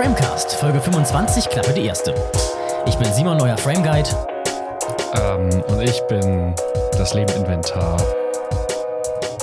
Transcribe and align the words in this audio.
Framecast, 0.00 0.54
Folge 0.54 0.80
25, 0.80 1.50
Klappe 1.50 1.74
die 1.74 1.82
erste. 1.82 2.14
Ich 2.86 2.94
bin 2.94 3.12
Simon, 3.12 3.36
neuer 3.36 3.58
Frame 3.58 3.82
Guide. 3.82 4.08
Ähm, 5.14 5.62
und 5.68 5.82
ich 5.82 6.00
bin 6.08 6.54
das 6.92 7.12
Lebeninventar 7.12 7.98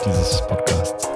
dieses 0.04 0.42
Podcasts. 0.48 1.10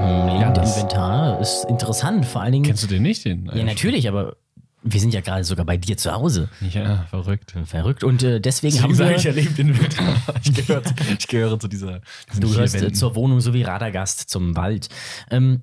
Lebentinventar 0.00 1.40
ist 1.40 1.64
interessant, 1.64 2.26
vor 2.26 2.42
allen 2.42 2.52
Dingen. 2.52 2.66
Kennst 2.66 2.82
du 2.82 2.86
den 2.86 3.04
nicht? 3.04 3.24
Den 3.24 3.50
ja, 3.54 3.64
natürlich, 3.64 4.06
aber 4.06 4.36
wir 4.82 5.00
sind 5.00 5.14
ja 5.14 5.22
gerade 5.22 5.44
sogar 5.44 5.64
bei 5.64 5.78
dir 5.78 5.96
zu 5.96 6.12
Hause. 6.12 6.50
Ja, 6.60 7.06
verrückt. 7.08 7.54
Verrückt. 7.64 8.04
Und 8.04 8.22
äh, 8.22 8.38
deswegen 8.38 8.74
Deswegen 8.74 8.98
haben 8.98 8.98
wir. 8.98 9.16
ich 9.16 9.24
ja 9.24 9.32
Lebeninventar. 9.32 10.14
Ich 10.42 10.52
gehöre, 10.52 10.82
ich 11.18 11.26
gehöre 11.26 11.58
zu 11.58 11.68
dieser. 11.68 12.02
Du 12.38 12.52
gehörst 12.52 12.74
äh, 12.74 12.92
zur 12.92 13.14
Wohnung 13.14 13.40
sowie 13.40 13.62
Radagast 13.62 14.28
zum 14.28 14.54
Wald. 14.56 14.90
Ähm, 15.30 15.62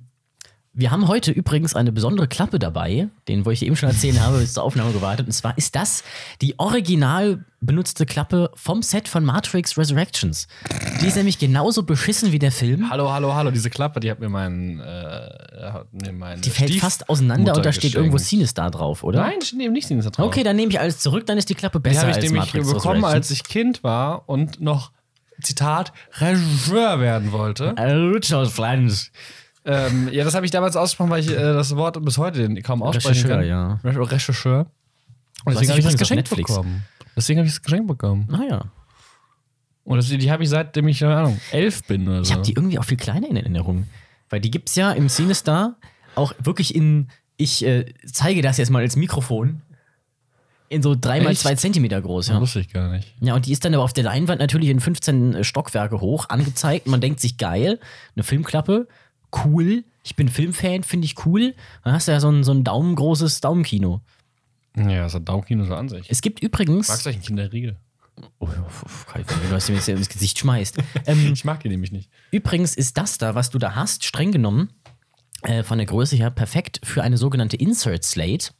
wir 0.73 0.89
haben 0.89 1.09
heute 1.09 1.31
übrigens 1.31 1.75
eine 1.75 1.91
besondere 1.91 2.30
Klappe 2.30 2.57
dabei, 2.57 3.09
den, 3.27 3.45
wo 3.45 3.52
ich 3.52 3.66
eben 3.66 3.75
schon 3.75 3.89
erzählen 3.89 4.21
habe, 4.21 4.39
bis 4.39 4.53
zur 4.53 4.63
Aufnahme 4.63 4.94
gewartet. 4.94 5.25
Und 5.25 5.34
zwar 5.34 5.57
ist 5.57 5.75
das 5.75 6.03
die 6.41 6.57
original 6.59 7.44
benutzte 7.59 8.05
Klappe 8.05 8.49
vom 8.55 8.81
Set 8.81 9.09
von 9.09 9.25
Matrix 9.25 9.77
Resurrections. 9.77 10.47
Die 11.02 11.07
ist 11.07 11.17
nämlich 11.17 11.39
genauso 11.39 11.84
beschissen 11.84 12.31
wie 12.31 12.39
der 12.39 12.53
Film. 12.53 12.89
Hallo, 12.89 13.11
hallo, 13.11 13.35
hallo. 13.35 13.52
Diese 13.52 13.70
Klappe, 13.70 13.99
die 13.99 14.09
hat 14.09 14.21
mir 14.21 14.30
mein. 14.30 14.80
Äh, 14.80 14.84
hat 15.61 15.88
mir 15.91 16.13
mein 16.13 16.39
Die 16.39 16.49
fällt 16.49 16.73
fast 16.75 17.09
auseinander 17.09 17.53
und 17.53 17.66
da 17.66 17.73
steht 17.73 17.94
irgendwo 17.95 18.16
geschenkt. 18.16 18.30
Sinistar 18.30 18.72
drauf, 18.72 19.03
oder? 19.03 19.22
Nein, 19.23 19.41
steht 19.41 19.59
eben 19.59 19.73
nicht 19.73 19.88
Sinus 19.88 20.05
drauf. 20.05 20.25
Okay, 20.25 20.44
dann 20.44 20.55
nehme 20.55 20.72
ich 20.72 20.80
alles 20.80 20.99
zurück, 20.99 21.25
dann 21.25 21.38
ist 21.38 21.49
die 21.49 21.55
Klappe 21.55 21.80
Die 21.80 21.89
besser 21.89 22.02
habe 22.02 22.11
ich 22.11 22.16
als 22.16 22.25
nämlich 22.25 22.53
Matrix 22.53 22.72
bekommen, 22.73 23.03
als 23.03 23.30
ich 23.30 23.44
Kind 23.44 23.83
war 23.83 24.30
und 24.30 24.61
noch, 24.61 24.92
Zitat, 25.42 25.92
Regisseur 26.19 26.99
werden 26.99 27.31
wollte. 27.33 27.75
Richard 27.77 28.47
Flans. 28.47 29.11
Ähm, 29.66 30.09
ja, 30.12 30.23
das 30.23 30.34
habe 30.34 30.45
ich 30.45 30.52
damals 30.52 30.76
ausgesprochen, 30.76 31.09
weil 31.12 31.22
ich 31.22 31.30
äh, 31.30 31.36
das 31.36 31.76
Wort 31.76 32.04
bis 32.04 32.17
heute 32.17 32.54
kaum 32.62 32.81
aussprechen 32.81 33.30
kann. 33.30 33.45
ja. 33.45 33.80
Re 33.84 34.12
Regisseur. 34.12 34.66
Und 35.45 35.54
deswegen 35.54 35.70
habe 35.72 35.80
ich 35.80 35.86
das 35.86 35.94
auf 35.95 36.00
Geschenk 36.00 36.17
Netflix. 36.20 36.50
bekommen. 36.50 36.84
Deswegen 37.16 37.40
habe 37.40 37.48
ich 37.48 37.54
das 37.54 37.62
Geschenk 37.62 37.88
bekommen. 37.88 38.28
Naja. 38.30 38.66
Und 39.84 39.98
das, 39.98 40.08
die 40.08 40.32
habe 40.32 40.44
ich 40.44 40.50
seitdem 40.50 40.88
ich, 40.88 41.00
keine 41.00 41.16
Ahnung, 41.16 41.39
elf 41.52 41.84
bin 41.86 42.08
oder 42.08 42.17
so. 42.17 42.23
Ich 42.23 42.32
habe 42.34 42.44
die 42.44 42.54
irgendwie 42.54 42.80
auch 42.80 42.86
viel 42.86 42.98
kleiner 42.98 43.28
in 43.30 43.36
Erinnerung. 43.36 43.88
Weil 44.30 44.39
die 44.39 44.52
gibt's 44.52 44.76
ja 44.76 44.92
im 44.92 45.09
Cinestar 45.09 45.76
auch 46.16 46.34
wirklich 46.39 46.73
in, 46.76 47.09
ich 47.38 47.66
äh, 47.66 47.86
zeige 48.06 48.42
das 48.42 48.58
jetzt 48.58 48.70
mal 48.70 48.82
als 48.82 48.95
Mikrofon, 48.95 49.62
in 50.70 50.82
so 50.82 50.95
dreimal 51.00 51.34
Echt? 51.34 51.42
zwei 51.42 51.56
Zentimeter 51.56 52.02
groß. 52.02 52.28
Das 52.28 52.36
Ja. 52.36 52.39
wusste 52.42 52.59
ich 52.62 52.72
gar 52.72 52.89
nicht. 52.92 53.14
ja, 53.20 53.36
und 53.36 53.45
die 53.45 53.52
ist 53.52 53.66
dann 53.66 53.73
aber 53.73 53.84
auf 53.84 53.92
der 53.94 54.06
Leinwand 54.06 54.39
natürlich 54.39 54.70
in 54.70 54.80
15 54.80 55.44
Stockwerke 55.44 56.00
hoch 56.00 56.30
angezeigt. 56.30 56.88
Man 56.88 57.02
denkt 57.02 57.20
sich, 57.20 57.38
geil, 57.38 57.80
eine 58.16 58.23
Filmklappe, 58.23 58.88
cool. 59.45 59.83
Ich 60.03 60.15
bin 60.15 60.29
Filmfan, 60.29 60.83
finde 60.83 61.05
ich 61.05 61.25
cool. 61.25 61.53
Dann 61.83 61.93
hast 61.93 62.07
du 62.07 62.11
ja 62.11 62.19
so 62.19 62.29
ein, 62.29 62.43
so 62.43 62.51
ein 62.53 62.63
daumengroßes 62.63 63.41
Daumenkino. 63.41 64.01
Ja, 64.75 65.03
das 65.03 65.13
hat 65.13 65.27
Daumenkino 65.27 65.65
so 65.65 65.75
an 65.75 65.89
sich. 65.89 66.05
Es 66.09 66.21
gibt 66.21 66.41
übrigens. 66.41 66.87
Magst 66.87 67.05
du 67.05 67.09
eigentlich 67.09 67.17
einen 67.17 67.25
Kinderriegel? 67.25 67.75
Oh, 68.39 68.47
Kai, 69.07 69.23
wenn 69.27 69.41
du 69.41 69.49
das 69.49 69.67
mir 69.69 69.75
jetzt 69.75 69.87
ins 69.89 70.09
Gesicht 70.09 70.39
schmeißt. 70.39 70.77
ähm, 71.07 71.29
Ich 71.33 71.45
mag 71.45 71.61
die 71.61 71.69
nämlich 71.69 71.91
nicht. 71.91 72.09
Übrigens 72.31 72.75
ist 72.75 72.97
das 72.97 73.17
da, 73.17 73.35
was 73.35 73.49
du 73.49 73.57
da 73.57 73.75
hast, 73.75 74.05
streng 74.05 74.31
genommen, 74.31 74.69
äh, 75.43 75.63
von 75.63 75.77
der 75.79 75.87
Größe 75.87 76.15
her 76.17 76.29
perfekt 76.29 76.81
für 76.83 77.02
eine 77.03 77.17
sogenannte 77.17 77.55
Insert 77.57 78.03
Slate. 78.03 78.52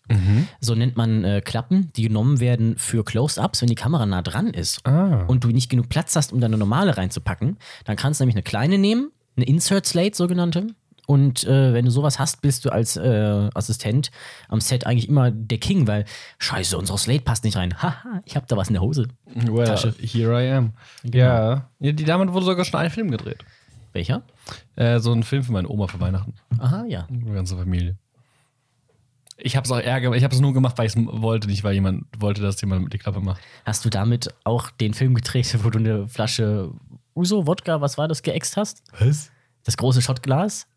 So 0.59 0.73
nennt 0.73 0.97
man 0.97 1.23
äh, 1.23 1.42
Klappen, 1.42 1.92
die 1.95 2.03
genommen 2.03 2.39
werden 2.39 2.77
für 2.77 3.03
Close-Ups, 3.03 3.61
wenn 3.61 3.69
die 3.69 3.75
Kamera 3.75 4.05
nah 4.05 4.22
dran 4.22 4.47
ist 4.47 4.86
Ah. 4.86 5.25
und 5.27 5.44
du 5.44 5.49
nicht 5.49 5.69
genug 5.69 5.89
Platz 5.89 6.16
hast, 6.16 6.33
um 6.33 6.39
da 6.39 6.47
eine 6.47 6.58
normale 6.58 6.97
reinzupacken. 6.97 7.58
Dann 7.86 7.95
kannst 7.97 8.19
du 8.19 8.23
nämlich 8.23 8.36
eine 8.36 8.44
kleine 8.44 8.77
nehmen, 8.80 9.11
eine 9.36 9.46
Insert 9.46 9.86
Slate 9.86 10.16
sogenannte. 10.16 10.67
Und 11.08 11.44
äh, 11.44 11.73
wenn 11.73 11.86
du 11.86 11.92
sowas 11.92 12.20
hast, 12.20 12.42
bist 12.42 12.64
du 12.64 12.70
als 12.70 12.95
äh, 12.95 13.50
Assistent 13.54 14.11
am 14.48 14.61
Set 14.61 14.86
eigentlich 14.86 15.10
immer 15.10 15.30
der 15.30 15.58
King, 15.58 15.86
weil 15.88 16.05
Scheiße, 16.38 16.78
unsere 16.78 16.98
Slate 16.98 17.23
passt 17.23 17.44
nicht 17.44 17.58
rein. 17.58 17.76
Haha, 17.82 18.22
ich 18.23 18.36
hab 18.36 18.48
da 18.48 18.55
was 18.55 18.70
in 18.70 18.76
der 18.76 18.82
Hose. 18.82 19.08
Well, 19.26 19.66
Tasche. 19.66 19.94
here 20.00 20.32
I 20.32 20.52
am. 20.52 20.73
Ja. 21.04 21.67
ja. 21.80 21.92
Die 21.92 22.05
damit 22.05 22.32
wurde 22.32 22.45
sogar 22.45 22.64
schon 22.64 22.80
ein 22.80 22.89
Film 22.92 23.11
gedreht. 23.11 23.44
Welcher? 23.94 24.22
Äh, 24.76 25.00
so 25.00 25.11
ein 25.11 25.23
Film 25.23 25.44
für 25.44 25.52
meine 25.52 25.67
Oma 25.67 25.88
für 25.88 26.00
Weihnachten. 26.00 26.34
Aha, 26.60 26.86
ja. 26.88 27.08
Die 27.10 27.32
ganze 27.32 27.58
Familie. 27.58 27.98
Ich 29.44 29.55
habe 29.55 29.66
es 29.66 29.72
auch 29.72 29.80
ärger, 29.80 30.14
ich 30.14 30.23
habe 30.23 30.36
es 30.36 30.39
nur 30.39 30.54
gemacht, 30.54 30.78
weil 30.78 30.86
ich 30.86 30.95
es 30.95 31.04
wollte, 31.05 31.48
nicht 31.48 31.64
weil 31.64 31.73
jemand 31.73 32.05
wollte, 32.17 32.42
dass 32.42 32.61
jemand 32.61 32.94
die 32.94 33.00
Klappe 33.00 33.22
macht. 33.22 33.42
Hast 33.66 33.84
du 33.84 33.89
damit 33.89 34.34
auch 34.44 34.70
den 34.70 34.94
Film 34.94 35.16
gedreht, 35.16 35.58
wo 35.64 35.70
du 35.70 35.80
eine 35.80 36.08
Flasche 36.08 36.72
Uso, 37.16 37.48
Wodka, 37.48 37.82
was 37.82 37.98
war 37.98 38.08
das, 38.08 38.22
geäxt 38.22 38.55
hast? 38.55 38.84
Was? 39.00 39.30
Das 39.64 39.77
große 39.77 40.02
Shotglas? 40.02 40.67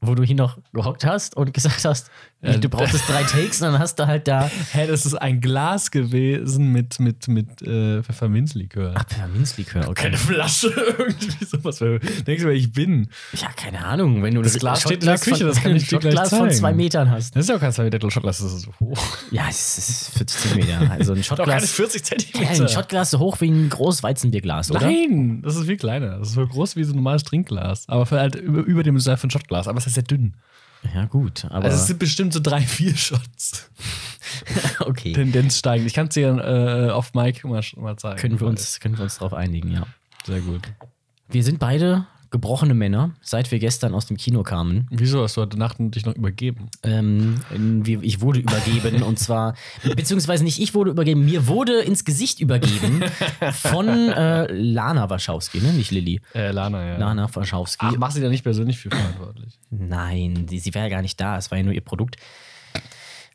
Wo 0.00 0.14
du 0.14 0.22
hier 0.22 0.36
noch 0.36 0.58
gehockt 0.72 1.04
hast 1.04 1.36
und 1.36 1.52
gesagt 1.54 1.84
hast, 1.84 2.10
Äh, 2.40 2.58
du 2.60 2.68
brauchtest 2.68 3.02
drei 3.08 3.24
Takes 3.24 3.60
und 3.60 3.72
dann 3.72 3.78
hast 3.80 3.98
du 3.98 4.06
halt 4.06 4.28
da 4.28 4.48
Hä, 4.72 4.86
das 4.86 5.04
ist 5.06 5.14
ein 5.14 5.40
Glas 5.40 5.90
gewesen 5.90 6.70
mit, 6.72 7.00
mit, 7.00 7.26
mit 7.26 7.62
äh, 7.62 8.00
Pfefferminzlikör. 8.02 8.92
Ah, 8.96 9.02
Pfefferminzlikör, 9.02 9.88
okay. 9.88 10.02
Keine 10.04 10.16
Flasche, 10.16 10.68
irgendwie 10.98 11.44
sowas. 11.44 11.78
Denkst 11.78 12.42
du, 12.42 12.48
wer 12.48 12.52
ich 12.54 12.70
bin? 12.72 13.08
Ja, 13.32 13.48
keine 13.56 13.84
Ahnung, 13.84 14.22
wenn 14.22 14.34
du 14.34 14.42
Das 14.42 14.58
Glas 14.58 14.82
steht 14.82 15.00
in 15.02 15.06
der 15.06 15.18
Küche, 15.18 15.44
das 15.46 15.60
kann 15.60 15.74
ich 15.74 15.88
dir 15.88 15.98
gleich 15.98 16.12
Shotglas 16.14 16.30
von 16.30 16.38
zeigen. 16.40 16.52
zwei 16.52 16.72
Metern 16.72 17.10
hast. 17.10 17.34
Das 17.34 17.42
ist 17.44 17.48
ja 17.48 17.56
auch 17.56 17.60
kein 17.60 17.72
2 17.72 17.84
Meter 17.84 18.10
Schottglas, 18.10 18.38
das 18.38 18.52
ist 18.52 18.62
so 18.62 18.72
hoch. 18.78 19.04
Ja, 19.32 19.46
es 19.48 19.78
ist 19.78 20.10
40 20.16 20.40
Zentimeter. 20.40 20.90
Also 20.92 21.12
ein 21.14 21.24
Shotglas. 21.24 21.72
40 21.72 22.00
Ja, 22.00 22.04
Zentimeter. 22.18 22.62
ein 22.62 22.68
Shotglas 22.68 23.10
so 23.10 23.18
hoch 23.18 23.40
wie 23.40 23.50
ein 23.50 23.68
großes 23.68 24.02
Weizenbierglas, 24.04 24.70
oder? 24.70 24.82
Nein, 24.82 25.42
das 25.42 25.56
ist 25.56 25.66
viel 25.66 25.76
kleiner. 25.76 26.18
Das 26.18 26.28
ist 26.28 26.34
so 26.34 26.46
groß 26.46 26.76
wie 26.76 26.84
so 26.84 26.92
ein 26.92 26.96
normales 26.96 27.24
Trinkglas. 27.24 27.88
Aber 27.88 28.06
für 28.06 28.20
halt 28.20 28.36
über, 28.36 28.60
über 28.60 28.82
dem 28.84 28.96
ist 28.96 29.08
ein 29.08 29.30
Shotglas. 29.30 29.66
Aber 29.66 29.78
es 29.78 29.86
ist 29.88 29.94
sehr 29.94 30.04
dünn. 30.04 30.34
Ja, 30.94 31.04
gut, 31.06 31.44
aber 31.46 31.64
Also 31.64 31.76
es 31.76 31.86
sind 31.86 31.98
bestimmt 31.98 32.32
so 32.32 32.40
drei, 32.40 32.60
vier 32.60 32.96
Shots. 32.96 33.70
okay. 34.80 35.12
Tendenz 35.12 35.58
steigend. 35.58 35.86
Ich 35.86 35.94
kann 35.94 36.08
es 36.08 36.14
dir 36.14 36.28
äh, 36.28 36.90
auf 36.90 37.14
Mic 37.14 37.44
mal, 37.44 37.62
mal 37.76 37.96
zeigen. 37.96 38.18
Können 38.18 38.40
wir 38.40 38.46
uns, 38.46 38.80
können 38.80 38.96
wir 38.96 39.04
uns 39.04 39.18
darauf 39.18 39.34
einigen, 39.34 39.70
ja. 39.72 39.86
Sehr 40.26 40.40
gut. 40.40 40.62
Wir 41.28 41.42
sind 41.42 41.58
beide 41.58 42.06
gebrochene 42.30 42.74
Männer, 42.74 43.14
seit 43.20 43.50
wir 43.50 43.58
gestern 43.58 43.94
aus 43.94 44.06
dem 44.06 44.16
Kino 44.16 44.42
kamen. 44.42 44.86
Wieso 44.90 45.22
hast 45.22 45.36
du 45.36 45.40
heute 45.40 45.58
Nacht 45.58 45.76
dich 45.78 46.04
noch 46.04 46.14
übergeben? 46.14 46.68
Ähm, 46.82 47.40
ich 48.02 48.20
wurde 48.20 48.40
übergeben 48.40 49.02
und 49.02 49.18
zwar, 49.18 49.54
beziehungsweise 49.96 50.44
nicht 50.44 50.60
ich 50.60 50.74
wurde 50.74 50.90
übergeben, 50.90 51.24
mir 51.24 51.46
wurde 51.46 51.80
ins 51.80 52.04
Gesicht 52.04 52.40
übergeben 52.40 53.02
von 53.52 53.88
äh, 53.88 54.52
Lana 54.52 55.08
Warschawski, 55.08 55.60
ne? 55.60 55.72
Nicht 55.72 55.90
Lilly. 55.90 56.20
Äh, 56.34 56.50
Lana, 56.50 56.84
ja. 56.84 56.96
Lana 56.98 57.34
Warschawski. 57.34 57.86
Ach, 57.88 57.96
machst 57.96 58.16
du 58.16 58.20
da 58.20 58.28
nicht 58.28 58.42
persönlich 58.42 58.78
für 58.78 58.90
verantwortlich? 58.90 59.58
Nein, 59.70 60.46
die, 60.46 60.58
sie 60.58 60.74
wäre 60.74 60.86
ja 60.86 60.90
gar 60.90 61.02
nicht 61.02 61.20
da, 61.20 61.38
es 61.38 61.50
war 61.50 61.58
ja 61.58 61.64
nur 61.64 61.74
ihr 61.74 61.80
Produkt. 61.80 62.16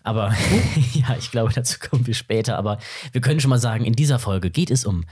Aber 0.03 0.33
ja, 0.93 1.15
ich 1.17 1.31
glaube, 1.31 1.51
dazu 1.53 1.79
kommen 1.79 2.05
wir 2.05 2.13
später. 2.13 2.57
Aber 2.57 2.77
wir 3.11 3.21
können 3.21 3.39
schon 3.39 3.49
mal 3.49 3.57
sagen, 3.57 3.85
in 3.85 3.93
dieser 3.93 4.19
Folge 4.19 4.51
geht 4.51 4.69
es 4.69 4.85
um 4.85 5.05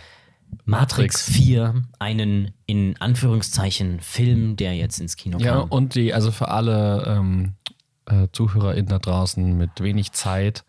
Matrix, 0.66 1.28
Matrix. 1.28 1.32
4, 1.32 1.84
einen 2.00 2.52
in 2.66 2.96
Anführungszeichen 3.00 4.00
Film, 4.00 4.56
der 4.56 4.76
jetzt 4.76 5.00
ins 5.00 5.16
Kino 5.16 5.38
Ja, 5.40 5.60
kam. 5.62 5.70
und 5.70 5.96
die, 5.96 6.14
also 6.14 6.32
für 6.32 6.50
alle 6.50 7.04
ähm, 7.08 7.54
äh, 8.06 8.28
ZuhörerInnen 8.32 8.88
da 8.88 9.00
draußen 9.00 9.58
mit 9.58 9.82
wenig 9.82 10.12
Zeit, 10.12 10.64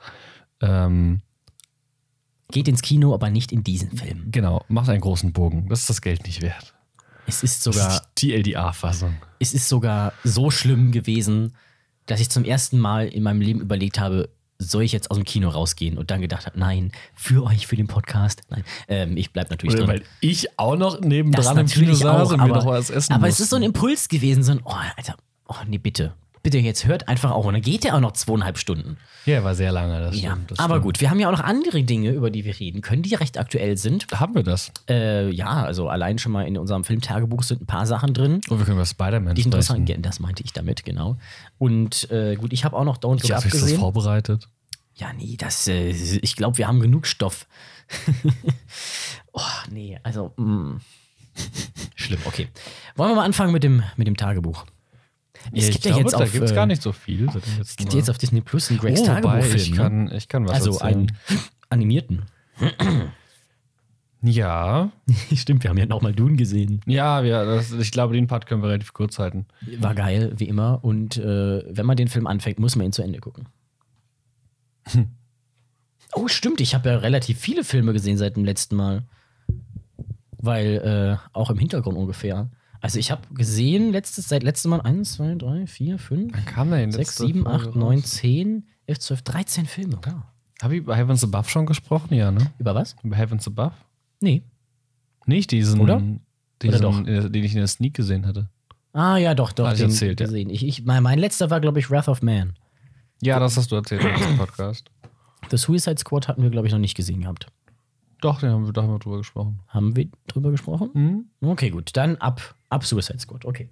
ähm, 0.60 1.21
Geht 2.50 2.69
ins 2.69 2.82
Kino, 2.82 3.15
aber 3.15 3.31
nicht 3.31 3.50
in 3.50 3.65
diesen 3.65 3.97
Film. 3.97 4.26
genau, 4.31 4.62
macht 4.69 4.91
einen 4.91 5.00
großen 5.00 5.32
Bogen. 5.32 5.69
Das 5.71 5.81
ist 5.81 5.91
das 5.91 6.03
Geld 6.03 6.25
nicht 6.26 6.42
wert. 6.42 6.75
Es 7.26 7.42
ist 7.42 7.66
Das 7.66 7.75
sogar 7.75 7.92
ist 7.94 8.03
die 8.19 8.32
LDA-Fassung. 8.34 9.15
es 9.38 9.54
ist 9.54 9.69
sogar 9.71 10.12
so 10.22 10.50
schlimm 10.50 10.92
gewesen, 10.92 11.54
dass 12.06 12.21
ich 12.21 12.28
zum 12.28 12.44
ersten 12.44 12.78
Mal 12.78 13.09
in 13.09 13.22
meinem 13.22 13.41
Leben 13.41 13.60
überlegt 13.60 13.98
habe, 13.98 14.28
soll 14.62 14.83
ich 14.84 14.93
jetzt 14.93 15.11
aus 15.11 15.17
dem 15.19 15.25
Kino 15.25 15.49
rausgehen? 15.49 15.99
Und 15.99 16.11
dann 16.11 16.21
gedacht 16.21 16.47
habe, 16.47 16.59
nein, 16.59 16.92
für 17.15 17.45
euch, 17.45 17.66
für 17.66 17.77
den 17.77 17.86
Podcast. 17.86 18.42
Nein, 18.51 18.65
ähm, 18.89 19.16
ich 19.16 19.33
bleib 19.33 19.51
natürlich 19.51 19.75
Oder 19.77 19.86
drin. 19.86 19.97
weil 20.01 20.03
ich 20.21 20.59
auch 20.59 20.77
noch 20.77 20.97
Das 20.97 21.04
nebendran 21.07 21.59
im 21.59 21.66
Kino 21.66 21.95
saß 21.95 22.28
auch, 22.28 22.33
und 22.33 22.39
mir 22.39 22.45
aber, 22.45 22.57
noch 22.57 22.66
was 22.66 22.91
essen 22.91 23.13
aber 23.13 23.27
es 23.27 23.33
musste. 23.33 23.42
ist 23.45 23.51
so 23.51 23.57
ein 23.57 23.63
Impuls 23.63 24.09
gewesen, 24.09 24.42
so 24.42 24.53
ein, 24.53 24.60
oh, 24.65 24.72
Alter, 24.97 25.16
oh, 25.48 25.54
nee, 25.66 25.78
bitte. 25.78 26.15
Bitte, 26.45 26.59
jetzt 26.59 26.86
hört 26.86 27.07
einfach 27.07 27.31
auf. 27.31 27.47
Und 27.47 27.53
dann 27.53 27.63
geht 27.63 27.84
der 27.84 27.95
auch 27.95 28.01
noch 28.01 28.15
zweieinhalb 28.15 28.59
Stunden. 28.59 28.97
Ja, 29.27 29.45
war 29.45 29.54
sehr 29.54 29.71
lange. 29.71 30.01
Das 30.01 30.21
Ja, 30.21 30.33
stimmt, 30.33 30.51
das 30.51 30.59
aber 30.59 30.75
stimmt. 30.75 30.83
gut, 30.86 31.01
wir 31.01 31.09
haben 31.09 31.21
ja 31.21 31.28
auch 31.28 31.33
noch 31.39 31.45
andere 31.45 31.84
Dinge, 31.84 32.10
über 32.10 32.33
die 32.33 32.45
wir 32.45 32.59
reden 32.59 32.81
können, 32.81 33.03
die 33.03 33.15
recht 33.15 33.39
aktuell 33.39 33.77
sind. 33.77 34.09
Haben 34.13 34.34
wir 34.34 34.42
das? 34.42 34.72
Äh, 34.89 35.31
ja, 35.31 35.63
also 35.63 35.89
allein 35.89 36.19
schon 36.19 36.33
mal 36.33 36.42
in 36.48 36.59
unserem 36.59 36.83
Filmtagebuch 36.83 37.45
sind 37.45 37.63
ein 37.63 37.66
paar 37.66 37.86
Sachen 37.86 38.13
drin. 38.13 38.41
Und 38.48 38.59
wir 38.59 38.65
können 38.65 38.77
über 38.77 38.86
Spider-Man 38.86 39.36
interessant, 39.36 39.86
sprechen. 39.89 40.03
ja, 40.03 40.09
das 40.09 40.19
meinte 40.19 40.42
ich 40.42 40.53
damit, 40.53 40.84
genau. 40.84 41.16
Und 41.59 42.10
äh, 42.10 42.34
gut, 42.34 42.53
ich 42.53 42.65
habe 42.65 42.77
auch 42.77 42.84
noch 42.84 42.98
Don't 42.98 43.22
Ich 43.22 43.33
Up 43.33 43.45
habe 43.45 43.48
das 43.48 43.60
gesehen. 43.60 43.78
vorbereitet. 43.78 44.48
Ja, 44.94 45.12
nee, 45.12 45.36
das, 45.39 45.68
äh, 45.68 45.91
ich 45.91 46.36
glaube, 46.36 46.59
wir 46.59 46.68
haben 46.68 46.80
genug 46.80 47.06
Stoff. 47.06 47.47
oh, 49.33 49.41
nee, 49.71 49.98
also, 50.03 50.33
mm. 50.36 50.77
schlimm, 51.94 52.21
okay. 52.24 52.48
Wollen 52.97 53.10
wir 53.10 53.16
mal 53.16 53.24
anfangen 53.24 53.53
mit 53.53 53.65
dem, 53.65 53.83
mit 53.97 54.06
dem 54.06 54.16
Tagebuch? 54.16 54.66
Es 55.53 55.71
gibt 55.71 55.84
ja 55.84 55.97
jetzt 55.97 56.12
da 56.12 56.18
auf, 56.18 56.33
gibt 56.33 56.44
es 56.44 56.53
äh, 56.53 56.54
gar 56.54 56.66
nicht 56.66 56.83
so 56.83 56.92
viel. 56.92 57.28
Es 57.60 57.77
gibt 57.77 57.92
Mal. 57.92 57.98
jetzt 57.98 58.10
auf 58.10 58.18
Disney 58.18 58.42
Plus 58.42 58.71
einen 58.71 58.78
Gregs 58.78 59.00
oh, 59.00 59.06
Tagebuchfilm. 59.06 59.56
ich 59.56 59.71
ne? 59.71 59.77
kann, 59.77 60.12
ich 60.12 60.28
kann 60.28 60.47
was 60.47 60.53
also 60.54 60.72
erzählen. 60.72 61.12
einen 61.28 61.41
animierten. 61.68 62.22
Ja. 64.22 64.92
Stimmt, 65.34 65.65
wir 65.65 65.71
haben 65.71 65.78
ja 65.78 65.86
nochmal 65.86 66.12
Dune 66.12 66.36
gesehen. 66.36 66.80
Ja, 66.86 67.24
wir, 67.24 67.45
das, 67.45 67.72
ich 67.72 67.91
glaube, 67.91 68.15
den 68.15 68.28
Part 68.28 68.47
können 68.47 68.62
wir 68.62 68.68
relativ 68.68 68.92
kurz 68.92 69.18
halten. 69.18 69.47
War 69.80 69.95
geil, 69.95 70.33
wie 70.36 70.45
immer. 70.45 70.78
Und 70.83 71.16
äh, 71.16 71.65
wenn 71.68 71.86
man 71.86 71.97
den 71.97 72.06
Film 72.06 72.28
anfängt, 72.28 72.60
muss 72.60 72.77
man 72.77 72.86
ihn 72.86 72.92
zu 72.92 73.03
Ende 73.03 73.18
gucken. 73.18 73.47
Oh, 76.15 76.29
stimmt, 76.29 76.61
ich 76.61 76.75
habe 76.75 76.91
ja 76.91 76.97
relativ 76.99 77.39
viele 77.39 77.65
Filme 77.65 77.93
gesehen 77.93 78.19
seit 78.19 78.37
dem 78.37 78.45
letzten 78.45 78.77
Mal. 78.77 79.05
Weil, 80.39 81.19
äh, 81.23 81.29
auch 81.33 81.51
im 81.51 81.59
Hintergrund 81.59 81.97
ungefähr. 81.97 82.51
Also 82.81 82.99
ich 82.99 83.11
habe 83.11 83.23
gesehen, 83.33 83.93
letztes, 83.93 84.29
seit 84.29 84.43
letztem 84.43 84.73
Mal 84.73 84.81
1, 84.81 85.13
2, 85.15 85.37
3, 85.37 85.67
4, 85.67 85.99
5, 85.99 86.33
Wann 86.34 86.45
kam 86.45 86.71
der 86.71 86.81
denn 86.81 86.93
6, 86.93 86.99
letzte 86.99 87.27
7, 87.27 87.45
Folge 87.45 87.69
8, 87.69 87.77
9, 87.77 87.99
raus? 87.99 88.11
10, 88.11 88.67
11, 88.87 88.99
12, 88.99 89.23
13 89.23 89.67
Filme. 89.67 90.01
Wow. 90.05 90.15
Habe 90.63 90.75
ich 90.75 90.81
über 90.81 90.97
Heavens 90.97 91.25
Above 91.25 91.49
schon 91.49 91.65
gesprochen? 91.67 92.15
Ja, 92.15 92.31
ne? 92.31 92.53
Über 92.59 92.75
was? 92.75 92.97
Über 93.03 93.17
Heavens 93.17 93.47
Above? 93.47 93.75
Nee. 94.21 94.43
Nicht 95.27 95.53
diesen, 95.53 95.81
Oder? 95.81 96.03
diesen 96.61 96.83
doch? 96.83 97.07
äh, 97.07 97.29
den 97.29 97.45
ich 97.45 97.53
in 97.53 97.59
der 97.59 97.69
Sneak 97.69 97.95
gesehen 97.95 98.27
hatte. 98.27 98.49
Ah, 98.93 99.17
ja, 99.17 99.34
doch, 99.34 99.53
doch. 99.53 99.67
Hatte 99.67 99.77
ich 99.77 99.83
erzählt, 99.83 100.21
ja. 100.21 100.27
gesehen. 100.27 100.51
Ich, 100.51 100.67
ich, 100.67 100.84
mein, 100.84 101.03
mein 101.03 101.19
letzter 101.19 101.51
war, 101.51 101.61
glaube 101.61 101.79
ich, 101.79 101.91
Wrath 101.91 102.09
of 102.09 102.23
Man. 102.23 102.55
Ja, 103.22 103.39
das 103.39 103.57
hast 103.57 103.71
du 103.71 103.77
erzählt 103.77 104.03
diesem 104.19 104.36
Podcast. 104.36 104.91
The 105.51 105.57
Suicide 105.57 105.98
Squad 105.98 106.28
hatten 106.28 106.42
wir, 106.42 106.51
glaube 106.51 106.66
ich, 106.66 106.72
noch 106.72 106.78
nicht 106.80 106.97
gesehen 106.97 107.21
gehabt. 107.22 107.47
Doch, 108.21 108.41
den 108.41 108.51
haben 108.51 108.66
wir, 108.66 108.72
da 108.72 108.83
haben 108.83 108.91
wir 108.92 108.98
drüber 108.98 109.19
gesprochen. 109.19 109.60
Haben 109.69 109.97
wir 109.97 110.09
drüber 110.28 110.51
gesprochen? 110.51 110.91
Mhm. 111.41 111.48
Okay, 111.51 111.71
gut. 111.71 111.91
Dann 111.97 112.16
ab, 112.16 112.54
ab 112.69 112.84
Suicide 112.84 113.19
Squad. 113.19 113.45
Okay. 113.45 113.69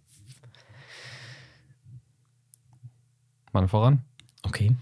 Mann 3.52 3.68
voran. 3.68 4.02
Okay. 4.42 4.76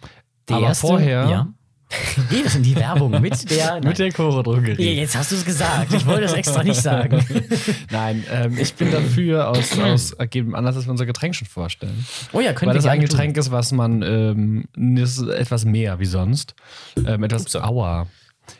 Aber 0.50 0.74
vorher- 0.74 1.28
Ja. 1.28 1.48
Geht 2.30 2.44
es 2.44 2.54
in 2.54 2.62
die 2.62 2.76
Werbung 2.76 3.18
mit 3.20 3.50
der. 3.50 3.80
Mit 3.84 3.98
der 3.98 4.12
Chore 4.12 4.36
Ja, 4.36 4.42
Drogerie. 4.42 4.96
jetzt 4.96 5.16
hast 5.16 5.32
du 5.32 5.36
es 5.36 5.44
gesagt. 5.44 5.92
Ich 5.94 6.04
wollte 6.04 6.24
es 6.24 6.34
extra 6.34 6.62
nicht 6.62 6.80
sagen. 6.80 7.24
Nein, 7.90 8.24
ähm, 8.30 8.58
ich 8.58 8.74
bin 8.74 8.90
dafür 8.92 9.48
aus, 9.48 9.78
aus 9.78 10.12
ergebem 10.12 10.54
Anlass, 10.54 10.74
dass 10.74 10.86
wir 10.86 10.90
unser 10.90 11.06
Getränk 11.06 11.34
schon 11.34 11.48
vorstellen. 11.48 12.04
Oh 12.32 12.40
ja, 12.40 12.52
können 12.52 12.68
Weil 12.68 12.76
wir 12.76 12.82
das 12.82 12.90
ein 12.90 13.00
Getränk 13.00 13.36
ist, 13.38 13.50
was 13.50 13.72
man 13.72 14.02
ähm, 14.02 14.64
das 14.76 15.16
ist 15.18 15.28
etwas 15.28 15.64
mehr 15.64 15.98
wie 15.98 16.04
sonst. 16.06 16.54
Ähm, 17.06 17.22
etwas 17.22 17.42
Upsa. 17.42 17.64
Aua. 17.64 18.06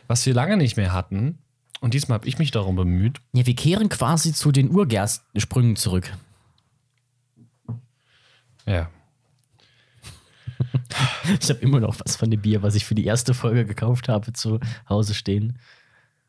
Was 0.07 0.25
wir 0.25 0.33
lange 0.33 0.57
nicht 0.57 0.75
mehr 0.77 0.91
hatten. 0.91 1.37
Und 1.81 1.93
diesmal 1.93 2.17
habe 2.17 2.27
ich 2.27 2.39
mich 2.39 2.51
darum 2.51 2.75
bemüht. 2.75 3.15
Tun. 3.15 3.23
Ja, 3.33 3.45
wir 3.45 3.55
kehren 3.55 3.89
quasi 3.89 4.33
zu 4.33 4.51
den 4.51 4.71
Urgerstsprüngen 4.71 5.75
zurück. 5.75 6.11
Ja. 8.65 8.89
Ich 11.41 11.49
habe 11.49 11.59
immer 11.59 11.79
noch 11.79 11.95
was 12.03 12.15
von 12.15 12.31
dem 12.31 12.41
Bier, 12.41 12.63
was 12.63 12.75
ich 12.75 12.85
für 12.85 12.95
die 12.95 13.05
erste 13.05 13.33
Folge 13.33 13.65
gekauft 13.65 14.09
habe, 14.09 14.33
zu 14.33 14.59
Hause 14.87 15.13
stehen. 15.13 15.59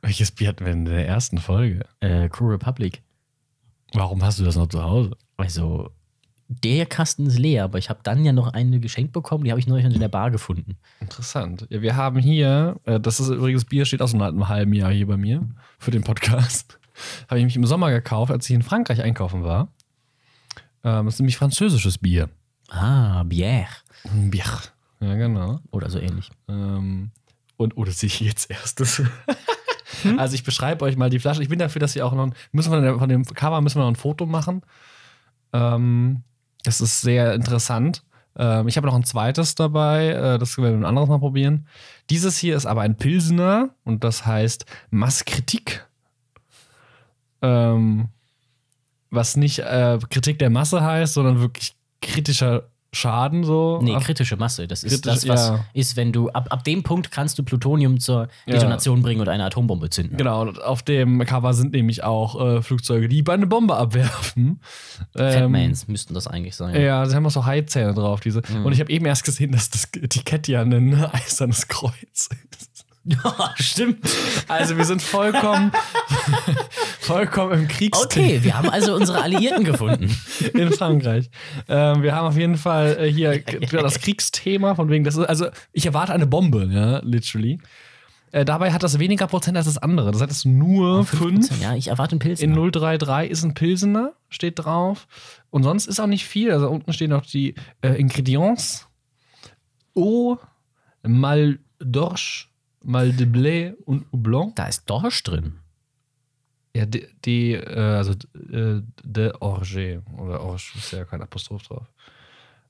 Welches 0.02 0.30
Bier 0.30 0.48
hatten 0.48 0.64
wir 0.64 0.72
in 0.72 0.84
der 0.84 1.06
ersten 1.06 1.38
Folge? 1.38 1.84
Äh, 2.00 2.28
Crew 2.28 2.48
Republic. 2.48 3.02
Warum 3.92 4.22
hast 4.22 4.38
du 4.38 4.44
das 4.44 4.56
noch 4.56 4.68
zu 4.68 4.82
Hause? 4.82 5.16
Also, 5.36 5.90
der 6.48 6.84
Kasten 6.86 7.26
ist 7.26 7.38
leer, 7.38 7.64
aber 7.64 7.78
ich 7.78 7.90
habe 7.90 8.00
dann 8.02 8.24
ja 8.24 8.32
noch 8.32 8.48
eine 8.52 8.80
geschenkt 8.80 9.12
bekommen, 9.12 9.44
die 9.44 9.50
habe 9.50 9.60
ich 9.60 9.68
neulich 9.68 9.86
in 9.86 10.00
der 10.00 10.08
Bar 10.08 10.32
gefunden. 10.32 10.76
Interessant. 11.00 11.66
Ja, 11.70 11.80
wir 11.80 11.94
haben 11.94 12.18
hier, 12.18 12.80
äh, 12.84 12.98
das 12.98 13.20
ist 13.20 13.28
übrigens 13.28 13.64
Bier, 13.64 13.84
steht 13.84 14.02
auch 14.02 14.08
so 14.08 14.18
seit 14.18 14.30
einem 14.30 14.48
halben 14.48 14.72
Jahr 14.72 14.90
hier 14.90 15.06
bei 15.06 15.16
mir 15.16 15.48
für 15.78 15.92
den 15.92 16.02
Podcast. 16.02 16.80
Habe 17.28 17.38
ich 17.38 17.44
mich 17.44 17.56
im 17.56 17.66
Sommer 17.66 17.90
gekauft, 17.90 18.32
als 18.32 18.50
ich 18.50 18.54
in 18.54 18.62
Frankreich 18.62 19.00
einkaufen 19.00 19.44
war. 19.44 19.68
Ähm, 20.82 21.04
das 21.04 21.14
ist 21.14 21.20
nämlich 21.20 21.36
französisches 21.36 21.98
Bier. 21.98 22.28
Ah, 22.70 23.24
Bière. 23.24 23.68
Bier. 24.04 24.44
Ja, 25.00 25.14
genau. 25.14 25.60
Oder 25.70 25.90
so 25.90 25.98
ähnlich. 25.98 26.30
Ähm, 26.48 27.10
und, 27.56 27.76
oh, 27.76 27.84
das 27.84 28.00
sehe 28.00 28.06
ich 28.06 28.20
jetzt 28.20 28.50
erst. 28.50 28.80
Das 28.80 29.02
also 30.16 30.34
ich 30.34 30.44
beschreibe 30.44 30.84
euch 30.84 30.96
mal 30.96 31.10
die 31.10 31.18
Flasche. 31.18 31.42
Ich 31.42 31.48
bin 31.48 31.58
dafür, 31.58 31.80
dass 31.80 31.94
wir 31.94 32.06
auch 32.06 32.14
noch, 32.14 32.30
müssen 32.52 32.70
wir 32.70 32.76
von, 32.76 32.82
der, 32.82 32.98
von 32.98 33.08
dem 33.08 33.24
Cover 33.24 33.60
müssen 33.60 33.78
wir 33.78 33.82
noch 33.82 33.90
ein 33.90 33.96
Foto 33.96 34.24
machen. 34.24 34.62
Ähm, 35.52 36.22
das 36.64 36.80
ist 36.80 37.00
sehr 37.00 37.34
interessant. 37.34 38.04
Ähm, 38.36 38.68
ich 38.68 38.76
habe 38.76 38.86
noch 38.86 38.94
ein 38.94 39.04
zweites 39.04 39.54
dabei. 39.56 40.08
Äh, 40.08 40.38
das 40.38 40.56
werden 40.56 40.80
wir 40.80 40.86
ein 40.86 40.88
anderes 40.88 41.08
Mal 41.08 41.18
probieren. 41.18 41.66
Dieses 42.08 42.38
hier 42.38 42.56
ist 42.56 42.66
aber 42.66 42.82
ein 42.82 42.96
Pilsener 42.96 43.70
und 43.84 44.04
das 44.04 44.26
heißt 44.26 44.64
Masskritik. 44.90 45.86
Ähm, 47.42 48.08
was 49.10 49.36
nicht 49.36 49.58
äh, 49.58 49.98
Kritik 50.08 50.38
der 50.38 50.50
Masse 50.50 50.82
heißt, 50.82 51.14
sondern 51.14 51.40
wirklich 51.40 51.74
kritischer 52.00 52.64
Schaden 52.92 53.44
so. 53.44 53.78
Nee, 53.80 53.94
Auf- 53.94 54.02
kritische 54.04 54.36
Masse. 54.36 54.66
Das 54.66 54.82
ist 54.82 55.04
Kritisch, 55.04 55.22
das, 55.22 55.28
was 55.28 55.48
ja. 55.50 55.64
ist, 55.74 55.96
wenn 55.96 56.10
du 56.12 56.28
ab, 56.30 56.48
ab 56.50 56.64
dem 56.64 56.82
Punkt 56.82 57.12
kannst 57.12 57.38
du 57.38 57.44
Plutonium 57.44 58.00
zur 58.00 58.26
Ja. 58.46 58.54
Detonation 58.54 59.00
bringen 59.02 59.20
und 59.20 59.28
eine 59.28 59.44
Atombombe 59.44 59.90
zünden. 59.90 60.16
Genau, 60.16 60.40
und 60.42 60.60
auf 60.60 60.82
dem 60.82 61.24
Cover 61.24 61.54
sind 61.54 61.72
nämlich 61.72 62.02
auch 62.02 62.40
äh, 62.44 62.62
Flugzeuge, 62.62 63.08
die 63.08 63.24
eine 63.28 63.46
Bombe 63.46 63.76
abwerfen. 63.76 64.60
Ähm, 65.16 65.32
Fatmans 65.32 65.86
müssten 65.86 66.14
das 66.14 66.26
eigentlich 66.26 66.56
sein. 66.56 66.74
ja, 66.82 67.06
sie 67.06 67.14
haben 67.14 67.24
auch 67.26 67.30
so 67.30 67.46
Haizähne 67.46 67.94
drauf, 67.94 68.18
diese. 68.18 68.42
Und 68.64 68.72
ich 68.72 68.80
habe 68.80 68.90
eben 68.90 69.06
erst 69.06 69.22
gesehen, 69.24 69.52
dass 69.52 69.70
das 69.70 69.84
Etikett 69.94 70.48
ja 70.48 70.62
ein 70.62 70.92
eisernes 71.12 71.68
Kreuz 71.68 71.94
ist. 72.50 72.69
Ja, 73.04 73.54
stimmt. 73.56 73.98
Also 74.46 74.76
wir 74.76 74.84
sind 74.84 75.00
vollkommen, 75.00 75.72
vollkommen 77.00 77.52
im 77.52 77.68
Kriegsthema 77.68 78.26
Okay, 78.26 78.44
wir 78.44 78.58
haben 78.58 78.68
also 78.68 78.94
unsere 78.94 79.22
Alliierten 79.22 79.64
gefunden. 79.64 80.14
in 80.52 80.70
Frankreich. 80.72 81.30
Ähm, 81.66 82.02
wir 82.02 82.14
haben 82.14 82.26
auf 82.26 82.36
jeden 82.36 82.56
Fall 82.56 82.98
äh, 83.00 83.10
hier 83.10 83.42
das 83.72 84.00
Kriegsthema, 84.00 84.74
von 84.74 84.90
wegen, 84.90 85.04
das 85.04 85.16
ist, 85.16 85.24
also 85.24 85.46
ich 85.72 85.86
erwarte 85.86 86.12
eine 86.12 86.26
Bombe, 86.26 86.68
ja, 86.70 87.00
literally. 87.02 87.58
Äh, 88.32 88.44
dabei 88.44 88.72
hat 88.72 88.82
das 88.82 88.98
weniger 88.98 89.26
Prozent 89.26 89.56
als 89.56 89.66
das 89.66 89.78
andere. 89.78 90.12
Das 90.12 90.20
hat 90.20 90.30
es 90.30 90.44
nur 90.44 91.04
fünf. 91.04 91.48
Ja, 91.60 91.74
ich 91.74 91.88
erwarte 91.88 92.12
einen 92.12 92.20
Pilz. 92.20 92.40
In 92.40 92.54
033 92.54 93.30
ist 93.30 93.42
ein 93.42 93.54
Pilsener, 93.54 94.12
steht 94.28 94.58
drauf. 94.58 95.08
Und 95.50 95.64
sonst 95.64 95.86
ist 95.86 95.98
auch 95.98 96.06
nicht 96.06 96.26
viel. 96.26 96.52
Also 96.52 96.68
unten 96.68 96.92
stehen 96.92 97.10
noch 97.10 97.26
die 97.26 97.54
äh, 97.82 97.98
Ingredients. 97.98 98.86
Eau, 99.96 100.38
Mal 101.02 101.58
d'Orge, 101.82 102.46
Mal 102.82 103.12
de 103.12 103.26
Blé 103.26 103.74
und 103.84 104.06
Houblon. 104.12 104.52
Da 104.54 104.66
ist 104.66 104.88
Dorsch 104.88 105.22
drin. 105.22 105.58
Ja, 106.74 106.86
die, 106.86 107.06
die 107.24 107.52
äh, 107.52 107.96
also 107.96 108.12
äh, 108.12 108.80
de 109.04 109.32
Orge. 109.40 110.02
Oder 110.16 110.40
Orge 110.40 110.72
ist 110.76 110.92
ja 110.92 111.04
kein 111.04 111.20
Apostroph 111.20 111.62
drauf. 111.64 111.86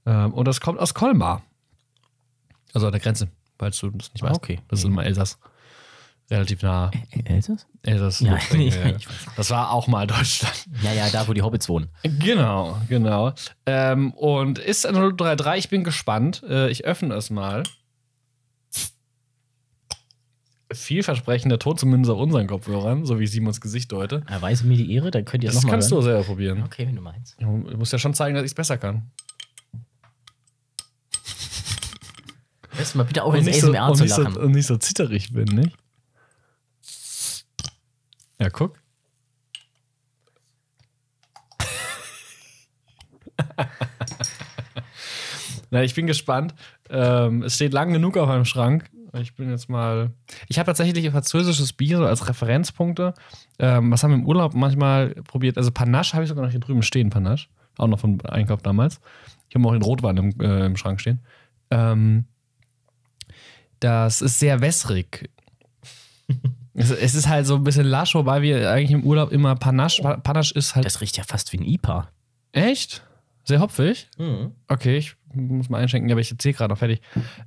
Ähm, 0.07 0.33
und 0.33 0.47
das 0.47 0.61
kommt 0.61 0.81
aus 0.81 0.95
Colmar. 0.95 1.43
Also 2.73 2.87
an 2.87 2.93
der 2.93 3.01
Grenze, 3.01 3.29
falls 3.59 3.79
du 3.79 3.91
das 3.91 4.13
nicht 4.13 4.23
weißt. 4.23 4.37
okay. 4.37 4.61
Das 4.69 4.81
ist 4.81 4.85
immer 4.87 5.05
Elsass. 5.05 5.39
Relativ 6.31 6.63
nah. 6.63 6.93
Elsass? 7.25 7.67
Elsass. 7.83 8.21
Ja, 8.21 8.33
Lothringen, 8.35 8.73
ja. 8.73 8.97
Das 9.37 9.51
war 9.51 9.73
auch 9.73 9.89
mal 9.89 10.07
Deutschland. 10.07 10.67
Ja, 10.81 10.93
ja, 10.93 11.11
da, 11.11 11.27
wo 11.27 11.33
die 11.33 11.43
Hobbits 11.43 11.69
wohnen. 11.69 11.89
Genau, 12.05 12.79
genau. 12.89 13.33
Ähm, 13.67 14.13
und 14.13 14.61
ist 14.61 14.87
ein 14.87 14.95
033, 14.95 15.65
ich 15.65 15.71
bin 15.71 15.83
gespannt. 15.83 16.45
Äh, 16.49 16.71
ich 16.71 16.85
öffne 16.85 17.15
es 17.15 17.31
mal. 17.31 17.65
Vielversprechender 20.73 21.59
Ton, 21.59 21.77
zumindest 21.77 22.11
auf 22.13 22.21
unseren 22.21 22.47
Kopfhörern, 22.47 23.05
so 23.05 23.19
wie 23.19 23.27
Simons 23.27 23.61
Gesicht 23.61 23.91
deute. 23.91 24.23
Erweise 24.29 24.65
mir 24.67 24.77
die 24.77 24.93
Ehre, 24.95 25.11
dann 25.11 25.25
könnt 25.25 25.43
ihr 25.43 25.49
es 25.51 25.57
Das 25.57 25.65
nochmal 25.65 25.79
kannst 25.79 25.91
hören. 25.91 26.01
du 26.01 26.05
selber 26.05 26.23
probieren. 26.25 26.63
Okay, 26.63 26.87
wenn 26.87 26.95
du 26.95 27.03
meinst. 27.03 27.37
Du 27.41 27.47
musst 27.47 27.93
ja 27.93 27.99
schon 27.99 28.15
zeigen, 28.15 28.37
dass 28.37 28.45
ich 28.45 28.53
es 28.53 28.55
besser 28.55 28.79
kann. 28.79 29.11
Hörst 32.71 32.95
du 32.95 32.99
mal 32.99 33.05
bitte 33.05 33.25
auf, 33.25 33.35
Und 33.35 33.47
ins 33.47 33.61
so, 33.61 33.69
ASMR 33.73 33.89
und, 33.91 33.97
zu 33.97 34.03
nicht 34.05 34.15
so, 34.15 34.23
lachen. 34.23 34.37
und 34.37 34.53
nicht 34.53 34.67
so 34.67 34.77
zitterig 34.77 35.33
bin, 35.33 35.45
nicht? 35.47 35.77
Ja, 38.41 38.49
guck. 38.49 38.79
Na, 45.71 45.83
ich 45.83 45.95
bin 45.95 46.07
gespannt. 46.07 46.55
Ähm, 46.89 47.43
es 47.43 47.57
steht 47.57 47.73
lang 47.73 47.93
genug 47.93 48.17
auf 48.17 48.29
meinem 48.29 48.45
Schrank. 48.45 48.91
Ich 49.15 49.35
bin 49.35 49.51
jetzt 49.51 49.69
mal. 49.69 50.11
Ich 50.49 50.59
habe 50.59 50.67
tatsächlich 50.67 51.11
französisches 51.11 51.73
Bier 51.73 51.97
so 51.99 52.05
als 52.07 52.29
Referenzpunkte. 52.29 53.15
Ähm, 53.59 53.91
was 53.91 54.03
haben 54.05 54.11
wir 54.13 54.19
im 54.19 54.27
Urlaub 54.27 54.55
manchmal 54.55 55.11
probiert? 55.25 55.57
Also 55.59 55.71
Panache 55.73 56.13
habe 56.13 56.23
ich 56.25 56.29
sogar 56.29 56.45
noch 56.45 56.51
hier 56.53 56.61
drüben 56.61 56.83
stehen, 56.83 57.11
Panache. 57.11 57.49
Auch 57.79 57.89
noch 57.89 57.99
vom 57.99 58.21
Einkauf 58.23 58.63
damals. 58.63 59.01
Ich 59.49 59.57
habe 59.57 59.67
auch 59.67 59.73
den 59.73 59.83
Rotwein 59.83 60.17
im, 60.17 60.41
äh, 60.41 60.67
im 60.67 60.77
Schrank 60.77 61.01
stehen. 61.01 61.21
Ähm, 61.71 62.25
das 63.81 64.23
ist 64.23 64.39
sehr 64.39 64.61
wässrig. 64.61 65.31
es, 66.75 66.91
es 66.91 67.15
ist 67.15 67.29
halt 67.29 67.47
so 67.47 67.57
ein 67.57 67.65
bisschen 67.65 67.87
lasch, 67.87 68.15
wobei 68.15 68.43
wir 68.43 68.71
eigentlich 68.71 68.91
im 68.93 69.05
Urlaub 69.05 69.33
immer 69.33 69.57
Panache. 69.57 70.03
Pa- 70.03 70.17
Panache 70.19 70.55
ist 70.55 70.75
halt. 70.75 70.85
Das 70.85 71.01
riecht 71.01 71.17
ja 71.17 71.25
fast 71.25 71.53
wie 71.53 71.59
ein 71.59 71.65
IPA. 71.65 72.09
Echt? 72.53 73.03
Sehr 73.45 73.61
hopfig? 73.61 74.09
Mhm. 74.19 74.53
Okay, 74.69 74.99
ich 74.99 75.17
muss 75.33 75.69
mal 75.69 75.79
einschenken, 75.79 76.11
aber 76.11 76.21
ich 76.21 76.31
erzähle 76.31 76.55
gerade 76.55 76.73
noch 76.73 76.79
fertig. 76.79 77.01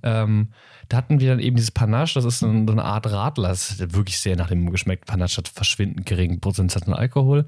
Ähm, 0.03 0.49
da 0.89 0.97
hatten 0.97 1.19
wir 1.19 1.29
dann 1.29 1.39
eben 1.39 1.55
dieses 1.55 1.71
Panache, 1.71 2.13
das 2.15 2.25
ist 2.25 2.39
so 2.39 2.47
eine, 2.47 2.83
Art 2.83 3.11
Radler. 3.11 3.49
Das 3.49 3.79
hat 3.79 3.93
wirklich 3.93 4.19
sehr 4.19 4.35
nach 4.35 4.47
dem 4.47 4.69
geschmeckt. 4.71 5.05
Panache 5.05 5.37
hat 5.37 5.47
verschwindend 5.47 6.05
geringen 6.05 6.39
Prozentsatz 6.39 6.87
an 6.87 6.93
Alkohol. 6.93 7.45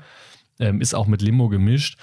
Ähm, 0.59 0.81
ist 0.81 0.93
auch 0.93 1.07
mit 1.07 1.21
Limo 1.21 1.49
gemischt. 1.49 1.99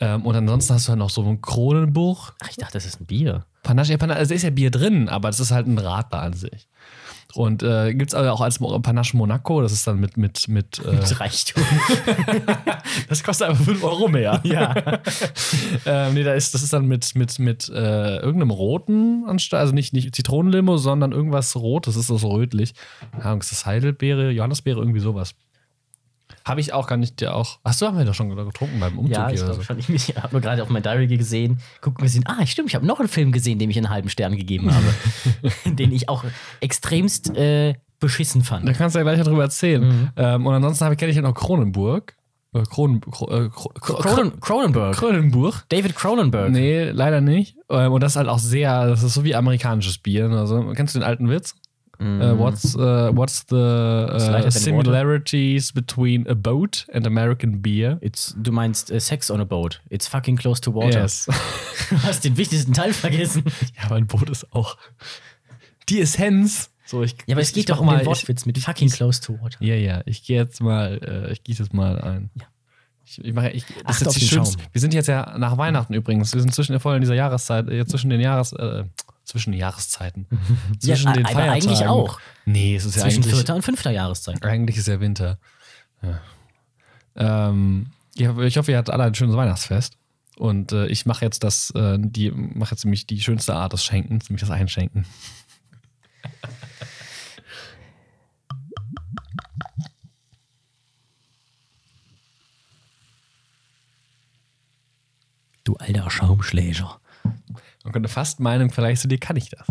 Ähm, 0.00 0.26
und 0.26 0.34
ansonsten 0.34 0.74
hast 0.74 0.86
du 0.86 0.90
halt 0.90 0.98
noch 0.98 1.10
so 1.10 1.24
ein 1.24 1.40
Kronenbuch. 1.40 2.32
Ach, 2.42 2.50
ich 2.50 2.56
dachte, 2.56 2.74
das 2.74 2.84
ist 2.84 3.00
ein 3.00 3.06
Bier. 3.06 3.46
Panache, 3.62 3.92
ja, 3.92 3.96
Panache, 3.96 4.18
also 4.18 4.34
ist 4.34 4.42
ja 4.42 4.50
Bier 4.50 4.70
drin, 4.70 5.08
aber 5.08 5.28
das 5.28 5.40
ist 5.40 5.50
halt 5.50 5.66
ein 5.66 5.78
Radler 5.78 6.20
an 6.20 6.32
sich. 6.34 6.68
Und 7.34 7.62
äh, 7.62 7.94
gibt 7.94 8.12
es 8.12 8.14
auch 8.14 8.40
als 8.40 8.58
Panache 8.58 9.16
Monaco, 9.16 9.60
das 9.60 9.72
ist 9.72 9.86
dann 9.86 9.98
mit, 9.98 10.16
mit, 10.16 10.46
mit 10.48 10.78
äh, 10.78 10.96
Das 10.96 11.20
Reichtum. 11.20 11.62
das 13.08 13.24
kostet 13.24 13.48
einfach 13.48 13.64
5 13.64 13.82
Euro 13.82 14.08
mehr. 14.08 14.40
ja. 14.44 14.74
ähm, 15.86 16.14
nee, 16.14 16.22
da 16.22 16.34
ist, 16.34 16.54
das 16.54 16.62
ist 16.62 16.72
dann 16.72 16.86
mit, 16.86 17.14
mit, 17.14 17.38
mit 17.38 17.68
äh, 17.68 18.16
irgendeinem 18.18 18.50
roten 18.50 19.24
anstatt, 19.26 19.60
also 19.60 19.74
nicht, 19.74 19.92
nicht 19.92 20.14
Zitronenlimo, 20.14 20.76
sondern 20.76 21.12
irgendwas 21.12 21.56
Rotes, 21.56 21.96
ist 21.96 22.10
das 22.10 22.20
so 22.20 22.28
rötlich. 22.28 22.74
Ja, 23.18 23.34
ist 23.34 23.50
das 23.50 23.66
Heidelbeere, 23.66 24.30
Johannisbeere, 24.30 24.78
irgendwie 24.78 25.00
sowas. 25.00 25.34
Habe 26.44 26.60
ich 26.60 26.72
auch 26.74 26.86
gar 26.86 26.96
nicht, 26.96 27.20
der 27.20 27.34
auch. 27.34 27.58
Du, 27.78 27.86
haben 27.86 27.96
wir 27.96 28.04
doch 28.04 28.14
schon 28.14 28.28
getrunken 28.34 28.78
beim 28.78 28.98
Umzug 28.98 29.16
Ja, 29.16 29.30
ich 29.30 29.36
hier 29.40 29.44
oder 29.44 29.54
so. 29.54 29.62
schon. 29.62 29.78
Ich 29.88 30.14
habe 30.16 30.28
nur 30.32 30.40
gerade 30.42 30.62
auf 30.62 30.68
mein 30.68 30.82
Diary 30.82 31.06
gesehen, 31.06 31.60
gucken 31.80 32.02
gesehen, 32.02 32.24
ah, 32.26 32.44
stimmt, 32.46 32.68
ich 32.68 32.74
habe 32.74 32.84
noch 32.84 33.00
einen 33.00 33.08
Film 33.08 33.32
gesehen, 33.32 33.58
dem 33.58 33.70
ich 33.70 33.78
einen 33.78 33.88
halben 33.88 34.10
Stern 34.10 34.36
gegeben 34.36 34.70
habe. 34.74 34.84
den 35.74 35.90
ich 35.92 36.08
auch 36.08 36.24
extremst 36.60 37.34
äh, 37.36 37.74
beschissen 37.98 38.42
fand. 38.42 38.68
Da 38.68 38.74
kannst 38.74 38.94
du 38.94 38.98
ja 38.98 39.04
gleich 39.04 39.22
darüber 39.22 39.44
erzählen. 39.44 39.86
Mhm. 39.86 40.10
Ähm, 40.16 40.46
und 40.46 40.54
ansonsten 40.54 40.92
ich 40.92 40.98
kenne 40.98 41.10
ich 41.10 41.16
ja 41.16 41.22
noch 41.22 41.34
Kronenburg. 41.34 42.14
Äh, 42.54 42.62
Kronen, 42.70 43.00
Kro, 43.00 43.30
äh, 43.30 43.48
Kro, 43.48 43.70
Kro, 43.80 43.94
Cronen 43.94 44.40
Cronenberg. 44.40 44.94
Kronenburg. 44.94 45.64
David 45.70 45.96
Cronenberg. 45.96 46.50
Nee, 46.50 46.90
leider 46.90 47.20
nicht. 47.20 47.56
Ähm, 47.68 47.92
und 47.92 48.02
das 48.02 48.12
ist 48.12 48.16
halt 48.16 48.28
auch 48.28 48.38
sehr, 48.38 48.86
das 48.86 49.02
ist 49.02 49.14
so 49.14 49.24
wie 49.24 49.34
amerikanisches 49.34 49.98
Bier. 49.98 50.30
Also, 50.30 50.72
kennst 50.74 50.94
du 50.94 51.00
den 51.00 51.06
alten 51.06 51.28
Witz? 51.30 51.54
Äh, 52.00 52.38
what's, 52.38 52.74
äh, 52.74 52.78
what's 53.16 53.44
the 53.48 53.54
uh, 53.56 54.50
similarities 54.50 55.72
between 55.72 56.26
a 56.28 56.34
boat 56.34 56.86
and 56.92 57.06
American 57.06 57.62
beer? 57.62 57.98
It's, 58.00 58.34
du 58.36 58.50
meinst 58.52 58.88
Sex 59.00 59.30
on 59.30 59.40
a 59.40 59.44
Boat. 59.44 59.80
It's 59.90 60.06
fucking 60.08 60.36
close 60.36 60.60
to 60.62 60.72
water. 60.74 61.00
Yes. 61.02 61.28
Du 61.90 62.02
hast 62.02 62.24
den 62.24 62.36
wichtigsten 62.38 62.72
Teil 62.72 62.92
vergessen. 62.94 63.44
ja, 63.76 63.84
aber 63.84 63.96
ein 63.96 64.06
Boot 64.06 64.30
ist 64.30 64.50
auch 64.54 64.76
die 65.88 66.00
Essenz. 66.00 66.70
So, 66.86 67.02
ich, 67.02 67.14
Ja, 67.26 67.34
aber 67.34 67.42
es 67.42 67.48
ich- 67.48 67.54
geht 67.54 67.60
ich 67.62 67.66
doch 67.66 67.80
um 67.80 67.88
den 67.88 68.00
ich- 68.00 68.06
Wortwitz 68.06 68.46
mit 68.46 68.58
fucking 68.58 68.88
close 68.88 69.20
to 69.20 69.38
water. 69.40 69.56
Ja, 69.60 69.74
ja, 69.74 70.00
ich 70.06 70.24
gehe 70.24 70.36
jetzt 70.38 70.60
mal, 70.62 70.98
äh, 71.02 71.32
ich 71.32 71.42
gieße 71.44 71.62
es 71.62 71.72
mal 71.72 72.00
ein. 72.00 72.30
Ja. 72.38 72.46
Ich, 73.06 73.22
ich 73.22 73.34
mache, 73.34 73.50
ich, 73.50 73.64
das 73.86 73.96
ist 73.96 74.06
jetzt 74.06 74.16
die 74.16 74.20
den 74.20 74.28
schönste. 74.28 74.62
Wir 74.72 74.80
sind 74.80 74.94
jetzt 74.94 75.08
ja 75.08 75.36
nach 75.36 75.58
Weihnachten 75.58 75.92
übrigens. 75.92 76.32
Wir 76.32 76.40
sind 76.40 76.54
zwischen 76.54 76.78
voll 76.80 76.94
in 76.96 77.02
dieser 77.02 77.14
Jahreszeit, 77.14 77.68
äh, 77.68 77.84
zwischen 77.86 78.08
den 78.08 78.20
Jahres, 78.20 78.52
äh, 78.54 78.84
zwischen 79.24 79.52
den 79.52 79.60
Jahreszeiten. 79.60 80.26
zwischen 80.78 81.12
den 81.12 81.26
aber 81.26 81.42
eigentlich 81.42 81.78
Feiertagen. 81.78 81.88
auch. 81.88 82.20
Nee, 82.44 82.76
es 82.76 82.84
ist 82.84 82.96
ja 82.96 83.02
Zwischen 83.02 83.22
eigentlich, 83.22 83.34
vierter 83.34 83.54
und 83.54 83.62
fünfter 83.62 83.90
Jahreszeit. 83.90 84.42
eigentlich 84.44 84.76
ist 84.76 84.88
ja 84.88 85.00
Winter. 85.00 85.38
Ja. 86.02 86.20
Ähm, 87.16 87.86
ja, 88.16 88.36
ich 88.38 88.56
hoffe, 88.56 88.70
ihr 88.70 88.78
hattet 88.78 88.92
alle 88.92 89.04
ein 89.04 89.14
schönes 89.14 89.36
Weihnachtsfest. 89.36 89.96
Und 90.36 90.72
äh, 90.72 90.86
ich 90.86 91.06
mache 91.06 91.24
jetzt 91.24 91.44
das, 91.44 91.70
äh, 91.76 91.96
die 91.98 92.30
mache 92.30 92.72
jetzt 92.72 92.84
nämlich 92.84 93.06
die 93.06 93.20
schönste 93.20 93.54
Art 93.54 93.72
des 93.72 93.84
Schenkens, 93.84 94.28
nämlich 94.28 94.40
das 94.40 94.50
Einschenken. 94.50 95.06
Du 105.62 105.76
alter 105.76 106.10
Schaumschläger. 106.10 107.00
Man 107.84 107.92
könnte 107.92 108.08
fast 108.08 108.40
meinen, 108.40 108.70
vielleicht 108.70 109.00
zu 109.02 109.08
dir 109.08 109.18
kann 109.18 109.36
ich 109.36 109.50
das. 109.50 109.66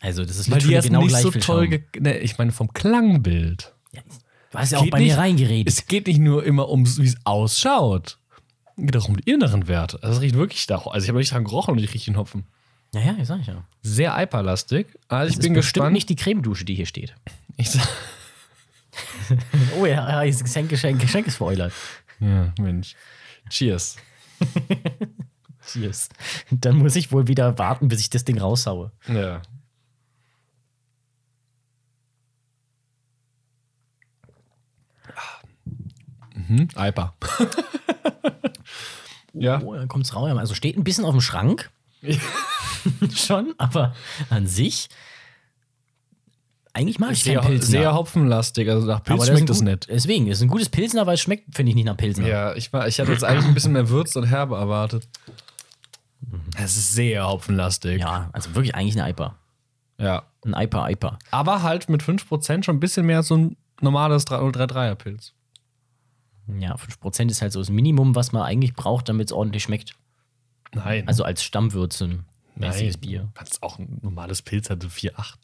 Also, 0.00 0.24
das 0.24 0.36
ist 0.36 0.50
Weil 0.50 0.58
die 0.58 0.68
jetzt 0.68 0.84
genau 0.84 1.00
nicht 1.00 1.10
gleich 1.10 1.22
so 1.22 1.30
toll, 1.30 1.82
ne, 1.98 2.18
ich 2.18 2.36
meine 2.36 2.52
vom 2.52 2.72
Klangbild. 2.72 3.72
Du 4.50 4.58
hast 4.58 4.72
ja 4.72 4.78
auch 4.78 4.86
bei 4.90 4.98
nicht- 4.98 5.12
mir 5.12 5.18
reingeredet. 5.18 5.72
Es 5.72 5.86
geht 5.86 6.06
nicht 6.06 6.18
nur 6.20 6.44
immer 6.44 6.68
um, 6.68 6.84
wie 6.98 7.06
es 7.06 7.16
ausschaut. 7.24 8.18
Es 8.76 8.84
geht 8.86 8.96
auch 8.96 9.08
um 9.08 9.16
die 9.16 9.30
inneren 9.30 9.66
Werte. 9.68 9.98
Also 10.02 10.16
es 10.16 10.20
riecht 10.22 10.34
wirklich 10.34 10.66
da. 10.66 10.78
Also 10.78 11.04
ich 11.04 11.08
habe 11.08 11.18
nicht 11.18 11.32
dran 11.32 11.44
gerochen 11.44 11.72
und 11.72 11.78
ich 11.78 11.92
rieche 11.94 12.10
den 12.10 12.16
Hopfen. 12.18 12.44
Ja, 12.92 13.00
ja, 13.00 13.24
sag 13.24 13.40
ich 13.40 13.46
ja. 13.46 13.64
Sehr 13.82 14.14
eiperlastig. 14.14 14.86
Also 15.08 15.30
ich 15.30 15.36
Das 15.36 15.42
bin 15.44 15.52
ist 15.54 15.58
bestimmt 15.58 15.74
gespannt. 15.74 15.92
nicht 15.94 16.08
die 16.08 16.16
Cremedusche, 16.16 16.64
die 16.64 16.74
hier 16.74 16.86
steht. 16.86 17.14
Ich 17.56 17.70
sag, 17.70 17.86
Oh 19.78 19.86
ja, 19.86 20.24
ja, 20.24 20.30
Geschenk, 20.30 20.68
Geschenk, 20.70 21.00
Geschenk 21.00 21.26
ist 21.28 21.34
Spoiler. 21.36 21.70
ja, 22.20 22.52
Mensch. 22.60 22.96
Cheers. 23.48 23.96
Cheers. 25.72 26.08
Dann 26.50 26.76
muss 26.76 26.96
ich 26.96 27.12
wohl 27.12 27.28
wieder 27.28 27.58
warten, 27.58 27.88
bis 27.88 28.00
ich 28.00 28.10
das 28.10 28.24
Ding 28.24 28.38
raushaue. 28.38 28.92
Ja. 29.08 29.42
Mhm, 36.48 36.68
Eiper. 36.74 37.14
ja. 39.32 39.60
Oh, 39.62 39.74
dann 39.74 39.88
kommt's 39.88 40.14
raus. 40.14 40.36
Also 40.36 40.54
steht 40.54 40.76
ein 40.76 40.84
bisschen 40.84 41.04
auf 41.04 41.12
dem 41.12 41.20
Schrank. 41.20 41.70
Schon, 43.14 43.54
aber 43.58 43.94
an 44.30 44.46
sich. 44.46 44.88
Eigentlich 46.76 46.98
mag 46.98 47.12
ich 47.12 47.22
Sehr, 47.22 47.38
keinen 47.38 47.50
Pilsner. 47.50 47.70
sehr 47.70 47.94
hopfenlastig. 47.94 48.68
Also 48.68 48.86
nach 48.86 49.02
Pilz 49.04 49.20
aber 49.20 49.26
das 49.26 49.38
schmeckt 49.38 49.50
es 49.50 49.60
ein 49.60 49.64
nicht. 49.66 49.88
Deswegen, 49.88 50.26
ist 50.26 50.42
ein 50.42 50.48
gutes 50.48 50.68
Pilsner, 50.68 51.02
aber 51.02 51.12
es 51.12 51.20
schmeckt, 51.20 51.54
finde 51.54 51.70
ich, 51.70 51.76
nicht 51.76 51.84
nach 51.84 51.96
Pilsner. 51.96 52.26
Ja, 52.26 52.54
ich, 52.56 52.72
war, 52.72 52.88
ich 52.88 52.98
hatte 52.98 53.12
jetzt 53.12 53.22
eigentlich 53.22 53.46
ein 53.46 53.54
bisschen 53.54 53.72
mehr 53.72 53.88
Würz 53.88 54.16
und 54.16 54.24
Herbe 54.24 54.56
erwartet. 54.56 55.06
Es 56.56 56.76
ist 56.76 56.92
sehr 56.92 57.26
hopfenlastig. 57.28 58.00
Ja, 58.00 58.30
also 58.32 58.54
wirklich 58.54 58.74
eigentlich 58.74 59.00
ein 59.00 59.10
IPA. 59.10 59.36
ja. 59.98 60.22
Ein 60.44 60.54
IPA, 60.54 60.90
IPA. 60.90 61.18
Aber 61.30 61.62
halt 61.62 61.88
mit 61.88 62.02
5% 62.02 62.64
schon 62.64 62.76
ein 62.76 62.80
bisschen 62.80 63.06
mehr 63.06 63.18
als 63.18 63.28
so 63.28 63.36
ein 63.36 63.56
normales 63.80 64.26
3-3er 64.26 64.94
Pilz. 64.94 65.32
Ja, 66.58 66.74
5% 66.74 67.30
ist 67.30 67.40
halt 67.40 67.52
so 67.52 67.60
das 67.60 67.70
Minimum, 67.70 68.14
was 68.14 68.32
man 68.32 68.42
eigentlich 68.42 68.74
braucht, 68.74 69.08
damit 69.08 69.28
es 69.28 69.32
ordentlich 69.32 69.62
schmeckt. 69.62 69.94
Nein. 70.74 71.08
Also 71.08 71.24
als 71.24 71.42
Stammwürze 71.42 72.24
mäßiges 72.56 72.96
Nein. 72.96 73.00
Bier. 73.00 73.28
Kannst 73.34 73.62
auch 73.62 73.78
ein 73.78 74.00
normales 74.02 74.42
Pilz 74.42 74.68
so 74.68 74.74
4,8. 74.74 75.34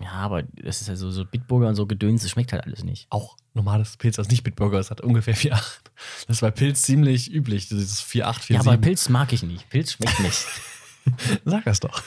Ja, 0.00 0.12
aber 0.12 0.42
das 0.42 0.80
ist 0.80 0.88
ja 0.88 0.96
so, 0.96 1.10
so 1.10 1.24
Bitburger 1.24 1.68
und 1.68 1.74
so 1.74 1.86
Gedöns, 1.86 2.22
das 2.22 2.30
schmeckt 2.30 2.52
halt 2.52 2.64
alles 2.64 2.84
nicht. 2.84 3.06
Auch 3.10 3.36
normales 3.54 3.96
Pilz, 3.96 4.16
das 4.16 4.28
nicht 4.28 4.44
Bitburger 4.44 4.78
ist, 4.78 4.90
hat 4.90 5.00
ungefähr 5.00 5.34
4,8. 5.34 5.50
Das 6.26 6.36
ist 6.36 6.40
bei 6.40 6.52
Pilz 6.52 6.82
ziemlich 6.82 7.32
üblich, 7.32 7.68
dieses 7.68 8.02
4,8, 8.02 8.22
4,7. 8.22 8.52
Ja, 8.52 8.60
aber 8.60 8.76
Pilz 8.76 9.08
mag 9.08 9.32
ich 9.32 9.42
nicht. 9.42 9.68
Pilz 9.70 9.94
schmeckt 9.94 10.20
nicht. 10.20 10.46
Sag 11.44 11.64
das 11.64 11.80
doch. 11.80 12.02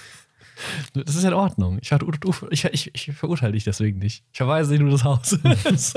Das 0.94 1.16
ist 1.16 1.24
in 1.24 1.34
Ordnung. 1.34 1.80
Ich, 1.82 1.92
ich, 1.92 2.66
ich, 2.66 2.92
ich 2.94 3.12
verurteile 3.14 3.54
dich 3.54 3.64
deswegen 3.64 4.00
nicht. 4.00 4.24
Ich 4.32 4.38
verweise 4.38 4.78
dir 4.78 4.84
nur 4.84 4.92
das 4.92 5.04
Haus. 5.04 5.38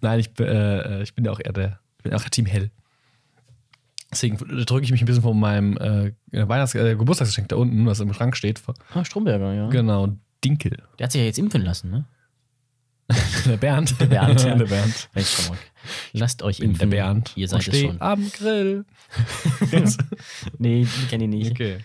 Nein, 0.00 0.20
ich, 0.20 0.32
bin, 0.32 0.46
äh, 0.46 1.02
ich 1.02 1.14
bin 1.14 1.24
ja 1.26 1.32
auch 1.32 1.40
eher 1.40 1.52
der, 1.52 1.78
ich 1.98 2.04
bin 2.04 2.14
auch 2.14 2.24
Team 2.24 2.46
Hell. 2.46 2.70
Deswegen 4.16 4.38
drücke 4.64 4.84
ich 4.84 4.90
mich 4.92 5.02
ein 5.02 5.04
bisschen 5.04 5.22
von 5.22 5.38
meinem 5.38 5.76
äh, 5.76 6.12
Weihnachts 6.32 6.74
äh, 6.74 6.96
Geburtstagsgeschenk 6.96 7.50
da 7.50 7.56
unten, 7.56 7.84
was 7.84 8.00
im 8.00 8.14
Schrank 8.14 8.34
steht. 8.34 8.62
ah, 8.94 9.04
Stromberger, 9.04 9.52
ja. 9.52 9.68
Genau, 9.68 10.08
Dinkel. 10.42 10.82
Der 10.98 11.04
hat 11.04 11.12
sich 11.12 11.20
ja 11.20 11.26
jetzt 11.26 11.38
impfen 11.38 11.62
lassen, 11.62 11.90
ne? 11.90 12.04
Der 13.46 13.58
Bernd. 13.58 14.00
Der 14.00 14.06
Bernd, 14.06 14.42
ja. 14.44 14.56
der 14.56 14.64
Bernd. 14.64 15.08
Lasst 16.12 16.42
euch 16.42 16.60
impfen. 16.60 16.90
der 16.90 16.96
Bernd. 16.96 17.32
Ihr 17.36 17.46
seid 17.46 17.68
es 17.68 17.78
schon. 17.78 18.00
am 18.00 18.28
Grill. 18.32 18.84
Nee, 20.58 20.86
kenne 21.08 21.24
ich 21.24 21.30
nicht. 21.30 21.50
okay. 21.52 21.78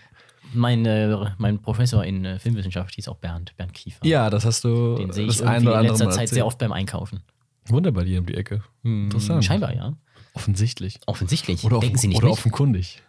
Mein, 0.54 0.84
äh, 0.84 1.16
mein 1.38 1.60
Professor 1.60 2.04
in 2.04 2.24
äh, 2.24 2.38
Filmwissenschaft 2.38 2.94
hieß 2.96 3.08
auch 3.08 3.18
Bernd, 3.18 3.56
Bernd 3.56 3.72
Kiefer. 3.72 4.04
Ja, 4.04 4.30
das 4.30 4.44
hast 4.44 4.64
du 4.64 4.96
Den 4.96 5.12
sehe 5.12 5.26
das 5.26 5.40
ich 5.40 5.46
ein 5.46 5.66
oder 5.66 5.80
in 5.80 5.86
letzter 5.86 6.10
Zeit 6.10 6.30
sehr 6.30 6.44
oft 6.46 6.58
beim 6.58 6.72
Einkaufen. 6.72 7.22
Wunder 7.68 7.92
bei 7.92 8.04
dir 8.04 8.18
um 8.18 8.26
die 8.26 8.34
Ecke. 8.34 8.62
Interessant. 8.82 9.44
Scheinbar, 9.44 9.74
ja. 9.74 9.94
Offensichtlich. 10.34 10.98
Offensichtlich. 11.06 11.64
Oder, 11.64 11.78
Denken 11.80 11.96
offen, 11.96 12.00
Sie 12.00 12.08
nicht 12.08 12.16
oder 12.18 12.26
mit? 12.28 12.32
offenkundig. 12.32 13.02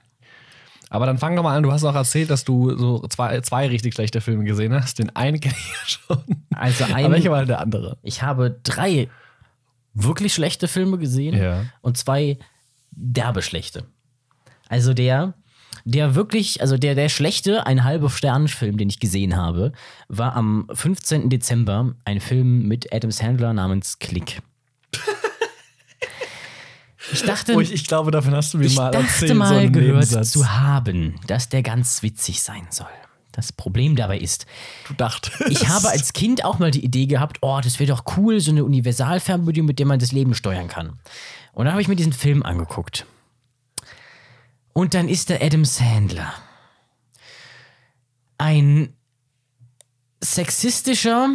Aber 0.90 1.06
dann 1.08 1.18
fang 1.18 1.36
doch 1.36 1.42
mal 1.44 1.56
an. 1.58 1.64
Du 1.64 1.72
hast 1.72 1.84
auch 1.86 1.96
erzählt, 1.96 2.30
dass 2.30 2.44
du 2.44 2.78
so 2.78 3.00
zwei, 3.08 3.42
zwei 3.42 3.68
richtig 3.68 3.96
schlechte 3.96 4.22
Filme 4.22 4.44
gesehen 4.44 4.74
hast. 4.74 5.00
Den 5.00 5.16
einen 5.16 5.40
kenne 5.40 5.56
ich 5.58 5.68
ja 5.70 6.16
schon. 6.18 6.46
Also 6.54 6.84
Aber 6.86 6.96
ein, 6.96 7.12
welcher 7.12 7.32
war 7.32 7.40
denn 7.40 7.48
der 7.48 7.60
andere? 7.62 7.98
ich 8.04 8.22
habe 8.22 8.60
drei 8.64 9.10
wirklich 9.96 10.34
schlechte 10.34 10.68
Filme 10.68 10.98
gesehen 10.98 11.36
Ja. 11.36 11.66
und 11.82 11.98
zwei 11.98 12.38
derbe 12.92 13.42
schlechte. 13.42 13.86
Also 14.70 14.94
der, 14.94 15.34
der 15.86 16.14
wirklich, 16.16 16.62
also 16.62 16.78
der, 16.78 16.94
der 16.96 17.10
schlechte, 17.10 17.66
ein 17.66 17.84
halber 17.84 18.10
Sternenfilm, 18.10 18.78
den 18.78 18.90
ich 18.90 19.00
gesehen 19.00 19.36
habe, 19.36 19.72
war 20.10 20.36
am 20.36 20.68
15. 20.74 21.30
Dezember 21.30 21.96
ein 22.06 22.20
Film 22.20 22.68
mit 22.68 22.94
Adam 22.94 23.12
Sandler 23.12 23.54
namens 23.54 23.98
Click. 24.00 24.42
Ich 27.12 27.24
dachte, 27.24 27.54
Oh, 27.56 27.60
ich, 27.60 27.72
ich 27.74 27.86
glaube, 27.86 28.12
davon 28.12 28.34
hast 28.34 28.54
du 28.54 28.58
mir 28.58 28.66
ich 28.66 28.76
mal 28.76 28.92
dachte 28.92 29.06
erzählt. 29.08 29.36
mal 29.36 29.48
so 29.66 29.72
gehört 29.72 29.76
Nebensatz. 29.76 30.32
zu 30.32 30.52
haben, 30.54 31.20
dass 31.28 31.50
der 31.50 31.62
ganz 31.62 32.02
witzig 32.02 32.42
sein 32.42 32.68
soll. 32.70 32.88
Das 33.34 33.52
Problem 33.52 33.96
dabei 33.96 34.20
ist, 34.20 34.46
Du 34.88 34.94
dachtest. 34.94 35.42
ich 35.50 35.68
habe 35.68 35.90
als 35.90 36.14
Kind 36.14 36.46
auch 36.46 36.60
mal 36.60 36.70
die 36.72 36.84
Idee 36.86 37.08
gehabt, 37.08 37.40
oh, 37.42 37.60
das 37.64 37.80
wäre 37.80 37.88
doch 37.92 38.04
cool, 38.18 38.40
so 38.40 38.52
eine 38.52 38.64
Universalfernbedienung, 38.64 39.68
mit 39.68 39.80
der 39.80 39.86
man 39.88 40.00
das 40.00 40.12
Leben 40.12 40.36
steuern 40.36 40.68
kann. 40.68 41.00
Und 41.52 41.66
dann 41.66 41.74
habe 41.74 41.82
ich 41.82 41.88
mir 41.88 41.96
diesen 41.96 42.14
Film 42.14 42.44
angeguckt. 42.44 43.06
Und 44.72 44.94
dann 44.94 45.10
ist 45.10 45.30
da 45.30 45.36
Adam 45.42 45.66
Sandler. 45.66 46.32
Ein 48.38 48.94
sexistischer, 50.24 51.30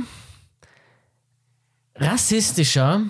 rassistischer, 1.97 3.03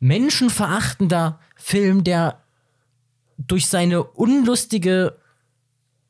menschenverachtender 0.00 1.40
Film, 1.56 2.04
der 2.04 2.42
durch 3.38 3.66
seine 3.66 4.04
unlustige, 4.04 5.18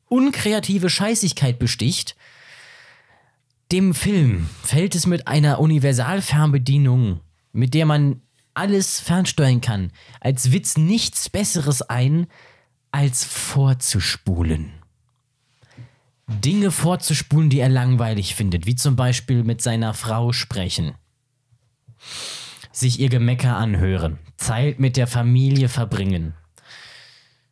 unkreative 0.07 0.89
Scheißigkeit 0.89 1.57
besticht 1.57 2.15
Dem 3.71 3.93
Film 3.93 4.47
fällt 4.63 4.95
es 4.95 5.07
mit 5.07 5.27
einer 5.27 5.59
Universalfernbedienung, 5.59 7.21
mit 7.51 7.73
der 7.73 7.85
man 7.85 8.21
alles 8.53 8.99
fernsteuern 8.99 9.61
kann, 9.61 9.91
als 10.19 10.51
Witz 10.51 10.77
nichts 10.77 11.29
Besseres 11.29 11.81
ein, 11.81 12.27
als 12.91 13.23
vorzuspulen. 13.23 14.71
Dinge 16.27 16.71
vorzuspulen, 16.71 17.49
die 17.49 17.59
er 17.59 17.69
langweilig 17.69 18.35
findet, 18.35 18.65
wie 18.65 18.75
zum 18.75 18.95
Beispiel 18.95 19.43
mit 19.43 19.61
seiner 19.61 19.93
Frau 19.93 20.33
sprechen, 20.33 20.95
sich 22.79 22.99
ihr 22.99 23.09
Gemecker 23.09 23.57
anhören, 23.57 24.19
Zeit 24.37 24.79
mit 24.79 24.97
der 24.97 25.07
Familie 25.07 25.69
verbringen. 25.69 26.33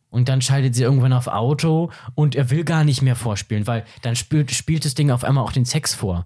Und 0.10 0.30
dann 0.30 0.42
schaltet 0.42 0.76
sie 0.76 0.84
irgendwann 0.84 1.14
auf 1.14 1.28
Auto 1.28 1.92
und 2.14 2.36
er 2.36 2.50
will 2.50 2.64
gar 2.64 2.84
nicht 2.84 3.02
mehr 3.02 3.16
vorspielen, 3.16 3.68
weil 3.68 3.84
dann 4.02 4.16
spielt, 4.16 4.52
spielt 4.52 4.86
das 4.86 4.94
Ding 4.94 5.12
auf 5.12 5.24
einmal 5.24 5.44
auch 5.44 5.52
den 5.52 5.66
Sex 5.66 5.94
vor. 5.94 6.26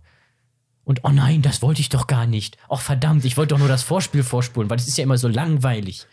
Und 0.83 1.03
oh 1.03 1.09
nein, 1.09 1.41
das 1.41 1.61
wollte 1.61 1.81
ich 1.81 1.89
doch 1.89 2.07
gar 2.07 2.27
nicht. 2.27 2.57
Och 2.67 2.81
verdammt, 2.81 3.25
ich 3.25 3.37
wollte 3.37 3.55
doch 3.55 3.59
nur 3.59 3.67
das 3.67 3.83
Vorspiel 3.83 4.23
vorspulen, 4.23 4.69
weil 4.69 4.77
das 4.77 4.87
ist 4.87 4.97
ja 4.97 5.03
immer 5.03 5.17
so 5.17 5.27
langweilig. 5.27 6.05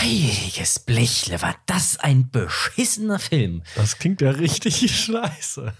Heiliges 0.00 0.80
Blechle, 0.80 1.40
war 1.40 1.54
das 1.64 1.98
ein 1.98 2.30
beschissener 2.30 3.18
Film. 3.18 3.62
Das 3.74 3.98
klingt 3.98 4.20
ja 4.20 4.30
richtig 4.30 4.94
scheiße. 5.04 5.72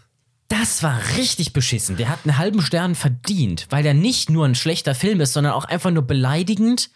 Das 0.49 0.83
war 0.83 0.99
richtig 1.19 1.53
beschissen. 1.53 1.97
Der 1.97 2.09
hat 2.09 2.21
einen 2.25 2.39
halben 2.39 2.63
Stern 2.63 2.95
verdient, 2.95 3.67
weil 3.69 3.83
der 3.83 3.93
nicht 3.93 4.31
nur 4.31 4.47
ein 4.47 4.55
schlechter 4.55 4.95
Film 4.95 5.21
ist, 5.21 5.35
sondern 5.35 5.53
auch 5.53 5.67
einfach 5.67 5.91
nur 5.91 6.03
beleidigend 6.03 6.91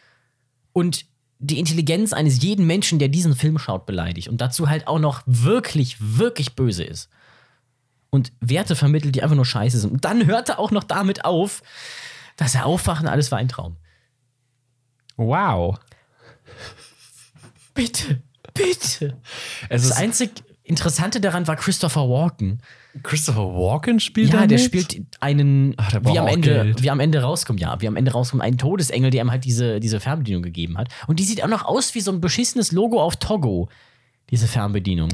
und 0.72 1.04
die 1.38 1.58
Intelligenz 1.58 2.12
eines 2.12 2.40
jeden 2.42 2.66
Menschen, 2.66 2.98
der 2.98 3.08
diesen 3.08 3.36
Film 3.36 3.58
schaut, 3.58 3.84
beleidigt. 3.84 4.28
Und 4.28 4.40
dazu 4.40 4.68
halt 4.68 4.86
auch 4.86 4.98
noch 4.98 5.22
wirklich, 5.26 5.96
wirklich 6.00 6.54
böse 6.54 6.84
ist. 6.84 7.10
Und 8.10 8.32
Werte 8.40 8.76
vermittelt, 8.76 9.14
die 9.14 9.22
einfach 9.22 9.36
nur 9.36 9.44
scheiße 9.44 9.80
sind. 9.80 9.92
Und 9.92 10.04
dann 10.04 10.26
hört 10.26 10.48
er 10.48 10.58
auch 10.58 10.70
noch 10.70 10.84
damit 10.84 11.24
auf, 11.24 11.62
dass 12.36 12.54
er 12.54 12.64
aufwacht 12.64 13.02
und 13.02 13.08
alles 13.08 13.30
war 13.32 13.38
ein 13.38 13.48
Traum. 13.48 13.76
Wow. 15.16 15.78
Bitte, 17.74 18.22
bitte. 18.54 19.18
Es 19.68 19.82
Das 19.82 19.84
ist 19.84 19.92
einzig 19.92 20.30
Interessante 20.64 21.20
daran 21.20 21.48
war 21.48 21.56
Christopher 21.56 22.08
Walken. 22.08 22.60
Christopher 23.02 23.42
Walken 23.54 23.98
spielt 23.98 24.32
Ja, 24.32 24.46
der 24.46 24.58
mit? 24.58 24.60
spielt 24.60 25.02
einen, 25.20 25.74
Ach, 25.76 25.90
der 25.90 26.04
wie 26.04 26.18
am 26.18 26.28
Ende, 26.28 26.50
Geld. 26.54 26.82
wie 26.82 26.90
am 26.90 27.00
Ende 27.00 27.20
rauskommt, 27.22 27.60
ja, 27.60 27.80
wie 27.80 27.88
am 27.88 27.96
Ende 27.96 28.12
rauskommt, 28.12 28.42
einen 28.42 28.58
Todesengel, 28.58 29.10
der 29.10 29.22
ihm 29.22 29.30
halt 29.30 29.44
diese, 29.44 29.80
diese 29.80 29.98
Fernbedienung 29.98 30.42
gegeben 30.42 30.78
hat. 30.78 30.88
Und 31.08 31.18
die 31.18 31.24
sieht 31.24 31.42
auch 31.42 31.48
noch 31.48 31.64
aus 31.64 31.94
wie 31.96 32.00
so 32.00 32.12
ein 32.12 32.20
beschissenes 32.20 32.70
Logo 32.70 33.02
auf 33.02 33.16
Togo, 33.16 33.68
diese 34.30 34.46
Fernbedienung. 34.46 35.08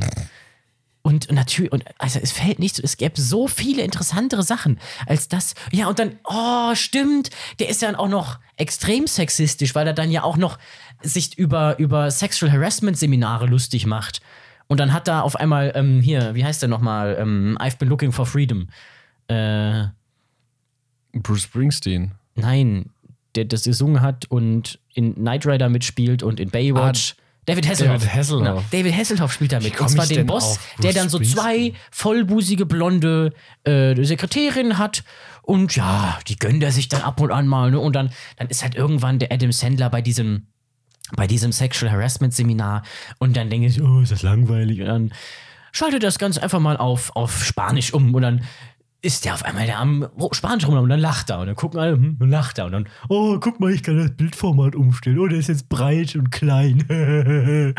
Und, 1.03 1.31
und 1.31 1.37
natürlich, 1.37 1.73
und 1.73 1.85
also 1.97 2.19
es 2.23 2.33
fällt 2.33 2.59
nicht 2.59 2.77
so, 2.77 2.83
es 2.83 2.99
gäbe 2.99 3.19
so 3.19 3.49
viele 3.49 3.81
interessantere 3.83 4.43
Sachen 4.43 4.79
als 5.07 5.29
das. 5.29 5.55
Ja, 5.73 5.89
und 5.89 5.99
dann, 5.99 6.19
oh, 6.25 6.75
stimmt, 6.75 7.31
der 7.59 7.71
ist 7.71 7.81
ja 7.81 7.99
auch 7.99 8.09
noch 8.09 8.39
extrem 8.57 9.07
sexistisch, 9.07 9.75
weil 9.75 9.87
er 9.87 9.95
dann 9.95 10.11
ja 10.11 10.25
auch 10.25 10.37
noch 10.37 10.59
sich 11.01 11.39
über, 11.39 11.79
über 11.79 12.11
Sexual 12.11 12.53
Harassment 12.53 12.99
Seminare 12.99 13.47
lustig 13.47 13.87
macht. 13.87 14.21
Und 14.69 14.81
dann 14.81 14.93
hat 14.93 15.09
er 15.09 15.25
auf 15.25 15.37
einmal, 15.37 15.73
ähm, 15.75 16.01
hier, 16.01 16.35
wie 16.35 16.45
heißt 16.45 16.63
der 16.63 16.69
nochmal? 16.69 17.17
Ähm, 17.19 17.57
I've 17.61 17.79
been 17.79 17.89
looking 17.89 18.13
for 18.13 18.27
freedom. 18.27 18.69
Äh, 19.29 19.87
Bruce 21.13 21.43
Springsteen. 21.43 22.13
nein, 22.35 22.91
der 23.35 23.47
das 23.47 23.65
gesungen 23.65 24.01
hat 24.01 24.27
und 24.31 24.79
in 24.95 25.15
Knight 25.15 25.47
Rider 25.47 25.69
mitspielt 25.69 26.23
und 26.23 26.39
in 26.41 26.51
Baywatch. 26.51 27.17
David 27.47 27.67
Hasselhoff. 27.67 28.03
David 28.03 28.15
Hasselhoff. 28.15 28.47
Genau. 28.47 28.65
David 28.71 28.95
Hasselhoff 28.95 29.33
spielt 29.33 29.53
da 29.53 29.61
mit. 29.61 29.75
komm 29.75 29.87
Und 29.87 29.93
zwar 29.93 30.07
den 30.07 30.27
Boss, 30.27 30.61
der 30.83 30.93
dann 30.93 31.09
so 31.09 31.19
zwei 31.19 31.73
vollbusige 31.91 32.67
blonde 32.67 33.33
äh, 33.65 33.95
Sekretärinnen 34.05 34.77
hat. 34.77 35.03
Und 35.43 35.75
ja, 35.75 36.19
die 36.29 36.37
gönnt 36.37 36.63
er 36.63 36.73
sich 36.73 36.89
dann 36.89 37.01
ab 37.01 37.21
und 37.23 37.31
an 37.31 37.47
mal. 37.47 37.71
Ne? 37.71 37.81
Und 37.81 37.97
dann, 37.97 38.11
dann 38.37 38.49
ist 38.49 38.63
halt 38.63 38.75
irgendwann 38.75 39.19
der 39.19 39.33
Adam 39.33 39.51
Sandler 39.51 39.89
bei 39.89 40.03
diesem, 40.03 40.49
bei 41.17 41.27
diesem 41.27 41.53
Sexual 41.53 41.93
Harassment 41.93 42.35
Seminar. 42.35 42.83
Und 43.19 43.37
dann 43.37 43.51
denke 43.51 43.67
ich, 43.67 43.83
oh, 43.83 44.01
ist 44.01 44.13
das 44.13 44.23
langweilig. 44.23 44.81
Und 44.81 44.87
dann 44.87 45.13
schaltet 45.73 46.03
das 46.03 46.19
Ganze 46.19 46.43
einfach 46.43 46.61
mal 46.61 46.77
auf, 46.77 47.15
auf 47.15 47.45
Spanisch 47.45 47.93
um. 47.93 48.15
Und 48.15 48.23
dann 48.23 48.43
ist 49.01 49.25
der 49.25 49.35
auf 49.35 49.45
einmal 49.45 49.67
da 49.67 49.79
am 49.79 50.09
Spanisch 50.33 50.67
rum 50.67 50.77
und 50.77 50.89
dann 50.89 50.99
lacht 50.99 51.31
er 51.31 51.39
und 51.39 51.47
dann 51.47 51.55
gucken 51.55 51.79
alle, 51.79 51.93
hm, 51.93 52.17
und 52.19 52.31
lacht 52.31 52.59
er 52.59 52.67
und 52.67 52.73
dann, 52.73 52.89
oh, 53.09 53.39
guck 53.39 53.61
mal, 53.61 53.73
ich 53.73 53.85
kann 53.85 53.97
das 53.97 54.11
Bildformat 54.17 54.75
umstellen. 54.75 55.21
Oh, 55.21 55.29
der 55.29 55.39
ist 55.39 55.49
jetzt 55.49 55.69
breit 55.69 56.17
und 56.17 56.33
klein. 56.33 56.85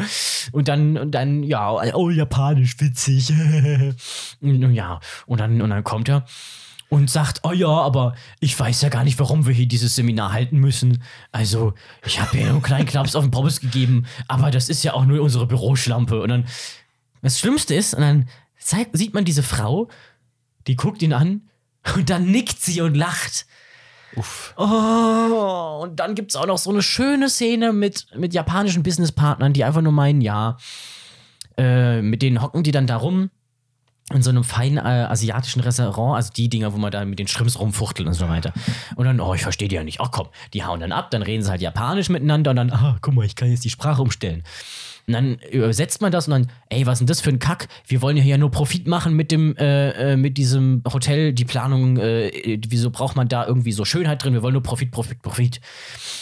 und 0.54 0.68
dann, 0.70 0.98
und 0.98 1.12
dann, 1.12 1.44
ja, 1.44 1.72
oh, 1.94 2.10
japanisch, 2.10 2.80
witzig. 2.80 3.34
und, 4.42 4.74
ja, 4.74 5.02
und 5.26 5.42
dann, 5.42 5.62
und 5.62 5.70
dann 5.70 5.84
kommt 5.84 6.08
er 6.08 6.26
und 6.90 7.10
sagt, 7.10 7.42
oh 7.44 7.52
ja, 7.52 7.68
aber 7.68 8.16
ich 8.40 8.60
weiß 8.60 8.82
ja 8.82 8.90
gar 8.90 9.04
nicht, 9.04 9.20
warum 9.20 9.46
wir 9.46 9.54
hier 9.54 9.68
dieses 9.68 9.96
Seminar 9.96 10.34
halten 10.34 10.58
müssen. 10.58 11.04
Also, 11.32 11.74
ich 12.06 12.20
habe 12.20 12.38
ja 12.38 12.46
nur 12.46 12.54
einen 12.54 12.62
kleinen 12.64 12.88
Klaps 12.88 13.16
auf 13.16 13.24
den 13.24 13.32
Pommes 13.32 13.62
gegeben, 13.62 14.06
aber 14.28 14.50
das 14.52 14.70
ist 14.70 14.84
ja 14.84 14.94
auch 14.94 15.06
nur 15.06 15.22
unsere 15.22 15.46
Büroschlampe. 15.46 16.22
Und 16.22 16.30
dann, 16.30 16.46
das 17.22 17.40
Schlimmste 17.40 17.76
ist, 17.76 17.94
und 17.94 18.02
dann 18.02 18.30
zeigt, 18.58 18.98
sieht 18.98 19.14
man 19.14 19.24
diese 19.24 19.44
Frau, 19.44 19.88
die 20.68 20.76
guckt 20.76 21.02
ihn 21.02 21.14
an 21.14 21.50
und 21.96 22.10
dann 22.10 22.26
nickt 22.26 22.60
sie 22.60 22.82
und 22.82 22.96
lacht. 22.96 23.46
Uff. 24.16 24.56
Oh, 24.58 25.82
und 25.84 26.00
dann 26.00 26.16
gibt 26.16 26.32
es 26.32 26.36
auch 26.36 26.48
noch 26.48 26.58
so 26.58 26.72
eine 26.72 26.82
schöne 26.82 27.30
Szene 27.30 27.72
mit, 27.72 28.08
mit 28.16 28.34
japanischen 28.34 28.82
Businesspartnern, 28.82 29.54
die 29.54 29.64
einfach 29.64 29.82
nur 29.82 29.92
meinen, 29.94 30.22
ja, 30.22 30.58
äh, 31.58 32.02
mit 32.02 32.24
denen 32.24 32.42
hocken 32.42 32.64
die 32.64 32.72
dann 32.72 32.88
da 32.88 32.98
rum 32.98 33.30
in 34.14 34.22
so 34.22 34.30
einem 34.30 34.44
feinen 34.44 34.78
äh, 34.78 35.06
asiatischen 35.08 35.62
Restaurant, 35.62 36.16
also 36.16 36.32
die 36.36 36.50
Dinger, 36.50 36.74
wo 36.74 36.78
man 36.78 36.92
da 36.92 37.06
mit 37.06 37.20
den 37.20 37.28
Schrimps 37.28 37.60
rumfuchtelt 37.60 38.08
und 38.08 38.14
so 38.14 38.28
weiter. 38.28 38.54
Und 38.96 39.06
dann, 39.06 39.20
oh, 39.20 39.34
ich 39.34 39.42
verstehe 39.42 39.68
die 39.68 39.76
ja 39.76 39.84
nicht. 39.84 40.02
Ach 40.02 40.12
komm, 40.12 40.28
die 40.54 40.64
hauen 40.64 40.80
dann 40.80 40.92
ab, 40.92 41.12
dann 41.12 41.22
reden 41.22 41.44
sie 41.44 41.50
halt 41.50 41.62
japanisch 41.62 42.10
miteinander 42.10 42.52
und 42.52 42.58
dann, 42.58 42.72
ah, 42.72 42.98
guck 43.02 43.14
mal, 43.14 43.26
ich 43.26 43.36
kann 43.36 43.50
jetzt 43.50 43.66
die 43.66 43.70
Sprache 43.70 44.02
umstellen. 44.02 44.44
Und 45.10 45.14
dann 45.14 45.40
übersetzt 45.52 46.02
man 46.02 46.12
das 46.12 46.28
und 46.28 46.34
dann, 46.34 46.52
ey, 46.70 46.86
was 46.86 46.94
ist 46.94 47.00
denn 47.00 47.08
das 47.08 47.20
für 47.20 47.32
ein 47.32 47.40
Kack? 47.40 47.68
Wir 47.88 48.04
wollen 48.04 48.16
ja 48.16 48.22
hier 48.22 48.38
nur 48.38 48.52
Profit 48.52 48.86
machen 48.86 49.16
mit 49.16 49.32
dem, 49.32 49.58
äh, 49.58 50.14
äh, 50.14 50.18
mit 50.18 50.38
diesem 50.38 50.84
Hotel, 50.92 51.34
die 51.34 51.46
Planung, 51.46 51.98
äh, 51.98 52.60
wieso 52.68 52.92
braucht 52.92 53.16
man 53.16 53.28
da 53.28 53.48
irgendwie 53.48 53.72
so 53.72 53.86
Schönheit 53.86 54.24
drin? 54.24 54.34
Wir 54.34 54.44
wollen 54.44 54.54
nur 54.54 54.62
Profit, 54.62 54.92
Profit, 54.92 55.20
Profit. 55.24 55.62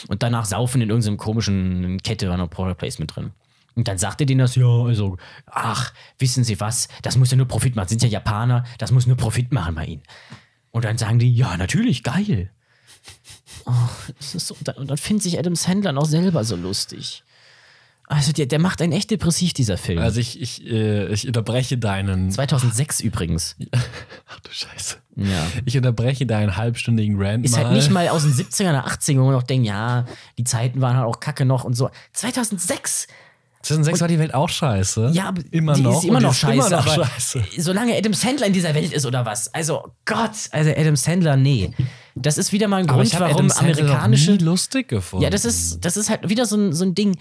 Und 0.08 0.24
danach 0.24 0.46
saufen 0.46 0.80
in 0.80 0.90
irgendeinem 0.90 1.18
komischen 1.18 2.02
Kette 2.02 2.30
war 2.30 2.38
noch 2.38 2.50
Product 2.50 2.76
Placement 2.76 3.14
drin. 3.14 3.32
Und 3.78 3.88
dann 3.88 4.00
sagte 4.00 4.26
denen 4.26 4.40
das, 4.40 4.56
ja, 4.56 4.66
also, 4.66 5.18
ach, 5.46 5.94
wissen 6.18 6.44
Sie 6.44 6.60
was, 6.60 6.88
das 7.04 7.16
muss 7.16 7.30
ja 7.30 7.38
nur 7.38 7.48
Profit 7.48 7.76
machen. 7.76 7.88
Sind 7.88 8.02
ja 8.02 8.10
Japaner, 8.10 8.64
das 8.80 8.92
muss 8.92 9.06
nur 9.06 9.16
Profit 9.18 9.54
machen 9.54 9.76
bei 9.76 9.86
Ihnen. 9.86 10.02
Und 10.72 10.84
dann 10.84 10.98
sagen 10.98 11.20
die, 11.20 11.32
ja, 11.32 11.56
natürlich, 11.58 12.02
geil. 12.02 12.50
Oh, 13.66 13.72
das 14.18 14.34
ist 14.34 14.48
so, 14.48 14.58
und 14.78 14.90
dann, 14.90 14.98
findet 14.98 15.24
sich 15.24 15.38
Adam 15.38 15.56
Sandler 15.56 15.96
auch 15.96 16.06
selber 16.06 16.44
so 16.44 16.56
lustig. 16.56 17.24
Also, 18.08 18.32
der, 18.32 18.48
der 18.48 18.58
macht 18.58 18.82
einen 18.82 18.94
echt 18.94 19.12
depressiv, 19.12 19.54
dieser 19.54 19.78
Film. 19.78 20.00
Also 20.00 20.22
ich, 20.22 20.42
ich, 20.42 20.66
äh, 20.66 21.12
ich 21.14 21.28
unterbreche 21.28 21.78
deinen. 21.78 22.32
2006 22.32 23.02
übrigens. 23.02 23.58
Ach 24.28 24.40
du 24.40 24.50
Scheiße. 24.50 24.98
Ja. 25.18 25.46
Ich 25.66 25.78
unterbreche 25.78 26.26
deinen 26.26 26.56
halbstündigen 26.56 27.22
Rant 27.22 27.46
Ist 27.46 27.52
mal. 27.52 27.66
halt 27.66 27.74
nicht 27.76 27.92
mal 27.92 28.08
aus 28.10 28.24
den 28.24 28.34
70er 28.34 28.70
oder 28.70 28.88
80er, 28.88 29.20
wo 29.20 29.26
man 29.26 29.34
noch 29.34 29.44
denkt, 29.44 29.68
ja, 29.68 30.06
die 30.38 30.46
Zeiten 30.46 30.82
waren 30.82 30.96
halt 30.96 31.06
auch 31.06 31.20
kacke 31.20 31.46
noch 31.46 31.64
und 31.64 31.76
so. 31.76 31.92
2006 32.14 33.08
2006 33.68 34.02
war 34.02 34.08
die 34.08 34.20
Welt 34.20 34.34
auch 34.34 34.50
scheiße. 34.50 35.12
Ja, 35.14 35.34
immer 35.52 35.74
die 35.74 35.82
noch. 35.82 35.98
ist 35.98 36.04
immer 36.06 36.16
und 36.16 36.20
die 36.20 36.26
noch 36.26 36.32
ist 36.32 36.40
scheiße. 36.40 36.54
Immer 36.54 36.70
noch 36.70 36.88
scheiße. 36.88 37.44
Solange 37.58 37.96
Adam 37.96 38.14
Sandler 38.14 38.48
in 38.48 38.54
dieser 38.54 38.74
Welt 38.74 38.92
ist 38.92 39.06
oder 39.06 39.26
was. 39.26 39.54
Also 39.54 39.94
Gott, 40.06 40.32
also 40.52 40.72
Adam 40.72 40.96
Sandler, 40.96 41.38
nee. 41.38 41.72
Das 42.16 42.38
ist 42.38 42.52
wieder 42.52 42.68
mal 42.68 42.78
ein 42.78 42.90
Aber 42.90 43.04
Grund, 43.04 43.20
warum 43.20 43.52
amerikanische. 43.52 44.32
nie 44.32 44.38
lustig 44.40 44.88
gefunden. 44.88 45.24
Ja, 45.24 45.30
das 45.30 45.46
ist, 45.46 45.86
das 45.86 45.98
ist 45.98 46.10
halt 46.10 46.28
wieder 46.30 46.46
so 46.46 46.56
ein, 46.58 46.74
so 46.74 46.84
ein 46.84 46.96
Ding. 46.96 47.18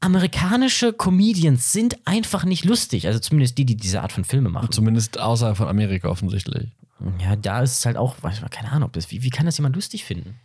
Amerikanische 0.00 0.92
Comedians 0.92 1.72
sind 1.72 1.96
einfach 2.06 2.44
nicht 2.44 2.64
lustig. 2.64 3.06
Also 3.06 3.20
zumindest 3.20 3.56
die, 3.58 3.64
die 3.64 3.76
diese 3.76 4.02
Art 4.02 4.10
von 4.12 4.24
Filme 4.24 4.48
machen. 4.48 4.72
Zumindest 4.72 5.20
außerhalb 5.20 5.56
von 5.56 5.68
Amerika 5.68 6.08
offensichtlich. 6.08 6.68
Ja, 7.20 7.36
da 7.36 7.62
ist 7.62 7.78
es 7.78 7.86
halt 7.86 7.96
auch, 7.96 8.16
weiß 8.20 8.36
ich 8.36 8.42
mal, 8.42 8.48
keine 8.48 8.72
Ahnung, 8.72 8.90
das, 8.92 9.10
wie, 9.10 9.22
wie 9.22 9.30
kann 9.30 9.46
das 9.46 9.58
jemand 9.58 9.76
lustig 9.76 10.04
finden? 10.04 10.36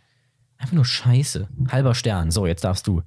Einfach 0.58 0.74
nur 0.74 0.84
Scheiße. 0.84 1.48
Halber 1.70 1.94
Stern. 1.94 2.32
So, 2.32 2.46
jetzt 2.46 2.64
darfst 2.64 2.86
du. 2.88 3.02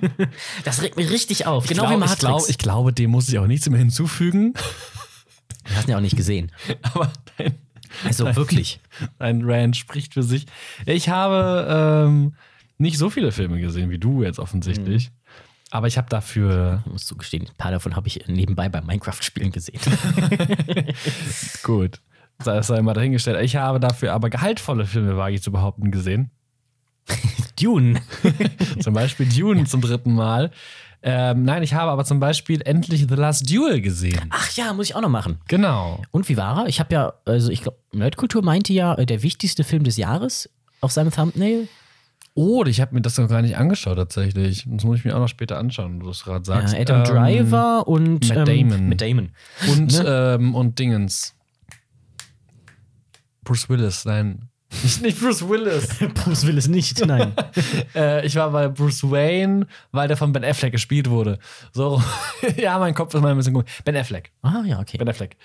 das 0.64 0.82
regt 0.82 0.96
mich 0.96 1.10
richtig 1.10 1.46
auf. 1.46 1.66
Genau 1.66 1.84
wie 1.84 1.96
glaub, 1.96 2.00
Matrix. 2.00 2.14
ich, 2.14 2.18
glaub, 2.20 2.48
ich 2.50 2.58
glaube, 2.58 2.92
dem 2.92 3.10
muss 3.10 3.28
ich 3.30 3.38
auch 3.38 3.46
nichts 3.46 3.68
mehr 3.68 3.78
hinzufügen. 3.78 4.52
Wir 5.66 5.76
hast 5.76 5.86
ihn 5.88 5.92
ja 5.92 5.96
auch 5.96 6.02
nicht 6.02 6.16
gesehen. 6.16 6.52
Aber 6.82 7.10
dein, 7.38 7.54
Also 8.04 8.36
wirklich. 8.36 8.80
dein 9.18 9.42
Rant 9.42 9.76
spricht 9.76 10.12
für 10.12 10.22
sich. 10.22 10.46
Ich 10.84 11.08
habe 11.08 12.04
ähm, 12.06 12.34
nicht 12.76 12.98
so 12.98 13.08
viele 13.08 13.32
Filme 13.32 13.60
gesehen 13.60 13.88
wie 13.90 13.98
du 13.98 14.22
jetzt 14.22 14.38
offensichtlich. 14.38 15.10
Mhm. 15.10 15.14
Aber 15.70 15.86
ich 15.86 15.96
habe 15.96 16.10
dafür. 16.10 16.82
Ich 16.84 16.92
muss 16.92 17.06
zugestehen, 17.06 17.46
ein 17.48 17.56
paar 17.56 17.70
davon 17.70 17.96
habe 17.96 18.06
ich 18.06 18.26
nebenbei 18.26 18.68
beim 18.68 18.84
Minecraft-Spielen 18.84 19.52
gesehen. 19.52 19.80
Gut. 21.62 22.02
Das 22.44 22.66
sei 22.66 22.82
mal 22.82 22.92
dahingestellt. 22.92 23.42
Ich 23.42 23.56
habe 23.56 23.80
dafür 23.80 24.12
aber 24.12 24.28
gehaltvolle 24.28 24.84
Filme, 24.84 25.16
wage 25.16 25.36
ich 25.36 25.42
zu 25.42 25.50
behaupten, 25.52 25.90
gesehen. 25.90 26.30
Dune. 27.60 28.00
Zum 28.80 28.94
Beispiel 28.94 29.26
Dune 29.26 29.64
zum 29.64 29.80
dritten 29.80 30.14
Mal. 30.14 30.50
Ähm, 31.04 31.42
nein, 31.44 31.62
ich 31.64 31.74
habe 31.74 31.90
aber 31.90 32.04
zum 32.04 32.20
Beispiel 32.20 32.62
endlich 32.64 33.06
The 33.08 33.14
Last 33.16 33.50
Duel 33.50 33.80
gesehen. 33.80 34.20
Ach 34.30 34.50
ja, 34.52 34.72
muss 34.72 34.86
ich 34.86 34.94
auch 34.94 35.00
noch 35.00 35.08
machen. 35.08 35.38
Genau. 35.48 36.00
Und 36.12 36.28
wie 36.28 36.36
war 36.36 36.60
er? 36.62 36.68
Ich 36.68 36.78
habe 36.78 36.94
ja, 36.94 37.12
also 37.24 37.50
ich 37.50 37.62
glaube, 37.62 37.78
Nerdkultur 37.92 38.42
meinte 38.44 38.72
ja, 38.72 38.94
äh, 38.94 39.04
der 39.04 39.22
wichtigste 39.24 39.64
Film 39.64 39.82
des 39.82 39.96
Jahres 39.96 40.48
auf 40.80 40.92
seinem 40.92 41.10
Thumbnail. 41.10 41.66
Oh, 42.34 42.64
ich 42.64 42.80
habe 42.80 42.94
mir 42.94 43.02
das 43.02 43.18
noch 43.18 43.28
gar 43.28 43.42
nicht 43.42 43.56
angeschaut 43.56 43.96
tatsächlich. 43.96 44.64
Das 44.66 44.84
muss 44.84 44.98
ich 44.98 45.04
mir 45.04 45.14
auch 45.16 45.20
noch 45.20 45.28
später 45.28 45.58
anschauen, 45.58 46.00
wo 46.00 46.04
du 46.04 46.10
es 46.10 46.22
gerade 46.22 46.44
sagst. 46.44 46.72
Ja, 46.72 46.80
Adam 46.80 46.98
Ähm, 47.00 47.04
Driver 47.04 47.88
und 47.88 48.28
Matt 48.28 48.48
ähm, 48.48 48.68
Damon. 48.70 48.88
Matt 48.88 49.00
Damon. 49.00 49.30
Und, 49.70 49.92
Ne? 49.92 50.36
ähm, 50.38 50.54
und 50.54 50.78
Dingens. 50.78 51.34
Bruce 53.44 53.68
Willis, 53.68 54.04
nein. 54.04 54.48
Nicht, 55.02 55.20
Bruce 55.20 55.46
Willis. 55.48 55.88
Bruce 56.14 56.46
Willis 56.46 56.66
nicht, 56.68 57.04
nein. 57.06 57.32
äh, 57.94 58.24
ich 58.26 58.34
war 58.36 58.50
bei 58.50 58.68
Bruce 58.68 59.02
Wayne, 59.10 59.66
weil 59.90 60.08
der 60.08 60.16
von 60.16 60.32
Ben 60.32 60.44
Affleck 60.44 60.72
gespielt 60.72 61.10
wurde. 61.10 61.38
So, 61.72 62.02
ja, 62.56 62.78
mein 62.78 62.94
Kopf 62.94 63.14
ist 63.14 63.20
mal 63.20 63.30
ein 63.30 63.36
bisschen 63.36 63.54
gut. 63.54 63.66
Ben 63.84 63.96
Affleck. 63.96 64.32
ah 64.42 64.62
ja, 64.64 64.80
okay. 64.80 64.96
Ben 64.98 65.08
Affleck. 65.08 65.36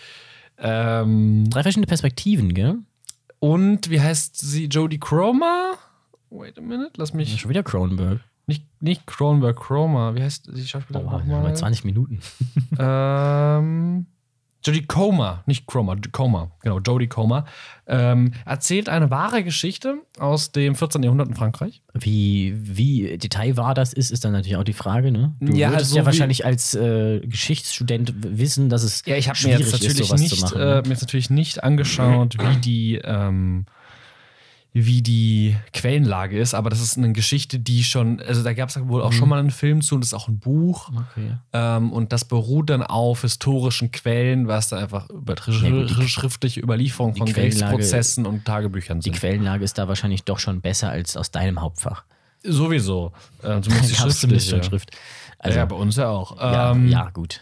Ähm, 0.58 1.50
Drei 1.50 1.62
verschiedene 1.62 1.88
Perspektiven, 1.88 2.54
gell? 2.54 2.78
und 3.40 3.90
wie 3.90 4.02
heißt 4.02 4.38
sie? 4.38 4.66
Jodie 4.66 5.00
Croma? 5.00 5.74
Wait 6.30 6.58
a 6.58 6.62
minute, 6.62 6.92
lass 6.98 7.14
mich. 7.14 7.40
Schon 7.40 7.50
wieder 7.50 7.64
Cronenberg. 7.64 8.20
Nicht, 8.48 8.66
nicht 8.82 9.06
Cronenberg, 9.06 9.58
Chroma. 9.58 10.16
Wie 10.16 10.24
heißt 10.24 10.50
die 10.56 10.66
Schauspielerin 10.66 11.06
Boah, 11.06 11.12
wir 11.14 11.20
haben 11.20 11.28
nochmal? 11.28 11.50
mal 11.52 11.56
20 11.56 11.84
Minuten. 11.86 12.20
Ähm, 12.80 14.08
Jodie 14.68 14.86
Comer, 14.86 15.44
nicht 15.46 15.66
Chroma, 15.66 15.96
Comer, 16.12 16.52
genau, 16.62 16.80
Jodie 16.80 17.08
Comer, 17.08 17.46
ähm, 17.88 18.34
erzählt 18.46 18.90
eine 18.90 19.10
wahre 19.10 19.44
Geschichte 19.44 19.96
aus 20.20 20.52
dem 20.52 20.76
14. 20.76 21.02
Jahrhundert 21.04 21.30
in 21.30 21.36
Frankreich. 21.36 21.82
Wie, 21.94 22.54
wie 22.58 23.18
detailwahr 23.18 23.74
das 23.74 23.94
ist, 23.94 24.12
ist 24.12 24.26
dann 24.26 24.34
natürlich 24.34 24.58
auch 24.58 24.64
die 24.66 24.74
Frage, 24.74 25.12
ne? 25.12 25.34
Du 25.40 25.54
Ja, 25.56 25.70
würdest 25.70 25.86
also 25.86 25.98
ja 25.98 26.06
wahrscheinlich 26.06 26.46
als 26.46 26.74
äh, 26.74 27.22
Geschichtsstudent 27.22 28.14
wissen, 28.38 28.70
dass 28.70 28.84
es 28.84 29.04
Ja, 29.06 29.16
ich 29.16 29.30
habe 29.30 29.38
mir 29.38 29.42
schwierig 29.56 29.60
jetzt 29.62 29.72
natürlich 29.72 30.00
ist, 30.02 30.08
sowas 30.08 30.20
nicht, 30.22 30.36
zu 30.38 30.42
machen. 30.44 30.60
äh, 30.62 30.66
ne? 30.66 30.82
mir 30.84 30.90
jetzt 30.90 31.02
natürlich 31.02 31.30
nicht 31.30 31.64
angeschaut, 31.64 32.36
wie 32.40 32.58
die, 32.58 32.96
ähm, 33.04 33.66
wie 34.86 35.02
die 35.02 35.56
Quellenlage 35.74 36.38
ist, 36.40 36.54
aber 36.54 36.70
das 36.70 36.82
ist 36.82 36.98
eine 36.98 37.12
Geschichte, 37.14 37.58
die 37.60 37.84
schon, 37.84 38.20
also 38.22 38.44
da 38.44 38.54
gab 38.54 38.70
es 38.70 38.80
wohl 38.88 39.02
auch 39.02 39.12
Mhm. 39.12 39.16
schon 39.16 39.30
mal 39.30 39.40
einen 39.40 39.52
Film 39.52 39.82
zu 39.82 39.96
und 39.96 40.02
das 40.02 40.10
ist 40.10 40.14
auch 40.14 40.28
ein 40.28 40.40
Buch. 40.40 40.90
Okay. 40.90 41.38
Ähm, 41.54 41.92
und 41.92 42.12
das 42.14 42.26
beruht 42.26 42.70
dann 42.70 42.84
auf 42.84 43.22
historischen 43.22 43.92
Quellen, 43.92 44.48
was 44.48 44.70
dann 44.70 44.80
einfach 44.80 45.10
über 45.10 45.36
Ja, 45.48 45.84
die- 45.86 46.08
schriftliche 46.08 46.60
Überlieferung 46.60 47.14
die 47.14 47.20
von 47.20 47.34
Gerichtsprozessen 47.34 48.26
und 48.26 48.46
Tagebüchern 48.46 49.00
Die 49.00 49.06
sind. 49.10 49.16
Quellenlage 49.20 49.64
ist 49.64 49.78
da 49.78 49.88
wahrscheinlich 49.88 50.24
doch 50.24 50.40
schon 50.40 50.62
besser 50.62 50.90
als 50.90 51.18
aus 51.18 51.32
deinem 51.32 51.62
Hauptfach. 51.62 52.04
Sowieso. 52.44 53.12
Äh, 53.42 53.62
zumindest 53.62 53.92
die 53.92 53.96
Da 53.98 54.02
schriftliche. 54.12 54.64
Schrift. 54.64 54.92
Also, 55.40 55.58
ja, 55.60 55.66
bei 55.66 55.76
uns 55.76 55.96
ja 55.98 56.10
auch. 56.10 56.38
ja, 56.38 56.72
Ähm, 56.72 56.88
ja, 56.88 57.10
gut. 57.12 57.42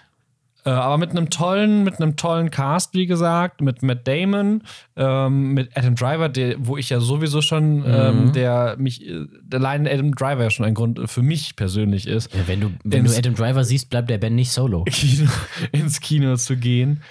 Äh, 0.66 0.72
aber 0.72 0.98
mit 0.98 1.12
einem 1.12 1.30
tollen, 1.30 1.84
mit 1.84 2.02
einem 2.02 2.16
tollen 2.16 2.50
Cast, 2.50 2.96
wie 2.96 3.06
gesagt, 3.06 3.62
mit 3.62 3.84
Matt 3.84 4.08
Damon, 4.08 4.64
ähm, 4.96 5.54
mit 5.54 5.70
Adam 5.78 5.94
Driver, 5.96 6.28
der, 6.28 6.56
wo 6.58 6.76
ich 6.76 6.90
ja 6.90 7.00
sowieso 7.00 7.42
schon, 7.42 7.78
Mhm. 7.82 7.86
ähm, 7.88 8.32
der 8.34 8.76
mich, 8.80 9.08
äh, 9.08 9.26
allein 9.54 9.88
Adam 9.88 10.14
Driver 10.16 10.44
ja 10.44 10.50
schon 10.50 10.66
ein 10.66 10.74
Grund 10.74 11.00
für 11.10 11.22
mich 11.22 11.56
persönlich 11.56 12.08
ist, 12.08 12.34
Ja, 12.34 12.42
wenn 12.48 12.62
du, 12.62 12.72
wenn 12.84 13.02
ins- 13.02 13.14
du 13.14 13.20
Adam 13.20 13.36
Driver 13.36 13.64
siehst, 13.64 13.90
bleibt 13.92 14.10
der 14.10 14.18
Ben 14.18 14.34
nicht 14.34 14.52
solo. 14.52 14.84
Kino, 14.86 15.30
ins 15.72 16.00
Kino 16.02 16.36
zu 16.36 16.58
gehen. 16.58 17.02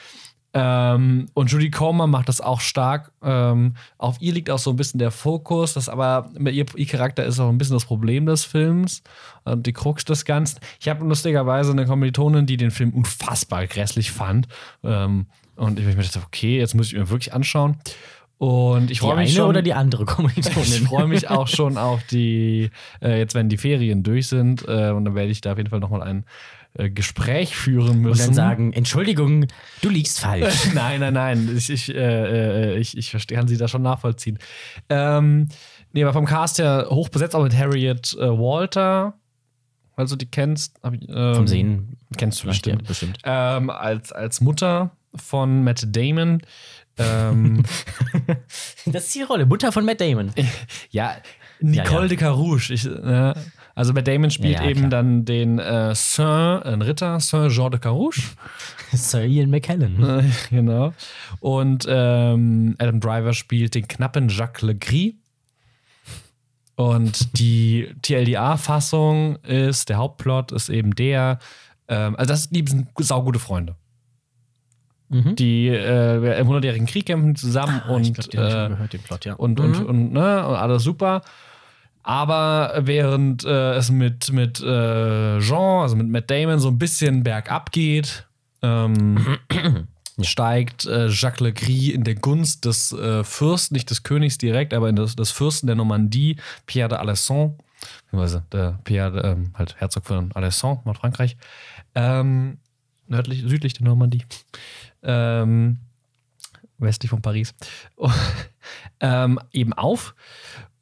Ähm, 0.56 1.26
und 1.34 1.50
Judy 1.50 1.70
Comer 1.70 2.06
macht 2.06 2.28
das 2.28 2.40
auch 2.40 2.60
stark. 2.60 3.10
Ähm, 3.22 3.74
auf 3.98 4.20
ihr 4.20 4.32
liegt 4.32 4.50
auch 4.50 4.58
so 4.58 4.70
ein 4.70 4.76
bisschen 4.76 4.98
der 4.98 5.10
Fokus, 5.10 5.74
das 5.74 5.88
aber 5.88 6.30
ihr, 6.38 6.64
ihr 6.76 6.86
Charakter 6.86 7.24
ist 7.24 7.40
auch 7.40 7.48
ein 7.48 7.58
bisschen 7.58 7.74
das 7.74 7.84
Problem 7.84 8.24
des 8.26 8.44
Films 8.44 9.02
und 9.44 9.66
die 9.66 9.72
Krux 9.72 10.04
des 10.04 10.24
Ganzen. 10.24 10.60
Ich 10.80 10.88
habe 10.88 11.04
lustigerweise 11.04 11.72
eine 11.72 11.86
Kommilitonin, 11.86 12.46
die 12.46 12.56
den 12.56 12.70
Film 12.70 12.90
unfassbar 12.94 13.66
grässlich 13.66 14.12
fand. 14.12 14.46
Ähm, 14.84 15.26
und 15.56 15.78
ich 15.78 15.86
mir 15.86 15.96
dachte, 15.96 16.22
okay, 16.24 16.58
jetzt 16.58 16.74
muss 16.74 16.86
ich 16.86 16.94
mir 16.94 17.10
wirklich 17.10 17.32
anschauen. 17.32 17.76
Und 18.38 18.90
ich 18.90 19.00
freue 19.00 19.16
mich 19.16 19.30
eine 19.30 19.36
schon. 19.36 19.48
oder 19.48 19.62
die 19.62 19.74
andere 19.74 20.02
ich 20.06 20.08
Kommilitonin? 20.08 20.86
freue 20.86 21.06
mich 21.06 21.30
auch 21.30 21.48
schon 21.48 21.78
auf 21.78 22.02
die, 22.04 22.70
äh, 23.00 23.18
jetzt 23.18 23.34
wenn 23.34 23.48
die 23.48 23.56
Ferien 23.56 24.02
durch 24.02 24.28
sind, 24.28 24.62
äh, 24.68 24.90
und 24.90 25.04
dann 25.04 25.14
werde 25.14 25.30
ich 25.30 25.40
da 25.40 25.52
auf 25.52 25.58
jeden 25.58 25.70
Fall 25.70 25.80
nochmal 25.80 26.02
ein 26.02 26.18
äh, 26.20 26.24
Gespräch 26.90 27.56
führen 27.56 28.00
müssen. 28.00 28.20
Und 28.22 28.28
dann 28.28 28.34
sagen, 28.34 28.72
Entschuldigung, 28.72 29.46
du 29.80 29.88
liegst 29.88 30.20
falsch. 30.20 30.70
nein, 30.74 31.00
nein, 31.00 31.14
nein. 31.14 31.54
Ich, 31.56 31.70
ich, 31.70 31.94
äh, 31.94 32.74
äh, 32.74 32.78
ich, 32.78 32.96
ich 32.96 33.10
verstehe, 33.10 33.38
kann 33.38 33.46
sie 33.46 33.56
da 33.56 33.68
schon 33.68 33.82
nachvollziehen. 33.82 34.38
Ähm, 34.88 35.48
nee, 35.92 36.02
aber 36.02 36.12
vom 36.12 36.24
Cast 36.26 36.58
her 36.58 36.88
hochbesetzt, 36.90 37.34
auch 37.36 37.42
mit 37.44 37.56
Harriet 37.56 38.14
äh, 38.18 38.26
Walter. 38.28 39.14
Du 39.96 40.16
die 40.16 40.26
kennst. 40.26 40.76
Ich, 40.92 41.08
ähm, 41.08 41.34
Vom 41.36 41.46
Sehen. 41.46 41.96
Kennst 42.16 42.40
du 42.40 42.42
Vielleicht, 42.42 42.66
ja, 42.66 42.74
bestimmt. 42.74 42.88
bestimmt. 42.88 43.18
Ähm, 43.24 43.70
als, 43.70 44.10
als 44.10 44.40
Mutter 44.40 44.96
von 45.14 45.62
Matt 45.62 45.86
Damon. 45.94 46.42
Ähm, 46.98 47.62
Das 48.86 49.06
ist 49.06 49.14
die 49.14 49.22
Rolle. 49.22 49.46
Mutter 49.46 49.72
von 49.72 49.84
Matt 49.84 50.00
Damon. 50.00 50.32
ja, 50.90 51.16
Nicole 51.60 51.94
Ja, 51.94 52.02
ja. 52.02 52.08
de 52.08 52.16
Carouge. 52.16 52.72
Ich, 52.74 52.86
äh, 52.86 53.34
also 53.74 53.92
Matt 53.92 54.06
Damon 54.06 54.30
spielt 54.30 54.60
Ja, 54.60 54.64
eben 54.64 54.80
klar. 54.80 54.90
dann 54.90 55.24
den 55.24 55.58
äh, 55.58 55.94
Saint, 55.94 56.64
ein 56.64 56.82
Ritter, 56.82 57.18
Saint 57.20 57.52
Jean 57.52 57.70
de 57.70 57.80
Carouge. 57.80 58.22
Sir 58.92 59.24
Ian 59.24 59.50
McKellen. 59.50 60.32
Genau. 60.50 60.92
Und 61.40 61.84
ähm, 61.88 62.76
Adam 62.78 63.00
Driver 63.00 63.32
spielt 63.32 63.74
den 63.74 63.88
knappen 63.88 64.28
Jacques 64.28 64.62
Legris. 64.62 65.14
Und 66.76 67.38
die 67.38 67.88
TLDA-Fassung 68.02 69.36
ist, 69.44 69.88
der 69.88 69.96
Hauptplot 69.98 70.50
ist 70.52 70.68
eben 70.68 70.94
der, 70.94 71.38
ähm, 71.88 72.16
also 72.16 72.28
das 72.32 72.50
die 72.50 72.64
sind 72.66 72.88
saugute 72.98 73.38
Freunde. 73.38 73.76
Mhm. 75.08 75.36
Die 75.36 75.68
äh, 75.68 76.40
im 76.40 76.48
100-jährigen 76.48 76.86
Krieg 76.86 77.06
kämpfen 77.06 77.36
zusammen 77.36 77.80
Ah, 77.86 77.90
und, 77.94 78.18
ich 78.18 78.34
äh, 78.34 78.68
gehört, 78.68 78.92
den 78.92 79.02
Plot, 79.02 79.24
ja. 79.24 79.34
und, 79.34 79.60
und, 79.60 79.84
und, 79.84 80.12
ne, 80.12 80.46
und 80.48 80.56
alles 80.56 80.82
super. 80.82 81.20
Aber 82.04 82.74
während 82.80 83.44
äh, 83.44 83.74
es 83.76 83.90
mit, 83.90 84.30
mit 84.30 84.60
äh, 84.60 85.40
Jean, 85.40 85.82
also 85.82 85.96
mit 85.96 86.06
Matt 86.06 86.30
Damon, 86.30 86.58
so 86.60 86.68
ein 86.68 86.78
bisschen 86.78 87.22
bergab 87.22 87.72
geht, 87.72 88.26
ähm, 88.60 89.38
steigt 90.20 90.84
äh, 90.84 91.08
Jacques 91.08 91.40
Legris 91.40 91.94
in 91.94 92.04
der 92.04 92.14
Gunst 92.14 92.66
des 92.66 92.92
äh, 92.92 93.24
Fürsten, 93.24 93.74
nicht 93.74 93.88
des 93.88 94.02
Königs 94.02 94.36
direkt, 94.36 94.74
aber 94.74 94.90
in 94.90 94.96
des, 94.96 95.16
des 95.16 95.30
Fürsten 95.30 95.66
der 95.66 95.76
Normandie, 95.76 96.36
Pierre 96.66 96.90
de 96.90 96.98
Alençon, 96.98 97.56
beziehungsweise 98.04 98.44
der 98.52 98.78
Pierre, 98.84 99.22
ähm, 99.22 99.54
halt 99.54 99.76
Herzog 99.80 100.04
von 100.04 100.30
Alençon, 100.32 100.80
Nordfrankreich, 100.84 101.38
ähm, 101.94 102.58
nördlich, 103.08 103.44
südlich 103.46 103.72
der 103.72 103.86
Normandie. 103.86 104.24
Ähm, 105.02 105.78
westlich 106.76 107.08
von 107.08 107.22
Paris, 107.22 107.54
ähm, 109.00 109.40
eben 109.52 109.72
auf. 109.72 110.14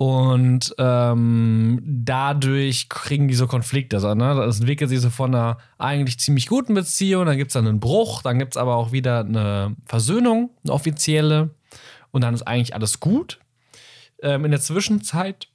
Und 0.02 0.74
ähm, 0.78 1.80
dadurch 1.84 2.88
kriegen 2.88 3.28
die 3.28 3.34
so 3.34 3.46
Konflikte. 3.46 3.98
Also, 3.98 4.16
ne? 4.16 4.34
Das 4.34 4.58
entwickelt 4.58 4.90
sich 4.90 4.98
so 4.98 5.10
von 5.10 5.32
einer 5.32 5.58
eigentlich 5.78 6.18
ziemlich 6.18 6.48
guten 6.48 6.74
Beziehung, 6.74 7.26
dann 7.26 7.36
gibt 7.36 7.50
es 7.50 7.52
dann 7.52 7.68
einen 7.68 7.78
Bruch, 7.78 8.20
dann 8.22 8.36
gibt 8.40 8.54
es 8.54 8.56
aber 8.56 8.74
auch 8.74 8.90
wieder 8.90 9.20
eine 9.20 9.76
Versöhnung, 9.86 10.50
eine 10.64 10.72
offizielle. 10.72 11.50
Und 12.10 12.22
dann 12.24 12.34
ist 12.34 12.42
eigentlich 12.42 12.74
alles 12.74 12.98
gut. 12.98 13.38
Ähm, 14.20 14.44
in 14.44 14.50
der 14.50 14.60
Zwischenzeit 14.60 15.46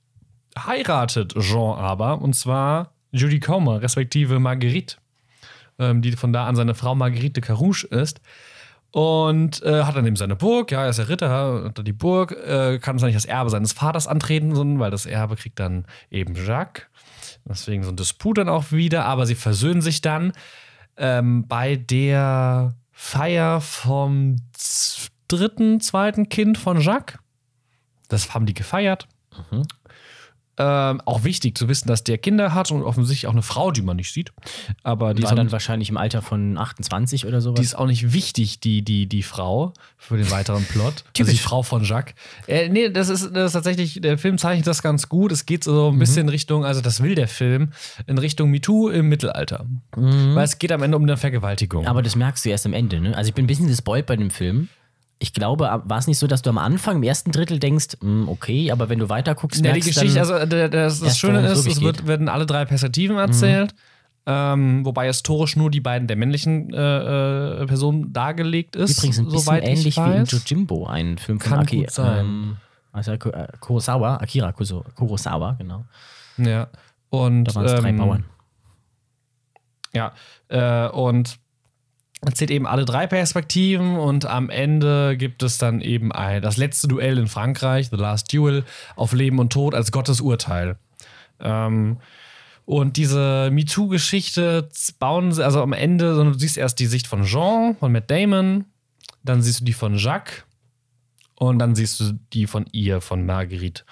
heiratet 0.58 1.36
Jean 1.42 1.78
aber, 1.78 2.22
und 2.22 2.34
zwar 2.34 2.94
Judy 3.12 3.42
Comer, 3.42 3.82
respektive 3.82 4.40
Marguerite, 4.40 4.96
ähm, 5.78 6.02
die 6.02 6.14
von 6.14 6.32
da 6.32 6.48
an 6.48 6.56
seine 6.56 6.74
Frau 6.74 6.96
Marguerite 6.96 7.42
de 7.42 7.44
Carouge 7.44 7.86
ist. 7.88 8.22
Und 8.92 9.62
äh, 9.64 9.84
hat 9.84 9.96
dann 9.96 10.06
eben 10.06 10.16
seine 10.16 10.36
Burg, 10.36 10.72
ja, 10.72 10.84
er 10.84 10.90
ist 10.90 10.98
der 10.98 11.10
Ritter, 11.10 11.66
hat 11.66 11.78
dann 11.78 11.86
die 11.86 11.94
Burg, 11.94 12.32
äh, 12.32 12.80
kann 12.80 12.96
nicht 12.96 13.16
das 13.16 13.26
Erbe 13.26 13.50
seines 13.50 13.74
Vaters 13.74 14.08
antreten, 14.08 14.56
sondern 14.56 14.80
weil 14.80 14.92
das 14.92 15.06
Erbe 15.06 15.36
kriegt 15.36 15.60
dann 15.60 15.86
eben 16.10 16.36
Jacques. 16.36 16.88
Deswegen 17.46 17.84
so 17.84 17.90
ein 17.90 17.96
Disput 17.96 18.38
dann 18.38 18.50
auch 18.50 18.72
wieder, 18.72 19.06
aber 19.06 19.26
sie 19.26 19.36
versöhnen 19.36 19.82
sich 19.82 20.02
dann 20.02 20.34
ähm, 20.98 21.48
bei 21.48 21.76
der 21.76 22.74
Feier 22.92 23.62
vom 23.62 24.38
dritten, 25.28 25.80
zweiten 25.80 26.30
Kind 26.30 26.58
von 26.58 26.80
Jacques. 26.82 27.20
Das 28.08 28.34
haben 28.34 28.46
die 28.46 28.54
gefeiert. 28.54 29.08
Mhm. 29.52 29.64
Ähm, 30.60 31.02
auch 31.06 31.24
wichtig 31.24 31.56
zu 31.56 31.70
wissen, 31.70 31.88
dass 31.88 32.04
der 32.04 32.18
Kinder 32.18 32.56
hat 32.56 32.72
und 32.72 32.82
offensichtlich 32.82 33.28
auch 33.28 33.34
eine 33.34 33.44
Frau, 33.44 33.72
die 33.72 33.84
man 33.84 33.98
nicht 33.98 34.12
sieht. 34.12 34.32
Aber 34.82 35.14
die 35.14 35.22
war 35.22 35.36
dann 35.36 35.52
wahrscheinlich 35.52 35.90
im 35.90 35.98
Alter 35.98 36.24
von 36.24 36.58
28 36.58 37.28
oder 37.28 37.42
sowas. 37.42 37.60
die 37.60 37.66
ist 37.66 37.78
auch 37.78 37.86
nicht 37.86 38.12
wichtig, 38.12 38.60
die, 38.60 38.82
die, 38.82 39.06
die 39.06 39.22
Frau, 39.22 39.74
für 39.98 40.18
den 40.18 40.32
weiteren 40.32 40.66
Plot. 40.66 41.04
Also 41.20 41.32
die. 41.32 41.38
Frau 41.38 41.62
von 41.62 41.84
Jacques. 41.84 42.16
Äh, 42.48 42.70
nee, 42.70 42.90
das 42.90 43.10
ist, 43.10 43.36
das 43.36 43.48
ist 43.48 43.54
tatsächlich, 43.54 44.02
der 44.02 44.18
Film 44.18 44.40
zeichnet 44.40 44.66
das 44.66 44.82
ganz 44.82 45.10
gut. 45.10 45.32
Es 45.32 45.46
geht 45.46 45.64
so 45.64 45.90
ein 45.92 46.00
bisschen 46.00 46.24
in 46.24 46.30
Richtung, 46.30 46.66
also 46.66 46.82
das 46.82 47.04
will 47.04 47.14
der 47.14 47.28
Film, 47.28 47.72
in 48.08 48.18
Richtung 48.18 48.50
MeToo 48.50 48.90
im 48.90 49.10
Mittelalter. 49.10 49.66
Weil 49.92 50.44
es 50.44 50.58
geht 50.58 50.72
am 50.72 50.82
Ende 50.82 50.98
um 50.98 51.04
eine 51.04 51.18
Vergewaltigung. 51.18 51.86
Aber 51.86 52.02
das 52.02 52.16
merkst 52.16 52.46
du 52.46 52.50
erst 52.50 52.66
am 52.66 52.74
Ende, 52.74 53.00
ne? 53.00 53.16
Also 53.16 53.30
ich 53.30 53.36
bin 53.36 53.46
ein 53.46 53.48
bisschen 53.48 53.68
gespoilt 53.68 54.06
bei 54.06 54.16
dem 54.16 54.32
Film. 54.32 54.70
Ich 55.20 55.34
glaube, 55.34 55.82
war 55.84 55.98
es 55.98 56.06
nicht 56.06 56.20
so, 56.20 56.28
dass 56.28 56.44
du 56.44 56.52
am 56.52 56.60
Anfang 56.60 56.98
im 56.98 57.04
ersten 57.04 57.32
Drittel 57.32 57.58
denkst, 57.60 57.98
hm, 58.02 58.30
okay, 58.30 58.72
aber 58.72 58.88
wenn 58.90 59.00
du 59.00 59.10
weiter 59.10 59.34
guckst, 59.34 59.66
Ja, 59.66 59.74
die 59.74 59.80
Geschichte, 59.80 60.20
dann, 60.20 60.32
also 60.32 60.46
der, 60.46 60.70
das 60.70 61.02
erst, 61.02 61.20
Schöne 61.20 61.46
ist, 61.48 61.66
es 61.66 61.82
wird, 61.82 62.06
werden 62.06 62.30
alle 62.30 62.46
drei 62.46 62.66
Perspektiven 62.66 63.18
erzählt. 63.18 63.74
Ähm, 64.30 64.84
wobei 64.84 65.08
historisch 65.08 65.56
nur 65.56 65.72
die 65.72 65.80
beiden 65.80 66.08
der 66.10 66.18
männlichen 66.18 66.74
äh, 66.74 67.62
äh, 67.62 67.66
Personen 67.66 68.12
dargelegt 68.12 68.76
ist. 68.76 68.98
Übrigens 68.98 69.20
ein 69.20 69.30
bisschen 69.30 69.64
ähnlich 69.64 69.96
wie 69.96 70.18
in. 70.18 70.26
Jojimbo, 70.26 70.86
ein 70.86 71.18
Film 71.18 71.40
von 71.40 71.50
Kann 71.50 71.60
Aki, 71.62 71.78
gut 71.78 71.92
sein. 71.92 72.26
Ähm, 72.26 72.58
also, 72.92 73.14
äh, 73.14 73.48
Kurosawa, 73.62 74.18
Akira 74.18 74.52
Kurosawa, 74.52 75.54
genau. 75.54 75.86
Ja. 76.38 76.68
Und, 77.10 77.46
Da 77.46 77.56
waren 77.56 77.66
es 77.66 77.76
drei 77.76 77.90
ähm, 77.90 77.98
Bauern. 77.98 78.26
Ja, 79.94 80.12
äh, 80.50 80.90
und 80.90 81.40
erzählt 82.26 82.52
eben 82.52 82.66
alle 82.66 82.86
drei 82.86 83.08
Perspektiven 83.08 83.98
und 83.98 84.26
am 84.26 84.50
Ende 84.50 85.18
gibt 85.18 85.44
es 85.44 85.58
dann 85.58 85.82
eben 85.82 86.12
ein, 86.12 86.42
das 86.42 86.58
letzte 86.58 86.88
Duell 86.88 87.18
in 87.18 87.28
Frankreich, 87.28 87.90
The 87.90 87.98
Last 87.98 88.34
Duel, 88.34 88.64
auf 88.96 89.14
Leben 89.14 89.40
und 89.40 89.54
Tod 89.54 89.76
als 89.76 89.92
Gottes 89.92 90.22
Urteil. 90.22 90.78
Ähm, 91.40 91.98
und 92.66 92.98
diese 92.98 93.50
MeToo-Geschichte 93.52 94.68
bauen 95.00 95.32
sie, 95.32 95.46
also 95.46 95.62
am 95.62 95.74
Ende, 95.74 96.16
du 96.16 96.34
siehst 96.34 96.58
erst 96.58 96.80
die 96.80 96.88
Sicht 96.88 97.08
von 97.08 97.24
Jean, 97.24 97.78
von 97.78 97.92
Matt 97.92 98.12
Damon, 98.12 98.66
dann 99.24 99.42
siehst 99.42 99.62
du 99.62 99.66
die 99.66 99.74
von 99.74 99.96
Jacques 99.96 100.44
und 101.36 101.60
dann 101.60 101.76
siehst 101.76 102.00
du 102.00 102.20
die 102.34 102.48
von 102.48 102.66
ihr, 102.72 103.00
von 103.00 103.26
Marguerite. 103.26 103.84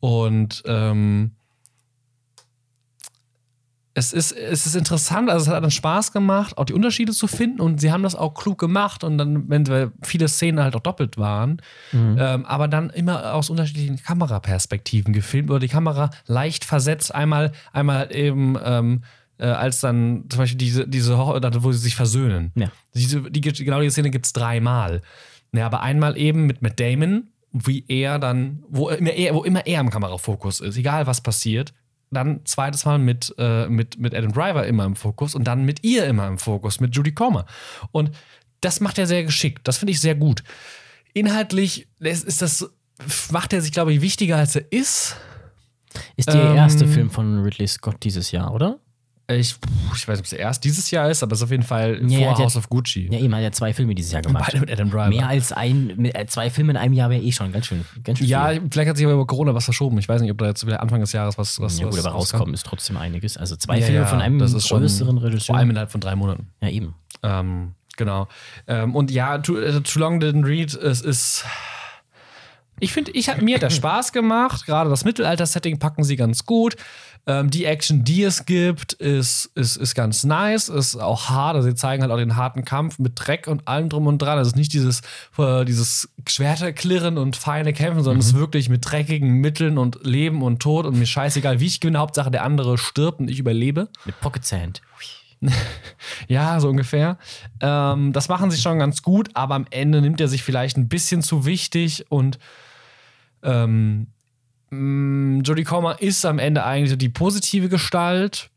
Und 0.00 0.62
ähm, 0.66 1.32
es 3.92 4.12
ist, 4.12 4.32
es 4.32 4.66
ist 4.66 4.76
interessant, 4.76 5.30
also 5.30 5.50
es 5.50 5.54
hat 5.54 5.62
dann 5.62 5.70
Spaß 5.70 6.12
gemacht, 6.12 6.56
auch 6.56 6.64
die 6.64 6.74
Unterschiede 6.74 7.12
zu 7.12 7.26
finden 7.26 7.60
und 7.60 7.80
sie 7.80 7.90
haben 7.90 8.04
das 8.04 8.14
auch 8.14 8.34
klug 8.34 8.58
gemacht 8.58 9.02
und 9.02 9.18
dann, 9.18 9.48
wenn 9.48 9.90
viele 10.02 10.28
Szenen 10.28 10.62
halt 10.62 10.76
auch 10.76 10.80
doppelt 10.80 11.18
waren, 11.18 11.60
ähm, 11.92 12.46
aber 12.46 12.68
dann 12.68 12.90
immer 12.90 13.34
aus 13.34 13.50
unterschiedlichen 13.50 14.00
Kameraperspektiven 14.00 15.12
gefilmt 15.12 15.50
oder 15.50 15.58
die 15.58 15.68
Kamera 15.68 16.10
leicht 16.26 16.64
versetzt, 16.64 17.12
einmal, 17.14 17.50
einmal 17.72 18.14
eben 18.14 18.56
ähm, 18.62 19.02
äh, 19.38 19.46
als 19.46 19.80
dann 19.80 20.24
zum 20.28 20.38
Beispiel 20.38 20.58
diese, 20.58 20.86
diese 20.86 21.18
wo 21.18 21.72
sie 21.72 21.78
sich 21.78 21.96
versöhnen. 21.96 22.52
Ja. 22.54 22.70
Diese, 22.94 23.22
die, 23.30 23.40
genau 23.40 23.80
die 23.80 23.90
Szene 23.90 24.10
gibt 24.10 24.26
es 24.26 24.32
dreimal. 24.32 25.02
Ja, 25.52 25.66
aber 25.66 25.80
einmal 25.80 26.16
eben 26.16 26.46
mit 26.46 26.62
Matt 26.62 26.78
Damon, 26.78 27.28
wie 27.52 27.84
er 27.88 28.18
dann, 28.20 28.62
wo 28.68 28.90
immer 28.90 29.10
er, 29.10 29.34
wo 29.34 29.42
immer 29.42 29.66
er 29.66 29.80
im 29.80 29.90
Kamerafokus 29.90 30.60
ist, 30.60 30.76
egal 30.76 31.06
was 31.08 31.20
passiert. 31.20 31.72
Dann 32.10 32.40
zweites 32.44 32.84
Mal 32.84 32.98
mit, 32.98 33.34
äh, 33.38 33.68
mit, 33.68 33.98
mit 33.98 34.14
Adam 34.14 34.32
Driver 34.32 34.66
immer 34.66 34.84
im 34.84 34.96
Fokus 34.96 35.34
und 35.34 35.44
dann 35.44 35.64
mit 35.64 35.84
ihr 35.84 36.06
immer 36.06 36.26
im 36.26 36.38
Fokus, 36.38 36.80
mit 36.80 36.94
Judy 36.94 37.12
Comer. 37.12 37.46
Und 37.92 38.10
das 38.60 38.80
macht 38.80 38.98
er 38.98 39.06
sehr 39.06 39.24
geschickt. 39.24 39.66
Das 39.68 39.78
finde 39.78 39.92
ich 39.92 40.00
sehr 40.00 40.14
gut. 40.14 40.42
Inhaltlich 41.12 41.88
ist 42.00 42.42
das, 42.42 42.68
macht 43.30 43.52
er 43.52 43.60
sich, 43.62 43.72
glaube 43.72 43.92
ich, 43.92 44.00
wichtiger, 44.00 44.36
als 44.36 44.56
er 44.56 44.70
ist. 44.72 45.16
Ist 46.16 46.28
der 46.28 46.50
ähm, 46.50 46.56
erste 46.56 46.86
Film 46.86 47.10
von 47.10 47.42
Ridley 47.42 47.66
Scott 47.66 47.96
dieses 48.02 48.30
Jahr, 48.30 48.52
oder? 48.52 48.78
Ich, 49.30 49.54
ich 49.94 50.08
weiß 50.08 50.08
nicht, 50.08 50.18
ob 50.18 50.24
es 50.24 50.32
erst 50.32 50.64
dieses 50.64 50.90
Jahr 50.90 51.08
ist, 51.10 51.22
aber 51.22 51.32
es 51.32 51.38
ist 51.38 51.44
auf 51.44 51.50
jeden 51.50 51.62
Fall 51.62 52.00
Ja, 52.08 52.18
vor 52.18 52.32
ja, 52.32 52.38
House 52.38 52.56
of 52.56 52.68
Gucci. 52.68 53.08
Ja, 53.10 53.18
eben 53.18 53.34
hat 53.34 53.42
er 53.42 53.52
zwei 53.52 53.72
Filme 53.72 53.94
dieses 53.94 54.12
Jahr 54.12 54.22
gemacht. 54.22 54.44
Beide 54.46 54.60
mit 54.60 54.70
Adam 54.70 54.90
Driver. 54.90 55.08
Mehr 55.08 55.28
als 55.28 55.52
ein, 55.52 55.92
mit, 55.96 56.14
äh, 56.16 56.26
zwei 56.26 56.50
Filme 56.50 56.72
in 56.72 56.76
einem 56.76 56.94
Jahr 56.94 57.10
wäre 57.10 57.22
eh 57.22 57.32
schon 57.32 57.52
ganz 57.52 57.66
schön, 57.66 57.84
ganz 58.04 58.18
schön 58.18 58.26
Ja, 58.28 58.48
viel. 58.50 58.62
vielleicht 58.70 58.88
hat 58.90 58.96
sich 58.96 59.06
aber 59.06 59.14
über 59.14 59.26
Corona 59.26 59.54
was 59.54 59.64
verschoben. 59.64 59.98
Ich 59.98 60.08
weiß 60.08 60.20
nicht, 60.20 60.30
ob 60.30 60.38
da 60.38 60.46
jetzt 60.46 60.66
wieder 60.66 60.80
Anfang 60.80 61.00
des 61.00 61.12
Jahres 61.12 61.38
was, 61.38 61.60
was, 61.60 61.78
Ja, 61.78 61.84
gut, 61.86 61.96
was 61.96 62.04
aber 62.06 62.14
rauskommen 62.16 62.54
ist 62.54 62.66
trotzdem 62.66 62.96
einiges. 62.96 63.36
Also 63.36 63.56
zwei 63.56 63.78
Ja, 63.78 63.86
Filme 63.86 64.00
ja, 64.00 64.06
von 64.06 64.20
einem 64.20 64.38
das 64.38 64.52
ist 64.52 64.66
schon- 64.66 64.80
größeren 64.80 65.18
Regisseur. 65.18 65.46
Vor 65.54 65.56
allem 65.58 65.70
innerhalb 65.70 65.92
von 65.92 66.00
drei 66.00 66.16
Monaten. 66.16 66.48
ja, 66.60 66.68
eben. 66.68 66.94
Ähm, 67.22 67.74
genau. 67.96 68.28
Ähm, 68.66 68.94
und 68.96 69.10
ja, 69.10 69.38
Too, 69.38 69.58
äh, 69.58 69.80
Too 69.82 69.98
Long 69.98 70.18
Didn't 70.20 70.46
Read, 70.46 70.74
es 70.74 71.00
ist. 71.02 71.44
Ich 72.82 72.92
finde, 72.94 73.10
ich 73.10 73.26
mir 73.42 73.56
hat 73.56 73.62
der 73.62 73.68
Spaß 73.70 74.12
gemacht. 74.12 74.64
Gerade 74.64 74.88
das 74.88 75.04
Mittelalter-Setting 75.04 75.78
packen 75.78 76.02
sie 76.02 76.16
ganz 76.16 76.46
gut. 76.46 76.76
Ähm, 77.26 77.50
die 77.50 77.64
Action, 77.64 78.02
die 78.02 78.22
es 78.22 78.46
gibt, 78.46 78.94
ist, 78.94 79.50
ist, 79.54 79.76
ist 79.76 79.94
ganz 79.94 80.24
nice, 80.24 80.68
ist 80.68 80.96
auch 80.96 81.28
hart. 81.28 81.56
Also 81.56 81.68
sie 81.68 81.74
zeigen 81.74 82.02
halt 82.02 82.12
auch 82.12 82.16
den 82.16 82.36
harten 82.36 82.64
Kampf 82.64 82.98
mit 82.98 83.12
Dreck 83.14 83.46
und 83.46 83.68
allem 83.68 83.88
drum 83.88 84.06
und 84.06 84.18
dran. 84.18 84.38
Also 84.38 84.48
es 84.48 84.52
ist 84.54 84.58
nicht 84.58 84.72
dieses, 84.72 85.02
äh, 85.38 85.64
dieses 85.64 86.08
Schwerterklirren 86.26 87.18
und 87.18 87.36
feine 87.36 87.72
Kämpfen, 87.72 88.02
sondern 88.02 88.20
es 88.20 88.28
ist 88.28 88.34
wirklich 88.34 88.68
mit 88.68 88.90
dreckigen 88.90 89.40
Mitteln 89.40 89.78
und 89.78 90.04
Leben 90.04 90.42
und 90.42 90.60
Tod 90.60 90.86
und 90.86 90.98
mir 90.98 91.06
scheißegal, 91.06 91.60
wie 91.60 91.66
ich 91.66 91.80
gewinne. 91.80 91.98
Hauptsache 91.98 92.30
der 92.30 92.44
andere 92.44 92.78
stirbt 92.78 93.20
und 93.20 93.30
ich 93.30 93.38
überlebe. 93.38 93.88
Mit 94.04 94.18
Pocket 94.20 94.44
Sand. 94.44 94.82
Ja, 96.28 96.60
so 96.60 96.68
ungefähr. 96.68 97.18
Ähm, 97.60 98.12
das 98.12 98.28
machen 98.28 98.50
sie 98.50 98.60
schon 98.60 98.78
ganz 98.78 99.02
gut, 99.02 99.30
aber 99.34 99.54
am 99.54 99.66
Ende 99.70 100.00
nimmt 100.00 100.20
er 100.20 100.28
sich 100.28 100.42
vielleicht 100.42 100.76
ein 100.76 100.88
bisschen 100.88 101.22
zu 101.22 101.46
wichtig 101.46 102.04
und 102.10 102.38
ähm, 103.42 104.08
mh, 104.70 105.42
Jodie 105.44 105.64
Comer 105.64 106.00
ist 106.00 106.24
am 106.24 106.38
Ende 106.38 106.64
eigentlich 106.64 106.96
die 106.98 107.08
positive 107.08 107.68
Gestalt. 107.68 108.50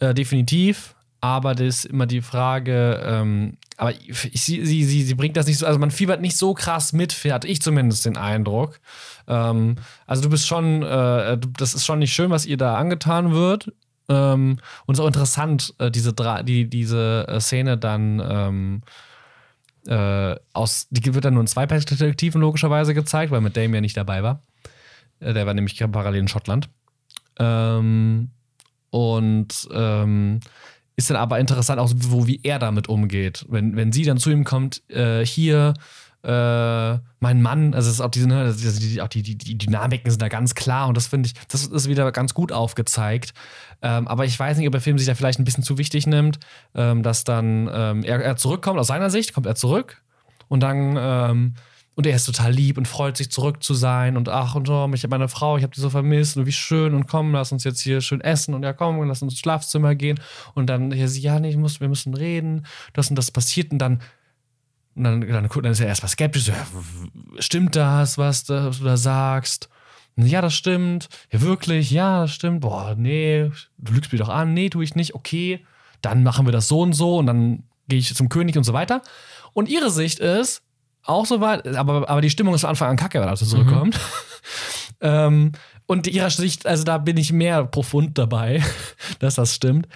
Äh, 0.00 0.14
definitiv. 0.14 0.94
Aber 1.22 1.54
das 1.54 1.66
ist 1.66 1.84
immer 1.84 2.06
die 2.06 2.22
Frage, 2.22 3.02
ähm, 3.04 3.58
aber 3.76 3.92
sie, 3.92 4.64
sie, 4.64 4.84
sie, 4.84 5.02
sie 5.02 5.14
bringt 5.14 5.36
das 5.36 5.46
nicht 5.46 5.58
so, 5.58 5.66
also 5.66 5.78
man 5.78 5.90
fiebert 5.90 6.22
nicht 6.22 6.36
so 6.36 6.54
krass 6.54 6.94
mit, 6.94 7.12
hatte 7.12 7.46
ich 7.46 7.60
zumindest 7.60 8.06
den 8.06 8.16
Eindruck. 8.16 8.80
Ähm, 9.28 9.76
also 10.06 10.22
du 10.22 10.30
bist 10.30 10.46
schon, 10.46 10.82
äh, 10.82 11.38
das 11.58 11.74
ist 11.74 11.84
schon 11.84 11.98
nicht 11.98 12.14
schön, 12.14 12.30
was 12.30 12.46
ihr 12.46 12.56
da 12.56 12.76
angetan 12.76 13.32
wird. 13.32 13.70
Ähm, 14.08 14.58
und 14.86 14.94
es 14.94 14.98
ist 14.98 15.02
auch 15.02 15.08
interessant, 15.08 15.74
äh, 15.78 15.90
diese, 15.90 16.14
die, 16.44 16.70
diese 16.70 17.26
äh, 17.28 17.40
Szene 17.40 17.76
dann 17.76 18.22
ähm, 18.26 18.82
äh, 19.86 20.36
aus, 20.54 20.86
die 20.90 21.14
wird 21.14 21.26
dann 21.26 21.34
nur 21.34 21.42
in 21.42 21.46
zwei 21.46 21.66
Perspektiven 21.66 22.40
logischerweise 22.40 22.94
gezeigt, 22.94 23.30
weil 23.30 23.42
mit 23.42 23.56
Dame 23.56 23.76
ja 23.76 23.80
nicht 23.82 23.96
dabei 23.96 24.22
war. 24.22 24.42
Äh, 25.20 25.34
der 25.34 25.46
war 25.46 25.54
nämlich 25.54 25.78
parallel 25.92 26.20
in 26.20 26.28
Schottland. 26.28 26.68
Ähm, 27.38 28.30
und 28.90 29.68
ähm, 29.72 30.40
ist 30.96 31.10
dann 31.10 31.16
aber 31.16 31.38
interessant 31.38 31.80
auch, 31.80 31.88
so, 31.88 32.26
wie 32.26 32.40
er 32.42 32.58
damit 32.58 32.88
umgeht. 32.88 33.46
Wenn, 33.48 33.76
wenn 33.76 33.92
sie 33.92 34.04
dann 34.04 34.18
zu 34.18 34.30
ihm 34.30 34.44
kommt, 34.44 34.82
äh, 34.90 35.24
hier, 35.24 35.74
äh, 36.22 36.98
mein 37.20 37.40
Mann, 37.40 37.72
also 37.72 37.90
ist 37.90 38.00
auch 38.00 38.10
diese, 38.10 38.28
ne, 38.28 38.54
die, 38.54 39.00
auch 39.00 39.08
die, 39.08 39.22
die, 39.22 39.38
die 39.38 39.56
Dynamiken 39.56 40.10
sind 40.10 40.20
da 40.20 40.28
ganz 40.28 40.54
klar 40.54 40.88
und 40.88 40.96
das 40.96 41.06
finde 41.06 41.28
ich, 41.28 41.34
das 41.48 41.64
ist 41.66 41.88
wieder 41.88 42.10
ganz 42.12 42.34
gut 42.34 42.52
aufgezeigt. 42.52 43.32
Ähm, 43.80 44.06
aber 44.06 44.26
ich 44.26 44.38
weiß 44.38 44.58
nicht, 44.58 44.66
ob 44.66 44.72
der 44.72 44.82
Film 44.82 44.98
sich 44.98 45.06
da 45.06 45.14
vielleicht 45.14 45.38
ein 45.38 45.44
bisschen 45.44 45.64
zu 45.64 45.78
wichtig 45.78 46.06
nimmt, 46.06 46.38
ähm, 46.74 47.02
dass 47.02 47.24
dann 47.24 47.70
ähm, 47.72 48.02
er, 48.02 48.20
er 48.20 48.36
zurückkommt, 48.36 48.78
aus 48.78 48.88
seiner 48.88 49.08
Sicht 49.08 49.32
kommt 49.32 49.46
er 49.46 49.54
zurück 49.54 50.02
und 50.48 50.60
dann 50.60 50.96
ähm, 50.98 51.54
und 52.00 52.06
er 52.06 52.16
ist 52.16 52.24
total 52.24 52.50
lieb 52.50 52.78
und 52.78 52.88
freut 52.88 53.18
sich 53.18 53.30
zurück 53.30 53.62
zu 53.62 53.74
sein 53.74 54.16
und 54.16 54.30
ach 54.30 54.54
und 54.54 54.66
so, 54.66 54.90
ich 54.94 55.02
habe 55.02 55.10
meine 55.10 55.28
Frau, 55.28 55.58
ich 55.58 55.62
habe 55.62 55.74
die 55.74 55.82
so 55.82 55.90
vermisst 55.90 56.38
und 56.38 56.46
wie 56.46 56.52
schön 56.52 56.94
und 56.94 57.06
komm, 57.06 57.34
lass 57.34 57.52
uns 57.52 57.62
jetzt 57.62 57.82
hier 57.82 58.00
schön 58.00 58.22
essen 58.22 58.54
und 58.54 58.62
ja 58.62 58.72
komm, 58.72 59.02
lass 59.06 59.20
uns 59.20 59.34
ins 59.34 59.40
Schlafzimmer 59.40 59.94
gehen 59.94 60.18
und 60.54 60.68
dann 60.68 60.92
hier 60.92 61.08
sie, 61.08 61.20
ja 61.20 61.38
nee, 61.38 61.54
muss, 61.58 61.78
wir 61.78 61.90
müssen 61.90 62.14
reden, 62.14 62.64
das 62.94 63.10
und 63.10 63.16
das 63.16 63.30
passiert 63.30 63.70
und 63.70 63.80
dann 63.80 64.00
und 64.94 65.04
dann, 65.04 65.20
dann, 65.20 65.46
dann 65.46 65.72
ist 65.72 65.80
er 65.80 65.88
erstmal 65.88 66.08
skeptisch, 66.08 66.48
ja, 66.48 66.54
stimmt 67.38 67.76
das, 67.76 68.16
was, 68.16 68.44
du 68.44 68.70
da 68.70 68.96
sagst? 68.96 69.68
Ja, 70.16 70.40
das 70.40 70.54
stimmt. 70.54 71.08
Ja, 71.30 71.42
wirklich? 71.42 71.90
Ja, 71.90 72.22
das 72.22 72.32
stimmt. 72.32 72.60
Boah, 72.60 72.94
nee, 72.96 73.50
du 73.76 73.92
lügst 73.92 74.10
mich 74.10 74.20
doch 74.20 74.28
an. 74.28 74.52
Nee, 74.52 74.68
tue 74.68 74.84
ich 74.84 74.94
nicht. 74.94 75.14
Okay, 75.14 75.64
dann 76.02 76.22
machen 76.22 76.46
wir 76.46 76.52
das 76.52 76.66
so 76.66 76.80
und 76.80 76.92
so 76.92 77.18
und 77.18 77.26
dann 77.26 77.62
gehe 77.88 77.98
ich 77.98 78.14
zum 78.14 78.28
König 78.28 78.56
und 78.56 78.64
so 78.64 78.72
weiter. 78.72 79.00
Und 79.52 79.68
ihre 79.68 79.90
Sicht 79.90 80.18
ist 80.18 80.62
auch 81.04 81.26
so 81.26 81.40
weit, 81.40 81.66
aber, 81.76 82.08
aber 82.08 82.20
die 82.20 82.30
Stimmung 82.30 82.54
ist 82.54 82.62
von 82.62 82.70
Anfang 82.70 82.90
an 82.90 82.96
kacke, 82.96 83.26
als 83.26 83.40
er 83.42 83.48
zurückkommt. 83.48 83.98
ähm, 85.00 85.52
und 85.86 86.06
ihrer 86.06 86.30
Sicht, 86.30 86.66
also 86.66 86.84
da 86.84 86.98
bin 86.98 87.16
ich 87.16 87.32
mehr 87.32 87.64
profund 87.64 88.16
dabei, 88.18 88.62
dass 89.18 89.34
das 89.34 89.54
stimmt 89.54 89.88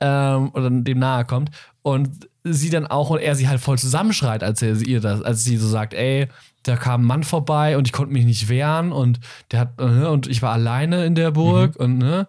ähm, 0.00 0.50
oder 0.54 0.70
dem 0.70 0.98
nahe 0.98 1.24
kommt. 1.24 1.50
Und 1.82 2.28
sie 2.44 2.70
dann 2.70 2.86
auch 2.86 3.10
und 3.10 3.18
er 3.18 3.34
sie 3.34 3.48
halt 3.48 3.60
voll 3.60 3.78
zusammenschreit, 3.78 4.42
als 4.42 4.62
er 4.62 4.76
sie- 4.76 4.86
ihr 4.86 5.00
das, 5.00 5.22
als 5.22 5.44
sie 5.44 5.56
so 5.56 5.68
sagt, 5.68 5.94
ey, 5.94 6.28
da 6.62 6.76
kam 6.76 7.02
ein 7.02 7.06
Mann 7.06 7.24
vorbei 7.24 7.76
und 7.76 7.86
ich 7.88 7.92
konnte 7.92 8.12
mich 8.12 8.24
nicht 8.24 8.48
wehren 8.48 8.92
und 8.92 9.20
der 9.50 9.60
hat, 9.60 9.72
äh, 9.78 10.06
und 10.06 10.26
ich 10.28 10.42
war 10.42 10.52
alleine 10.52 11.04
in 11.04 11.14
der 11.14 11.32
Burg 11.32 11.76
und 11.76 11.98
ne, 11.98 12.28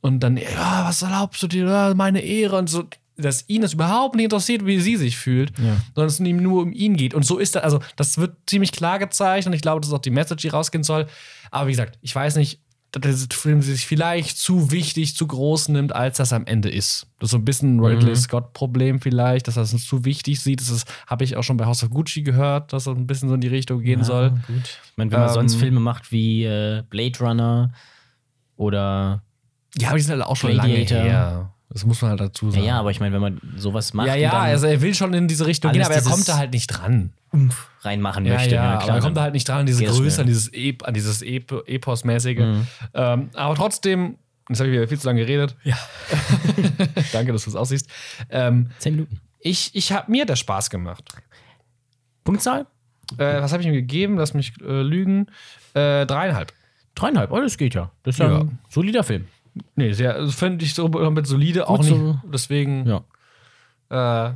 und 0.00 0.20
dann, 0.20 0.36
ja, 0.36 0.84
was 0.84 1.02
erlaubst 1.02 1.42
du 1.42 1.46
dir, 1.48 1.92
meine 1.96 2.20
Ehre 2.20 2.56
und 2.56 2.68
so, 2.70 2.84
dass 3.22 3.48
ihn 3.48 3.62
das 3.62 3.72
überhaupt 3.74 4.14
nicht 4.16 4.24
interessiert, 4.24 4.66
wie 4.66 4.80
sie 4.80 4.96
sich 4.96 5.16
fühlt, 5.16 5.56
Ja. 5.58 5.76
sondern 5.94 6.08
es 6.08 6.20
ihm 6.20 6.42
nur 6.42 6.62
um 6.62 6.72
ihn 6.72 6.96
geht. 6.96 7.14
Und 7.14 7.24
so 7.24 7.38
ist 7.38 7.54
das, 7.54 7.62
also 7.64 7.80
das 7.96 8.18
wird 8.18 8.36
ziemlich 8.46 8.72
klar 8.72 8.98
gezeigt 8.98 9.46
und 9.46 9.52
ich 9.52 9.62
glaube, 9.62 9.80
das 9.80 9.88
ist 9.88 9.94
auch 9.94 9.98
die 10.00 10.10
Message, 10.10 10.42
die 10.42 10.48
rausgehen 10.48 10.84
soll. 10.84 11.06
Aber 11.50 11.66
wie 11.68 11.72
gesagt, 11.72 11.98
ich 12.02 12.14
weiß 12.14 12.36
nicht, 12.36 12.60
dass 12.94 13.26
der 13.26 13.34
Film 13.38 13.62
sich 13.62 13.86
vielleicht 13.86 14.36
zu 14.36 14.70
wichtig, 14.70 15.16
zu 15.16 15.26
groß 15.26 15.68
nimmt, 15.70 15.94
als 15.94 16.18
das 16.18 16.34
am 16.34 16.44
Ende 16.44 16.68
ist. 16.68 17.06
Das 17.18 17.28
ist 17.28 17.30
so 17.30 17.38
ein 17.38 17.44
bisschen 17.46 17.76
ein 17.76 17.80
Ridley 17.80 18.14
Scott-Problem 18.14 19.00
vielleicht, 19.00 19.48
dass 19.48 19.56
er 19.56 19.62
es 19.62 19.86
zu 19.86 20.04
wichtig 20.04 20.40
sieht. 20.40 20.60
Das 20.60 20.84
habe 21.06 21.24
ich 21.24 21.38
auch 21.38 21.42
schon 21.42 21.56
bei 21.56 21.64
House 21.64 21.82
of 21.82 21.88
Gucci 21.88 22.20
gehört, 22.22 22.74
dass 22.74 22.86
er 22.86 22.92
ein 22.94 23.06
bisschen 23.06 23.30
so 23.30 23.34
in 23.34 23.40
die 23.40 23.48
Richtung 23.48 23.80
gehen 23.80 24.04
soll. 24.04 24.32
gut. 24.46 24.78
Ich 24.84 24.96
meine, 24.96 25.10
wenn 25.10 25.20
man 25.20 25.28
Ähm, 25.30 25.34
sonst 25.34 25.54
Filme 25.54 25.80
macht 25.80 26.12
wie 26.12 26.44
äh, 26.44 26.82
Blade 26.90 27.18
Runner 27.20 27.72
oder. 28.56 29.22
Ja, 29.78 29.88
aber 29.88 29.96
die 29.96 30.02
sind 30.04 30.12
halt 30.12 30.22
auch 30.24 30.36
schon 30.36 30.50
Gladiator. 30.52 30.98
lange 30.98 31.10
her. 31.10 31.54
Das 31.72 31.86
muss 31.86 32.02
man 32.02 32.10
halt 32.10 32.20
dazu 32.20 32.46
Ja, 32.46 32.52
sagen. 32.52 32.64
ja, 32.66 32.78
aber 32.80 32.90
ich 32.90 33.00
meine, 33.00 33.14
wenn 33.14 33.20
man 33.22 33.40
sowas 33.56 33.94
macht 33.94 34.06
ja, 34.08 34.14
ja, 34.14 34.30
dann 34.30 34.40
also 34.42 34.66
er 34.66 34.80
will 34.82 34.94
schon 34.94 35.14
in 35.14 35.26
diese 35.28 35.46
Richtung 35.46 35.72
gehen, 35.72 35.82
aber 35.82 35.94
er 35.94 36.02
kommt 36.02 36.28
da 36.28 36.36
halt 36.36 36.52
nicht 36.52 36.66
dran. 36.66 37.12
Umf 37.30 37.68
reinmachen 37.80 38.26
Ja, 38.26 38.34
möchte. 38.34 38.54
ja, 38.54 38.62
Ja, 38.64 38.70
aber 38.74 38.84
klar. 38.84 38.96
er 38.96 39.02
kommt 39.02 39.16
da 39.16 39.22
halt 39.22 39.32
nicht 39.34 39.48
dran 39.48 39.60
an 39.60 39.66
diese 39.66 39.84
Größe, 39.84 40.20
an 40.20 40.26
dieses, 40.26 40.52
Ep 40.52 40.86
an 40.86 40.92
dieses 40.94 41.22
Ep 41.22 41.50
Epos-mäßige. 41.66 42.38
Mhm. 42.38 42.66
Ähm, 42.94 43.30
aber 43.34 43.54
trotzdem 43.54 44.16
Jetzt 44.48 44.58
habe 44.58 44.68
ich 44.70 44.74
wieder 44.76 44.88
viel 44.88 44.98
zu 44.98 45.06
lange 45.06 45.20
geredet. 45.20 45.56
Ja. 45.62 45.76
Danke, 47.12 47.32
dass 47.32 47.44
du 47.44 47.50
es 47.50 47.56
aussiehst. 47.56 47.88
Ähm, 48.28 48.70
Zehn 48.80 48.94
Minuten. 48.96 49.20
ich 49.40 49.70
ich 49.74 49.92
habe 49.92 50.10
mir 50.10 50.26
das 50.26 50.40
Spaß 50.40 50.68
gemacht. 50.68 51.04
Punktzahl? 52.24 52.66
Äh, 53.18 53.40
was 53.40 53.52
habe 53.52 53.62
ich 53.62 53.68
ihm 53.68 53.72
gegeben? 53.74 54.16
Lass 54.18 54.34
mich 54.34 54.52
äh, 54.60 54.82
lügen. 54.82 55.26
Äh, 55.74 56.06
dreieinhalb. 56.06 56.52
Dreieinhalb. 56.94 57.30
Oh, 57.30 57.40
das 57.40 57.56
geht 57.56 57.74
ja. 57.74 57.90
Das 58.02 58.16
ist 58.16 58.18
ja, 58.18 58.30
Ja. 58.30 58.38
ein 58.40 58.58
solider 58.68 59.04
Film. 59.04 59.26
Nee, 59.76 59.92
sehr, 59.92 60.14
also 60.14 60.32
finde 60.32 60.64
ich 60.64 60.74
so 60.74 60.88
mit 60.88 61.26
solide 61.26 61.68
auch 61.68 61.76
Gut 61.78 61.86
nicht. 61.86 61.96
so. 61.98 62.20
Deswegen 62.24 62.86
Ja. 62.86 63.04
äh, 64.30 64.34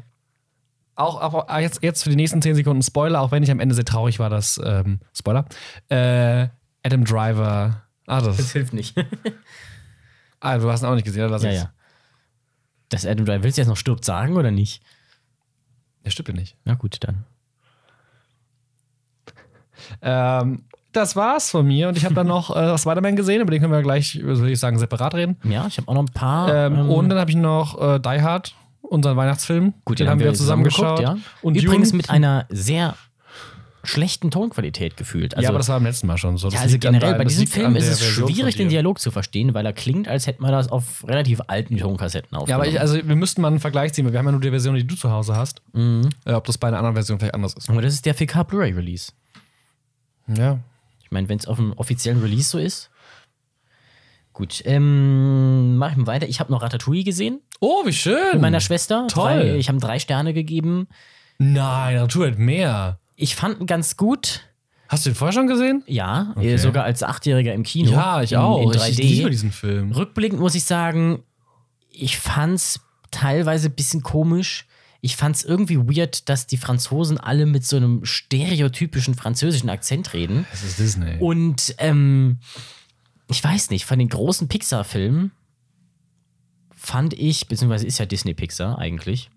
auch, 0.94 1.20
auch 1.20 1.58
jetzt, 1.58 1.82
jetzt 1.82 2.02
für 2.02 2.10
die 2.10 2.16
nächsten 2.16 2.40
10 2.42 2.54
Sekunden 2.54 2.82
Spoiler, 2.82 3.20
auch 3.20 3.30
wenn 3.30 3.42
ich 3.42 3.50
am 3.50 3.60
Ende 3.60 3.74
sehr 3.74 3.84
traurig 3.84 4.18
war, 4.18 4.30
dass 4.30 4.60
ähm, 4.64 5.00
Spoiler. 5.14 5.44
Äh, 5.88 6.48
Adam 6.82 7.04
Driver. 7.04 7.82
Ah, 8.06 8.20
das. 8.20 8.52
hilft 8.52 8.72
nicht. 8.72 8.94
Ah, 10.38 10.58
du 10.58 10.70
hast 10.70 10.82
ihn 10.82 10.86
auch 10.86 10.94
nicht 10.94 11.06
gesehen, 11.06 11.22
oder? 11.24 11.30
Lass 11.32 11.42
ja, 11.42 11.50
ich's. 11.50 11.62
ja. 11.62 11.72
Das 12.90 13.06
Adam 13.06 13.24
Driver, 13.24 13.42
willst 13.42 13.56
du 13.56 13.62
jetzt 13.62 13.68
noch 13.68 13.76
stirbt 13.76 14.04
sagen 14.04 14.36
oder 14.36 14.50
nicht? 14.50 14.82
Der 16.04 16.10
stimmt 16.10 16.28
ja 16.28 16.34
nicht. 16.34 16.56
Na 16.64 16.74
gut, 16.74 16.98
dann. 17.02 17.24
Ähm, 20.02 20.64
das 20.96 21.14
war's 21.16 21.50
von 21.50 21.66
mir 21.66 21.88
und 21.88 21.96
ich 21.96 22.04
habe 22.04 22.14
dann 22.14 22.26
noch 22.26 22.54
äh, 22.56 22.76
Spider-Man 22.78 23.14
gesehen, 23.16 23.40
über 23.42 23.50
den 23.50 23.60
können 23.60 23.72
wir 23.72 23.82
gleich, 23.82 24.20
würde 24.22 24.50
ich 24.50 24.58
sagen, 24.58 24.78
separat 24.78 25.14
reden. 25.14 25.36
Ja, 25.44 25.66
ich 25.66 25.76
habe 25.76 25.88
auch 25.88 25.94
noch 25.94 26.02
ein 26.02 26.12
paar. 26.12 26.52
Ähm, 26.52 26.74
ähm, 26.74 26.90
und 26.90 27.08
dann 27.08 27.18
habe 27.18 27.30
ich 27.30 27.36
noch 27.36 27.80
äh, 27.80 27.98
Die 28.00 28.22
Hard, 28.22 28.54
unseren 28.82 29.16
Weihnachtsfilm. 29.16 29.74
gut, 29.84 29.98
den, 29.98 30.08
haben 30.08 30.20
wir 30.20 30.32
zusammen 30.34 30.64
geschaut. 30.64 31.00
Ja. 31.00 31.16
Und 31.42 31.56
Übrigens 31.56 31.90
Dune. 31.90 31.98
mit 31.98 32.10
einer 32.10 32.46
sehr 32.48 32.94
schlechten 33.84 34.32
Tonqualität 34.32 34.96
gefühlt. 34.96 35.34
Also, 35.36 35.44
ja, 35.44 35.48
aber 35.50 35.58
das 35.58 35.68
war 35.68 35.76
beim 35.76 35.84
letzten 35.86 36.08
Mal 36.08 36.18
schon 36.18 36.38
so. 36.38 36.48
Das 36.48 36.54
ja, 36.54 36.60
also 36.62 36.76
generell, 36.76 37.10
dein- 37.10 37.18
bei 37.18 37.24
diesem 37.24 37.46
Film 37.46 37.76
ist 37.76 37.88
es 37.88 38.04
schwierig, 38.04 38.56
den. 38.56 38.68
Dialog 38.68 38.98
zu 38.98 39.12
verstehen, 39.12 39.54
weil 39.54 39.64
er 39.64 39.72
klingt, 39.72 40.08
als 40.08 40.26
hätte 40.26 40.42
man 40.42 40.50
das 40.50 40.68
auf 40.72 41.04
relativ 41.06 41.40
alten 41.46 41.76
Tonkassetten 41.76 42.30
Ja, 42.32 42.38
aufgenommen. 42.40 42.62
aber 42.64 42.70
ich, 42.72 42.80
also 42.80 42.96
wir 42.96 43.14
müssten 43.14 43.42
mal 43.42 43.48
einen 43.48 43.60
Vergleich 43.60 43.92
ziehen, 43.92 44.04
weil 44.04 44.12
wir 44.12 44.18
haben 44.18 44.26
ja 44.26 44.32
nur 44.32 44.40
die 44.40 44.50
Version, 44.50 44.74
die 44.74 44.84
du 44.84 44.96
zu 44.96 45.12
Hause 45.12 45.36
hast. 45.36 45.62
Mhm. 45.72 46.08
Äh, 46.24 46.32
ob 46.32 46.44
das 46.46 46.58
bei 46.58 46.66
einer 46.66 46.78
anderen 46.78 46.96
Version 46.96 47.18
vielleicht 47.20 47.34
anders 47.34 47.54
ist. 47.54 47.70
aber 47.70 47.80
das 47.80 47.92
ist 47.94 48.04
der 48.06 48.16
4K 48.16 48.42
Blu-ray-Release. 48.42 49.12
Ja. 50.36 50.58
Ich 51.06 51.10
meine, 51.12 51.28
wenn 51.28 51.38
es 51.38 51.46
auf 51.46 51.56
dem 51.56 51.72
offiziellen 51.72 52.20
Release 52.20 52.50
so 52.50 52.58
ist. 52.58 52.90
Gut, 54.32 54.60
ähm, 54.66 55.76
mach 55.78 55.92
ich 55.92 55.96
mal 55.96 56.06
weiter. 56.08 56.28
Ich 56.28 56.40
habe 56.40 56.52
noch 56.52 56.60
Ratatouille 56.62 57.04
gesehen 57.04 57.40
Oh, 57.60 57.86
wie 57.86 57.92
schön. 57.92 58.32
mit 58.34 58.42
meiner 58.42 58.60
Schwester. 58.60 59.06
Toll. 59.08 59.30
Drei, 59.30 59.56
ich 59.56 59.68
habe 59.68 59.78
drei 59.78 59.98
Sterne 59.98 60.34
gegeben. 60.34 60.88
Nein, 61.38 61.96
Natur 61.96 62.26
hat 62.26 62.38
mehr. 62.38 62.98
Ich 63.14 63.34
fand 63.34 63.60
ihn 63.60 63.66
ganz 63.66 63.96
gut. 63.96 64.42
Hast 64.88 65.06
du 65.06 65.10
den 65.10 65.16
vorher 65.16 65.32
schon 65.32 65.46
gesehen? 65.46 65.82
Ja, 65.86 66.32
Okay. 66.36 66.52
äh, 66.52 66.58
sogar 66.58 66.84
als 66.84 67.02
Achtjähriger 67.02 67.54
im 67.54 67.62
Kino. 67.62 67.92
Ja, 67.92 68.20
ich 68.22 68.32
in, 68.32 68.38
auch. 68.38 68.60
In 68.62 68.70
Ich 68.70 68.76
3D. 68.76 69.02
liebe 69.02 69.30
diesen 69.30 69.52
Film. 69.52 69.92
Rückblickend 69.92 70.38
muss 70.40 70.54
ich 70.54 70.64
sagen, 70.64 71.22
ich 71.90 72.18
fand's 72.18 72.80
teilweise 73.10 73.68
ein 73.68 73.74
bisschen 73.74 74.02
komisch. 74.02 74.66
Ich 75.00 75.16
fand's 75.16 75.44
irgendwie 75.44 75.78
weird, 75.78 76.28
dass 76.28 76.46
die 76.46 76.56
Franzosen 76.56 77.18
alle 77.18 77.46
mit 77.46 77.64
so 77.64 77.76
einem 77.76 78.04
stereotypischen 78.04 79.14
französischen 79.14 79.68
Akzent 79.70 80.12
reden. 80.12 80.46
Das 80.50 80.62
ist 80.62 80.78
Disney. 80.78 81.16
Und 81.18 81.74
ähm, 81.78 82.38
ich 83.28 83.42
weiß 83.42 83.70
nicht, 83.70 83.84
von 83.84 83.98
den 83.98 84.08
großen 84.08 84.48
Pixar-Filmen 84.48 85.32
fand 86.74 87.14
ich, 87.14 87.48
beziehungsweise 87.48 87.86
ist 87.86 87.98
ja 87.98 88.06
Disney 88.06 88.34
Pixar 88.34 88.78
eigentlich, 88.78 89.30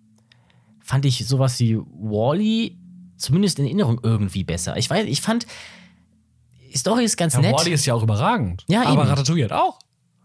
fand 0.80 1.06
ich 1.06 1.28
sowas 1.28 1.60
wie 1.60 1.78
Wally 1.78 2.78
zumindest 3.18 3.60
in 3.60 3.66
Erinnerung 3.66 4.00
irgendwie 4.04 4.44
besser. 4.44 4.78
Ich 4.78 4.90
weiß, 4.90 5.06
ich 5.08 5.22
fand, 5.22 5.46
die 6.72 6.78
Story 6.78 7.04
ist 7.04 7.18
ganz 7.18 7.34
ja, 7.34 7.42
nett. 7.42 7.54
Wally 7.54 7.72
ist 7.72 7.86
ja 7.86 7.94
auch 7.94 8.04
überragend. 8.04 8.64
Ja, 8.68 8.84
Aber 8.84 9.02
eben. 9.02 9.10
Ratatouille 9.10 9.46
hat 9.46 9.52
auch. 9.52 9.80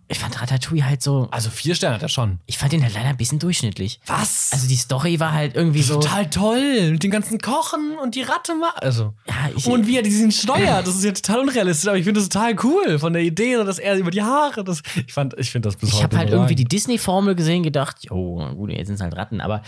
Ich 0.09 0.19
fand 0.19 0.41
Ratatouille 0.41 0.85
halt 0.85 1.03
so, 1.03 1.29
Also 1.31 1.49
vier 1.49 1.75
Sterne 1.75 1.95
hat 1.95 2.03
er 2.03 2.09
schon. 2.09 2.39
ich 2.47 2.59
fand 2.59 2.73
den 2.73 2.83
halt 2.83 2.93
leider 2.95 3.09
ein 3.09 3.17
bisschen 3.17 3.39
durchschnittlich. 3.39 4.01
Was? 4.07 4.51
Also 4.53 4.69
die 4.69 4.77
Story 4.77 5.19
war 5.19 5.33
halt 5.33 5.55
irgendwie 5.55 5.83
so. 5.83 5.95
total 5.95 6.29
toll. 6.29 6.91
Mit 6.91 7.03
dem 7.03 7.11
ganzen 7.11 7.39
Kochen 7.39 7.97
und 8.03 8.15
die 8.15 8.23
Ratte 8.23 8.55
mal. 8.55 8.73
Also. 8.77 9.15
Ja, 9.27 9.51
ich, 9.57 9.67
Und 9.67 9.87
wie 9.87 9.97
er 9.97 10.03
diesen 10.03 10.31
steuert, 10.31 10.87
das 10.87 10.97
ist 10.97 11.05
ja 11.05 11.13
total 11.13 11.41
unrealistisch, 11.41 11.89
aber 11.89 11.97
ich 11.97 12.05
finde 12.05 12.21
das 12.21 12.29
total 12.29 12.55
cool 12.63 12.99
von 12.99 13.13
der 13.15 13.23
Idee, 13.23 13.57
dass 13.57 13.79
er 13.79 13.97
über 13.97 14.11
die 14.11 14.23
Haare, 14.23 14.63
das 14.63 14.83
ich 15.07 15.13
fand 15.13 15.35
ich 15.39 15.51
finde 15.51 15.69
das 15.69 15.77
bis 15.77 15.91
ich 15.93 16.03
habe 16.03 16.17
halt 16.17 16.31
irgendwie 16.31 16.55
die. 16.55 16.65
Disney-Formel 16.65 17.35
gesehen, 17.35 17.63
gedacht, 17.63 18.05
jo, 18.05 18.47
gut, 18.57 18.71
jetzt 18.71 18.89
sind 18.89 18.97
es 18.97 19.01
halt 19.01 19.17
Ratten. 19.17 19.41
Aber 19.41 19.63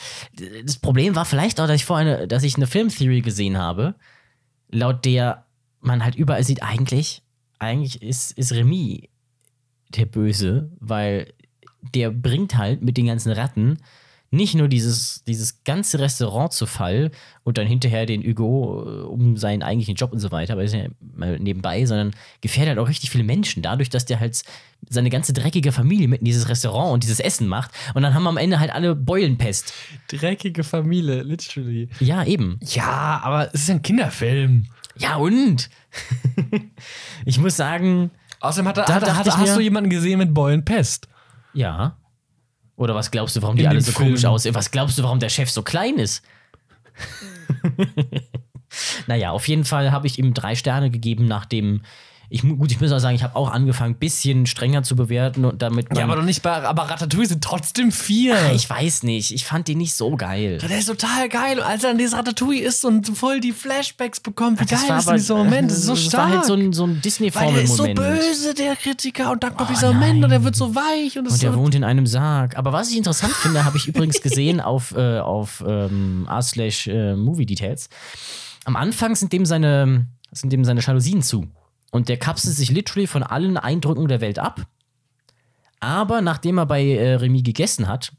das 0.64 0.76
Problem 0.78 1.14
war 1.14 1.24
vielleicht 1.24 1.60
auch, 1.60 1.66
dass 1.66 1.76
ich 1.76 1.84
vorher 1.84 2.18
eine, 2.18 2.28
dass 2.28 2.42
ich 2.42 2.56
eine 2.56 2.66
Filmtheory 2.66 3.20
gesehen 3.20 3.58
habe, 3.58 3.94
laut 4.70 5.04
der 5.04 5.46
man 5.80 6.04
halt 6.04 6.16
überall 6.16 6.42
sieht, 6.42 6.62
eigentlich, 6.62 7.22
eigentlich 7.58 8.02
ist, 8.02 8.32
ist 8.32 8.52
Remy 8.52 9.08
der 9.96 10.06
Böse, 10.06 10.70
weil 10.80 11.32
der 11.94 12.10
bringt 12.10 12.56
halt 12.56 12.82
mit 12.82 12.96
den 12.96 13.06
ganzen 13.06 13.32
Ratten 13.32 13.78
nicht 14.30 14.54
nur 14.54 14.68
dieses, 14.68 15.22
dieses 15.24 15.62
ganze 15.64 16.00
Restaurant 16.00 16.52
zu 16.52 16.66
Fall 16.66 17.10
und 17.44 17.58
dann 17.58 17.66
hinterher 17.66 18.06
den 18.06 18.22
Hugo 18.22 18.82
äh, 18.84 19.02
um 19.04 19.36
seinen 19.36 19.62
eigentlichen 19.62 19.94
Job 19.94 20.12
und 20.12 20.18
so 20.18 20.32
weiter, 20.32 20.54
aber 20.54 20.64
ist 20.64 20.74
ja 20.74 20.86
mal 21.14 21.38
nebenbei, 21.38 21.86
sondern 21.86 22.12
gefährdet 22.40 22.70
halt 22.70 22.78
auch 22.78 22.88
richtig 22.88 23.10
viele 23.10 23.24
Menschen 23.24 23.62
dadurch, 23.62 23.88
dass 23.88 24.04
der 24.04 24.18
halt 24.18 24.42
seine 24.88 25.10
ganze 25.10 25.32
dreckige 25.32 25.72
Familie 25.72 26.08
mit 26.08 26.20
in 26.20 26.24
dieses 26.24 26.48
Restaurant 26.48 26.92
und 26.92 27.02
dieses 27.04 27.20
Essen 27.20 27.46
macht 27.46 27.70
und 27.94 28.02
dann 28.02 28.14
haben 28.14 28.24
wir 28.24 28.30
am 28.30 28.36
Ende 28.36 28.58
halt 28.58 28.72
alle 28.72 28.94
Beulenpest. 28.94 29.72
dreckige 30.08 30.64
Familie, 30.64 31.22
literally. 31.22 31.88
Ja, 32.00 32.24
eben. 32.24 32.58
Ja, 32.62 33.20
aber 33.22 33.54
es 33.54 33.62
ist 33.62 33.70
ein 33.70 33.82
Kinderfilm. 33.82 34.66
Ja, 34.98 35.16
und? 35.16 35.70
ich 37.24 37.38
muss 37.38 37.56
sagen, 37.56 38.10
Außerdem 38.40 38.68
hat 38.68 38.78
er, 38.78 38.84
Da 38.84 38.94
hat, 38.94 39.02
dachte 39.02 39.16
hat, 39.16 39.26
hast 39.38 39.48
mir- 39.48 39.54
du 39.56 39.60
jemanden 39.60 39.90
gesehen 39.90 40.18
mit 40.18 40.34
Beulenpest? 40.34 41.08
ja. 41.54 41.96
Oder 42.78 42.94
was 42.94 43.10
glaubst 43.10 43.34
du, 43.34 43.40
warum 43.40 43.56
die 43.56 43.62
In 43.62 43.70
alle 43.70 43.80
so 43.80 43.90
komisch 43.92 44.20
Film. 44.20 44.34
aussehen? 44.34 44.54
Was 44.54 44.70
glaubst 44.70 44.98
du, 44.98 45.02
warum 45.02 45.18
der 45.18 45.30
Chef 45.30 45.48
so 45.50 45.62
klein 45.62 45.96
ist? 45.96 46.22
naja, 49.06 49.30
auf 49.30 49.46
jeden 49.48 49.64
Fall 49.64 49.92
habe 49.92 50.06
ich 50.06 50.18
ihm 50.18 50.34
drei 50.34 50.54
Sterne 50.54 50.90
gegeben, 50.90 51.26
nachdem 51.26 51.82
ich, 52.28 52.42
gut, 52.42 52.70
ich 52.72 52.80
muss 52.80 52.90
auch 52.92 52.98
sagen, 52.98 53.14
ich 53.14 53.22
habe 53.22 53.36
auch 53.36 53.50
angefangen, 53.50 53.94
ein 53.94 53.98
bisschen 53.98 54.46
strenger 54.46 54.82
zu 54.82 54.96
bewerten 54.96 55.44
und 55.44 55.62
damit. 55.62 55.96
Ja, 55.96 56.04
aber 56.04 56.16
doch 56.16 56.22
nicht 56.24 56.42
bei, 56.42 56.50
aber 56.62 56.82
Ratatouille 56.90 57.26
sind 57.28 57.42
trotzdem 57.44 57.92
vier. 57.92 58.36
ich 58.54 58.68
weiß 58.68 59.02
nicht, 59.04 59.32
ich 59.32 59.44
fand 59.44 59.68
den 59.68 59.78
nicht 59.78 59.94
so 59.94 60.16
geil. 60.16 60.58
der 60.58 60.78
ist 60.78 60.86
total 60.86 61.28
geil. 61.28 61.60
Als 61.62 61.84
er 61.84 61.90
dann 61.90 61.98
dieses 61.98 62.14
Ratatouille 62.16 62.62
ist 62.62 62.84
und 62.84 63.16
voll 63.16 63.40
die 63.40 63.52
Flashbacks 63.52 64.20
bekommt, 64.20 64.60
wie 64.60 64.64
Das 64.66 64.86
geil 64.86 64.98
ist 64.98 65.06
aber- 65.08 65.16
dieser 65.16 65.36
Moment? 65.36 65.70
Das 65.70 65.78
ist 65.78 65.84
so 65.86 65.94
das 65.94 66.04
stark. 66.04 66.28
war 66.30 66.36
halt 66.38 66.46
so 66.46 66.54
ein, 66.54 66.72
so 66.72 66.84
ein 66.86 66.96
Weil 66.96 67.52
der 67.52 67.62
ist 67.62 67.76
so 67.76 67.84
Disney-Formel-Moment. 67.86 67.94
böse, 67.96 68.54
der 68.54 68.76
Kritiker, 68.76 69.30
und 69.30 69.42
dann 69.42 69.56
kommt 69.56 69.70
Oh, 69.70 69.72
dieser 69.74 69.92
Moment 69.92 70.14
nein. 70.14 70.24
und 70.24 70.30
der 70.30 70.42
wird 70.44 70.56
so 70.56 70.74
weich 70.74 71.16
und, 71.18 71.24
das 71.24 71.34
Und 71.34 71.42
der 71.42 71.52
so 71.52 71.58
wohnt 71.58 71.74
in 71.74 71.84
einem 71.84 72.06
Sarg. 72.06 72.56
Aber 72.56 72.72
was 72.72 72.90
ich 72.90 72.96
interessant 72.96 73.32
finde, 73.34 73.64
habe 73.64 73.76
ich 73.76 73.86
übrigens 73.88 74.20
gesehen 74.20 74.60
auf, 74.60 74.94
äh, 74.96 75.18
auf 75.20 75.62
ähm, 75.66 76.26
r 76.28 76.42
slash 76.42 76.88
äh, 76.88 77.14
Movie 77.16 77.46
Details. 77.46 77.88
Am 78.64 78.74
Anfang 78.76 79.14
sind 79.14 79.32
dem 79.32 79.46
seine, 79.46 80.06
sind 80.32 80.52
dem 80.52 80.64
seine 80.64 80.80
Jalousien 80.80 81.22
zu. 81.22 81.46
Und 81.96 82.10
der 82.10 82.18
kapselt 82.18 82.54
sich 82.54 82.70
literally 82.70 83.06
von 83.06 83.22
allen 83.22 83.56
Eindrücken 83.56 84.06
der 84.06 84.20
Welt 84.20 84.38
ab. 84.38 84.66
Aber 85.80 86.20
nachdem 86.20 86.58
er 86.58 86.66
bei 86.66 86.84
äh, 86.84 87.14
Remy 87.14 87.40
gegessen 87.40 87.88
hat, 87.88 88.12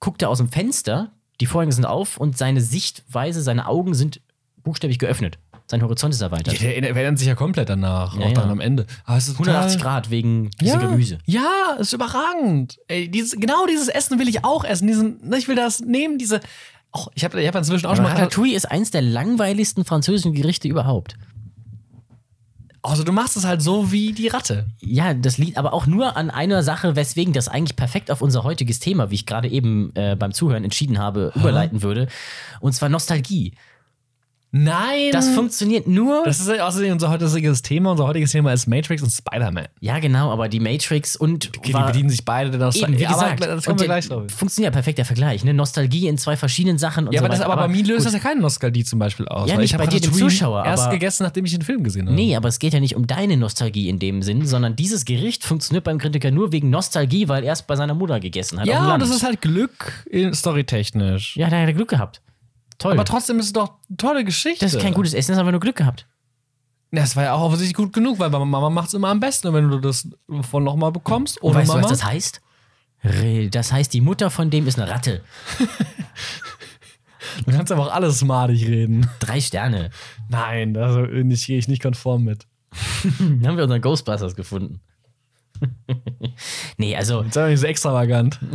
guckt 0.00 0.20
er 0.20 0.30
aus 0.30 0.38
dem 0.38 0.48
Fenster, 0.48 1.12
die 1.40 1.46
Vorhänge 1.46 1.72
sind 1.72 1.84
auf 1.84 2.16
und 2.16 2.36
seine 2.36 2.60
Sichtweise, 2.60 3.40
seine 3.40 3.68
Augen 3.68 3.94
sind 3.94 4.20
buchstäblich 4.64 4.98
geöffnet. 4.98 5.38
Sein 5.68 5.80
Horizont 5.82 6.12
ist 6.12 6.20
erweitert. 6.22 6.60
Ja, 6.60 6.80
der, 6.80 6.92
verändert 6.92 7.18
sich 7.18 7.28
ja 7.28 7.36
komplett 7.36 7.68
danach, 7.68 8.16
Ja, 8.16 8.24
auch 8.24 8.28
ja. 8.30 8.34
dann 8.34 8.50
am 8.50 8.58
Ende. 8.60 8.84
Aber 9.04 9.16
es 9.16 9.28
ist 9.28 9.36
total- 9.36 9.54
180 9.54 9.80
Grad 9.80 10.10
wegen 10.10 10.50
diesem 10.60 10.80
ja, 10.80 10.86
Gemüse. 10.88 11.18
Ja, 11.26 11.76
ist 11.78 11.92
überragend. 11.92 12.80
Ey, 12.88 13.08
dieses, 13.08 13.38
genau 13.38 13.64
dieses 13.66 13.86
Essen 13.86 14.18
will 14.18 14.28
ich 14.28 14.44
auch 14.44 14.64
essen. 14.64 14.88
Diesen, 14.88 15.20
ne, 15.28 15.38
ich 15.38 15.46
will 15.46 15.56
das 15.56 15.80
nehmen, 15.80 16.18
diese. 16.18 16.40
Oh, 16.92 17.06
ich 17.14 17.22
habe 17.22 17.40
ich 17.40 17.46
hab 17.46 17.54
inzwischen 17.54 17.86
auch 17.86 17.94
schon 17.94 18.04
mal. 18.04 18.12
Ratatouille 18.12 18.56
ist 18.56 18.68
eins 18.68 18.90
der 18.90 19.02
langweiligsten 19.02 19.84
französischen 19.84 20.32
Gerichte 20.32 20.66
überhaupt. 20.66 21.16
Also, 22.82 23.02
du 23.04 23.12
machst 23.12 23.36
es 23.36 23.44
halt 23.44 23.60
so 23.60 23.90
wie 23.90 24.12
die 24.12 24.28
Ratte. 24.28 24.66
Ja, 24.80 25.14
das 25.14 25.38
liegt 25.38 25.58
aber 25.58 25.72
auch 25.72 25.86
nur 25.86 26.16
an 26.16 26.30
einer 26.30 26.62
Sache, 26.62 26.96
weswegen 26.96 27.32
das 27.32 27.48
eigentlich 27.48 27.76
perfekt 27.76 28.10
auf 28.10 28.22
unser 28.22 28.44
heutiges 28.44 28.78
Thema, 28.78 29.10
wie 29.10 29.16
ich 29.16 29.26
gerade 29.26 29.48
eben 29.48 29.90
äh, 29.94 30.16
beim 30.16 30.32
Zuhören 30.32 30.64
entschieden 30.64 30.98
habe, 30.98 31.32
überleiten 31.34 31.82
würde. 31.82 32.08
Und 32.60 32.72
zwar 32.72 32.88
Nostalgie. 32.88 33.54
Nein! 34.50 35.10
Das 35.12 35.28
funktioniert 35.28 35.86
nur. 35.86 36.22
Das 36.24 36.40
ist 36.40 36.48
ja 36.48 36.66
außerdem 36.66 36.92
unser 36.92 37.10
heutiges 37.10 37.60
Thema. 37.60 37.90
Unser 37.90 38.06
heutiges 38.06 38.32
Thema 38.32 38.52
ist 38.52 38.66
Matrix 38.66 39.02
und 39.02 39.10
Spider-Man. 39.10 39.66
ja, 39.80 39.98
genau, 39.98 40.30
aber 40.32 40.48
die 40.48 40.58
Matrix 40.60 41.16
und. 41.16 41.50
Okay, 41.58 41.72
die 41.76 41.82
bedienen 41.92 42.08
sich 42.08 42.24
beide 42.24 42.50
der 42.50 42.60
Nostalgie. 42.60 42.94
Eben, 42.94 43.00
wie 43.02 43.06
Aber 43.06 43.14
gesagt, 43.34 43.40
das 43.44 43.64
kommen 43.64 43.74
und 43.74 43.80
wir 43.80 43.86
gleich 43.86 44.08
drauf. 44.08 44.24
Funktioniert 44.34 44.72
ja 44.72 44.74
perfekt 44.74 44.96
der 44.98 45.04
Vergleich, 45.04 45.44
ne? 45.44 45.52
Nostalgie 45.52 46.08
in 46.08 46.16
zwei 46.16 46.36
verschiedenen 46.36 46.78
Sachen 46.78 47.06
und 47.08 47.12
Ja, 47.12 47.18
so 47.20 47.24
aber, 47.26 47.28
das, 47.34 47.40
weiter. 47.40 47.52
aber 47.52 47.62
bei 47.62 47.68
mir 47.68 47.84
löst 47.84 47.98
gut. 47.98 48.06
das 48.06 48.12
ja 48.14 48.18
keine 48.20 48.40
Nostalgie 48.40 48.84
zum 48.84 48.98
Beispiel 48.98 49.28
aus. 49.28 49.50
Ja, 49.50 49.56
nicht 49.58 49.72
ich 49.72 49.76
bei 49.78 49.86
dir, 49.86 50.00
dem 50.00 50.12
Zuschauer, 50.14 50.64
Erst 50.64 50.84
aber- 50.84 50.92
gegessen, 50.94 51.24
nachdem 51.24 51.44
ich 51.44 51.52
den 51.52 51.62
Film 51.62 51.82
gesehen 51.84 52.06
habe. 52.06 52.14
Nee, 52.16 52.34
aber 52.34 52.48
es 52.48 52.58
geht 52.58 52.72
ja 52.72 52.80
nicht 52.80 52.96
um 52.96 53.06
deine 53.06 53.36
Nostalgie 53.36 53.88
in 53.90 53.98
dem 53.98 54.22
Sinn, 54.22 54.46
sondern 54.46 54.76
dieses 54.76 55.04
Gericht 55.04 55.44
funktioniert 55.44 55.84
beim 55.84 55.98
Kritiker 55.98 56.30
nur 56.30 56.52
wegen 56.52 56.70
Nostalgie, 56.70 57.28
weil 57.28 57.44
er 57.44 57.52
es 57.52 57.62
bei 57.62 57.76
seiner 57.76 57.94
Mutter 57.94 58.18
gegessen 58.18 58.58
hat. 58.60 58.66
Ja, 58.66 58.86
Land. 58.86 59.02
das 59.02 59.10
ist 59.10 59.22
halt 59.22 59.42
Glück 59.42 59.92
storytechnisch. 60.32 61.36
Ja, 61.36 61.50
da 61.50 61.56
hat 61.60 61.66
er 61.68 61.74
Glück 61.74 61.88
gehabt. 61.88 62.22
Toll. 62.78 62.92
Aber 62.92 63.04
trotzdem 63.04 63.38
ist 63.38 63.46
es 63.46 63.52
doch 63.52 63.74
eine 63.88 63.96
tolle 63.96 64.24
Geschichte. 64.24 64.64
das 64.64 64.74
ist 64.74 64.80
kein 64.80 64.94
gutes 64.94 65.12
Essen, 65.12 65.32
das 65.32 65.36
ist 65.36 65.40
einfach 65.40 65.52
nur 65.52 65.60
Glück 65.60 65.76
gehabt. 65.76 66.06
Das 66.90 67.16
war 67.16 67.24
ja 67.24 67.34
auch 67.34 67.42
offensichtlich 67.42 67.76
gut 67.76 67.92
genug, 67.92 68.18
weil 68.18 68.30
Mama 68.30 68.70
macht 68.70 68.88
es 68.88 68.94
immer 68.94 69.08
am 69.08 69.20
besten, 69.20 69.52
wenn 69.52 69.68
du 69.68 69.78
das 69.78 70.08
von 70.42 70.64
nochmal 70.64 70.90
bekommst. 70.90 71.42
Ohne 71.42 71.56
weißt 71.56 71.68
Mama. 71.68 71.80
du, 71.80 71.84
was 71.84 71.98
das 71.98 72.04
heißt? 72.04 72.40
Das 73.50 73.72
heißt, 73.72 73.92
die 73.92 74.00
Mutter 74.00 74.30
von 74.30 74.50
dem 74.50 74.66
ist 74.66 74.78
eine 74.78 74.90
Ratte. 74.90 75.22
Du 77.44 77.52
kannst 77.52 77.70
aber 77.70 77.82
auch 77.82 77.92
alles 77.92 78.24
madig 78.24 78.66
reden. 78.66 79.08
Drei 79.20 79.40
Sterne. 79.40 79.90
Nein, 80.28 80.74
da 80.74 80.86
also, 80.86 81.02
gehe 81.02 81.58
ich 81.58 81.68
nicht 81.68 81.82
konform 81.82 82.24
mit. 82.24 82.46
Dann 83.18 83.46
haben 83.46 83.56
wir 83.56 83.64
unseren 83.64 83.80
Ghostbusters 83.80 84.34
gefunden. 84.34 84.80
nee, 86.78 86.96
also 86.96 87.24
Sei 87.30 87.42
doch 87.42 87.48
nicht 87.48 87.60
so 87.60 87.66
extravagant. 87.66 88.38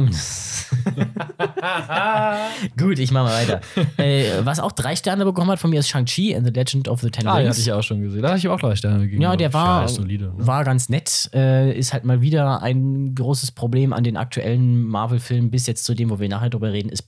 gut, 2.77 2.99
ich 2.99 3.11
mach 3.11 3.23
mal 3.25 3.41
weiter. 3.41 3.61
äh, 3.97 4.43
was 4.43 4.59
auch 4.59 4.71
drei 4.71 4.95
Sterne 4.95 5.25
bekommen 5.25 5.51
hat 5.51 5.59
von 5.59 5.69
mir 5.69 5.79
ist 5.79 5.89
Shang-Chi 5.89 6.35
and 6.35 6.45
the 6.45 6.51
Legend 6.53 6.87
of 6.87 7.01
the 7.01 7.09
Ten 7.09 7.27
Ah, 7.27 7.37
den 7.37 7.45
Rings. 7.45 7.57
hatte 7.57 7.61
ich 7.61 7.71
auch 7.71 7.83
schon 7.83 8.01
gesehen. 8.01 8.21
Da 8.21 8.29
hatte 8.29 8.39
ich 8.39 8.47
auch 8.47 8.59
drei 8.59 8.75
Sterne 8.75 9.03
gegeben. 9.05 9.21
Ja, 9.21 9.35
der 9.35 9.53
war, 9.53 9.83
Ja, 9.83 9.87
solide. 9.87 10.25
Ne? 10.25 10.33
war 10.47 10.63
ganz 10.63 10.89
nett. 10.89 11.29
Äh, 11.33 11.77
ist 11.77 11.93
halt 11.93 12.05
mal 12.05 12.21
wieder 12.21 12.61
ein 12.61 13.15
großes 13.15 13.51
Problem 13.51 13.93
an 13.93 14.03
den 14.03 14.17
aktuellen 14.17 14.83
Marvel-Filmen, 14.83 15.51
bis 15.51 15.67
jetzt 15.67 15.85
zu 15.85 15.93
dem, 15.93 16.09
wo 16.09 16.19
wir 16.19 16.29
nachher 16.29 16.49
drüber 16.49 16.71
reden, 16.71 16.89
ist, 16.89 17.07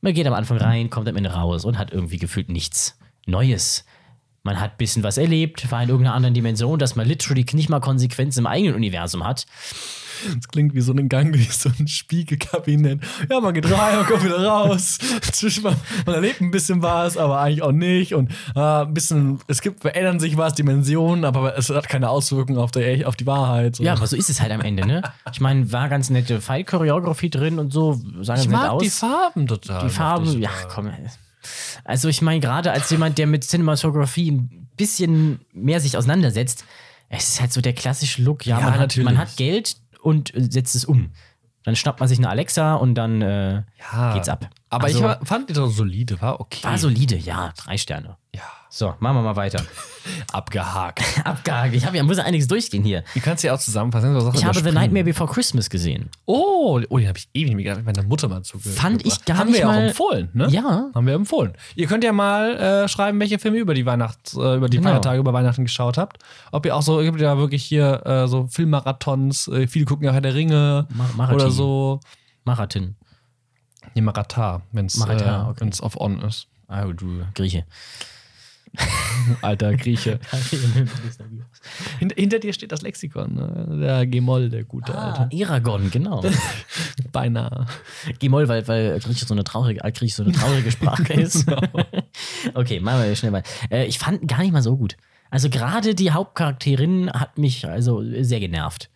man 0.00 0.14
geht 0.14 0.26
am 0.26 0.34
Anfang 0.34 0.58
rein, 0.58 0.90
kommt 0.90 1.08
am 1.08 1.16
Ende 1.16 1.30
raus 1.32 1.64
und 1.64 1.78
hat 1.78 1.92
irgendwie 1.92 2.18
gefühlt 2.18 2.48
nichts 2.48 2.98
Neues. 3.26 3.84
Man 4.44 4.60
hat 4.60 4.72
ein 4.72 4.76
bisschen 4.78 5.02
was 5.02 5.18
erlebt, 5.18 5.70
war 5.70 5.82
in 5.82 5.88
irgendeiner 5.88 6.16
anderen 6.16 6.34
Dimension, 6.34 6.78
dass 6.78 6.96
man 6.96 7.06
literally 7.06 7.46
nicht 7.52 7.68
mal 7.68 7.80
Konsequenzen 7.80 8.40
im 8.40 8.46
eigenen 8.46 8.74
Universum 8.74 9.24
hat. 9.24 9.46
Das 10.34 10.48
klingt 10.48 10.74
wie 10.74 10.80
so 10.80 10.92
ein 10.92 11.08
Gang 11.08 11.32
durch 11.32 11.52
so 11.52 11.70
ein 11.78 11.88
Spiegelkabinett. 11.88 13.00
Ja, 13.30 13.40
man 13.40 13.54
geht 13.54 13.70
rein 13.70 13.98
und 13.98 14.06
kommt 14.06 14.24
wieder 14.24 14.44
raus. 14.44 14.98
Zwischen 15.32 15.64
man, 15.64 15.76
man 16.06 16.16
erlebt 16.16 16.40
ein 16.40 16.50
bisschen 16.50 16.82
was, 16.82 17.16
aber 17.16 17.40
eigentlich 17.40 17.62
auch 17.62 17.72
nicht. 17.72 18.14
Und 18.14 18.30
äh, 18.54 18.60
ein 18.60 18.94
bisschen, 18.94 19.40
es 19.46 19.60
gibt, 19.60 19.80
verändern 19.80 20.20
sich 20.20 20.36
was, 20.36 20.54
Dimensionen, 20.54 21.24
aber 21.24 21.56
es 21.56 21.70
hat 21.70 21.88
keine 21.88 22.08
Auswirkungen 22.08 22.58
auf, 22.58 22.70
der, 22.70 23.08
auf 23.08 23.16
die 23.16 23.26
Wahrheit. 23.26 23.76
So. 23.76 23.84
Ja, 23.84 23.94
aber 23.94 24.06
so 24.06 24.16
ist 24.16 24.30
es 24.30 24.40
halt 24.40 24.52
am 24.52 24.60
Ende, 24.60 24.86
ne? 24.86 25.02
Ich 25.32 25.40
meine, 25.40 25.70
war 25.72 25.88
ganz 25.88 26.10
nette 26.10 26.40
Fight-Choreografie 26.40 27.30
drin 27.30 27.58
und 27.58 27.72
so, 27.72 28.00
sah 28.20 28.34
ganz 28.34 28.44
ich 28.44 28.50
mag 28.50 28.70
aus. 28.70 28.82
die 28.82 28.90
Farben 28.90 29.46
total. 29.46 29.84
Die 29.84 29.90
Farbe, 29.90 30.24
mochte 30.24 30.38
ich 30.38 30.44
ja, 30.44 30.50
komm. 30.72 30.90
Also 31.84 32.08
ich 32.08 32.22
meine, 32.22 32.40
gerade 32.40 32.72
als 32.72 32.90
jemand, 32.90 33.18
der 33.18 33.26
mit 33.26 33.44
Cinematografie 33.44 34.30
ein 34.32 34.68
bisschen 34.76 35.40
mehr 35.52 35.80
sich 35.80 35.96
auseinandersetzt, 35.96 36.64
es 37.08 37.28
ist 37.30 37.40
halt 37.40 37.52
so 37.52 37.60
der 37.60 37.72
klassische 37.74 38.22
Look. 38.22 38.46
Ja, 38.46 38.58
Ja, 38.60 38.70
man, 38.70 38.78
hat, 38.78 38.96
man 38.98 39.18
hat 39.18 39.36
Geld 39.36 39.76
und 40.00 40.32
setzt 40.34 40.74
es 40.74 40.84
um. 40.84 41.10
Dann 41.64 41.76
schnappt 41.76 42.00
man 42.00 42.08
sich 42.08 42.18
eine 42.18 42.28
Alexa 42.28 42.74
und 42.74 42.94
dann 42.94 43.22
äh, 43.22 43.62
Ja. 43.92 44.14
geht's 44.14 44.28
ab. 44.28 44.48
Aber 44.68 44.84
Also, 44.84 44.98
ich 44.98 45.04
war, 45.04 45.24
fand 45.24 45.48
die 45.48 45.52
doch 45.52 45.70
solide, 45.70 46.20
war 46.20 46.40
okay. 46.40 46.64
war 46.64 46.76
solide, 46.78 47.16
ja, 47.16 47.52
drei 47.56 47.76
Sterne. 47.78 48.16
Ja. 48.34 48.42
So, 48.74 48.94
machen 49.00 49.16
wir 49.16 49.22
mal 49.22 49.36
weiter. 49.36 49.62
Abgehakt. 50.32 51.02
Abgehakt. 51.24 51.74
Ich 51.74 51.84
habe 51.84 51.96
ja, 51.96 52.02
muss 52.02 52.16
ja 52.16 52.24
einiges 52.24 52.48
durchgehen 52.48 52.82
hier. 52.82 53.04
Du 53.14 53.20
kannst 53.20 53.44
ja 53.44 53.52
auch 53.54 53.58
zusammenfassen. 53.58 54.16
Ich 54.34 54.44
habe 54.44 54.58
The. 54.60 54.72
Nightmare 54.72 55.04
Before 55.04 55.30
Christmas 55.30 55.68
gesehen. 55.68 56.08
Oh, 56.24 56.80
oh, 56.88 56.98
den 56.98 57.08
habe 57.08 57.18
ich 57.18 57.28
ewig 57.34 57.48
nicht 57.48 57.56
mehr 57.56 57.64
gehabt. 57.74 57.84
Meine 57.84 58.02
Mutter 58.08 58.28
mal 58.28 58.42
zugehört. 58.42 58.74
Fand 58.78 59.04
ich 59.04 59.22
gar 59.26 59.36
Haben 59.38 59.48
nicht 59.50 59.58
wir 59.58 59.66
ja 59.66 59.70
auch 59.70 59.74
empfohlen, 59.88 60.30
ne? 60.32 60.48
Ja. 60.48 60.90
Haben 60.94 61.06
wir 61.06 61.14
empfohlen. 61.14 61.52
Ihr 61.76 61.86
könnt 61.86 62.02
ja 62.02 62.12
mal 62.12 62.56
äh, 62.56 62.88
schreiben, 62.88 63.20
welche 63.20 63.38
Filme 63.38 63.58
über 63.58 63.74
die 63.74 63.84
Weihnachts, 63.84 64.34
äh, 64.34 64.56
über 64.56 64.70
die 64.70 64.78
Genau. 64.78 64.88
Feiertage 64.90 65.18
über 65.20 65.34
Weihnachten 65.34 65.64
geschaut 65.64 65.98
habt. 65.98 66.22
Ob 66.50 66.64
ihr 66.64 66.74
auch 66.74 66.82
so, 66.82 66.98
gibt 67.00 67.20
ja 67.20 67.36
wirklich 67.36 67.62
hier 67.62 68.06
äh, 68.06 68.26
so 68.26 68.46
Filmmarathons, 68.46 69.48
äh, 69.48 69.66
viele 69.66 69.84
gucken 69.84 70.06
ja 70.06 70.12
Herr 70.12 70.22
der 70.22 70.34
Ringe 70.34 70.86
Ma- 70.94 71.10
Marathon. 71.16 71.40
oder 71.42 71.50
so. 71.50 72.00
Marathon. 72.44 72.96
Nee, 73.94 74.00
Marathon, 74.00 74.62
wenn 74.72 74.86
es 74.86 74.98
äh, 74.98 75.02
okay. 75.02 75.70
auf 75.82 76.00
On 76.00 76.22
ist. 76.22 76.46
Ah, 76.68 76.86
du 76.86 77.22
Grieche. 77.34 77.66
Alter 79.42 79.74
Grieche. 79.76 80.18
hinter, 81.98 82.14
hinter 82.16 82.38
dir 82.38 82.52
steht 82.52 82.72
das 82.72 82.82
Lexikon, 82.82 83.34
ne? 83.34 83.78
Der 83.80 84.06
Gemol, 84.06 84.48
der 84.48 84.64
gute 84.64 84.94
ah, 84.94 85.12
Alte. 85.12 85.36
Eragon, 85.36 85.90
genau. 85.90 86.22
Beinahe. 87.12 87.66
G-Moll, 88.18 88.48
weil, 88.48 88.66
weil 88.68 88.98
Griechisch 89.00 89.26
so 89.26 89.34
eine 89.34 89.44
traurige, 89.44 89.84
Altgriechisch 89.84 90.16
so 90.16 90.24
eine 90.24 90.32
traurige 90.32 90.70
Sprache 90.70 91.12
ist. 91.12 91.46
okay, 92.54 92.80
machen 92.80 93.04
wir 93.04 93.16
schnell 93.16 93.32
mal. 93.32 93.42
Äh, 93.70 93.86
ich 93.86 93.98
fand 93.98 94.26
gar 94.26 94.40
nicht 94.40 94.52
mal 94.52 94.62
so 94.62 94.76
gut. 94.76 94.96
Also 95.30 95.48
gerade 95.48 95.94
die 95.94 96.10
Hauptcharakterin 96.10 97.10
hat 97.10 97.38
mich 97.38 97.66
also 97.66 98.02
sehr 98.22 98.40
genervt. 98.40 98.90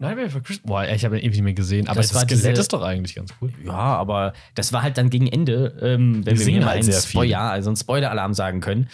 Nein, 0.00 0.16
wer 0.16 0.30
für 0.30 0.40
Christ 0.40 0.62
Boah, 0.64 0.84
ich 0.88 1.04
habe 1.04 1.18
ihn 1.18 1.24
ewig 1.24 1.36
nicht 1.36 1.42
mehr 1.44 1.52
gesehen. 1.52 1.86
Aber 1.86 1.96
Das 1.96 2.08
das, 2.08 2.14
war 2.16 2.22
Skelett 2.22 2.44
diese- 2.52 2.60
ist 2.62 2.72
doch 2.72 2.82
eigentlich 2.82 3.14
ganz 3.14 3.32
cool. 3.40 3.52
Ja, 3.64 3.72
aber 3.72 4.32
das 4.54 4.72
war 4.72 4.82
halt 4.82 4.96
dann 4.98 5.10
gegen 5.10 5.26
Ende, 5.28 5.78
ähm, 5.82 6.24
wenn 6.24 6.38
wir 6.38 6.60
mal 6.60 6.64
halt 6.66 6.74
einen, 6.76 6.82
sehr 6.90 7.00
Spo 7.02 7.20
viel. 7.20 7.30
ja, 7.30 7.50
also 7.50 7.68
einen 7.70 7.76
Spoiler-Alarm 7.76 8.32
sagen 8.34 8.60
können. 8.60 8.88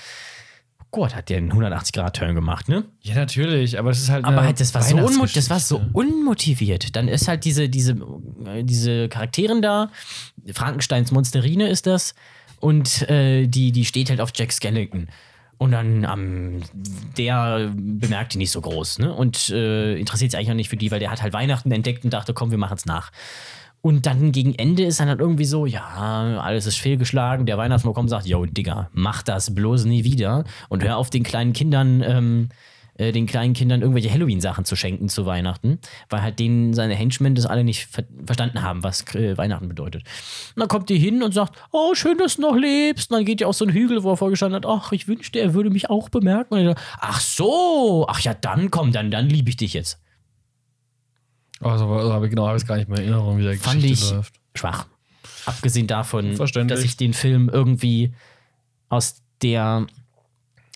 Gott, 0.90 1.14
hat 1.14 1.28
der 1.28 1.38
einen 1.38 1.52
180-Grad-Turn 1.52 2.34
gemacht, 2.34 2.68
ne? 2.68 2.84
Ja, 3.02 3.14
natürlich, 3.14 3.78
aber 3.78 3.90
es 3.90 4.00
ist 4.00 4.08
halt. 4.08 4.24
Aber 4.24 4.42
halt, 4.42 4.58
das 4.60 4.72
war, 4.74 4.82
so 4.82 5.26
das 5.26 5.50
war 5.50 5.60
so 5.60 5.80
unmotiviert. 5.92 6.96
Dann 6.96 7.08
ist 7.08 7.28
halt 7.28 7.44
diese, 7.44 7.68
diese, 7.68 7.92
äh, 8.46 8.62
diese 8.64 9.08
Charakterin 9.08 9.62
da, 9.62 9.90
Frankensteins 10.52 11.12
Monsterine 11.12 11.68
ist 11.68 11.86
das, 11.86 12.14
und 12.60 13.08
äh, 13.10 13.46
die, 13.46 13.72
die 13.72 13.84
steht 13.84 14.10
halt 14.10 14.20
auf 14.20 14.30
Jack 14.34 14.52
Skellington. 14.52 15.08
Und 15.58 15.70
dann 15.72 16.04
am 16.04 16.60
der 17.16 17.72
bemerkt 17.74 18.34
die 18.34 18.38
nicht 18.38 18.50
so 18.50 18.60
groß, 18.60 18.98
ne? 18.98 19.14
Und 19.14 19.48
äh, 19.50 19.96
interessiert 19.98 20.30
sich 20.30 20.38
eigentlich 20.38 20.50
auch 20.50 20.54
nicht 20.54 20.68
für 20.68 20.76
die, 20.76 20.90
weil 20.90 21.00
der 21.00 21.10
hat 21.10 21.22
halt 21.22 21.32
Weihnachten 21.32 21.72
entdeckt 21.72 22.04
und 22.04 22.12
dachte, 22.12 22.34
komm, 22.34 22.50
wir 22.50 22.58
machen 22.58 22.76
es 22.76 22.84
nach. 22.84 23.10
Und 23.80 24.04
dann 24.04 24.32
gegen 24.32 24.54
Ende 24.54 24.84
ist 24.84 25.00
dann 25.00 25.08
halt 25.08 25.20
irgendwie 25.20 25.44
so, 25.44 25.64
ja, 25.64 26.40
alles 26.42 26.66
ist 26.66 26.76
fehlgeschlagen. 26.76 27.46
Der 27.46 27.56
Weihnachtsmann 27.56 27.94
kommt 27.94 28.06
und 28.06 28.10
sagt, 28.10 28.26
yo, 28.26 28.44
Digga, 28.44 28.90
mach 28.92 29.22
das 29.22 29.54
bloß 29.54 29.84
nie 29.84 30.04
wieder. 30.04 30.44
Und 30.68 30.82
hör 30.82 30.96
auf, 30.96 31.08
den 31.08 31.22
kleinen 31.22 31.52
Kindern, 31.52 32.02
ähm, 32.02 32.48
äh, 32.98 33.12
den 33.12 33.26
kleinen 33.26 33.54
Kindern 33.54 33.82
irgendwelche 33.82 34.10
Halloween-Sachen 34.10 34.64
zu 34.64 34.76
schenken 34.76 35.08
zu 35.08 35.26
Weihnachten, 35.26 35.78
weil 36.08 36.22
halt 36.22 36.38
denen 36.38 36.72
seine 36.74 36.94
Henchmen 36.94 37.34
das 37.34 37.46
alle 37.46 37.64
nicht 37.64 37.86
ver 37.86 38.04
verstanden 38.24 38.62
haben, 38.62 38.82
was 38.82 39.02
äh, 39.14 39.36
Weihnachten 39.36 39.68
bedeutet. 39.68 40.02
Und 40.54 40.60
dann 40.60 40.68
kommt 40.68 40.88
die 40.88 40.98
hin 40.98 41.22
und 41.22 41.32
sagt, 41.32 41.56
oh, 41.72 41.94
schön, 41.94 42.18
dass 42.18 42.36
du 42.36 42.42
noch 42.42 42.56
lebst. 42.56 43.10
Und 43.10 43.18
dann 43.18 43.24
geht 43.24 43.40
die 43.40 43.44
auf 43.44 43.56
so 43.56 43.64
einen 43.64 43.74
Hügel, 43.74 44.02
wo 44.02 44.12
er 44.12 44.16
vorgestanden 44.16 44.56
hat, 44.56 44.66
ach, 44.66 44.92
ich 44.92 45.08
wünschte, 45.08 45.38
er 45.38 45.54
würde 45.54 45.70
mich 45.70 45.90
auch 45.90 46.08
bemerken. 46.08 46.54
Und 46.54 46.64
sagt, 46.64 46.80
ach 46.98 47.20
so, 47.20 48.06
ach 48.08 48.20
ja, 48.20 48.34
dann 48.34 48.70
komm, 48.70 48.92
dann, 48.92 49.10
dann 49.10 49.28
liebe 49.28 49.50
ich 49.50 49.56
dich 49.56 49.74
jetzt. 49.74 50.00
Also, 51.60 51.84
aber 51.86 52.28
genau, 52.28 52.46
habe 52.46 52.58
ich 52.58 52.66
gar 52.66 52.76
nicht 52.76 52.88
mehr 52.88 52.98
in 52.98 53.04
Erinnerung, 53.04 53.38
wie 53.38 53.44
der 53.44 53.56
fand 53.56 53.80
Geschichte 53.80 54.04
ich 54.06 54.10
läuft. 54.12 54.34
schwach. 54.54 54.86
Abgesehen 55.46 55.86
davon, 55.86 56.36
dass 56.36 56.82
ich 56.82 56.96
den 56.96 57.14
Film 57.14 57.48
irgendwie 57.48 58.12
aus 58.88 59.22
der 59.42 59.86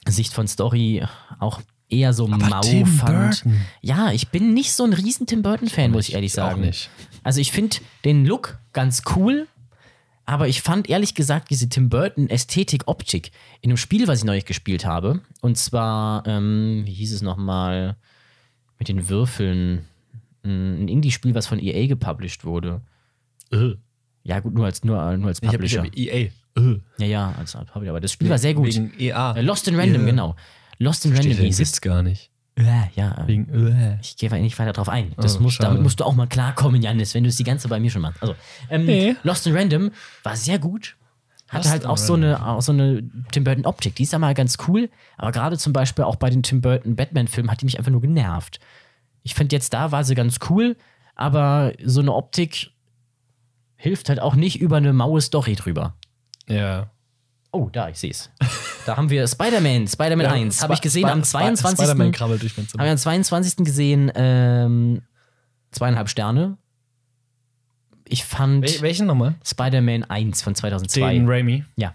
Sicht 0.07 0.33
von 0.33 0.47
Story 0.49 1.05
auch 1.39 1.61
eher 1.91 2.12
so 2.12 2.26
mau 2.26 2.61
Tim 2.61 2.86
fand. 2.86 3.43
Burton. 3.45 3.61
Ja, 3.80 4.12
ich 4.12 4.28
bin 4.28 4.55
nicht 4.55 4.72
so 4.72 4.84
ein 4.84 4.93
riesen 4.93 5.26
Tim 5.26 5.43
Burton-Fan, 5.43 5.91
muss 5.91 6.09
ich 6.09 6.14
ehrlich 6.14 6.32
Auch 6.32 6.51
sagen. 6.51 6.61
nicht. 6.62 6.91
Also 7.22 7.41
ich 7.41 7.53
finde 7.53 7.76
den 8.05 8.24
Look 8.26 8.59
ganz 8.72 9.03
cool, 9.16 9.47
aber 10.26 10.49
ich 10.49 10.62
fand 10.62 10.88
ehrlich 10.88 11.14
gesagt 11.14 11.51
diese 11.51 11.68
Tim 11.68 11.88
Burton-Ästhetik-Optik 11.88 13.30
in 13.61 13.70
einem 13.70 13.76
Spiel, 13.76 14.07
was 14.09 14.20
ich 14.20 14.24
neulich 14.24 14.45
gespielt 14.47 14.84
habe, 14.86 15.20
und 15.41 15.57
zwar, 15.59 16.26
ähm, 16.26 16.82
wie 16.86 16.93
hieß 16.95 17.12
es 17.12 17.22
nochmal, 17.22 17.97
mit 18.78 18.88
den 18.88 19.09
Würfeln, 19.09 19.84
ein 20.45 20.88
Indie-Spiel, 20.88 21.34
was 21.34 21.47
von 21.47 21.59
EA 21.59 21.86
gepublished 21.86 22.45
wurde. 22.45 22.80
Ja, 24.22 24.41
gut, 24.41 24.55
nur 24.55 24.64
als, 24.66 24.84
nur, 24.84 25.16
nur 25.16 25.28
als 25.28 25.38
Ich 25.43 25.49
habe 25.49 25.59
Publisher. 25.59 25.82
hab 25.82 25.97
EA. 25.97 26.28
ja, 26.99 27.07
ja, 27.07 27.34
als 27.38 27.53
Publisher. 27.53 27.91
Aber 27.91 28.01
das 28.01 28.12
Spiel 28.12 28.28
war 28.30 28.38
sehr 28.38 28.55
gut. 28.55 28.66
Wegen 28.68 28.93
EA. 28.99 29.36
Äh, 29.36 29.43
Lost 29.43 29.66
in 29.68 29.74
Random, 29.74 30.03
Ja. 30.03 30.07
genau. 30.11 30.36
Lost 30.81 31.05
in 31.05 31.14
Random 31.14 31.33
hieß 31.33 31.61
es. 31.61 31.81
gar 31.81 32.03
nicht. 32.03 32.31
Ja, 32.59 32.89
ja. 32.95 33.22
Wegen 33.26 33.49
äh. 33.49 33.99
Ich 34.03 34.16
gehe 34.16 34.31
nicht 34.41 34.59
weiter 34.59 34.72
drauf 34.72 34.89
ein. 34.89 35.12
Das 35.16 35.37
Oh, 35.39 35.41
muss, 35.43 35.55
schade. 35.55 35.68
damit 35.68 35.83
musst 35.83 36.01
du 36.01 36.05
auch 36.05 36.14
mal 36.14 36.26
klarkommen, 36.26 36.83
Janis, 36.83 37.14
wenn 37.14 37.22
du 37.22 37.28
es 37.28 37.37
die 37.37 37.45
ganze 37.45 37.68
bei 37.68 37.78
mir 37.78 37.91
schon 37.91 38.03
machst. 38.03 38.20
Also, 38.22 38.35
ähm, 38.70 38.87
Nee. 38.87 39.14
Lost 39.22 39.47
in 39.47 39.57
Random 39.57 39.91
war 40.24 40.37
sehr 40.37 40.59
gut. 40.59 40.97
Hatte 41.49 41.59
Lost 41.64 41.70
halt 41.70 41.87
auch 41.87 41.97
so, 41.97 42.14
eine, 42.14 42.45
auch 42.47 42.62
so 42.62 42.72
eine 42.72 43.03
Tim 43.31 43.45
Burton-Optik. 43.45 43.95
Die 43.95 44.03
ist 44.05 44.12
ja 44.12 44.18
mal 44.18 44.35
ganz 44.35 44.57
cool. 44.68 44.89
Aber 45.16 45.33
gerade 45.33 45.59
zum 45.59 45.72
Beispiel 45.72 46.05
auch 46.05 46.16
bei 46.16 46.31
den 46.31 46.43
Tim 46.43 46.61
Burton-Batman-Filmen 46.61 47.51
hat 47.51 47.61
die 47.61 47.66
mich 47.66 47.78
einfach 47.78 47.93
nur 47.93 48.01
genervt. 48.01 48.59
Ich 49.22 49.35
finde 49.35 49.55
jetzt 49.57 49.72
da 49.74 49.93
war 49.93 50.03
sie 50.05 50.14
ganz 50.14 50.39
cool, 50.49 50.76
aber 51.14 51.72
so 51.85 52.01
eine 52.01 52.12
Optik 52.14 52.70
hilft 53.76 54.09
halt 54.09 54.20
auch 54.20 54.35
nicht 54.35 54.61
über 54.61 54.76
eine 54.78 54.93
maue 54.93 55.20
Story 55.20 55.55
drüber. 55.57 55.95
Ja. 56.49 56.91
Oh, 57.53 57.69
da, 57.73 57.89
ich 57.89 57.99
sehe 57.99 58.11
es. 58.11 58.31
Da 58.87 58.97
haben 58.97 59.11
wir 59.11 59.27
Spider-Man, 59.27 59.89
Spider-Man 59.89 60.27
1. 60.27 60.63
Habe 60.63 60.75
ich 60.75 60.81
gesehen 60.81 61.07
am 61.09 61.23
22. 61.23 61.79
Spider-Man 61.85 62.13
krabbelt 62.13 62.43
durch 62.43 62.57
mein 62.57 62.65
Haben 62.65 62.71
Zimmer. 62.71 62.85
wir 62.85 62.91
am 62.93 62.99
22. 62.99 63.65
gesehen, 63.65 64.13
ähm, 64.15 65.03
zweieinhalb 65.73 66.09
Sterne. 66.09 66.57
Ich 68.09 68.25
fand 68.25 68.65
Wel 68.65 68.81
welchen 68.83 69.07
nochmal? 69.07 69.35
Spider-Man 69.45 70.05
1 70.05 70.43
von 70.43 70.55
2002. 70.55 71.13
Den 71.13 71.29
Raimi. 71.29 71.65
Ja. 71.77 71.95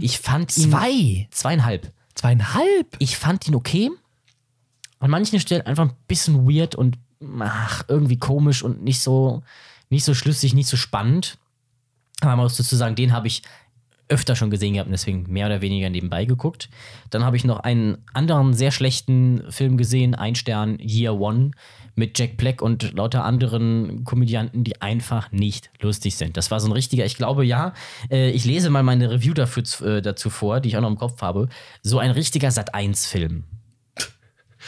Ich 0.00 0.18
fand 0.20 0.56
ihn. 0.56 0.70
Zwei? 0.70 1.28
Zweieinhalb. 1.30 1.92
Zweieinhalb? 2.14 2.96
Ich 2.98 3.16
fand 3.16 3.46
ihn 3.48 3.54
okay. 3.54 3.90
An 5.00 5.10
manchen 5.10 5.40
Stellen 5.40 5.62
einfach 5.62 5.84
ein 5.86 5.94
bisschen 6.06 6.48
weird 6.48 6.74
und 6.74 6.98
ach, 7.40 7.84
irgendwie 7.88 8.18
komisch 8.18 8.62
und 8.62 8.82
nicht 8.82 9.00
so, 9.00 9.42
nicht 9.90 10.04
so 10.04 10.14
schlüssig, 10.14 10.54
nicht 10.54 10.68
so 10.68 10.76
spannend. 10.76 11.38
Aber 12.20 12.36
man 12.36 12.44
muss 12.44 12.56
dazu 12.56 12.76
sagen, 12.76 12.94
den 12.96 13.12
habe 13.12 13.26
ich 13.28 13.42
öfter 14.08 14.36
schon 14.36 14.50
gesehen 14.50 14.74
gehabt 14.74 14.88
und 14.88 14.92
deswegen 14.92 15.24
mehr 15.28 15.46
oder 15.46 15.60
weniger 15.60 15.90
nebenbei 15.90 16.24
geguckt. 16.24 16.68
Dann 17.10 17.24
habe 17.24 17.36
ich 17.36 17.44
noch 17.44 17.60
einen 17.60 17.98
anderen 18.14 18.54
sehr 18.54 18.70
schlechten 18.70 19.42
Film 19.50 19.76
gesehen, 19.76 20.14
Ein 20.14 20.34
Stern, 20.34 20.78
Year 20.80 21.18
One, 21.18 21.50
mit 21.94 22.18
Jack 22.18 22.36
Black 22.36 22.62
und 22.62 22.92
lauter 22.92 23.24
anderen 23.24 24.04
Komödianten, 24.04 24.64
die 24.64 24.80
einfach 24.80 25.32
nicht 25.32 25.70
lustig 25.80 26.16
sind. 26.16 26.36
Das 26.36 26.50
war 26.50 26.60
so 26.60 26.68
ein 26.68 26.72
richtiger, 26.72 27.04
ich 27.04 27.16
glaube 27.16 27.44
ja, 27.44 27.74
äh, 28.10 28.30
ich 28.30 28.44
lese 28.44 28.70
mal 28.70 28.84
meine 28.84 29.10
Review 29.10 29.34
dafür, 29.34 29.64
äh, 29.84 30.00
dazu 30.00 30.30
vor, 30.30 30.60
die 30.60 30.68
ich 30.68 30.76
auch 30.76 30.80
noch 30.80 30.90
im 30.90 30.96
Kopf 30.96 31.20
habe. 31.20 31.48
So 31.82 31.98
ein 31.98 32.12
richtiger 32.12 32.48
Sat1-Film. 32.48 33.44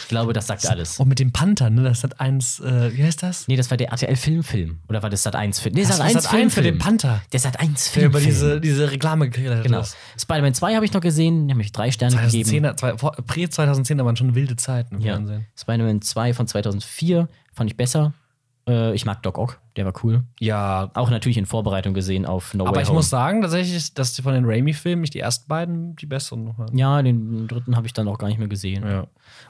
Ich 0.02 0.08
glaube, 0.08 0.32
das 0.32 0.46
sagt 0.46 0.66
alles. 0.68 0.98
Und 0.98 1.08
mit 1.08 1.18
dem 1.18 1.32
Panther, 1.32 1.70
ne? 1.70 1.82
Das 1.84 2.02
hat 2.04 2.20
eins, 2.20 2.60
äh, 2.60 2.96
wie 2.96 3.02
heißt 3.04 3.22
das? 3.22 3.46
Nee, 3.48 3.56
das 3.56 3.70
war 3.70 3.76
der 3.76 3.88
RTL 3.90 4.16
Filmfilm. 4.16 4.80
Oder 4.88 5.02
war 5.02 5.10
das 5.10 5.22
Sat 5.22 5.36
1 5.36 5.60
Film? 5.60 5.74
Nee, 5.74 5.82
Das 5.82 5.90
Sat 5.90 5.98
war 6.00 6.06
1 6.06 6.22
Sat.1 6.24 6.50
für 6.50 6.62
den 6.62 6.78
Panther. 6.78 7.22
Der 7.32 7.40
Sat 7.40 7.58
1 7.60 7.92
Der 7.92 8.04
über 8.06 8.20
diese, 8.20 8.60
diese 8.60 8.90
Reklame 8.90 9.28
gekriegt 9.30 9.50
hat. 9.50 9.62
Genau. 9.62 9.82
Spider-Man 10.18 10.54
2 10.54 10.74
habe 10.74 10.84
ich 10.84 10.92
noch 10.92 11.00
gesehen, 11.00 11.46
die 11.48 11.52
haben 11.52 11.58
mich 11.58 11.72
drei 11.72 11.90
Sterne 11.90 12.16
gegeben. 12.16 12.44
2010, 12.48 12.76
zwei, 12.76 12.98
vor- 12.98 13.12
Prä-2010, 13.26 14.04
waren 14.04 14.16
schon 14.16 14.34
wilde 14.34 14.56
Zeiten 14.56 14.96
im 14.96 15.00
Ja. 15.02 15.14
Fernsehen. 15.14 15.46
Spider-Man 15.58 16.02
2 16.02 16.34
von 16.34 16.46
2004 16.46 17.28
fand 17.52 17.70
ich 17.70 17.76
besser. 17.76 18.12
Äh, 18.68 18.94
ich 18.94 19.04
mag 19.06 19.22
Doc 19.22 19.38
Ock, 19.38 19.60
der 19.76 19.86
war 19.86 19.92
cool. 20.02 20.24
Ja, 20.38 20.90
Auch 20.94 21.10
natürlich 21.10 21.38
in 21.38 21.46
Vorbereitung 21.46 21.94
gesehen 21.94 22.26
auf 22.26 22.52
No 22.54 22.66
aber 22.66 22.76
Way 22.76 22.82
ich 22.82 22.88
Home. 22.88 22.98
muss 22.98 23.10
sagen, 23.10 23.40
tatsächlich, 23.42 23.94
dass 23.94 24.18
von 24.20 24.34
den 24.34 24.44
Raimi-Filmen 24.44 25.00
nicht 25.00 25.14
die 25.14 25.20
ersten 25.20 25.48
beiden 25.48 25.96
die 25.96 26.06
besseren 26.06 26.44
noch 26.44 26.58
waren. 26.58 26.76
ja, 26.76 27.00
den 27.02 27.48
dritten 27.48 27.76
habe 27.76 27.86
ich 27.86 27.92
dann 27.92 28.06
auch 28.08 28.18
gar 28.18 28.28
nicht 28.28 28.38
mehr 28.38 28.48
gesehen. 28.48 28.86
Ja. 28.86 29.06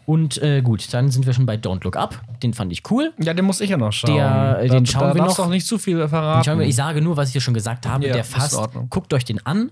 Und 0.07 0.41
äh, 0.43 0.63
gut, 0.63 0.93
dann 0.95 1.11
sind 1.11 1.27
wir 1.27 1.33
schon 1.33 1.47
bei 1.47 1.57
Don't 1.57 1.83
Look 1.85 1.97
Up. 1.97 2.21
Den 2.43 2.55
fand 2.55 2.73
ich 2.73 2.89
cool. 2.91 3.13
Ja, 3.21 3.35
den 3.35 3.45
muss 3.45 3.61
ich 3.61 3.71
ja 3.71 3.77
noch 3.77 3.93
schauen. 3.93 4.15
Der, 4.15 4.61
äh, 4.61 4.69
den 4.69 4.87
schauen 4.87 5.09
da 5.09 5.15
wir 5.15 5.23
noch. 5.23 5.39
auch 5.39 5.49
nicht 5.49 5.67
zu 5.67 5.79
viel 5.79 6.07
verraten. 6.09 6.45
Schauen 6.45 6.59
wir, 6.59 6.67
ich 6.67 6.77
sage 6.77 7.01
nur, 7.03 7.17
was 7.17 7.29
ich 7.29 7.33
hier 7.33 7.41
schon 7.41 7.55
gesagt 7.55 7.87
habe. 7.87 8.07
Ja, 8.07 8.13
der 8.13 8.25
fasst, 8.25 8.59
guckt 8.91 9.13
euch 9.13 9.25
den 9.25 9.45
an. 9.45 9.71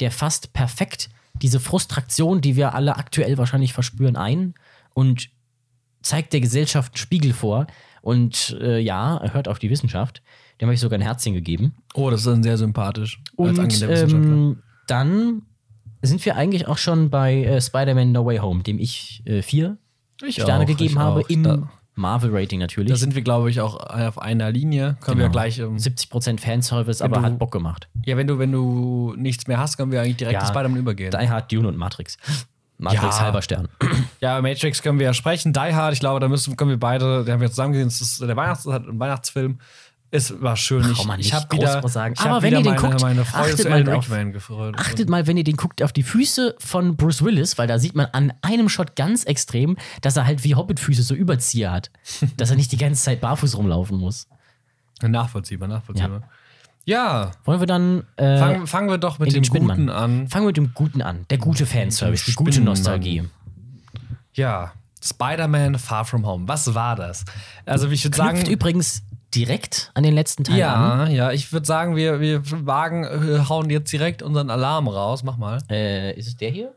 Der 0.00 0.10
fasst 0.10 0.52
perfekt 0.52 1.10
diese 1.42 1.60
Frustration, 1.60 2.40
die 2.40 2.56
wir 2.56 2.74
alle 2.74 2.96
aktuell 2.96 3.36
wahrscheinlich 3.38 3.72
verspüren, 3.72 4.16
ein 4.16 4.54
und 4.94 5.28
zeigt 6.02 6.32
der 6.32 6.40
Gesellschaft 6.40 6.92
einen 6.94 6.98
Spiegel 6.98 7.32
vor. 7.32 7.66
Und 8.08 8.56
äh, 8.62 8.78
ja, 8.78 9.20
hört 9.32 9.48
auf 9.48 9.58
die 9.58 9.68
Wissenschaft. 9.68 10.22
Dem 10.60 10.66
habe 10.68 10.74
ich 10.74 10.80
sogar 10.80 10.98
ein 10.98 11.02
Herzchen 11.02 11.34
gegeben. 11.34 11.74
oh, 11.94 12.08
das 12.10 12.20
ist 12.20 12.26
dann 12.26 12.42
sehr 12.42 12.56
sympathisch. 12.56 13.20
Und 13.36 13.58
ähm, 13.82 14.62
dann 14.86 15.42
sind 16.02 16.24
wir 16.24 16.36
eigentlich 16.36 16.66
auch 16.68 16.78
schon 16.78 17.10
bei 17.10 17.44
äh, 17.44 17.60
Spider-Man 17.60 18.12
No 18.12 18.24
Way 18.24 18.38
Home, 18.38 18.62
dem 18.62 18.78
ich 18.78 19.22
äh, 19.26 19.42
vier 19.42 19.76
Ich 20.24 20.36
Sterne 20.36 20.64
auch, 20.64 20.68
gegeben 20.68 20.98
habe, 20.98 21.20
auch. 21.20 21.28
im 21.28 21.42
Da- 21.42 21.68
Marvel-Rating 21.96 22.60
natürlich. 22.60 22.90
Da 22.90 22.96
sind 22.96 23.14
wir, 23.16 23.22
glaube 23.22 23.50
ich, 23.50 23.60
auch 23.60 23.74
auf 23.76 24.22
einer 24.22 24.52
Linie. 24.52 24.96
Können 25.00 25.18
wir 25.18 25.24
Genau. 25.26 25.32
gleich. 25.32 25.58
Ähm, 25.58 25.76
70% 25.76 26.38
Fanservice, 26.40 27.02
aber 27.02 27.16
du- 27.18 27.22
hat 27.24 27.38
Bock 27.38 27.50
gemacht. 27.50 27.88
ja, 28.06 28.16
wenn 28.16 28.26
du, 28.28 28.38
wenn 28.38 28.52
du 28.52 29.14
nichts 29.18 29.48
mehr 29.48 29.58
hast, 29.58 29.76
können 29.76 29.90
wir 29.92 30.00
eigentlich 30.00 30.16
direkt 30.16 30.34
Ja. 30.40 30.44
zu 30.46 30.52
Spider-Man 30.52 30.78
übergehen. 30.78 31.10
Die 31.10 31.28
Hard, 31.28 31.50
Dune 31.52 31.66
und 31.68 31.76
Matrix. 31.76 32.16
Matrix 32.78 33.16
Ja. 33.16 33.20
halber 33.22 33.42
Stern. 33.42 33.68
Ja, 34.20 34.40
Matrix 34.42 34.82
können 34.82 34.98
wir 34.98 35.06
ja 35.06 35.14
sprechen. 35.14 35.52
Die 35.52 35.60
Hard, 35.60 35.92
ich 35.92 36.00
glaube, 36.00 36.18
da 36.18 36.26
müssen, 36.28 36.56
können 36.56 36.70
wir 36.70 36.78
beide, 36.78 37.24
da 37.24 37.32
haben 37.32 37.40
wir 37.40 37.48
zusammen 37.50 37.72
gesehen, 37.72 37.88
das 37.88 38.00
ist 38.00 38.20
der 38.20 38.36
Weihnachts 38.36 38.66
ein 38.66 38.98
Weihnachtsfilm. 38.98 39.58
Es 40.10 40.40
war 40.40 40.56
schön. 40.56 40.90
Ich, 40.90 41.06
ich 41.18 41.34
habe 41.34 41.46
groß 41.48 41.60
wieder, 41.60 41.88
sagen. 41.88 42.14
ich 42.18 42.20
Aber 42.20 42.40
wenn 42.40 42.54
ihr 42.54 42.62
den 42.62 42.74
meine, 42.74 42.80
guckt, 42.80 43.02
meine 43.02 43.20
achtet 43.20 43.68
mal 43.68 43.84
drauf. 43.84 44.10
Achtet 44.76 45.10
mal, 45.10 45.26
wenn 45.26 45.36
ihr 45.36 45.44
den 45.44 45.56
guckt, 45.56 45.82
auf 45.82 45.92
die 45.92 46.02
Füße 46.02 46.56
von 46.58 46.96
Bruce 46.96 47.22
Willis, 47.22 47.58
weil 47.58 47.68
da 47.68 47.78
sieht 47.78 47.94
man 47.94 48.06
an 48.12 48.32
einem 48.40 48.70
Shot 48.70 48.96
ganz 48.96 49.24
extrem, 49.24 49.76
dass 50.00 50.16
er 50.16 50.24
halt 50.26 50.44
wie 50.44 50.54
Hobbitfüße 50.54 51.02
so 51.02 51.14
Überzieher 51.14 51.72
hat. 51.72 51.90
dass 52.38 52.50
er 52.50 52.56
nicht 52.56 52.72
die 52.72 52.78
ganze 52.78 53.02
Zeit 53.02 53.20
barfuß 53.20 53.56
rumlaufen 53.56 53.98
muss. 53.98 54.28
Nachvollziehbar, 55.02 55.68
nachvollziehbar. 55.68 56.20
Ja, 56.20 56.28
Wollen 57.44 57.60
wir 57.60 57.66
dann. 57.66 58.04
Äh, 58.16 58.38
fangen, 58.38 58.66
fangen 58.66 58.88
wir 58.88 58.96
doch 58.96 59.18
mit 59.18 59.34
dem. 59.34 59.42
Guten 59.42 59.90
an. 59.90 60.26
fangen 60.28 60.44
wir 60.44 60.48
mit 60.48 60.56
dem 60.56 60.72
Guten 60.72 61.02
an. 61.02 61.26
Der 61.28 61.36
gute 61.36 61.66
Fanservice, 61.66 62.24
die 62.24 62.32
gute. 62.32 62.62
Nostalgie. 62.62 63.28
Ja, 64.32 64.72
Spider-Man 65.04 65.78
Far 65.78 66.06
From 66.06 66.26
Home. 66.26 66.48
Was 66.48 66.74
war 66.74 66.96
das? 66.96 67.26
Also, 67.66 67.90
ich 67.90 68.04
würde 68.04 68.16
sagen. 68.16 68.46
übrigens 68.46 69.02
direkt 69.34 69.90
an 69.92 70.02
den 70.02 70.14
letzten 70.14 70.44
Teil 70.44 70.62
an. 70.62 71.10
Ja, 71.10 71.26
ja, 71.26 71.32
ich 71.32 71.52
würde 71.52 71.66
sagen, 71.66 71.94
wir, 71.94 72.20
wir 72.20 72.40
wagen, 72.66 73.04
äh, 73.04 73.44
hauen 73.46 73.68
jetzt 73.68 73.92
direkt 73.92 74.22
unseren 74.22 74.48
Alarm 74.48 74.88
raus. 74.88 75.22
Mach 75.22 75.36
mal. 75.36 75.58
Äh, 75.68 76.18
ist 76.18 76.28
es 76.28 76.36
der 76.38 76.50
hier? 76.50 76.72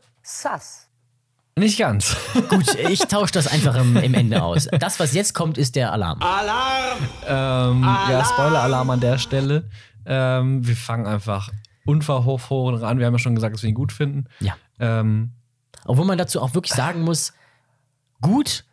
Nicht 1.58 1.78
ganz. 1.78 2.16
Gut, 2.48 2.74
ich 2.74 3.00
tausche 3.00 3.32
das 3.32 3.46
einfach 3.46 3.76
im, 3.76 3.96
im 3.96 4.14
Ende 4.14 4.42
aus. 4.42 4.68
Das, 4.78 4.98
was 4.98 5.12
jetzt 5.12 5.34
kommt, 5.34 5.58
ist 5.58 5.76
der 5.76 5.92
Alarm. 5.92 6.18
ähm, 7.26 7.82
ja, 7.82 8.24
Spoiler-Alarm 8.24 8.90
an 8.90 9.00
der 9.00 9.18
Stelle. 9.18 9.64
Ähm, 10.06 10.66
wir 10.66 10.76
fangen 10.76 11.06
einfach 11.06 11.50
unverhohlen 11.84 12.82
an. 12.84 12.98
Wir 12.98 13.06
haben 13.06 13.14
ja 13.14 13.18
schon 13.18 13.34
gesagt, 13.34 13.54
dass 13.54 13.62
wir 13.62 13.68
ihn 13.68 13.74
gut 13.74 13.92
finden. 13.92 14.24
Ja. 14.40 14.54
Ähm, 14.78 15.32
Obwohl 15.84 16.04
man 16.06 16.18
dazu 16.18 16.40
auch 16.40 16.54
wirklich 16.54 16.72
sagen 16.72 17.02
muss, 17.02 17.32
gut, 18.20 18.64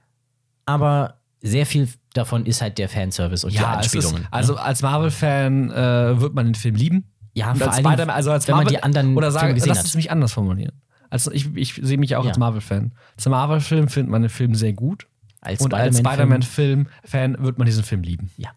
aber 0.65 1.15
sehr 1.41 1.65
viel 1.65 1.87
davon 2.13 2.45
ist 2.45 2.61
halt 2.61 2.77
der 2.77 2.89
Fanservice 2.89 3.43
und 3.45 3.53
die 3.53 3.57
ja, 3.57 3.73
ist, 3.79 3.93
Anspielungen. 3.95 4.21
ne? 4.23 4.27
also 4.31 4.57
als 4.57 4.81
Marvel-Fan 4.81 5.71
äh, 5.71 6.19
wird 6.21 6.33
man 6.33 6.45
den 6.45 6.55
Film 6.55 6.75
lieben. 6.75 7.11
ja, 7.33 7.51
Und 7.51 7.57
vor 7.57 7.67
als 7.67 7.77
Spider-Man, 7.77 8.09
also 8.15 8.31
als 8.31 8.47
wenn 8.47 8.55
man 8.55 8.65
Marvel, 8.65 8.77
die 8.77 8.83
anderen 8.83 9.15
oder 9.15 9.27
Filme 9.31 9.39
sagen, 9.39 9.55
gesehen 9.55 9.69
lass 9.69 9.83
es 9.85 9.95
mich 9.95 10.11
anders 10.11 10.33
formulieren. 10.33 10.81
Also 11.09 11.31
ich, 11.31 11.55
ich 11.55 11.73
sehe 11.81 11.97
mich 11.97 12.15
auch 12.15 12.23
Ja. 12.23 12.29
als 12.29 12.37
Marvel-Fan. 12.37 12.91
Als 13.15 13.27
Marvel-Film 13.27 13.87
findet 13.87 14.11
man 14.11 14.21
den 14.21 14.29
Film 14.29 14.53
sehr 14.53 14.73
gut. 14.73 15.07
Als 15.41 15.61
und 15.61 15.73
als 15.73 15.97
Spider-Man-Film- 15.97 16.87
Spider-Man-Film-Fan 16.87 17.43
wird 17.43 17.57
man 17.57 17.65
diesen 17.65 17.83
Film 17.83 18.01
lieben. 18.03 18.29
Ja. 18.37 18.49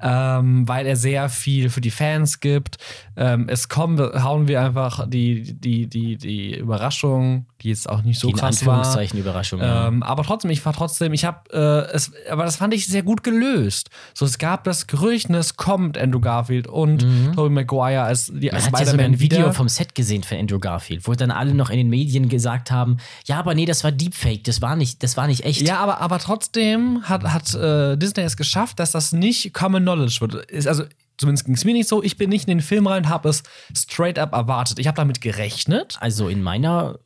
ähm, 0.00 0.66
weil 0.66 0.86
er 0.86 0.96
sehr 0.96 1.28
viel 1.28 1.70
für 1.70 1.80
die 1.80 1.90
Fans 1.90 2.40
gibt. 2.40 2.78
Ähm, 3.16 3.48
es 3.48 3.68
kommen, 3.68 3.98
hauen 3.98 4.48
wir 4.48 4.62
einfach 4.62 5.08
die, 5.08 5.54
die, 5.54 5.86
die, 5.86 6.16
die 6.16 6.56
Überraschung, 6.56 7.46
die 7.62 7.70
jetzt 7.70 7.88
auch 7.88 8.02
nicht 8.02 8.20
so 8.20 8.28
die 8.28 8.32
in 8.32 8.38
krass 8.38 8.64
war. 8.64 8.76
Anführungszeichen 8.76 9.18
Überraschung. 9.18 9.60
ja. 9.60 9.88
Ähm, 9.88 10.02
aber 10.02 10.22
trotzdem, 10.22 10.50
ich 10.50 10.64
war 10.64 10.72
trotzdem, 10.72 11.12
ich 11.12 11.24
habe, 11.24 11.50
äh, 11.52 11.94
es, 11.94 12.12
aber 12.30 12.44
das 12.44 12.56
fand 12.56 12.72
ich 12.72 12.86
sehr 12.86 13.02
gut 13.02 13.24
gelöst. 13.24 13.90
So, 14.14 14.24
es 14.24 14.38
gab 14.38 14.64
das 14.64 14.86
Gerücht, 14.86 15.28
ne, 15.28 15.38
es 15.38 15.56
kommt 15.56 15.98
Andrew 15.98 16.20
Garfield 16.20 16.68
und 16.68 17.04
Tobey 17.34 17.50
Maguire 17.50 18.02
als 18.02 18.30
die 18.32 18.52
als 18.52 18.64
Man 18.64 18.74
hat 18.74 18.80
ja 18.80 18.86
sogar 18.92 19.06
ein 19.06 19.18
Video 19.18 19.38
wieder. 19.40 19.52
vom 19.52 19.68
Set 19.68 19.94
gesehen 19.94 20.22
für 20.22 20.38
Andrew 20.38 20.58
Garfield, 20.58 21.06
wo 21.08 21.14
dann 21.14 21.30
alle 21.30 21.54
noch 21.54 21.70
in 21.70 21.78
den 21.78 21.88
Medien 21.88 22.28
gesagt 22.28 22.70
haben, 22.70 22.98
ja, 23.26 23.38
aber 23.38 23.54
nee, 23.54 23.66
das 23.66 23.82
war 23.82 23.90
Deepfake, 23.90 24.44
das 24.44 24.62
war 24.62 24.76
nicht, 24.76 25.02
das 25.02 25.16
war 25.16 25.26
nicht 25.26 25.44
echt. 25.44 25.62
Ja, 25.62 25.78
aber, 25.80 26.00
aber 26.00 26.18
trotzdem 26.18 27.02
hat, 27.04 27.24
hat 27.24 27.54
äh, 27.54 27.96
Disney 27.96 28.22
es 28.22 28.36
geschafft, 28.36 28.78
dass 28.78 28.92
das 28.92 29.12
nicht 29.12 29.52
Common 29.52 29.82
Knowledge 29.82 30.18
wird. 30.20 30.34
Ist 30.50 30.68
also, 30.68 30.84
zumindest 31.16 31.46
ging 31.46 31.54
es 31.54 31.64
mir 31.64 31.72
nicht 31.74 31.88
so. 31.88 32.02
Ich 32.02 32.16
bin 32.16 32.30
nicht 32.30 32.48
in 32.48 32.58
den 32.58 32.62
Film 32.62 32.86
rein 32.86 33.04
und 33.04 33.08
habe 33.08 33.28
es 33.28 33.42
straight 33.76 34.18
up 34.18 34.32
erwartet. 34.32 34.78
Ich 34.78 34.86
habe 34.86 34.96
damit 34.96 35.20
gerechnet. 35.20 35.96
Also 36.00 36.28
in 36.28 36.42
meiner 36.42 36.98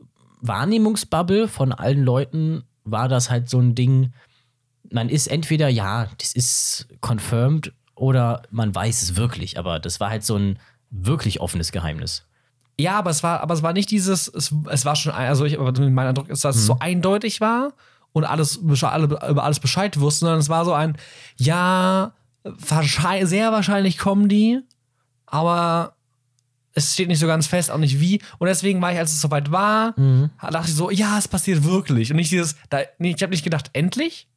Wahrnehmungsbubble 0.42 1.48
von 1.48 1.72
allen 1.72 2.04
Leuten 2.04 2.64
war 2.84 3.08
das 3.08 3.30
halt 3.30 3.48
so 3.48 3.58
ein 3.58 3.74
Ding, 3.74 4.12
man 4.90 5.08
ist 5.08 5.28
entweder, 5.28 5.68
ja, 5.68 6.08
das 6.18 6.34
ist 6.34 6.88
confirmed 7.00 7.72
oder 7.94 8.42
man 8.50 8.74
weiß 8.74 9.02
es 9.02 9.16
wirklich, 9.16 9.58
aber 9.58 9.78
das 9.78 10.00
war 10.00 10.10
halt 10.10 10.24
so 10.24 10.36
ein 10.36 10.58
wirklich 10.90 11.40
offenes 11.40 11.72
Geheimnis. 11.72 12.26
Ja, 12.78 12.98
aber 12.98 13.10
es 13.10 13.22
war, 13.22 13.40
aber 13.40 13.54
es 13.54 13.62
war 13.62 13.72
nicht 13.72 13.90
dieses, 13.90 14.28
es, 14.28 14.52
es 14.68 14.84
war 14.84 14.96
schon, 14.96 15.12
ein- 15.12 15.28
also 15.28 15.44
ich, 15.44 15.58
aber 15.58 15.72
mein 15.80 16.08
Eindruck 16.08 16.28
ist, 16.28 16.44
dass 16.44 16.56
es 16.56 16.66
so 16.66 16.76
eindeutig 16.80 17.40
war 17.40 17.72
und 18.12 18.24
alles, 18.24 18.58
alle, 18.82 19.04
über 19.28 19.44
alles 19.44 19.60
Bescheid 19.60 19.98
wussten, 20.00 20.24
sondern 20.26 20.40
es 20.40 20.48
war 20.48 20.64
so 20.64 20.72
ein, 20.72 20.96
ja, 21.38 22.12
wahrscheinlich, 22.42 23.28
sehr 23.28 23.52
wahrscheinlich 23.52 23.96
kommen 23.98 24.28
die, 24.28 24.60
aber 25.26 25.91
es 26.74 26.94
steht 26.94 27.08
nicht 27.08 27.18
so 27.18 27.26
ganz 27.26 27.46
fest, 27.46 27.70
auch 27.70 27.78
nicht 27.78 28.00
wie. 28.00 28.20
Und 28.38 28.46
deswegen 28.46 28.80
war 28.80 28.92
ich, 28.92 28.98
als 28.98 29.12
es 29.12 29.20
soweit 29.20 29.50
war, 29.52 29.94
dachte 30.40 30.68
ich 30.68 30.74
so, 30.74 30.90
ja, 30.90 31.18
es 31.18 31.28
passiert 31.28 31.64
wirklich. 31.64 32.10
Und 32.10 32.16
nicht 32.16 32.30
dieses, 32.32 32.56
da, 32.70 32.80
nee, 32.98 33.14
ich 33.16 33.22
habe 33.22 33.30
nicht 33.30 33.44
gedacht, 33.44 33.70
endlich? 33.72 34.28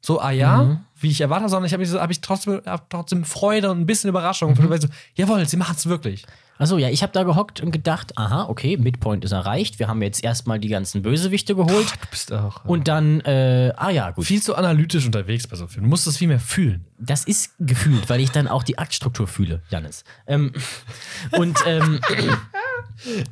So, 0.00 0.20
ah 0.20 0.30
ja, 0.30 0.80
wie 1.00 1.10
ich 1.10 1.20
erwartet, 1.20 1.50
sondern 1.50 1.66
ich 1.66 1.72
habe 1.72 1.84
so, 1.86 2.00
hab 2.00 2.10
ich 2.10 2.20
trotzdem, 2.20 2.60
hab 2.64 2.88
trotzdem 2.90 3.24
Freude 3.24 3.70
und 3.70 3.80
ein 3.80 3.86
bisschen 3.86 4.08
Überraschung. 4.08 4.56
Weil 4.70 4.80
so, 4.80 4.88
jawohl, 5.14 5.46
sie 5.48 5.56
machen 5.56 5.74
es 5.76 5.86
wirklich. 5.86 6.24
Achso, 6.58 6.78
ja, 6.78 6.88
ich 6.88 7.02
habe 7.02 7.12
da 7.12 7.22
gehockt 7.22 7.60
und 7.60 7.70
gedacht, 7.70 8.16
aha, 8.16 8.46
okay, 8.48 8.76
Midpoint 8.76 9.24
ist 9.24 9.32
erreicht. 9.32 9.78
Wir 9.78 9.88
haben 9.88 10.00
jetzt 10.02 10.24
erstmal 10.24 10.58
die 10.58 10.68
ganzen 10.68 11.02
Bösewichte 11.02 11.54
geholt. 11.54 11.92
Du 11.92 12.06
bist 12.10 12.32
auch. 12.32 12.64
Und 12.64 12.88
dann, 12.88 13.20
äh, 13.20 13.72
ah 13.76 13.90
ja, 13.90 14.10
gut. 14.10 14.24
viel 14.24 14.42
zu 14.42 14.54
analytisch 14.54 15.04
unterwegs 15.04 15.46
bei 15.46 15.56
so 15.56 15.66
Filmen. 15.66 15.84
Du 15.84 15.90
musst 15.90 16.06
das 16.06 16.16
viel 16.16 16.28
mehr 16.28 16.40
fühlen. 16.40 16.86
Das 16.98 17.24
ist 17.24 17.54
gefühlt, 17.58 18.08
weil 18.08 18.20
ich 18.20 18.30
dann 18.30 18.48
auch 18.48 18.62
die 18.62 18.78
Aktstruktur 18.78 19.26
fühle, 19.26 19.62
Janis. 19.70 20.04
Ähm, 20.26 20.52
und, 21.32 21.58
ähm, 21.66 22.00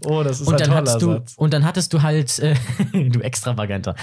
Oh, 0.04 0.22
das 0.22 0.40
ist 0.40 0.48
und, 0.48 0.60
dann 0.60 0.74
hattest 0.74 1.00
du, 1.00 1.22
und 1.36 1.54
dann 1.54 1.64
hattest 1.64 1.92
du 1.92 2.02
halt, 2.02 2.38
äh, 2.38 2.54
du 3.08 3.20
Extravaganter. 3.20 3.94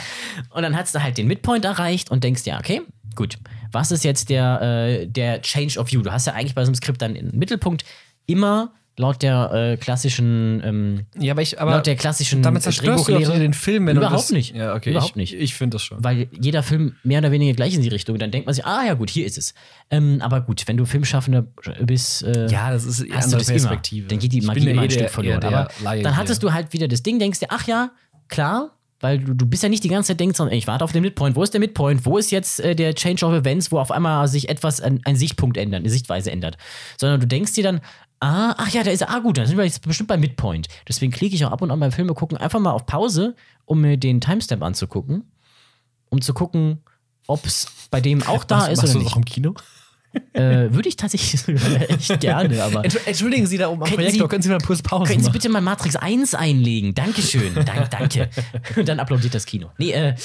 Und 0.50 0.64
dann 0.64 0.76
hattest 0.76 0.96
du 0.96 1.04
halt 1.04 1.18
den 1.18 1.28
Midpoint 1.28 1.66
erreicht 1.66 2.10
und 2.12 2.24
denkst, 2.24 2.44
ja, 2.46 2.60
okay, 2.60 2.82
gut. 3.16 3.38
Was 3.72 3.92
ist 3.92 4.04
jetzt 4.04 4.30
der, 4.30 4.62
äh, 4.62 5.08
der 5.08 5.42
Change 5.42 5.80
of 5.80 5.92
View? 5.92 6.02
Du 6.02 6.12
hast 6.12 6.28
ja 6.28 6.34
eigentlich 6.34 6.56
bei 6.56 6.64
so 6.64 6.70
einem 6.70 6.76
Skript 6.76 7.02
dann 7.02 7.16
im 7.16 7.30
Mittelpunkt 7.38 7.86
immer 8.26 8.74
laut 8.98 9.22
der 9.22 9.52
äh, 9.54 9.78
klassischen 9.78 10.62
ähm, 10.64 11.06
Ja, 11.18 11.34
aber 11.34 11.42
ich, 11.42 11.60
aber 11.60 11.72
laut 11.72 11.88
der 11.88 11.96
klassischen 11.96 12.42
damit 12.44 12.62
zerstörst 12.64 13.08
du 13.08 13.18
den 13.18 13.54
Film, 13.54 13.88
wenn 13.88 13.98
Überhaupt 13.98 14.16
du 14.16 14.18
das, 14.22 14.32
nicht. 14.32 14.56
Ja, 14.56 14.76
okay. 14.76 14.92
Überhaupt 14.92 15.12
ich, 15.12 15.16
nicht. 15.16 15.34
Ich 15.34 15.56
finde 15.56 15.76
das 15.76 15.84
schon. 15.84 16.04
weil 16.04 16.28
jeder 16.40 16.62
Film 16.64 16.96
mehr 17.04 17.20
oder 17.20 17.32
weniger 17.32 17.54
gleich 17.54 17.74
in 17.74 17.82
die 17.82 17.88
Richtung. 17.88 18.18
Dann 18.20 18.32
denkt 18.32 18.46
man 18.46 18.54
sich, 18.54 18.66
ah 18.66 18.86
ja 18.86 18.94
gut, 18.94 19.10
hier 19.10 19.26
ist 19.26 19.38
es. 19.38 19.54
Ähm, 19.90 20.20
aber 20.22 20.42
gut, 20.42 20.68
wenn 20.68 20.78
du 20.78 20.86
Filmschaffender 20.86 21.46
bist, 21.82 22.24
äh, 22.24 22.48
ja, 22.48 22.72
das 22.72 22.86
ist 22.86 23.00
hast 23.00 23.10
du 23.10 23.14
andere 23.16 23.38
das 23.40 23.48
Perspektive. 23.48 24.02
immer. 24.02 24.10
Dann 24.10 24.20
geht 24.20 24.34
die 24.34 24.42
Magie 24.42 24.70
immer 24.70 24.82
eh 24.82 24.84
ein 24.86 24.90
der- 24.90 24.96
Stück 25.00 25.10
verloren. 25.10 25.44
Aber 25.44 25.68
Laie 25.84 26.04
dann 26.04 26.18
hattest 26.18 26.42
hier. 26.42 26.50
du 26.50 26.54
halt 26.54 26.74
wieder 26.74 26.88
das 26.88 27.02
Ding, 27.04 27.18
denkst 27.20 27.40
dir, 27.40 27.48
ach 27.50 27.68
ja, 27.68 27.92
klar, 28.28 28.78
weil 29.00 29.18
du, 29.20 29.34
du 29.34 29.46
bist 29.48 29.64
ja 29.64 29.70
nicht 29.70 29.84
die 29.84 29.90
ganze 29.90 30.10
Zeit 30.10 30.20
denkst, 30.20 30.38
sondern 30.38 30.56
ich 30.56 30.68
warte 30.68 30.84
auf 30.84 30.92
den 30.92 31.02
Midpoint. 31.02 31.36
Wo 31.36 31.42
ist 31.42 31.54
der 31.54 31.60
Midpoint? 31.60 32.06
Wo 32.06 32.18
ist 32.20 32.30
jetzt 32.30 32.60
äh, 32.60 32.76
der 32.76 32.94
Change 32.94 33.26
of 33.26 33.34
Events, 33.34 33.72
wo 33.72 33.80
auf 33.80 33.90
einmal 33.90 34.28
sich 34.28 34.48
etwas, 34.48 34.80
ein, 34.80 35.02
ein 35.06 35.16
Sichtpunkt 35.16 35.58
ändert, 35.58 35.80
eine 35.80 35.90
Sichtweise 35.90 36.30
ändert? 36.32 36.58
Sondern 37.00 37.20
du 37.20 37.26
denkst 37.26 37.54
dir 37.54 37.64
dann, 37.64 37.82
ah, 38.22 38.56
ach 38.58 38.70
ja, 38.70 38.84
da 38.84 38.92
ist 38.92 39.02
er, 39.02 39.10
ah 39.10 39.20
gut, 39.20 39.38
dann 39.38 39.46
sind 39.46 39.58
wir 39.58 39.66
jetzt 39.66 39.82
bestimmt 39.82 40.08
beim 40.08 40.20
Midpoint. 40.22 40.68
Deswegen 40.88 41.12
klicke 41.12 41.36
ich 41.36 41.44
auch 41.46 41.52
ab 41.52 41.62
und 41.62 41.72
an 41.72 41.80
beim 41.80 41.92
Filme 41.92 42.14
gucken 42.14 42.38
einfach 42.38 42.60
mal 42.60 42.72
auf 42.72 42.86
Pause, 42.86 43.36
um 43.66 43.82
mir 43.82 43.98
den 43.98 44.22
Timestamp 44.22 44.64
anzugucken, 44.64 45.32
um 46.10 46.22
zu 46.22 46.34
gucken, 46.34 46.84
ob 47.28 47.46
es 47.46 47.68
bei 47.92 48.00
dem 48.02 48.24
auch 48.24 48.44
da 48.44 48.58
Machst- 48.58 48.72
ist 48.72 48.80
oder 48.80 48.88
du 48.88 48.94
das 48.94 49.04
nicht. 49.04 49.12
auch 49.14 49.18
im 49.18 49.26
Kino? 49.26 49.54
Äh, 50.34 50.74
Würde 50.74 50.90
ich 50.90 50.98
tatsächlich 50.98 51.48
echt 51.90 52.20
gerne, 52.20 52.62
aber. 52.62 52.82
Entsch- 52.82 53.06
Entschuldigen 53.08 53.48
Sie 53.48 53.58
da 53.58 53.70
oben 53.70 53.82
am 53.84 53.90
Projektor, 53.90 54.26
Sie- 54.26 54.30
können 54.30 54.42
Sie 54.44 54.50
mal 54.50 54.60
kurz 54.60 54.82
Pause 54.82 55.06
Können 55.06 55.20
Sie 55.22 55.28
machen? 55.30 55.34
bitte 55.34 55.48
mal 55.50 55.62
Matrix 55.62 55.96
1 55.96 56.34
einlegen? 56.36 56.94
Dankeschön. 56.94 57.54
Dank, 57.66 57.90
danke. 57.92 58.30
Und 58.76 58.88
dann 58.90 59.00
applaudiert 59.00 59.34
das 59.34 59.46
Kino. 59.46 59.70
Nee, 59.78 59.92
äh, 59.92 60.16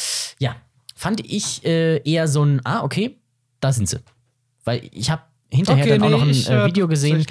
ja. 0.40 0.56
Fand 0.96 1.20
ich 1.24 1.64
äh, 1.64 1.98
eher 2.10 2.26
so 2.26 2.42
ein, 2.42 2.60
ah, 2.64 2.82
okay, 2.82 3.18
da 3.60 3.72
sind 3.72 3.88
sie. 3.88 4.00
Weil 4.64 4.88
ich 4.92 5.08
habe 5.10 5.22
hinterher 5.52 5.86
dann 5.98 6.02
auch 6.02 6.10
noch 6.10 6.22
ein 6.22 6.30
äh, 6.30 6.66
Video 6.66 6.88
gesehen. 6.88 7.24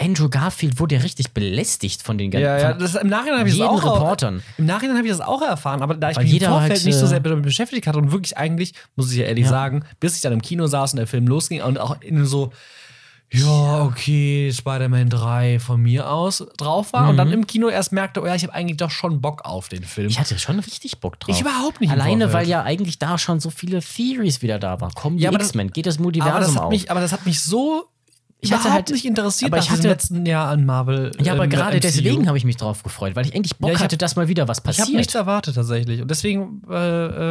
Andrew 0.00 0.28
Garfield 0.30 0.80
wurde 0.80 0.94
ja 0.94 1.02
richtig 1.02 1.32
belästigt 1.32 2.02
von 2.02 2.16
den 2.16 2.30
ganzen. 2.30 2.44
Ja, 2.44 2.58
ja, 2.58 2.72
das, 2.72 2.94
im 2.94 3.08
Nachhinein 3.08 3.40
habe 3.40 3.48
ich 3.50 3.58
das 3.58 3.68
auch 3.68 3.84
Reportern. 3.84 4.42
Im 4.56 4.66
Nachhinein 4.66 4.96
habe 4.96 5.06
ich 5.06 5.12
das 5.12 5.20
auch 5.20 5.42
erfahren, 5.42 5.82
aber 5.82 5.94
da 5.94 6.10
ich 6.10 6.16
Weil 6.16 6.24
mich 6.24 6.40
im 6.40 6.48
Vorfeld 6.48 6.72
halt, 6.72 6.84
nicht 6.86 6.96
so 6.96 7.04
äh, 7.04 7.08
sehr 7.08 7.20
damit 7.20 7.44
beschäftigt 7.44 7.86
hatte 7.86 7.98
und 7.98 8.10
wirklich 8.10 8.36
eigentlich, 8.38 8.72
muss 8.96 9.12
ich 9.12 9.18
ja 9.18 9.24
ehrlich 9.26 9.44
Ja. 9.44 9.50
sagen, 9.50 9.84
bis 10.00 10.16
ich 10.16 10.22
dann 10.22 10.32
im 10.32 10.40
Kino 10.42 10.66
saß 10.66 10.92
und 10.94 10.96
der 10.98 11.06
Film 11.06 11.26
losging 11.26 11.60
und 11.62 11.78
auch 11.78 12.00
in 12.00 12.24
so, 12.24 12.50
ja, 13.32 13.84
okay, 13.84 14.50
Spider-Man 14.52 15.08
3 15.08 15.60
von 15.60 15.80
mir 15.80 16.10
aus 16.10 16.44
drauf 16.56 16.92
war 16.92 17.08
und 17.10 17.16
dann 17.16 17.30
im 17.30 17.46
Kino 17.46 17.68
erst 17.68 17.92
merkte, 17.92 18.22
oh 18.22 18.26
ja, 18.26 18.34
ich 18.34 18.42
habe 18.42 18.54
eigentlich 18.54 18.78
doch 18.78 18.90
schon 18.90 19.20
Bock 19.20 19.44
auf 19.44 19.68
den 19.68 19.84
Film. 19.84 20.06
Mhm. 20.06 20.10
ich 20.12 20.18
hatte 20.18 20.36
schon 20.38 20.58
richtig 20.58 20.98
Bock 20.98 21.20
drauf. 21.20 21.32
Ich 21.34 21.40
überhaupt 21.42 21.80
nicht 21.80 21.90
Alleine, 21.92 22.32
weil 22.32 22.48
ja 22.48 22.62
eigentlich 22.64 22.98
da 22.98 23.18
schon 23.18 23.38
so 23.38 23.50
viele 23.50 23.80
Theories 23.80 24.42
wieder 24.42 24.58
da 24.58 24.80
waren. 24.80 24.92
Kommen 24.94 25.18
die 25.18 25.24
Ja, 25.24 25.30
aber 25.30 25.38
das- 25.38 25.48
X-Men? 25.48 25.70
Geht 25.70 25.86
das 25.86 25.96
aber, 25.96 26.04
Multiversum 26.04 26.40
das 26.40 26.56
hat 26.56 26.62
auf? 26.62 26.70
mich, 26.70 26.90
aber 26.90 27.00
das 27.00 27.12
hat 27.12 27.24
mich 27.26 27.40
so 27.40 27.84
Ich 28.42 28.52
hatte 28.52 28.62
überhaupt 28.62 28.74
halt- 28.74 28.90
nicht 28.90 29.04
interessiert 29.04 29.52
aber 29.52 29.60
ich 29.62 29.70
hatte- 29.70 29.88
letzten 29.88 30.24
Jahr 30.24 30.48
an 30.48 30.64
Marvel. 30.64 31.12
ja, 31.20 31.32
aber 31.34 31.44
ähm, 31.44 31.50
gerade 31.50 31.76
MCU. 31.76 31.80
deswegen 31.80 32.26
habe 32.26 32.38
ich 32.38 32.44
mich 32.44 32.56
drauf 32.56 32.82
gefreut, 32.82 33.14
weil 33.16 33.26
ich 33.26 33.34
eigentlich 33.34 33.56
Bock 33.58 33.68
Ja, 33.68 33.74
ich 33.74 33.78
hab- 33.80 33.84
hatte, 33.84 33.96
dass 33.98 34.16
mal 34.16 34.28
wieder 34.28 34.48
was 34.48 34.58
Ich 34.58 34.64
habe 34.64 34.76
passiert. 34.76 34.96
nichts 34.96 35.14
erwartet 35.14 35.54
tatsächlich 35.56 36.00
und 36.00 36.10
deswegen 36.10 36.62
äh, 36.70 36.74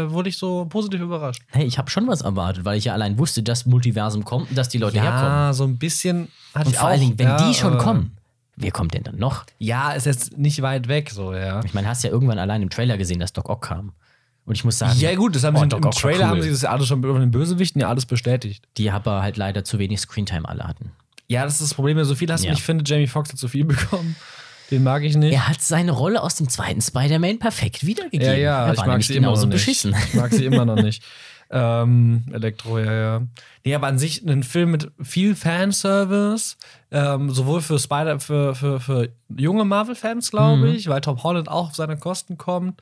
äh, 0.03 0.11
wurde 0.11 0.29
ich 0.29 0.37
so 0.37 0.65
positiv 0.65 1.01
überrascht. 1.01 1.41
Hey, 1.47 1.65
ich 1.65 1.77
habe 1.77 1.89
schon 1.89 2.07
was 2.07 2.21
erwartet, 2.21 2.63
weil 2.65 2.77
ich 2.77 2.85
ja 2.85 2.93
allein 2.93 3.17
wusste, 3.17 3.41
dass 3.41 3.65
Multiversum 3.65 4.23
kommt 4.23 4.49
und 4.49 4.57
dass 4.57 4.69
die 4.69 4.77
Leute 4.77 5.01
herkommen. 5.01 5.23
Ja, 5.25 5.53
so 5.53 5.63
ein 5.63 5.77
bisschen 5.77 6.27
hatte 6.53 6.67
Und 6.67 6.71
ich 6.73 6.77
vor 6.77 6.87
auch. 6.87 6.91
allen 6.91 7.01
Dingen, 7.01 7.17
wenn 7.19 7.27
ja, 7.27 7.47
die 7.49 7.53
schon 7.55 7.73
aber- 7.73 7.83
kommen, 7.83 8.11
wer 8.55 8.71
kommt 8.71 8.93
denn 8.93 9.03
dann 9.03 9.17
noch? 9.17 9.45
Ja, 9.57 9.93
ist 9.93 10.05
jetzt 10.05 10.37
nicht 10.37 10.61
weit 10.61 10.87
weg, 10.87 11.09
so, 11.09 11.33
ja. 11.33 11.61
Ich 11.63 11.73
meine, 11.73 11.87
hast 11.87 12.03
ja 12.03 12.11
irgendwann 12.11 12.37
allein 12.39 12.61
im 12.61 12.69
Trailer 12.69 12.97
gesehen, 12.97 13.19
dass 13.19 13.33
Doc 13.33 13.49
Ock 13.49 13.63
kam. 13.63 13.93
Und 14.49 14.55
ich 14.55 14.65
muss 14.65 14.77
sagen, 14.79 14.99
Ja, 14.99 15.13
gut, 15.15 15.35
das 15.35 15.43
haben 15.43 15.55
oh, 15.55 15.59
sie 15.59 15.75
im 15.77 15.91
Trailer 15.91 16.17
cool. 16.17 16.25
haben 16.25 16.41
sie 16.41 16.49
das 16.49 16.65
alles 16.65 16.87
schon 16.87 17.03
über 17.03 17.17
den 17.19 17.29
Bösewichten 17.31 17.79
ja 17.79 17.87
alles 17.87 18.05
bestätigt. 18.07 18.65
die 18.77 18.89
aber 18.91 19.21
halt 19.21 19.37
leider 19.37 19.63
zu 19.63 19.77
wenig 19.79 19.99
Screentime 20.01 20.49
alle 20.49 20.67
hatten. 20.67 20.91
Ja, 21.27 21.43
das 21.45 21.53
ist 21.53 21.61
das 21.61 21.73
Problem, 21.75 21.95
wenn 21.97 22.05
so 22.05 22.15
viel 22.15 22.31
hast 22.31 22.43
Ja. 22.43 22.51
ich 22.53 22.63
finde, 22.63 22.83
Jamie 22.85 23.05
Foxx 23.07 23.29
hat 23.31 23.37
zu 23.37 23.47
viel 23.47 23.63
bekommen. 23.65 24.15
Den 24.71 24.83
mag 24.83 25.03
ich 25.03 25.15
nicht. 25.15 25.33
Er 25.33 25.47
hat 25.47 25.61
seine 25.61 25.91
Rolle 25.91 26.21
aus 26.21 26.35
dem 26.35 26.49
zweiten 26.49 26.81
Spider-Man 26.81 27.39
perfekt 27.39 27.85
wiedergegeben. 27.85 28.25
ja, 28.27 28.33
ja, 28.33 28.65
er 28.67 28.73
ich 28.73 28.85
mag 28.85 29.01
sie 29.03 29.15
immer 29.15 29.27
noch 29.31 29.37
nicht. 29.37 29.49
beschissen. 29.51 29.95
Ich 30.07 30.13
mag 30.15 30.33
sie 30.33 30.45
immer 30.45 30.65
noch 30.65 30.75
nicht. 30.81 31.03
Ähm, 31.51 32.23
Elektro, 32.31 32.77
ja, 32.79 32.93
ja. 32.93 33.21
Nee, 33.65 33.73
aber 33.75 33.87
an 33.87 33.97
sich 33.97 34.23
ein 34.27 34.43
Film 34.43 34.71
mit 34.71 34.91
viel 35.01 35.35
Fanservice, 35.35 36.57
ähm, 36.91 37.31
sowohl 37.31 37.61
für 37.61 37.79
Spider, 37.79 38.19
für, 38.19 38.53
für, 38.55 38.79
für 38.79 39.09
junge 39.35 39.65
Marvel-Fans, 39.65 40.29
glaube 40.31 40.67
Mhm. 40.69 40.75
ich, 40.75 40.87
weil 40.87 41.01
Tom 41.01 41.21
Holland 41.23 41.49
auch 41.49 41.69
auf 41.69 41.75
seine 41.75 41.97
Kosten 41.97 42.37
kommt. 42.37 42.81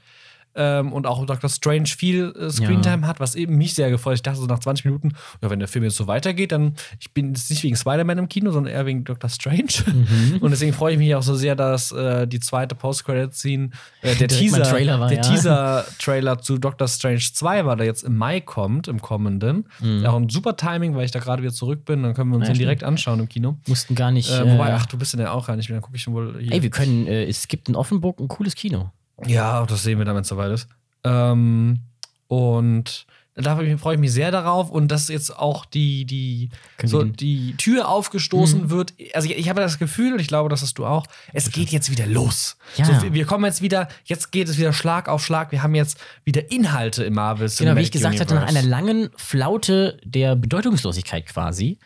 Ähm, 0.58 0.92
und 0.92 1.06
auch 1.06 1.24
Dr. 1.26 1.50
Strange 1.50 1.86
viel 1.86 2.34
äh, 2.38 2.50
Screentime 2.50 3.06
hat, 3.06 3.20
was 3.20 3.36
eben 3.36 3.58
mich 3.58 3.76
sehr 3.76 3.92
gefreut. 3.92 4.16
Ich 4.16 4.24
dachte 4.24 4.40
so 4.40 4.48
nach 4.48 4.60
20 4.60 4.86
Minuten, 4.86 5.14
ja, 5.42 5.50
wenn 5.52 5.60
der 5.60 5.68
Film 5.68 5.84
jetzt 5.86 5.98
so 5.98 6.08
weitergeht, 6.08 6.52
dann, 6.52 6.74
ich 7.00 7.12
bin 7.14 7.30
jetzt 7.30 7.50
nicht 7.52 7.64
wegen 7.64 7.76
Spider-Man 7.76 8.18
im 8.18 8.28
Kino, 8.28 8.50
sondern 8.52 8.74
eher 8.74 8.86
wegen 8.88 9.04
Dr. 9.04 9.30
Strange. 9.30 9.84
Mhm. 9.86 10.38
Und 10.42 10.50
deswegen 10.50 10.74
freue 10.74 10.94
ich 10.94 10.98
mich 11.00 11.14
auch 11.14 11.22
so 11.22 11.36
sehr, 11.36 11.56
dass 11.56 11.92
äh, 11.92 12.28
die 12.28 12.40
zweite 12.40 12.74
Post-Credit-Scene, 12.74 13.70
äh, 14.02 14.16
der 14.16 14.28
Direkt 14.28 14.52
mal 14.52 14.58
ein 14.58 14.64
Teaser, 14.64 14.64
Trailer 14.64 15.00
war, 15.00 15.08
der 15.10 15.18
ja. 15.18 15.24
Teaser-Trailer 15.24 16.40
zu 16.40 16.58
Doctor 16.58 16.88
Strange 16.88 17.20
2 17.20 17.66
war, 17.66 17.76
der 17.76 17.86
jetzt 17.86 18.04
im 18.04 18.18
Mai 18.18 18.42
kommt, 18.42 18.88
im 18.88 19.00
kommenden. 19.00 19.66
Auch 20.06 20.16
ein 20.16 20.30
super 20.30 20.56
Timing, 20.58 20.96
weil 20.96 21.06
ich 21.06 21.12
da 21.12 21.20
gerade 21.20 21.44
wieder 21.44 21.54
zurück 21.54 21.86
bin. 21.86 22.02
Dann 22.04 22.14
können 22.16 22.32
wir 22.32 22.38
uns 22.38 22.48
Mhm. 22.48 22.54
Ja, 22.54 22.54
den 22.54 22.60
direkt 22.60 22.84
anschauen 22.84 23.20
im 23.20 23.30
Kino. 23.30 23.58
Mussten 23.68 23.96
gar 23.96 24.12
nicht. 24.12 24.30
Äh, 24.32 24.50
wobei, 24.52 24.70
äh, 24.70 24.74
ach, 24.74 24.86
du 24.86 24.98
bist 24.98 25.14
denn 25.14 25.20
ja 25.20 25.32
auch 25.32 25.48
gar 25.48 25.56
nicht 25.56 25.70
mehr. 25.70 25.78
Dann 25.78 25.84
gucke 25.84 25.96
ich 25.96 26.02
schon 26.02 26.14
wohl 26.14 26.38
hier. 26.40 26.54
ey, 26.54 26.62
wir 26.64 26.70
können, 26.70 27.08
äh, 27.08 27.26
es 27.26 27.48
gibt 27.48 27.70
in 27.70 27.76
Offenburg 27.76 28.20
ein 28.20 28.28
cooles 28.28 28.56
Kino. 28.56 28.92
Ja, 29.26 29.66
das 29.66 29.84
sehen 29.84 29.98
wir 29.98 30.06
dann, 30.06 30.16
wenn 30.16 30.22
es 30.22 30.28
soweit 30.28 30.52
ist. 30.52 30.68
Ähm, 31.04 31.80
und 32.28 33.06
da 33.36 33.56
freue 33.78 33.94
ich 33.96 34.00
mich 34.00 34.12
sehr 34.12 34.32
darauf 34.32 34.72
und 34.72 34.88
dass 34.90 35.10
jetzt 35.10 35.38
auch 35.38 35.64
die, 35.66 36.06
die, 36.06 36.50
Können 36.78 36.90
so 36.90 37.04
die 37.04 37.56
Tür 37.58 37.88
aufgestoßen 37.88 38.64
Mhm. 38.64 38.70
wird. 38.72 38.94
Also 39.14 39.30
ich, 39.30 39.38
ich 39.38 39.48
habe 39.50 39.62
das 39.62 39.78
Gefühl, 39.78 40.14
und 40.14 40.20
ich 40.20 40.28
glaube, 40.28 40.50
das 40.50 40.64
hast 40.64 40.80
du 40.80 40.88
auch, 40.88 41.06
es 41.34 41.52
geht 41.52 41.70
jetzt 41.70 41.92
wieder 41.92 42.08
los. 42.08 42.58
Ja. 42.78 42.86
So, 42.86 43.14
wir- 43.14 43.26
kommen 43.26 43.46
jetzt 43.46 43.62
wieder, 43.62 43.90
jetzt 44.06 44.32
geht 44.32 44.50
es 44.50 44.58
wieder 44.58 44.74
Schlag 44.74 45.08
auf 45.08 45.24
Schlag. 45.24 45.52
Wir 45.52 45.62
haben 45.62 45.76
jetzt 45.76 46.00
wieder 46.26 46.50
Inhalte 46.52 47.04
im 47.04 47.14
Marvel 47.14 47.48
Genau, 47.48 47.76
wie 47.76 47.82
ich 47.82 47.92
Cinematic 47.92 47.92
gesagt 47.94 48.20
hatte, 48.20 48.34
nach 48.36 48.42
Universe. 48.50 48.60
einer 48.60 48.68
langen 48.70 49.10
Flaute 49.18 50.00
der 50.04 50.36
Bedeutungslosigkeit 50.36 51.28
quasi, 51.28 51.78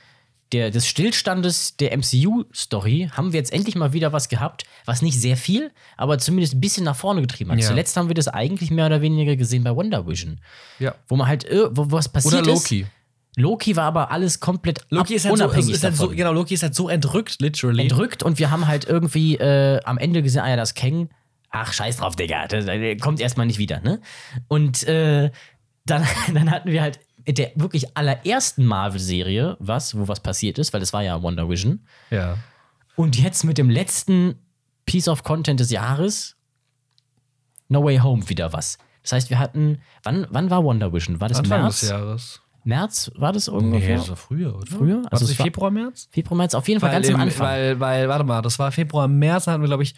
der, 0.53 0.69
des 0.71 0.87
Stillstandes 0.87 1.77
der 1.77 1.95
MCU-Story, 1.97 3.09
haben 3.13 3.31
wir 3.33 3.39
jetzt 3.39 3.53
endlich 3.53 3.75
mal 3.75 3.93
wieder 3.93 4.11
was 4.13 4.29
gehabt, 4.29 4.63
was 4.85 5.01
nicht 5.01 5.19
sehr 5.19 5.37
viel, 5.37 5.71
aber 5.97 6.17
zumindest 6.17 6.55
ein 6.55 6.61
bisschen 6.61 6.83
nach 6.83 6.95
vorne 6.95 7.21
getrieben 7.21 7.51
hat. 7.51 7.59
Ja. 7.59 7.67
Zuletzt 7.67 7.95
haben 7.97 8.07
wir 8.07 8.15
das 8.15 8.27
eigentlich 8.27 8.71
mehr 8.71 8.85
oder 8.87 9.01
weniger 9.01 9.35
gesehen 9.35 9.63
bei 9.63 9.75
Wonder 9.75 10.07
Vision, 10.07 10.39
Ja. 10.79 10.95
wo 11.07 11.15
man 11.15 11.27
halt, 11.27 11.45
wo 11.71 11.91
was 11.91 12.09
passiert 12.09 12.43
Oder 12.43 12.53
Loki. 12.53 12.81
ist. 12.81 12.89
Loki 13.37 13.75
war 13.77 13.85
aber 13.85 14.11
alles 14.11 14.41
komplett 14.41 14.81
Loki 14.89 15.15
ist 15.15 15.23
halt, 15.25 15.37
so, 15.37 15.43
unabhängig 15.45 15.73
ist 15.73 15.83
halt 15.85 15.95
so, 15.95 16.09
genau, 16.09 16.33
Loki 16.33 16.53
ist 16.53 16.63
halt 16.63 16.75
so 16.75 16.89
entrückt, 16.89 17.39
literally. 17.39 17.83
entrückt 17.83 18.23
und 18.23 18.39
wir 18.39 18.51
haben 18.51 18.67
halt 18.67 18.83
irgendwie 18.85 19.35
äh, 19.37 19.79
am 19.85 19.97
Ende 19.97 20.21
gesehen, 20.21 20.41
ah 20.41 20.49
ja, 20.49 20.57
das 20.57 20.73
Kang, 20.73 21.09
ach, 21.49 21.71
scheiß 21.71 21.97
drauf, 21.97 22.17
Digga, 22.17 22.47
das, 22.47 22.65
der 22.65 22.97
kommt 22.97 23.21
erstmal 23.21 23.45
nicht 23.45 23.57
wieder, 23.57 23.79
ne? 23.79 24.01
Und 24.49 24.83
äh, 24.83 25.31
dann, 25.85 26.05
dann 26.33 26.51
hatten 26.51 26.71
wir 26.71 26.81
halt 26.81 26.99
der 27.27 27.51
wirklich 27.55 27.95
allerersten 27.97 28.65
Marvel-Serie 28.65 29.57
was, 29.59 29.97
wo 29.97 30.07
was 30.07 30.19
passiert 30.19 30.57
ist, 30.59 30.73
weil 30.73 30.79
das 30.79 30.93
war 30.93 31.03
ja 31.03 31.21
Wonder 31.21 31.47
Vision. 31.49 31.85
Ja. 32.09 32.37
Und 32.95 33.17
jetzt 33.17 33.43
mit 33.43 33.57
dem 33.57 33.69
letzten 33.69 34.35
Piece 34.85 35.07
of 35.07 35.23
Content 35.23 35.59
des 35.59 35.71
Jahres, 35.71 36.35
No 37.69 37.83
Way 37.83 37.99
Home, 37.99 38.27
wieder 38.29 38.51
was. 38.53 38.77
Das 39.03 39.13
heißt, 39.13 39.29
wir 39.29 39.39
hatten, 39.39 39.79
wann, 40.03 40.27
wann 40.29 40.49
war 40.49 40.63
Wonder 40.63 40.91
Vision? 40.93 41.19
War 41.21 41.29
das 41.29 41.39
Anfang 41.39 41.61
März? 41.61 41.79
des 41.81 41.89
Jahres. 41.89 42.41
März 42.63 43.11
war 43.15 43.33
das 43.33 43.47
ungefähr? 43.47 44.07
war 44.07 44.15
früher, 44.15 44.55
oder? 44.55 44.67
Früher? 44.67 45.03
Also 45.09 45.25
es 45.25 45.37
war- 45.39 45.45
Februar, 45.45 45.71
März? 45.71 46.07
Februar, 46.11 46.37
März, 46.37 46.53
auf 46.53 46.67
jeden 46.67 46.79
Fall 46.79 46.91
ganz 46.91 47.07
im, 47.07 47.15
am 47.15 47.21
Anfang. 47.21 47.47
Weil, 47.47 47.79
weil, 47.79 48.07
warte 48.09 48.23
mal, 48.23 48.41
das 48.41 48.59
war 48.59 48.71
Februar, 48.71 49.07
März, 49.07 49.45
da 49.45 49.53
hatten 49.53 49.63
wir, 49.63 49.67
glaube 49.67 49.83
ich, 49.83 49.95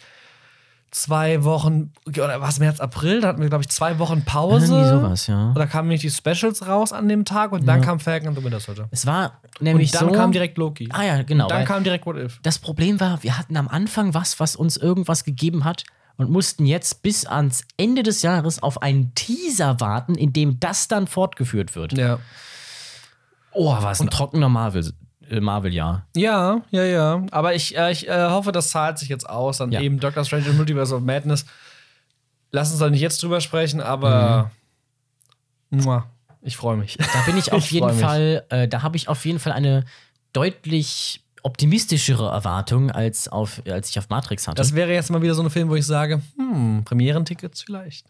zwei 0.94 1.42
Wochen, 1.42 1.92
oder 2.06 2.40
was, 2.40 2.60
März, 2.60 2.78
April, 2.78 3.20
da 3.20 3.28
hatten 3.28 3.42
wir, 3.42 3.48
glaube 3.48 3.62
ich, 3.62 3.68
zwei 3.68 3.98
Wochen 3.98 4.24
Pause. 4.24 4.66
Irgendwie 4.66 4.88
sowas, 4.88 5.26
ja. 5.26 5.48
Und 5.48 5.58
da 5.58 5.66
kamen 5.66 5.88
nämlich 5.88 6.02
die 6.02 6.10
Specials 6.10 6.66
raus 6.68 6.92
an 6.92 7.08
dem 7.08 7.24
Tag 7.24 7.50
und 7.52 7.66
dann 7.66 7.80
kam 7.80 7.98
Falcon 7.98 8.28
and 8.28 8.38
the 8.38 8.44
Winter 8.44 8.60
Soldier. 8.60 8.86
Es 8.92 9.04
war 9.04 9.40
nämlich 9.58 9.92
Und 9.92 10.00
dann 10.00 10.08
so. 10.10 10.14
kam 10.14 10.30
direkt 10.30 10.56
Loki. 10.56 10.88
Ah 10.92 11.02
ja, 11.02 11.22
genau. 11.22 11.46
Und 11.46 11.50
dann 11.50 11.64
kam 11.64 11.82
direkt 11.82 12.06
What 12.06 12.16
If. 12.16 12.38
das 12.42 12.60
Problem 12.60 13.00
war, 13.00 13.22
wir 13.24 13.36
hatten 13.36 13.56
am 13.56 13.66
Anfang 13.66 14.14
was, 14.14 14.38
was 14.38 14.54
uns 14.54 14.76
irgendwas 14.76 15.24
gegeben 15.24 15.64
hat 15.64 15.82
und 16.16 16.30
mussten 16.30 16.64
jetzt 16.64 17.02
bis 17.02 17.26
ans 17.26 17.64
Ende 17.76 18.04
des 18.04 18.22
Jahres 18.22 18.62
auf 18.62 18.80
einen 18.80 19.14
Teaser 19.16 19.80
warten, 19.80 20.14
in 20.14 20.32
dem 20.32 20.60
das 20.60 20.86
dann 20.86 21.08
fortgeführt 21.08 21.74
wird. 21.74 21.98
Ja. 21.98 22.18
Oh, 23.50 23.76
was 23.80 24.00
ein 24.00 24.10
trockener 24.10 24.48
Marvel, 24.48 24.92
Marvel-Jahr. 25.40 26.06
Ja, 26.16 26.62
ja, 26.70 26.84
ja. 26.84 27.22
Aber 27.30 27.54
ich, 27.54 27.76
äh, 27.76 27.92
ich 27.92 28.08
äh, 28.08 28.28
hoffe, 28.28 28.52
das 28.52 28.70
zahlt 28.70 28.98
sich 28.98 29.08
jetzt 29.08 29.28
aus. 29.28 29.58
Dann 29.58 29.72
Ja. 29.72 29.80
eben 29.80 30.00
Doctor 30.00 30.24
Strange 30.24 30.50
und 30.50 30.56
Multiverse 30.56 30.94
of 30.94 31.02
Madness. 31.02 31.44
Lass 32.50 32.70
uns 32.70 32.80
da 32.80 32.88
nicht 32.90 33.00
jetzt 33.00 33.22
drüber 33.22 33.40
sprechen, 33.40 33.80
aber 33.80 34.50
Mua. 35.70 36.06
ich 36.42 36.56
freue 36.56 36.76
mich. 36.76 36.96
Da 36.98 37.22
bin 37.26 37.36
ich 37.36 37.52
auf 37.52 37.64
Ich 37.64 37.70
jeden. 37.72 37.92
Fall, 37.92 38.44
äh, 38.50 38.68
da 38.68 38.82
habe 38.82 38.96
ich 38.96 39.08
auf 39.08 39.24
jeden 39.24 39.38
Fall 39.40 39.52
eine 39.52 39.84
deutlich 40.32 41.20
optimistischere 41.42 42.30
Erwartung, 42.30 42.90
als, 42.90 43.28
auf, 43.28 43.60
als 43.68 43.90
ich 43.90 43.98
auf 43.98 44.08
Matrix 44.08 44.48
hatte. 44.48 44.56
Das 44.56 44.74
wäre 44.74 44.92
jetzt 44.92 45.10
mal 45.10 45.20
wieder 45.20 45.34
so 45.34 45.42
ein 45.42 45.50
Film, 45.50 45.68
wo 45.68 45.74
ich 45.74 45.84
sage, 45.86 46.22
hm, 46.36 46.82
Premierentickets 46.84 47.62
vielleicht. 47.62 48.06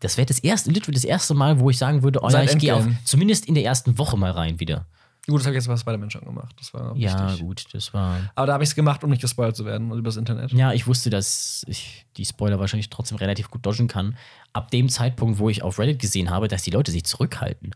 Das 0.00 0.18
wäre 0.18 0.26
das 0.26 0.38
erste, 0.40 0.70
literally 0.70 0.94
das 0.94 1.04
erste 1.04 1.32
Mal, 1.32 1.58
wo 1.58 1.70
ich 1.70 1.78
sagen 1.78 2.02
würde, 2.02 2.20
oh 2.22 2.28
ja, 2.28 2.42
ich 2.42 2.58
gehe 2.58 2.74
auf, 2.74 2.84
zumindest 3.04 3.46
in 3.46 3.54
der 3.54 3.64
ersten 3.64 3.96
Woche 3.98 4.18
mal 4.18 4.30
rein 4.30 4.60
wieder. 4.60 4.84
Gut, 5.28 5.40
das 5.40 5.46
habe 5.46 5.56
ich 5.56 5.60
jetzt 5.64 5.66
bei 5.68 5.76
Spider-Man 5.76 6.10
schon 6.10 6.24
gemacht. 6.24 6.54
Das 6.58 6.72
war 6.72 6.96
Ja, 6.96 7.28
wichtig. 7.30 7.44
gut, 7.44 7.64
das 7.72 7.92
war. 7.92 8.30
Aber 8.36 8.46
da 8.46 8.52
habe 8.52 8.62
ich 8.62 8.70
es 8.70 8.76
gemacht, 8.76 9.02
um 9.02 9.10
nicht 9.10 9.20
gespoilt 9.22 9.56
zu 9.56 9.64
werden 9.64 9.90
übers 9.92 10.16
Internet. 10.16 10.52
Ja, 10.52 10.72
ich 10.72 10.86
wusste, 10.86 11.10
dass 11.10 11.64
ich 11.66 12.06
die 12.16 12.24
Spoiler 12.24 12.60
wahrscheinlich 12.60 12.90
trotzdem 12.90 13.18
relativ 13.18 13.50
gut 13.50 13.66
dodgen 13.66 13.88
kann. 13.88 14.16
Ab 14.52 14.70
dem 14.70 14.88
Zeitpunkt, 14.88 15.38
wo 15.40 15.50
ich 15.50 15.62
auf 15.62 15.78
Reddit 15.80 15.98
gesehen 15.98 16.30
habe, 16.30 16.46
dass 16.46 16.62
die 16.62 16.70
Leute 16.70 16.92
sich 16.92 17.04
zurückhalten. 17.04 17.74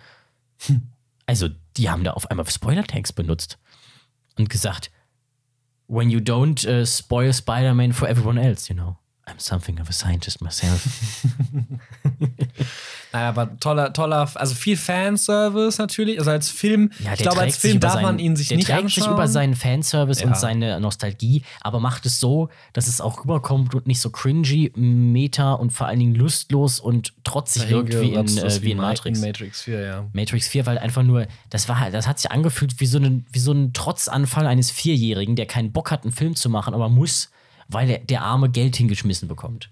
Also, 1.26 1.48
die 1.76 1.90
haben 1.90 2.05
da 2.05 2.12
auf 2.12 2.30
einmal 2.30 2.48
Spoiler-Tags 2.48 3.12
benutzt 3.12 3.59
und 4.38 4.48
gesagt, 4.48 4.92
when 5.88 6.09
you 6.09 6.20
don't 6.20 6.64
uh, 6.68 6.86
spoil 6.86 7.32
Spider-Man 7.32 7.92
for 7.92 8.09
everyone 8.09 8.40
else, 8.40 8.68
you 8.72 8.74
know. 8.76 8.96
I'm 9.26 9.38
something 9.38 9.80
of 9.80 9.88
a 9.88 9.92
scientist 9.92 10.40
myself. 10.40 11.24
Naja, 13.13 13.29
aber 13.31 13.59
toller, 13.59 13.93
toller, 13.93 14.29
also 14.35 14.55
viel 14.55 14.77
Fanservice 14.77 15.79
natürlich. 15.81 16.19
Also 16.19 16.31
als 16.31 16.49
Film, 16.49 16.91
Ja, 17.01 17.13
ich 17.13 17.19
der 17.19 17.27
glaube, 17.27 17.41
als 17.41 17.57
Film 17.57 17.81
darf 17.81 17.95
man 17.95 18.05
seinen- 18.05 18.19
ihn 18.21 18.37
sich 18.37 18.49
der 18.49 18.57
nicht 18.59 18.67
trägt 18.67 18.79
anschauen. 18.85 19.05
sich 19.05 19.13
über 19.13 19.27
seinen 19.29 19.55
Fanservice 19.57 20.21
Ja. 20.23 20.29
und 20.29 20.37
seine 20.37 20.81
Nostalgie, 20.81 21.43
aber 21.61 21.81
macht 21.81 22.07
es 22.07 22.21
so, 22.21 22.49
dass 22.73 22.87
es 22.87 23.01
auch 23.01 23.25
rüberkommt 23.25 23.75
und 23.75 23.87
nicht 23.87 24.01
so 24.01 24.11
cringy, 24.11 24.73
meta 24.77 25.55
und 25.55 25.73
vor 25.73 25.87
allen 25.89 25.99
Dingen 25.99 26.15
lustlos 26.15 26.79
und 26.81 27.13
trotzig 27.25 27.69
wirkt 27.69 27.93
wie 28.01 28.13
in, 28.15 28.39
äh, 28.39 28.63
wie 28.63 28.71
in 28.71 28.77
Ma- 28.77 28.89
Matrix. 28.89 29.21
Matrix 29.21 29.63
4, 29.63 29.81
ja. 29.81 30.07
Matrix 30.13 30.49
4, 30.49 30.67
weil 30.67 30.79
einfach 30.79 31.03
nur, 31.03 31.27
das 31.51 31.69
war 31.69 31.81
halt, 31.81 31.95
das 31.95 32.07
hat 32.07 32.19
sich 32.19 32.31
angefühlt 32.31 32.79
wie 32.81 32.87
so, 32.87 32.99
ein, 32.99 33.27
wie 33.33 33.39
so 33.41 33.53
ein 33.53 33.73
Trotzanfall 33.73 34.47
eines 34.47 34.71
Vierjährigen, 34.71 35.37
der 35.37 35.47
keinen 35.47 35.73
Bock 35.73 35.91
hat, 35.91 36.05
einen 36.05 36.13
Film 36.13 36.37
zu 36.37 36.49
machen, 36.49 36.75
aber 36.75 36.89
muss, 36.89 37.31
weil 37.69 37.91
er, 37.91 37.99
der 37.99 38.23
Arme 38.23 38.51
Geld 38.51 38.77
hingeschmissen 38.77 39.29
bekommt. 39.29 39.71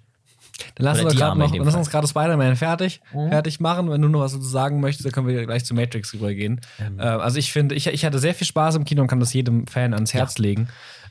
Dann 0.74 0.84
lass 0.84 0.98
Oder 0.98 1.06
uns, 1.06 1.12
die 1.14 1.18
grad 1.18 1.30
Arme 1.30 1.44
in 1.46 1.50
noch, 1.58 1.64
lass 1.66 1.74
uns 1.74 1.90
gerade 1.90 2.06
Spider-Man 2.06 2.56
fertig, 2.56 3.00
fertig 3.12 3.60
machen. 3.60 3.90
Wenn 3.90 4.02
du 4.02 4.08
noch 4.08 4.20
was 4.20 4.32
dazu 4.32 4.46
sagen 4.46 4.80
möchtest, 4.80 5.06
dann 5.06 5.12
können 5.12 5.26
wir 5.26 5.46
gleich 5.46 5.64
zu 5.64 5.74
Matrix 5.74 6.14
rübergehen. 6.14 6.60
Ähm. 6.80 6.98
Äh, 6.98 7.02
also 7.02 7.38
ich 7.38 7.52
finde, 7.52 7.74
ich, 7.74 7.86
ich 7.86 8.04
hatte 8.04 8.18
sehr 8.18 8.34
viel 8.34 8.46
Spaß 8.46 8.76
im 8.76 8.84
Kino 8.84 9.02
und 9.02 9.08
kann 9.08 9.20
das 9.20 9.32
jedem 9.32 9.66
Fan 9.66 9.94
ans 9.94 10.14
Herz 10.14 10.38
legen, 10.38 10.68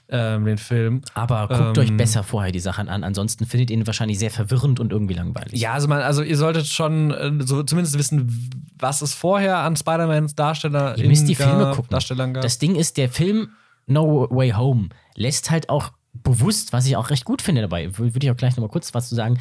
ähm, 0.09 0.45
den 0.45 0.57
Film. 0.57 1.01
Aber 1.13 1.47
guckt 1.47 1.77
Ähm. 1.77 1.83
euch 1.83 1.97
besser 1.97 2.23
vorher 2.23 2.51
die 2.51 2.59
Sachen 2.59 2.89
an, 2.89 3.03
ansonsten 3.03 3.45
findet 3.45 3.69
ihr 3.69 3.77
ihn 3.77 3.87
wahrscheinlich 3.87 4.19
sehr 4.19 4.31
verwirrend 4.31 4.79
und 4.79 4.91
irgendwie 4.91 5.13
langweilig. 5.13 5.59
Ja, 5.59 5.73
also, 5.73 5.87
man, 5.87 6.01
also 6.01 6.23
ihr 6.23 6.37
solltet 6.37 6.67
schon 6.67 7.11
äh, 7.11 7.31
so 7.39 7.63
zumindest 7.63 7.97
wissen, 7.97 8.49
was 8.79 9.01
es 9.01 9.13
vorher 9.13 9.57
an 9.59 9.75
Spider-Mans 9.75 10.35
Darsteller 10.35 10.97
Ihr 10.97 11.07
müsst 11.07 11.27
die 11.27 11.35
Filme 11.35 11.71
gucken. 11.75 11.97
Das 12.41 12.59
Ding 12.59 12.75
ist, 12.75 12.97
der 12.97 13.09
Film 13.09 13.49
No 13.87 14.27
Way 14.29 14.51
Home 14.51 14.89
lässt 15.15 15.49
halt 15.49 15.69
auch 15.69 15.91
bewusst, 16.29 16.73
was 16.73 16.85
ich 16.85 16.95
auch 16.95 17.09
recht 17.09 17.25
gut 17.25 17.41
finde 17.41 17.61
dabei, 17.61 17.87
wür- 17.87 18.13
würde 18.13 18.25
ich 18.25 18.31
auch 18.31 18.37
gleich 18.37 18.55
nochmal 18.55 18.69
kurz 18.69 18.93
was 18.93 19.09
zu 19.09 19.15
sagen, 19.15 19.39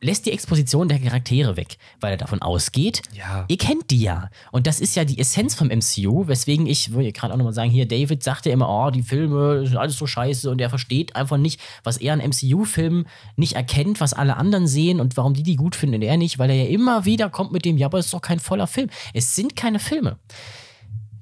lässt 0.00 0.26
die 0.26 0.30
Exposition 0.30 0.86
der 0.88 1.00
Charaktere 1.00 1.56
weg, 1.56 1.76
weil 2.00 2.12
er 2.12 2.16
davon 2.18 2.40
ausgeht, 2.40 3.02
Ja. 3.16 3.44
ihr 3.48 3.58
kennt 3.58 3.90
die 3.90 4.00
ja. 4.00 4.30
Und 4.52 4.68
das 4.68 4.78
ist 4.78 4.94
ja 4.94 5.04
die 5.04 5.18
Essenz 5.18 5.56
vom 5.56 5.70
MCU, 5.70 6.28
weswegen 6.28 6.66
ich, 6.68 6.92
wollte 6.92 7.10
gerade 7.10 7.34
auch 7.34 7.36
nochmal 7.36 7.52
sagen, 7.52 7.68
hier, 7.70 7.84
David 7.88 8.22
sagt 8.22 8.46
ja 8.46 8.52
immer, 8.52 8.68
oh, 8.68 8.90
die 8.92 9.02
Filme 9.02 9.66
sind 9.66 9.76
alles 9.76 9.96
so 9.96 10.06
scheiße 10.06 10.48
und 10.52 10.60
er 10.60 10.70
versteht 10.70 11.16
einfach 11.16 11.36
nicht, 11.36 11.60
was 11.82 11.96
er 11.96 12.12
an 12.12 12.20
MCU-Filmen 12.20 13.08
nicht 13.34 13.54
erkennt, 13.54 14.00
was 14.00 14.12
alle 14.14 14.36
anderen 14.36 14.68
sehen 14.68 15.00
und 15.00 15.16
warum 15.16 15.34
die 15.34 15.42
die 15.42 15.56
gut 15.56 15.74
finden 15.74 15.96
und 15.96 16.02
er 16.02 16.16
nicht, 16.16 16.38
weil 16.38 16.50
er 16.50 16.56
ja 16.56 16.66
immer 16.68 17.04
wieder 17.04 17.28
kommt 17.28 17.50
mit 17.50 17.64
dem, 17.64 17.76
ja, 17.76 17.86
aber 17.86 17.98
es 17.98 18.04
ist 18.06 18.14
doch 18.14 18.22
kein 18.22 18.38
voller 18.38 18.68
Film. 18.68 18.90
Es 19.14 19.34
sind 19.34 19.56
keine 19.56 19.80
Filme. 19.80 20.16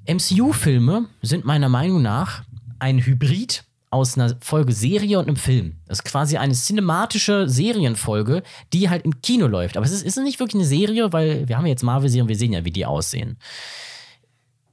MCU-Filme 0.05 1.07
sind 1.21 1.45
meiner 1.45 1.67
Meinung 1.69 2.01
nach 2.01 2.43
ein 2.79 2.99
Hybrid 2.99 3.63
aus 3.89 4.17
einer 4.17 4.35
Folge 4.41 4.73
Serie 4.73 5.17
und 5.19 5.27
einem 5.27 5.37
Film. 5.37 5.77
Das 5.87 5.99
ist 5.99 6.03
quasi 6.03 6.37
eine 6.37 6.53
cinematische 6.53 7.47
Serienfolge, 7.47 8.43
die 8.73 8.89
halt 8.89 9.05
im 9.05 9.21
Kino 9.21 9.47
läuft. 9.47 9.77
Aber 9.77 9.85
es 9.85 9.91
ist, 9.91 10.03
ist 10.03 10.17
nicht 10.17 10.39
wirklich 10.39 10.55
eine 10.55 10.65
Serie, 10.65 11.13
weil 11.13 11.47
wir 11.47 11.57
haben 11.57 11.65
ja 11.65 11.71
jetzt 11.71 11.83
Marvel-Serien, 11.83 12.27
wir 12.27 12.35
sehen 12.35 12.53
ja, 12.53 12.65
wie 12.65 12.71
die 12.71 12.85
aussehen. 12.85 13.37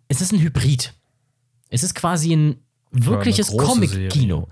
Es 0.09 0.21
ist 0.21 0.33
ein 0.33 0.41
Hybrid. 0.41 0.95
Es 1.71 1.83
ist 1.83 1.95
quasi 1.95 2.35
ein 2.35 2.57
wirkliches 2.91 3.57
Comic-Kino. 3.57 4.49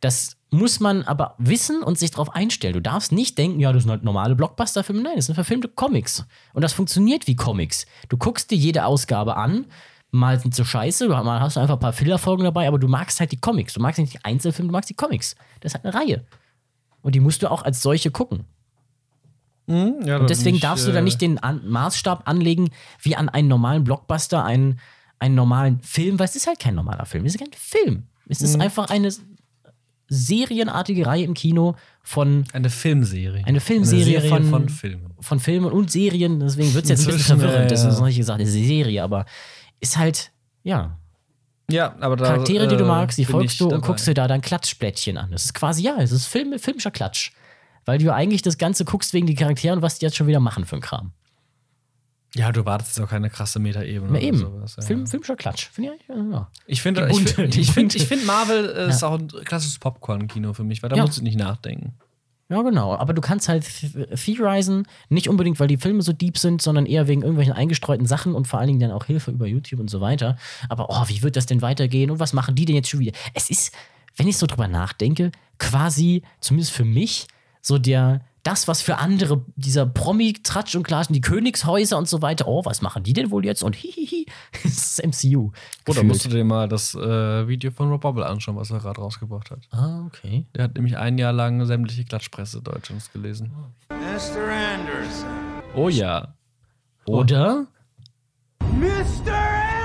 Das 0.00 0.36
muss 0.50 0.80
man 0.80 1.02
aber 1.02 1.34
wissen 1.38 1.82
und 1.82 1.98
sich 1.98 2.10
darauf 2.12 2.34
einstellen. 2.34 2.74
Du 2.74 2.80
darfst 2.80 3.12
nicht 3.12 3.36
denken, 3.38 3.60
ja, 3.60 3.72
das 3.72 3.82
sind 3.82 3.90
halt 3.90 4.04
normale 4.04 4.34
Blockbuster-Filme. 4.34 5.02
Nein, 5.02 5.16
das 5.16 5.26
sind 5.26 5.34
verfilmte 5.34 5.68
Comics. 5.68 6.24
Und 6.52 6.62
das 6.62 6.72
funktioniert 6.72 7.26
wie 7.26 7.36
Comics. 7.36 7.86
Du 8.08 8.16
guckst 8.16 8.50
dir 8.50 8.56
jede 8.56 8.84
Ausgabe 8.84 9.36
an, 9.36 9.66
mal 10.14 10.38
sind 10.40 10.54
sie 10.54 10.64
scheiße, 10.64 11.08
mal 11.08 11.40
hast 11.40 11.56
du 11.56 11.60
einfach 11.60 11.74
ein 11.76 11.80
paar 11.80 11.92
Fillerfolgen 11.92 12.44
dabei, 12.44 12.66
aber 12.68 12.78
du 12.78 12.88
magst 12.88 13.20
halt 13.20 13.32
die 13.32 13.36
Comics. 13.36 13.74
Du 13.74 13.80
magst 13.80 13.98
nicht 13.98 14.14
die 14.14 14.24
Einzelfilme, 14.24 14.68
du 14.68 14.72
magst 14.72 14.88
die 14.90 14.94
Comics. 14.94 15.34
Das 15.60 15.72
ist 15.72 15.74
halt 15.74 15.84
eine 15.84 15.94
Reihe. 15.94 16.24
Und 17.02 17.14
die 17.14 17.20
musst 17.20 17.42
du 17.42 17.50
auch 17.50 17.62
als 17.62 17.82
solche 17.82 18.10
gucken. 18.10 18.44
Hm, 19.66 19.96
ja, 20.04 20.18
Und 20.18 20.28
deswegen 20.30 20.56
ich, 20.56 20.62
darfst 20.62 20.86
du 20.86 20.92
da 20.92 20.98
äh, 20.98 21.02
nicht 21.02 21.20
den 21.20 21.38
an 21.38 21.66
Maßstab 21.68 22.28
anlegen, 22.28 22.70
wie 23.02 23.16
an 23.16 23.28
einen 23.28 23.48
normalen 23.48 23.82
Blockbuster, 23.84 24.44
einen, 24.44 24.78
einen 25.18 25.34
normalen 25.34 25.80
Film, 25.80 26.18
weil 26.18 26.26
es 26.26 26.36
ist 26.36 26.46
halt 26.46 26.58
kein 26.60 26.74
normaler 26.74 27.06
Film. 27.06 27.24
Es 27.24 27.34
ist 27.34 27.40
kein 27.40 27.52
Film. 27.52 28.04
Es 28.28 28.40
Mhm. 28.40 28.46
ist 28.46 28.60
einfach 28.60 28.90
eine 28.90 29.10
serienartige 30.08 31.06
Reihe 31.06 31.24
im 31.24 31.34
Kino 31.34 31.76
von, 32.02 32.44
Eine 32.52 32.68
Filmserie. 32.70 33.42
Eine 33.46 33.60
Filmserie 33.60 34.04
Serie 34.20 34.28
von- 34.28 34.44
von 34.50 34.68
Filmen. 34.68 35.14
von 35.20 35.40
Filmen 35.40 35.72
und 35.72 35.90
Serien. 35.90 36.40
Deswegen 36.40 36.74
wird 36.74 36.84
es 36.84 36.90
jetzt 36.90 37.08
ein 37.08 37.14
bisschen 37.16 37.38
verwirrend. 37.40 37.66
äh, 37.66 37.68
Das 37.68 37.82
ja. 37.84 37.88
ist 37.88 37.98
noch 37.98 38.06
nicht 38.06 38.18
gesagt, 38.18 38.38
eine 38.40 38.48
Serie, 38.48 39.02
aber 39.02 39.24
ist 39.84 39.96
halt, 39.98 40.32
ja, 40.62 40.98
Ja, 41.70 41.94
aber 42.00 42.16
da, 42.16 42.24
Charaktere, 42.26 42.66
die 42.68 42.76
du 42.76 42.84
äh, 42.84 42.88
magst, 42.88 43.16
die 43.18 43.24
folgst 43.24 43.60
du 43.60 43.64
und 43.64 43.72
dabei. 43.72 43.86
guckst 43.86 44.06
dir 44.06 44.14
da 44.14 44.26
dein 44.28 44.40
Klatschblättchen 44.40 45.16
an. 45.16 45.30
Das 45.30 45.44
ist 45.44 45.54
quasi, 45.54 45.82
ja, 45.82 45.96
es 45.98 46.10
ist 46.12 46.26
Film, 46.26 46.58
filmischer 46.58 46.90
Klatsch. 46.90 47.32
Weil 47.86 47.98
du 47.98 48.12
eigentlich 48.12 48.42
das 48.42 48.56
Ganze 48.58 48.84
guckst 48.84 49.12
wegen 49.12 49.26
die 49.26 49.34
Charaktere 49.34 49.74
und 49.74 49.82
was 49.82 49.98
die 49.98 50.06
jetzt 50.06 50.16
schon 50.16 50.26
wieder 50.26 50.40
machen 50.40 50.64
für 50.64 50.72
einen 50.76 50.82
Kram. 50.82 51.12
Ja, 52.34 52.50
du 52.50 52.64
wartest 52.64 52.96
jetzt 52.96 53.04
auch 53.04 53.10
keine 53.10 53.30
krasse 53.30 53.60
Metaebene. 53.60 54.20
Eben. 54.20 54.38
sowas, 54.38 54.74
ja. 54.76 54.82
Film, 54.84 55.06
filmischer 55.06 55.36
Klatsch. 55.36 55.68
Finde 55.70 55.92
ich, 56.00 56.08
ja. 56.08 56.50
Ich 56.66 56.82
finde, 56.82 57.08
ich, 57.10 57.32
find- 57.34 57.54
ich 57.56 57.72
bunte. 57.74 57.96
ich 57.96 58.06
find 58.06 58.26
Marvel 58.26 58.74
äh, 58.76 58.88
ist 58.88 59.04
auch 59.04 59.18
ein 59.18 59.28
klassisches 59.28 59.78
Popcorn-Kino 59.78 60.52
für 60.52 60.64
mich, 60.64 60.82
weil 60.82 60.90
da 60.90 60.96
Ja. 60.96 61.04
musst 61.04 61.18
du 61.18 61.22
nicht 61.22 61.38
nachdenken. 61.38 61.92
Ja, 62.54 62.62
genau. 62.62 62.94
Aber 62.94 63.14
du 63.14 63.20
kannst 63.20 63.48
halt 63.48 63.64
th- 63.64 64.14
theorisen, 64.14 64.86
nicht 65.08 65.28
unbedingt, 65.28 65.58
weil 65.58 65.66
die 65.66 65.76
Filme 65.76 66.02
so 66.02 66.12
deep 66.12 66.38
sind, 66.38 66.62
sondern 66.62 66.86
eher 66.86 67.08
wegen 67.08 67.22
irgendwelchen 67.22 67.52
eingestreuten 67.52 68.06
Sachen 68.06 68.32
und 68.32 68.46
vor 68.46 68.60
allen 68.60 68.68
Dingen 68.68 68.78
dann 68.78 68.92
auch 68.92 69.06
Hilfe 69.06 69.32
über 69.32 69.48
YouTube 69.48 69.80
und 69.80 69.90
so 69.90 70.00
weiter. 70.00 70.36
Aber 70.68 70.86
oh, 70.88 71.02
wie 71.08 71.20
wird 71.24 71.34
das 71.34 71.46
denn 71.46 71.62
weitergehen 71.62 72.12
und 72.12 72.20
was 72.20 72.32
machen 72.32 72.54
die 72.54 72.64
denn 72.64 72.76
jetzt 72.76 72.88
schon 72.88 73.00
wieder? 73.00 73.10
Es 73.34 73.50
ist, 73.50 73.74
wenn 74.16 74.28
ich 74.28 74.38
so 74.38 74.46
drüber 74.46 74.68
nachdenke, 74.68 75.32
quasi, 75.58 76.22
zumindest 76.38 76.70
für 76.70 76.84
mich, 76.84 77.26
so 77.60 77.78
der, 77.78 78.20
das, 78.44 78.68
was 78.68 78.82
für 78.82 78.98
andere, 78.98 79.44
dieser 79.56 79.86
Promi-Tratsch 79.86 80.76
und 80.76 80.84
Klatsch, 80.84 81.08
die 81.10 81.22
Königshäuser 81.22 81.96
und 81.96 82.08
so 82.08 82.22
weiter, 82.22 82.46
oh, 82.46 82.64
was 82.64 82.82
machen 82.82 83.02
die 83.02 83.14
denn 83.14 83.30
wohl 83.30 83.44
jetzt? 83.44 83.62
Und 83.62 83.74
hihihi, 83.74 84.26
das 84.62 85.00
ist 85.00 85.04
MCU. 85.04 85.50
Oder 85.88 86.04
musst 86.04 86.26
du 86.26 86.28
dir 86.28 86.44
mal 86.44 86.68
das 86.68 86.94
äh, 86.94 87.48
Video 87.48 87.70
von 87.70 87.88
Rob 87.90 88.02
Bubble 88.02 88.26
anschauen, 88.26 88.56
was 88.56 88.70
er 88.70 88.80
gerade 88.80 89.00
rausgebracht 89.00 89.50
hat. 89.50 89.60
Ah, 89.70 90.04
okay. 90.06 90.46
Der 90.54 90.64
hat 90.64 90.74
nämlich 90.74 90.96
ein 90.98 91.16
Jahr 91.16 91.32
lang 91.32 91.64
sämtliche 91.64 92.04
Klatschpresse 92.04 92.60
Deutschlands 92.60 93.10
gelesen. 93.10 93.50
Mr. 93.88 94.46
Anderson. 94.46 95.62
Oh 95.74 95.88
ja. 95.88 96.34
Oder 97.06 97.66
Mr. 98.60 99.32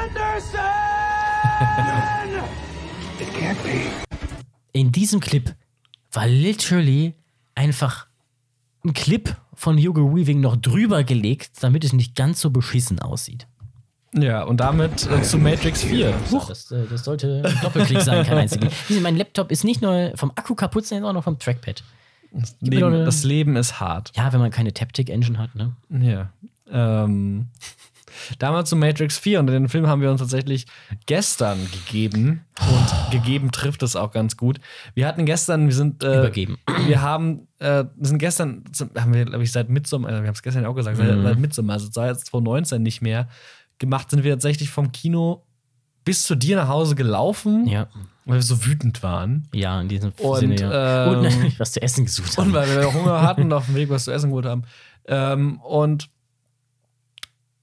Anderson! 0.03 0.59
it 3.19 3.33
can't 3.33 3.57
be. 3.63 3.89
in 4.73 4.91
diesem 4.91 5.21
Clip 5.21 5.55
war 6.11 6.27
literally 6.27 7.15
einfach 7.55 8.08
ein 8.85 8.93
Clip 8.93 9.35
von 9.53 9.77
Hugo 9.77 10.15
Weaving 10.15 10.39
noch 10.39 10.55
drüber 10.55 11.03
gelegt, 11.03 11.51
damit 11.61 11.83
es 11.83 11.93
nicht 11.93 12.15
ganz 12.15 12.39
so 12.41 12.49
beschissen 12.49 12.99
aussieht. 12.99 13.47
Ja, 14.13 14.43
und 14.43 14.57
damit 14.59 15.07
äh, 15.11 15.21
zu 15.21 15.37
Matrix 15.37 15.83
4. 15.83 16.13
Das, 16.47 16.71
äh, 16.71 16.85
das 16.89 17.03
sollte 17.03 17.43
ein 17.45 17.59
Doppelklick 17.61 18.01
sein, 18.01 18.25
kein 18.25 18.39
einziger. 18.39 18.69
Mein 19.01 19.15
Laptop 19.17 19.51
ist 19.51 19.63
nicht 19.63 19.81
nur 19.83 20.13
vom 20.15 20.31
Akku 20.35 20.55
kaputt, 20.55 20.85
sondern 20.87 21.09
auch 21.09 21.13
noch 21.13 21.23
vom 21.25 21.37
Trackpad. 21.37 21.83
Doch 22.31 22.41
Leben, 22.61 22.83
eine- 22.85 23.05
das 23.05 23.23
Leben 23.23 23.55
ist 23.55 23.79
hart. 23.79 24.11
Ja, 24.15 24.31
wenn 24.33 24.39
man 24.39 24.49
keine 24.51 24.73
Taptic-Engine 24.73 25.37
hat, 25.37 25.53
ne? 25.55 25.75
Ja. 25.89 26.29
Ähm, 26.71 27.47
damals 28.39 28.69
zu 28.69 28.75
Matrix 28.75 29.17
4 29.17 29.39
und 29.39 29.47
den 29.47 29.69
Film 29.69 29.87
haben 29.87 30.01
wir 30.01 30.11
uns 30.11 30.19
tatsächlich 30.21 30.65
gestern 31.05 31.59
gegeben. 31.71 32.45
Und 32.59 33.11
gegeben 33.11 33.51
trifft 33.51 33.83
es 33.83 33.95
auch 33.95 34.11
ganz 34.11 34.35
gut. 34.37 34.59
Wir 34.93 35.07
hatten 35.07 35.25
gestern, 35.25 35.67
wir 35.67 35.73
sind. 35.75 36.03
Äh, 36.03 36.19
Übergeben. 36.19 36.57
Wir 36.87 37.01
haben, 37.01 37.47
äh, 37.59 37.85
wir 37.95 38.07
sind 38.07 38.19
gestern, 38.19 38.63
haben 38.97 39.13
wir, 39.13 39.25
glaube 39.25 39.43
ich, 39.43 39.51
seit 39.51 39.69
Midsommar, 39.69 40.09
äh, 40.11 40.21
wir 40.21 40.27
haben 40.27 40.33
es 40.35 40.43
gestern 40.43 40.63
ja 40.63 40.69
auch 40.69 40.75
gesagt, 40.75 40.97
Mhm. 40.97 41.05
seit, 41.07 41.23
seit 41.23 41.39
Midsommar, 41.39 41.73
also 41.75 41.87
seit 41.91 42.19
2019 42.19 42.81
nicht 42.83 43.01
mehr 43.01 43.27
gemacht, 43.77 44.09
sind 44.09 44.23
wir 44.23 44.31
tatsächlich 44.33 44.69
vom 44.69 44.91
Kino 44.91 45.45
bis 46.05 46.23
zu 46.23 46.35
dir 46.35 46.55
nach 46.55 46.67
Hause 46.67 46.95
gelaufen, 46.95 47.67
Ja. 47.67 47.87
weil 48.25 48.35
wir 48.37 48.41
so 48.41 48.65
wütend 48.65 49.03
waren. 49.03 49.47
Ja, 49.53 49.79
in 49.79 49.87
diesem 49.89 50.11
Und, 50.17 50.39
Sinne, 50.39 50.55
ja. 50.59 51.13
ähm, 51.13 51.19
Und 51.25 51.25
was 51.59 51.71
zu 51.73 51.81
essen 51.81 52.05
gesucht 52.05 52.37
haben. 52.37 52.47
Und 52.47 52.53
weil 52.53 52.67
wir 52.75 52.93
Hunger 52.93 53.21
hatten 53.21 53.43
und 53.43 53.53
auf 53.53 53.65
dem 53.67 53.75
Weg 53.75 53.89
was 53.89 54.05
zu 54.05 54.11
essen 54.11 54.29
geholt 54.29 54.45
haben. 54.45 54.63
Ähm, 55.07 55.59
und 55.61 56.09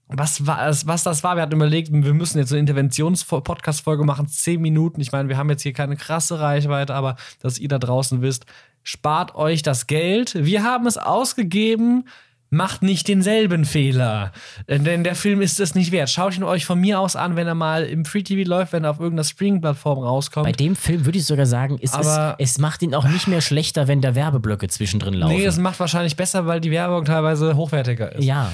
was, 0.09 0.47
war, 0.47 0.71
was 0.85 1.03
das 1.03 1.25
war, 1.25 1.37
wir 1.37 1.43
hatten 1.43 1.55
überlegt, 1.55 1.93
wir 1.93 2.15
müssen 2.15 2.39
jetzt 2.39 2.53
eine 2.53 2.61
Interventions-Podcast-Folge 2.61 4.05
machen, 4.05 4.29
zehn 4.29 4.61
Minuten. 4.61 5.01
Ich 5.01 5.13
meine, 5.13 5.29
wir 5.29 5.37
haben 5.37 5.51
jetzt 5.51 5.63
hier 5.63 5.73
keine 5.73 5.97
krasse 5.97 6.39
Reichweite, 6.39 6.95
aber 6.95 7.17
dass 7.43 7.59
ihr 7.59 7.69
da 7.69 7.79
draußen 7.79 8.23
wisst, 8.23 8.47
spart 8.83 9.35
euch 9.35 9.63
das 9.63 9.87
Geld. 9.87 10.35
Wir 10.35 10.63
haben 10.63 10.87
es 10.87 10.97
ausgegeben 10.97 12.05
macht 12.51 12.83
nicht 12.83 13.09
denselben 13.09 13.65
Fehler. 13.65 14.33
Denn 14.69 14.85
denn 14.85 15.05
der 15.05 15.15
Film 15.15 15.41
ist 15.41 15.59
es 15.61 15.75
nicht 15.75 15.93
wert. 15.93 16.11
Schaut 16.11 16.37
ihn 16.37 16.45
euch 16.45 16.65
von 16.65 16.81
mir 16.81 17.01
aus 17.01 17.17
an, 17.17 17.37
wenn 17.37 17.47
er 17.47 17.55
mal 17.55 17.85
im 17.85 18.05
Free 18.05 18.23
TV 18.23 18.49
läuft, 18.49 18.73
wenn 18.73 18.85
er 18.85 18.91
auf 18.91 19.01
irgendeiner 19.01 19.25
Streaming-Plattform 19.25 19.99
rauskommt. 19.99 20.47
Bei 20.47 20.53
dem 20.53 20.77
Film 20.77 21.05
würde 21.05 21.19
ich 21.19 21.27
sogar 21.27 21.47
sagen, 21.47 21.79
es, 21.83 21.93
es 22.39 22.59
macht 22.59 22.83
ihn 22.83 22.95
auch 22.95 23.09
nicht 23.09 23.27
mehr 23.27 23.41
schlechter, 23.41 23.89
wenn 23.89 24.01
da 24.01 24.15
Werbeblöcke 24.15 24.69
zwischendrin 24.69 25.15
laufen. 25.15 25.35
nee, 25.35 25.45
es 25.45 25.59
macht 25.59 25.81
wahrscheinlich 25.81 26.17
besser, 26.17 26.47
weil 26.47 26.61
die 26.61 26.71
Werbung 26.71 27.05
teilweise 27.05 27.57
hochwertiger 27.57 28.13
ist. 28.15 28.25
ja. 28.25 28.51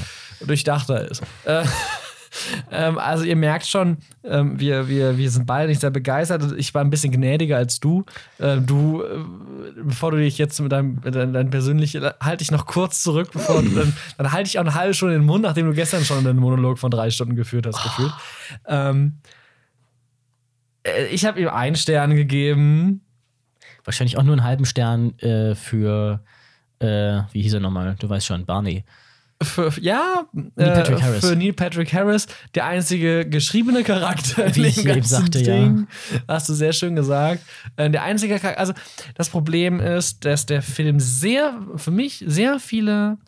Durchdachter 0.46 1.10
ist. 1.10 1.22
Äh, 1.44 1.64
ähm, 2.70 2.98
also 2.98 3.24
ihr 3.24 3.36
merkt 3.36 3.66
schon, 3.66 3.98
ähm, 4.24 4.58
wir, 4.58 4.88
wir, 4.88 5.18
wir 5.18 5.30
sind 5.30 5.46
beide 5.46 5.68
nicht 5.68 5.80
sehr 5.80 5.90
begeistert. 5.90 6.52
Ich 6.56 6.74
war 6.74 6.82
ein 6.82 6.90
bisschen 6.90 7.12
gnädiger 7.12 7.56
als 7.56 7.80
du. 7.80 8.04
Ähm, 8.40 8.66
du, 8.66 9.02
äh, 9.02 9.18
bevor 9.84 10.10
du 10.12 10.18
dich 10.18 10.38
jetzt 10.38 10.60
mit 10.60 10.72
deinem, 10.72 11.00
mit 11.04 11.14
deinem 11.14 11.50
persönlichen, 11.50 12.04
halte 12.20 12.42
ich 12.42 12.50
noch 12.50 12.66
kurz 12.66 13.02
zurück, 13.02 13.30
bevor 13.32 13.62
du, 13.62 13.68
dann, 13.70 13.92
dann 14.18 14.32
halte 14.32 14.48
ich 14.48 14.58
auch 14.58 14.64
eine 14.64 14.74
halbe 14.74 14.94
Stunde 14.94 15.14
den 15.14 15.24
Mund, 15.24 15.42
nachdem 15.42 15.66
du 15.66 15.74
gestern 15.74 16.04
schon 16.04 16.18
einen 16.18 16.38
Monolog 16.38 16.78
von 16.78 16.90
drei 16.90 17.10
Stunden 17.10 17.36
geführt 17.36 17.66
hast, 17.66 17.82
gefühlt. 17.82 18.12
Ähm, 18.66 19.18
äh, 20.84 21.06
ich 21.06 21.24
habe 21.24 21.40
ihm 21.40 21.48
einen 21.48 21.76
Stern 21.76 22.14
gegeben. 22.14 23.02
Wahrscheinlich 23.84 24.16
auch 24.16 24.22
nur 24.22 24.34
einen 24.34 24.44
halben 24.44 24.64
Stern 24.64 25.18
äh, 25.18 25.54
für, 25.54 26.22
äh, 26.78 27.22
wie 27.32 27.42
hieß 27.42 27.54
er 27.54 27.60
nochmal? 27.60 27.96
Du 27.98 28.08
weißt 28.08 28.26
schon, 28.26 28.46
Barney. 28.46 28.84
Für, 29.44 29.72
ja, 29.80 30.26
Neil 30.32 30.50
Patrick 30.56 30.98
äh, 31.02 31.20
für 31.20 31.36
Neil 31.36 31.52
Patrick 31.52 31.92
Harris, 31.92 32.26
der 32.54 32.66
einzige 32.66 33.28
geschriebene 33.28 33.82
Charakter 33.82 34.54
Wie 34.54 34.60
in 34.60 34.66
ich 34.66 34.74
dem 34.74 34.86
eben 34.86 34.94
ganzen 34.94 35.08
sagte, 35.08 35.38
ja. 35.40 35.54
Ding. 35.54 35.86
Hast 36.28 36.48
du 36.48 36.54
sehr 36.54 36.72
schön 36.72 36.96
gesagt. 36.96 37.42
Äh, 37.76 37.90
der 37.90 38.02
einzige 38.02 38.38
Charakter, 38.38 38.60
also 38.60 38.72
das 39.14 39.30
Problem 39.30 39.80
ist, 39.80 40.24
dass 40.24 40.46
der 40.46 40.62
Film 40.62 41.00
sehr, 41.00 41.58
für 41.76 41.90
mich, 41.90 42.24
sehr 42.26 42.58
viele 42.58 43.18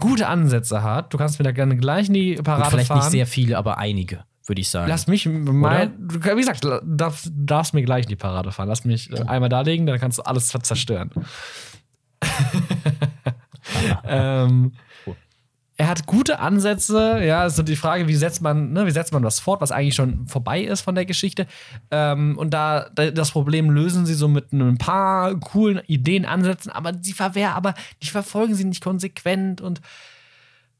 gute 0.00 0.26
Ansätze 0.26 0.82
hat. 0.82 1.12
Du 1.12 1.18
kannst 1.18 1.38
mir 1.38 1.44
da 1.44 1.52
gerne 1.52 1.76
gleich 1.76 2.08
in 2.08 2.14
die 2.14 2.34
Gut, 2.34 2.44
Parade 2.44 2.70
vielleicht 2.70 2.88
fahren. 2.88 2.98
nicht 2.98 3.10
sehr 3.10 3.26
viele, 3.26 3.58
aber 3.58 3.78
einige, 3.78 4.24
würde 4.46 4.60
ich 4.60 4.68
sagen. 4.68 4.88
Lass 4.88 5.06
mich 5.06 5.26
mal, 5.26 5.92
du, 5.98 6.22
wie 6.22 6.40
gesagt, 6.40 6.64
du 6.64 6.80
darfst, 6.82 7.74
mir 7.74 7.82
gleich 7.82 8.04
in 8.04 8.10
die 8.10 8.16
Parade 8.16 8.52
fahren. 8.52 8.68
Lass 8.68 8.84
mich 8.84 9.12
äh, 9.12 9.22
einmal 9.22 9.48
da 9.48 9.60
legen, 9.60 9.86
dann 9.86 9.98
kannst 9.98 10.18
du 10.18 10.22
alles 10.22 10.48
zerstören. 10.48 11.10
ähm, 14.04 14.72
er 15.76 15.88
hat 15.88 16.06
gute 16.06 16.38
Ansätze, 16.38 17.20
ja, 17.24 17.44
es 17.46 17.58
ist 17.58 17.68
die 17.68 17.74
Frage, 17.74 18.06
wie 18.06 18.14
setzt 18.14 18.42
man, 18.42 18.72
ne, 18.72 18.86
wie 18.86 18.92
setzt 18.92 19.12
man 19.12 19.24
was 19.24 19.40
fort, 19.40 19.60
was 19.60 19.72
eigentlich 19.72 19.96
schon 19.96 20.26
vorbei 20.28 20.62
ist 20.62 20.82
von 20.82 20.94
der 20.94 21.04
Geschichte. 21.04 21.46
Ähm, 21.90 22.38
und 22.38 22.54
da, 22.54 22.88
da 22.94 23.10
das 23.10 23.32
Problem 23.32 23.70
lösen 23.70 24.06
sie 24.06 24.14
so 24.14 24.28
mit 24.28 24.52
ein 24.52 24.78
paar 24.78 25.34
coolen 25.40 25.80
Ideen, 25.86 26.26
Ansätzen, 26.26 26.70
aber 26.70 26.92
sie 27.00 27.12
verwehr, 27.12 27.56
aber 27.56 27.74
die 28.02 28.08
verfolgen 28.08 28.54
sie 28.54 28.64
nicht 28.64 28.82
konsequent 28.82 29.60
und 29.60 29.80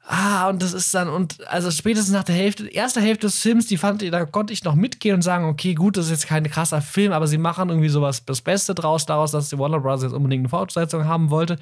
Ah, 0.06 0.50
und 0.50 0.60
das 0.62 0.74
ist 0.74 0.94
dann, 0.94 1.08
und 1.08 1.48
also 1.48 1.70
spätestens 1.70 2.12
nach 2.12 2.24
der 2.24 2.34
Hälfte, 2.34 2.68
erster 2.68 3.00
Hälfte 3.00 3.26
des 3.26 3.38
Films, 3.38 3.66
die 3.68 3.78
fand 3.78 4.02
ich, 4.02 4.10
da 4.10 4.26
konnte 4.26 4.52
ich 4.52 4.62
noch 4.62 4.74
mitgehen 4.74 5.14
und 5.14 5.22
sagen, 5.22 5.46
okay, 5.46 5.72
gut, 5.72 5.96
das 5.96 6.06
ist 6.06 6.10
jetzt 6.10 6.26
kein 6.26 6.44
krasser 6.44 6.82
Film, 6.82 7.12
aber 7.12 7.26
sie 7.26 7.38
machen 7.38 7.70
irgendwie 7.70 7.88
sowas 7.88 8.22
das 8.26 8.42
Beste 8.42 8.74
draus, 8.74 9.06
daraus, 9.06 9.30
dass 9.30 9.48
die 9.48 9.58
Warner 9.58 9.80
Bros. 9.80 10.02
jetzt 10.02 10.12
unbedingt 10.12 10.42
eine 10.42 10.50
Fortsetzung 10.50 11.06
haben 11.06 11.30
wollte. 11.30 11.58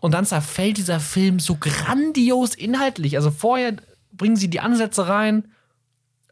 Und 0.00 0.12
dann 0.12 0.24
zerfällt 0.24 0.76
dieser 0.76 1.00
Film 1.00 1.40
so 1.40 1.56
grandios 1.56 2.54
inhaltlich. 2.54 3.16
Also 3.16 3.30
vorher 3.30 3.76
bringen 4.12 4.36
sie 4.36 4.48
die 4.48 4.60
Ansätze 4.60 5.08
rein, 5.08 5.44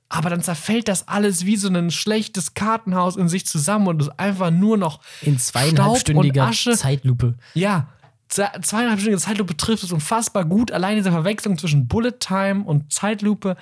aber 0.09 0.31
dann 0.31 0.43
zerfällt 0.43 0.89
das 0.89 1.09
alles 1.09 1.47
wie 1.47 1.57
so 1.57 1.69
ein 1.69 1.91
schlechtes 1.91 2.55
Kartenhaus 2.55 3.17
in 3.17 3.29
sich 3.29 3.47
zusammen 3.47 3.89
und 3.89 4.03
ist 4.03 4.19
einfach 4.19 4.51
nur 4.51 4.77
noch 4.77 5.01
in 5.23 5.39
zweieinhalbstündiger. 5.39 6.51
Zeitlupe. 6.53 7.35
Ja, 7.55 7.89
zweieinhalbstündige 8.29 9.21
Zeitlupe 9.21 9.57
trifft 9.57 9.83
es 9.83 9.93
unfassbar 9.93 10.45
gut. 10.45 10.71
Allein 10.73 10.97
diese 10.97 11.11
Verwechslung 11.11 11.59
zwischen 11.59 11.89
Bullet 11.89 12.19
Time 12.19 12.65
und 12.65 12.93
Zeitlupe. 12.93 13.57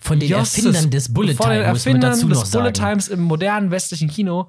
Von 0.00 0.20
den 0.20 0.28
Josses, 0.28 0.64
Erfindern 0.64 0.90
des 0.90 1.12
Bullet 1.12 1.34
von 1.34 1.50
den 1.50 1.60
Time, 1.60 1.72
muss 1.72 1.84
man 1.84 2.02
Erfindern 2.02 2.30
des. 2.30 2.50
Bullet 2.50 2.72
Times 2.72 3.08
im 3.08 3.20
modernen 3.20 3.70
westlichen 3.70 4.08
Kino. 4.08 4.48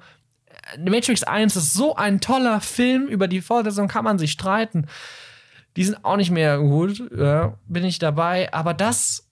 Matrix 0.78 1.24
1 1.24 1.56
ist 1.56 1.74
so 1.74 1.96
ein 1.96 2.22
toller 2.22 2.62
Film. 2.62 3.08
Über 3.08 3.28
die 3.28 3.42
Fortsetzung 3.42 3.88
kann 3.88 4.04
man 4.04 4.20
sich 4.20 4.32
streiten. 4.32 4.88
Die 5.76 5.84
sind 5.84 6.04
auch 6.04 6.18
nicht 6.18 6.32
mehr 6.32 6.60
gut. 6.60 7.02
Ja, 7.16 7.58
bin 7.68 7.86
ich 7.86 8.00
dabei. 8.00 8.52
Aber 8.54 8.74
das, 8.74 9.28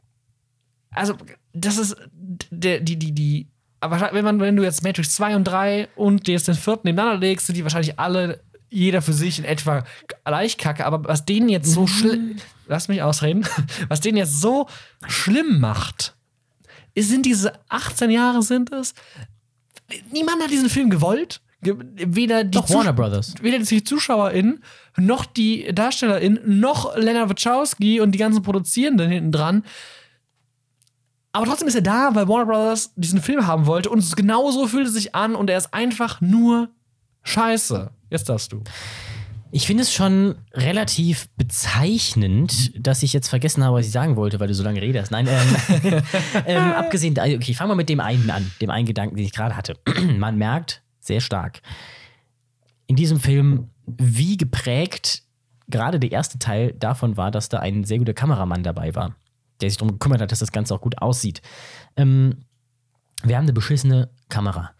also, 0.91 1.15
das 1.53 1.77
ist 1.77 1.95
der, 2.11 2.79
die, 2.79 2.97
die, 2.97 3.11
die. 3.11 3.47
Aber 3.79 4.09
wenn, 4.11 4.25
man, 4.25 4.39
wenn 4.39 4.55
du 4.55 4.63
jetzt 4.63 4.83
Matrix 4.83 5.15
2 5.15 5.35
und 5.35 5.43
3 5.43 5.89
und 5.95 6.27
jetzt 6.27 6.47
den 6.47 6.55
vierten 6.55 6.87
nebeneinander 6.87 7.19
legst, 7.19 7.47
sind 7.47 7.55
die 7.55 7.63
wahrscheinlich 7.63 7.99
alle, 7.99 8.39
jeder 8.69 9.01
für 9.01 9.13
sich 9.13 9.39
in 9.39 9.45
etwa 9.45 9.83
gleich 10.25 10.57
kacke. 10.57 10.85
Aber 10.85 11.03
was 11.05 11.25
denen 11.25 11.49
jetzt 11.49 11.71
so 11.71 11.87
schlimm. 11.87 12.37
Lass 12.67 12.87
mich 12.87 13.01
ausreden. 13.01 13.47
Was 13.87 14.01
denen 14.01 14.17
jetzt 14.17 14.41
so 14.41 14.67
schlimm 15.07 15.59
macht, 15.59 16.15
sind 16.95 17.25
diese 17.25 17.53
18 17.69 18.09
Jahre 18.09 18.41
sind 18.41 18.71
es. 18.71 18.93
Niemand 20.11 20.41
hat 20.43 20.51
diesen 20.51 20.69
Film 20.69 20.89
gewollt. 20.89 21.41
Ge- 21.61 21.75
Weder 21.95 22.43
die, 22.43 22.51
Doch, 22.51 22.69
Warner 22.69 22.93
Brothers. 22.93 23.33
weder 23.41 23.57
die 23.57 23.83
ZuschauerInnen, 23.83 24.63
noch 24.97 25.25
die 25.25 25.73
DarstellerInnen, 25.73 26.59
noch 26.59 26.95
Lena 26.95 27.29
Wachowski 27.29 27.99
und 27.99 28.11
die 28.11 28.19
ganzen 28.19 28.43
Produzierenden 28.43 29.09
hinten 29.09 29.31
dran. 29.31 29.63
Aber 31.31 31.45
trotzdem 31.45 31.67
ist 31.67 31.75
er 31.75 31.81
da, 31.81 32.13
weil 32.13 32.27
Warner 32.27 32.45
Brothers 32.45 32.91
diesen 32.95 33.21
Film 33.21 33.47
haben 33.47 33.65
wollte 33.65 33.89
und 33.89 33.99
es 33.99 34.15
genauso 34.15 34.67
fühlt 34.67 34.87
es 34.87 34.93
sich 34.93 35.15
an 35.15 35.35
und 35.35 35.49
er 35.49 35.57
ist 35.57 35.73
einfach 35.73 36.21
nur 36.21 36.69
scheiße. 37.23 37.89
Jetzt 38.09 38.29
darfst 38.29 38.51
du. 38.53 38.63
Ich 39.51 39.65
finde 39.65 39.83
es 39.83 39.93
schon 39.93 40.35
relativ 40.53 41.29
bezeichnend, 41.37 42.71
dass 42.85 43.03
ich 43.03 43.13
jetzt 43.13 43.29
vergessen 43.29 43.63
habe, 43.63 43.77
was 43.77 43.85
ich 43.85 43.91
sagen 43.91 44.15
wollte, 44.15 44.39
weil 44.39 44.47
du 44.47 44.53
so 44.53 44.63
lange 44.63 44.81
redest. 44.81 45.11
Nein, 45.11 45.27
ähm, 45.29 46.01
ähm, 46.45 46.71
abgesehen, 46.73 47.13
okay, 47.17 47.39
ich 47.39 47.57
fange 47.57 47.69
mal 47.69 47.75
mit 47.75 47.89
dem 47.89 47.99
einen 47.99 48.29
an, 48.29 48.51
dem 48.61 48.69
einen 48.69 48.85
Gedanken, 48.85 49.15
den 49.15 49.25
ich 49.25 49.33
gerade 49.33 49.55
hatte. 49.55 49.75
Man 50.17 50.37
merkt 50.37 50.83
sehr 50.99 51.21
stark 51.21 51.61
in 52.87 52.95
diesem 52.95 53.19
Film, 53.19 53.69
wie 53.85 54.37
geprägt 54.37 55.23
gerade 55.67 55.99
der 55.99 56.11
erste 56.11 56.39
Teil 56.39 56.73
davon 56.73 57.17
war, 57.17 57.29
dass 57.29 57.49
da 57.49 57.59
ein 57.59 57.83
sehr 57.83 57.99
guter 57.99 58.13
Kameramann 58.13 58.63
dabei 58.63 58.95
war, 58.95 59.15
der 59.61 59.69
sich 59.69 59.77
darum 59.77 59.93
gekümmert 59.93 60.21
hat, 60.21 60.31
dass 60.31 60.39
das 60.39 60.53
Ganze 60.53 60.73
auch 60.73 60.81
gut 60.81 61.01
aussieht. 61.01 61.41
Ähm, 61.97 62.45
wir 63.23 63.35
haben 63.35 63.43
eine 63.43 63.53
beschissene 63.53 64.09
Kamera. 64.29 64.71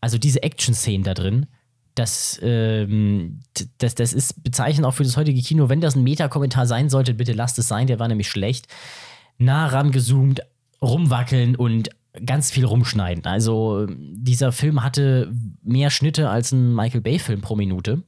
Also 0.00 0.18
diese 0.18 0.42
Action-Szenen 0.42 1.04
da 1.04 1.14
drin, 1.14 1.46
das, 1.94 2.38
ähm, 2.42 3.40
das, 3.78 3.94
das 3.94 4.12
ist 4.12 4.42
bezeichnend 4.42 4.86
auch 4.86 4.94
für 4.94 5.04
das 5.04 5.16
heutige 5.16 5.40
Kino. 5.40 5.68
Wenn 5.68 5.80
das 5.80 5.94
ein 5.94 6.02
Meta-Kommentar 6.02 6.66
sein 6.66 6.88
sollte, 6.88 7.14
bitte 7.14 7.32
lasst 7.32 7.58
es 7.58 7.68
sein, 7.68 7.86
der 7.86 7.98
war 7.98 8.08
nämlich 8.08 8.28
schlecht. 8.28 8.66
Nah 9.38 9.66
rangezoomt, 9.66 10.40
rumwackeln 10.80 11.56
und 11.56 11.90
ganz 12.26 12.50
viel 12.50 12.64
rumschneiden. 12.64 13.24
Also 13.26 13.86
dieser 13.88 14.52
Film 14.52 14.82
hatte 14.82 15.32
mehr 15.62 15.90
Schnitte 15.90 16.28
als 16.28 16.52
ein 16.52 16.74
Michael 16.74 17.00
Bay-Film 17.00 17.40
pro 17.40 17.56
Minute. 17.56 18.02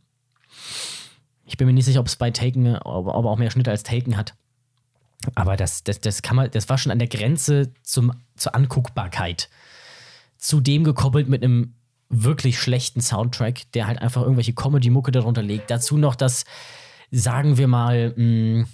Ich 1.46 1.56
bin 1.56 1.66
mir 1.66 1.72
nicht 1.72 1.84
sicher, 1.84 2.00
ob 2.00 2.06
es 2.06 2.16
bei 2.16 2.30
Taken, 2.30 2.76
ob, 2.76 3.06
ob 3.06 3.26
auch 3.26 3.38
mehr 3.38 3.50
Schnitte 3.50 3.70
als 3.70 3.82
Taken 3.82 4.16
hat. 4.16 4.34
Aber 5.34 5.56
das, 5.56 5.84
das, 5.84 6.00
das 6.00 6.22
kann 6.22 6.36
man, 6.36 6.50
das 6.50 6.68
war 6.68 6.78
schon 6.78 6.92
an 6.92 6.98
der 6.98 7.08
Grenze 7.08 7.72
zum, 7.82 8.12
zur 8.36 8.54
Anguckbarkeit. 8.54 9.48
Zudem 10.36 10.84
gekoppelt 10.84 11.28
mit 11.28 11.42
einem 11.42 11.74
wirklich 12.22 12.58
schlechten 12.58 13.00
Soundtrack, 13.00 13.72
der 13.72 13.86
halt 13.86 14.00
einfach 14.00 14.22
irgendwelche 14.22 14.52
Comedy-Mucke 14.52 15.10
darunter 15.10 15.42
legt. 15.42 15.70
Dazu 15.70 15.96
noch 15.96 16.14
das, 16.14 16.44
sagen 17.10 17.58
wir 17.58 17.68
mal, 17.68 18.14
mh, 18.16 18.66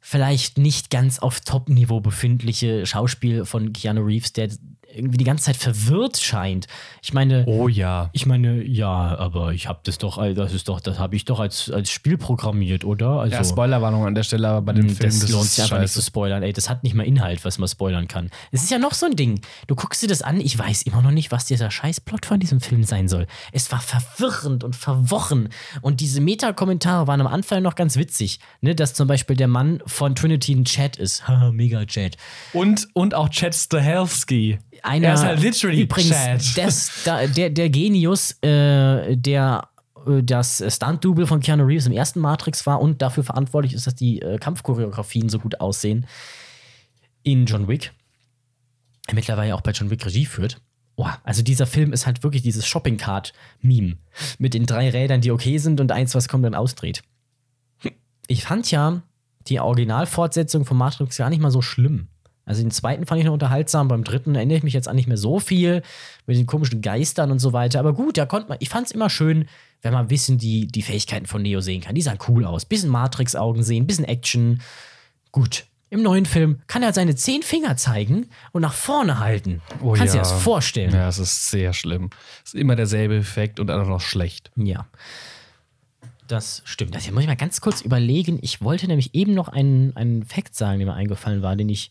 vielleicht 0.00 0.58
nicht 0.58 0.90
ganz 0.90 1.18
auf 1.18 1.40
Top-Niveau 1.40 2.00
befindliche 2.00 2.86
Schauspiel 2.86 3.44
von 3.44 3.72
Keanu 3.72 4.02
Reeves, 4.02 4.32
der 4.32 4.48
irgendwie 4.94 5.18
die 5.18 5.24
ganze 5.24 5.44
Zeit 5.44 5.56
verwirrt 5.56 6.16
scheint. 6.18 6.66
Ich 7.02 7.12
meine, 7.12 7.44
Oh 7.46 7.68
ja. 7.68 8.10
ich 8.12 8.26
meine, 8.26 8.62
ja, 8.64 8.88
aber 9.18 9.52
ich 9.52 9.68
habe 9.68 9.80
das 9.84 9.98
doch, 9.98 10.16
das 10.34 10.54
ist 10.54 10.68
doch, 10.68 10.80
das 10.80 10.98
habe 10.98 11.14
ich 11.14 11.24
doch 11.24 11.40
als, 11.40 11.70
als 11.70 11.90
Spiel 11.90 12.16
programmiert, 12.16 12.84
oder? 12.84 13.20
Also, 13.20 13.36
Ja, 13.36 13.44
Spoilerwarnung 13.44 14.06
an 14.06 14.14
der 14.14 14.22
Stelle, 14.22 14.48
aber 14.48 14.62
bei 14.62 14.72
dem 14.72 14.88
Film, 14.88 15.10
das, 15.10 15.28
lohnt 15.28 15.44
ist 15.44 15.54
sich 15.56 15.64
einfach 15.64 15.78
nicht 15.78 15.90
scheiße. 15.90 16.00
zu 16.00 16.06
spoilern. 16.06 16.42
Ey, 16.42 16.52
das 16.52 16.70
hat 16.70 16.82
nicht 16.84 16.94
mal 16.94 17.04
Inhalt, 17.04 17.44
was 17.44 17.58
man 17.58 17.68
spoilern 17.68 18.08
kann. 18.08 18.30
Es 18.50 18.62
ist 18.62 18.70
ja 18.70 18.78
noch 18.78 18.94
so 18.94 19.06
ein 19.06 19.14
Ding. 19.16 19.40
Du 19.66 19.74
guckst 19.74 20.02
dir 20.02 20.08
das 20.08 20.22
an, 20.22 20.40
ich 20.40 20.58
weiß 20.58 20.82
immer 20.82 21.02
noch 21.02 21.10
nicht, 21.10 21.30
was 21.32 21.44
dieser 21.44 21.70
Scheißplot 21.70 22.24
von 22.26 22.40
diesem 22.40 22.60
Film 22.60 22.84
sein 22.84 23.08
soll. 23.08 23.26
Es 23.52 23.70
war 23.70 23.80
verwirrend 23.80 24.64
und 24.64 24.74
verworren. 24.74 25.50
Und 25.82 26.00
diese 26.00 26.20
Meta-Kommentare 26.20 27.06
waren 27.06 27.20
am 27.20 27.26
Anfang 27.26 27.62
noch 27.62 27.74
ganz 27.74 27.96
witzig. 27.96 28.40
Ne, 28.62 28.74
dass 28.74 28.94
zum 28.94 29.06
Beispiel 29.06 29.36
der 29.36 29.48
Mann 29.48 29.82
von 29.86 30.14
Trinity 30.14 30.54
ein 30.54 30.64
Chat 30.64 30.96
ist. 30.96 31.28
Haha, 31.28 31.52
mega 31.52 31.84
Chat. 31.84 32.16
Und, 32.52 32.88
und 32.94 33.14
auch 33.14 33.28
Chad 33.28 33.54
Stahelski. 33.54 34.58
Einer, 34.82 35.08
er 35.08 35.14
ist 35.14 35.24
halt 35.24 35.40
literally 35.40 35.82
übrigens. 35.82 36.54
Das, 36.54 36.90
da, 37.04 37.26
der, 37.26 37.50
der 37.50 37.70
Genius, 37.70 38.32
äh, 38.42 39.16
der 39.16 39.68
äh, 40.06 40.22
das 40.22 40.62
Stunt-Double 40.66 41.26
von 41.26 41.40
Keanu 41.40 41.64
Reeves 41.64 41.86
im 41.86 41.92
ersten 41.92 42.20
Matrix 42.20 42.66
war 42.66 42.80
und 42.80 43.02
dafür 43.02 43.24
verantwortlich 43.24 43.74
ist, 43.74 43.86
dass 43.86 43.94
die 43.94 44.20
äh, 44.22 44.38
Kampfchoreografien 44.38 45.28
so 45.28 45.38
gut 45.38 45.60
aussehen 45.60 46.06
in 47.22 47.46
John 47.46 47.68
Wick. 47.68 47.92
Der 49.08 49.14
mittlerweile 49.14 49.54
auch 49.54 49.60
bei 49.60 49.72
John 49.72 49.90
Wick 49.90 50.04
Regie 50.04 50.26
führt. 50.26 50.60
Oh, 50.96 51.06
also 51.22 51.42
dieser 51.42 51.66
Film 51.66 51.92
ist 51.92 52.06
halt 52.06 52.24
wirklich 52.24 52.42
dieses 52.42 52.66
Shopping-Cart-Meme 52.66 53.98
mit 54.38 54.54
den 54.54 54.66
drei 54.66 54.90
Rädern, 54.90 55.20
die 55.20 55.30
okay 55.30 55.58
sind 55.58 55.80
und 55.80 55.92
eins, 55.92 56.14
was 56.14 56.28
kommt 56.28 56.44
dann 56.44 56.56
ausdreht. 56.56 57.02
Ich 58.26 58.44
fand 58.44 58.70
ja 58.70 59.02
die 59.46 59.60
Originalfortsetzung 59.60 60.64
von 60.64 60.76
Matrix 60.76 61.16
gar 61.16 61.30
nicht 61.30 61.40
mal 61.40 61.52
so 61.52 61.62
schlimm. 61.62 62.08
Also 62.48 62.62
den 62.62 62.70
zweiten 62.70 63.04
fand 63.04 63.20
ich 63.20 63.26
noch 63.26 63.34
unterhaltsam, 63.34 63.88
beim 63.88 64.04
dritten 64.04 64.34
erinnere 64.34 64.56
ich 64.56 64.62
mich 64.62 64.72
jetzt 64.72 64.88
an 64.88 64.96
nicht 64.96 65.06
mehr 65.06 65.18
so 65.18 65.38
viel 65.38 65.82
mit 66.26 66.38
den 66.38 66.46
komischen 66.46 66.80
Geistern 66.80 67.30
und 67.30 67.38
so 67.38 67.52
weiter. 67.52 67.78
Aber 67.78 67.92
gut, 67.92 68.16
da 68.16 68.24
konnte 68.24 68.48
man, 68.48 68.58
ich 68.60 68.70
fand 68.70 68.86
es 68.86 68.92
immer 68.92 69.10
schön, 69.10 69.48
wenn 69.82 69.92
man 69.92 70.06
ein 70.06 70.08
bisschen 70.08 70.38
die, 70.38 70.66
die 70.66 70.82
Fähigkeiten 70.82 71.26
von 71.26 71.42
Neo 71.42 71.60
sehen 71.60 71.82
kann. 71.82 71.94
Die 71.94 72.02
sahen 72.02 72.18
cool 72.26 72.44
aus. 72.44 72.64
Bisschen 72.64 72.88
Matrix-Augen 72.88 73.62
sehen, 73.62 73.86
bisschen 73.86 74.06
Action. 74.06 74.62
Gut. 75.30 75.66
Im 75.90 76.02
neuen 76.02 76.26
Film 76.26 76.60
kann 76.66 76.82
er 76.82 76.92
seine 76.92 77.14
zehn 77.14 77.42
Finger 77.42 77.76
zeigen 77.76 78.28
und 78.52 78.62
nach 78.62 78.74
vorne 78.74 79.20
halten. 79.20 79.62
Oh 79.82 79.92
Kannst 79.92 80.14
du 80.14 80.18
ja. 80.18 80.24
dir 80.24 80.30
das 80.30 80.42
vorstellen? 80.42 80.92
Ja, 80.92 81.08
es 81.08 81.18
ist 81.18 81.50
sehr 81.50 81.72
schlimm. 81.72 82.10
Es 82.44 82.54
ist 82.54 82.60
immer 82.60 82.76
derselbe 82.76 83.16
Effekt 83.16 83.60
und 83.60 83.70
auch 83.70 83.86
noch 83.86 84.00
schlecht. 84.00 84.50
Ja. 84.56 84.86
Das 86.26 86.60
stimmt. 86.64 86.94
Das 86.94 87.04
hier 87.04 87.14
muss 87.14 87.22
ich 87.22 87.28
mal 87.28 87.36
ganz 87.36 87.62
kurz 87.62 87.80
überlegen. 87.80 88.38
Ich 88.42 88.60
wollte 88.60 88.86
nämlich 88.86 89.14
eben 89.14 89.32
noch 89.32 89.48
einen, 89.48 89.96
einen 89.96 90.24
Fact 90.24 90.54
sagen, 90.54 90.78
der 90.78 90.86
mir 90.86 90.94
eingefallen 90.94 91.40
war, 91.40 91.56
den 91.56 91.70
ich, 91.70 91.90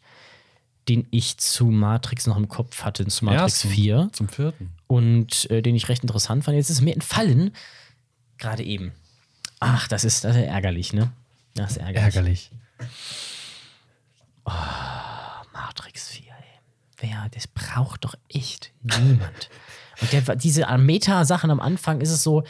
den 0.89 1.07
ich 1.11 1.37
zu 1.37 1.65
Matrix 1.65 2.27
noch 2.27 2.37
im 2.37 2.47
Kopf 2.47 2.83
hatte, 2.83 3.05
zu 3.07 3.25
Matrix 3.25 3.63
Ersten, 3.63 3.69
4 3.69 4.09
Zum 4.13 4.29
vierten. 4.29 4.71
und 4.87 5.49
äh, 5.51 5.61
den 5.61 5.75
ich 5.75 5.89
recht 5.89 6.03
interessant 6.03 6.43
fand. 6.43 6.55
Jetzt 6.55 6.69
ist 6.69 6.77
es 6.77 6.81
mir 6.81 6.93
entfallen, 6.93 7.51
gerade 8.37 8.63
eben. 8.63 8.91
Ach, 9.59 9.87
das 9.87 10.03
ist, 10.03 10.23
das 10.23 10.35
ist 10.35 10.43
ärgerlich, 10.43 10.93
ne? 10.93 11.11
Das 11.55 11.71
ist 11.71 11.77
ärgerlich. 11.77 12.03
Ärgerlich. 12.15 12.51
Matrix 15.53 16.09
4, 16.09 16.23
ey. 16.23 16.59
Wer, 16.99 17.27
das 17.33 17.47
braucht 17.47 18.05
doch 18.05 18.15
echt 18.29 18.71
niemand. 18.83 19.49
Und 20.01 20.13
der, 20.13 20.35
diese 20.35 20.65
Meta-Sachen 20.77 21.49
am 21.49 21.59
Anfang 21.59 22.01
ist 22.01 22.11
es 22.11 22.21
so, 22.21 22.43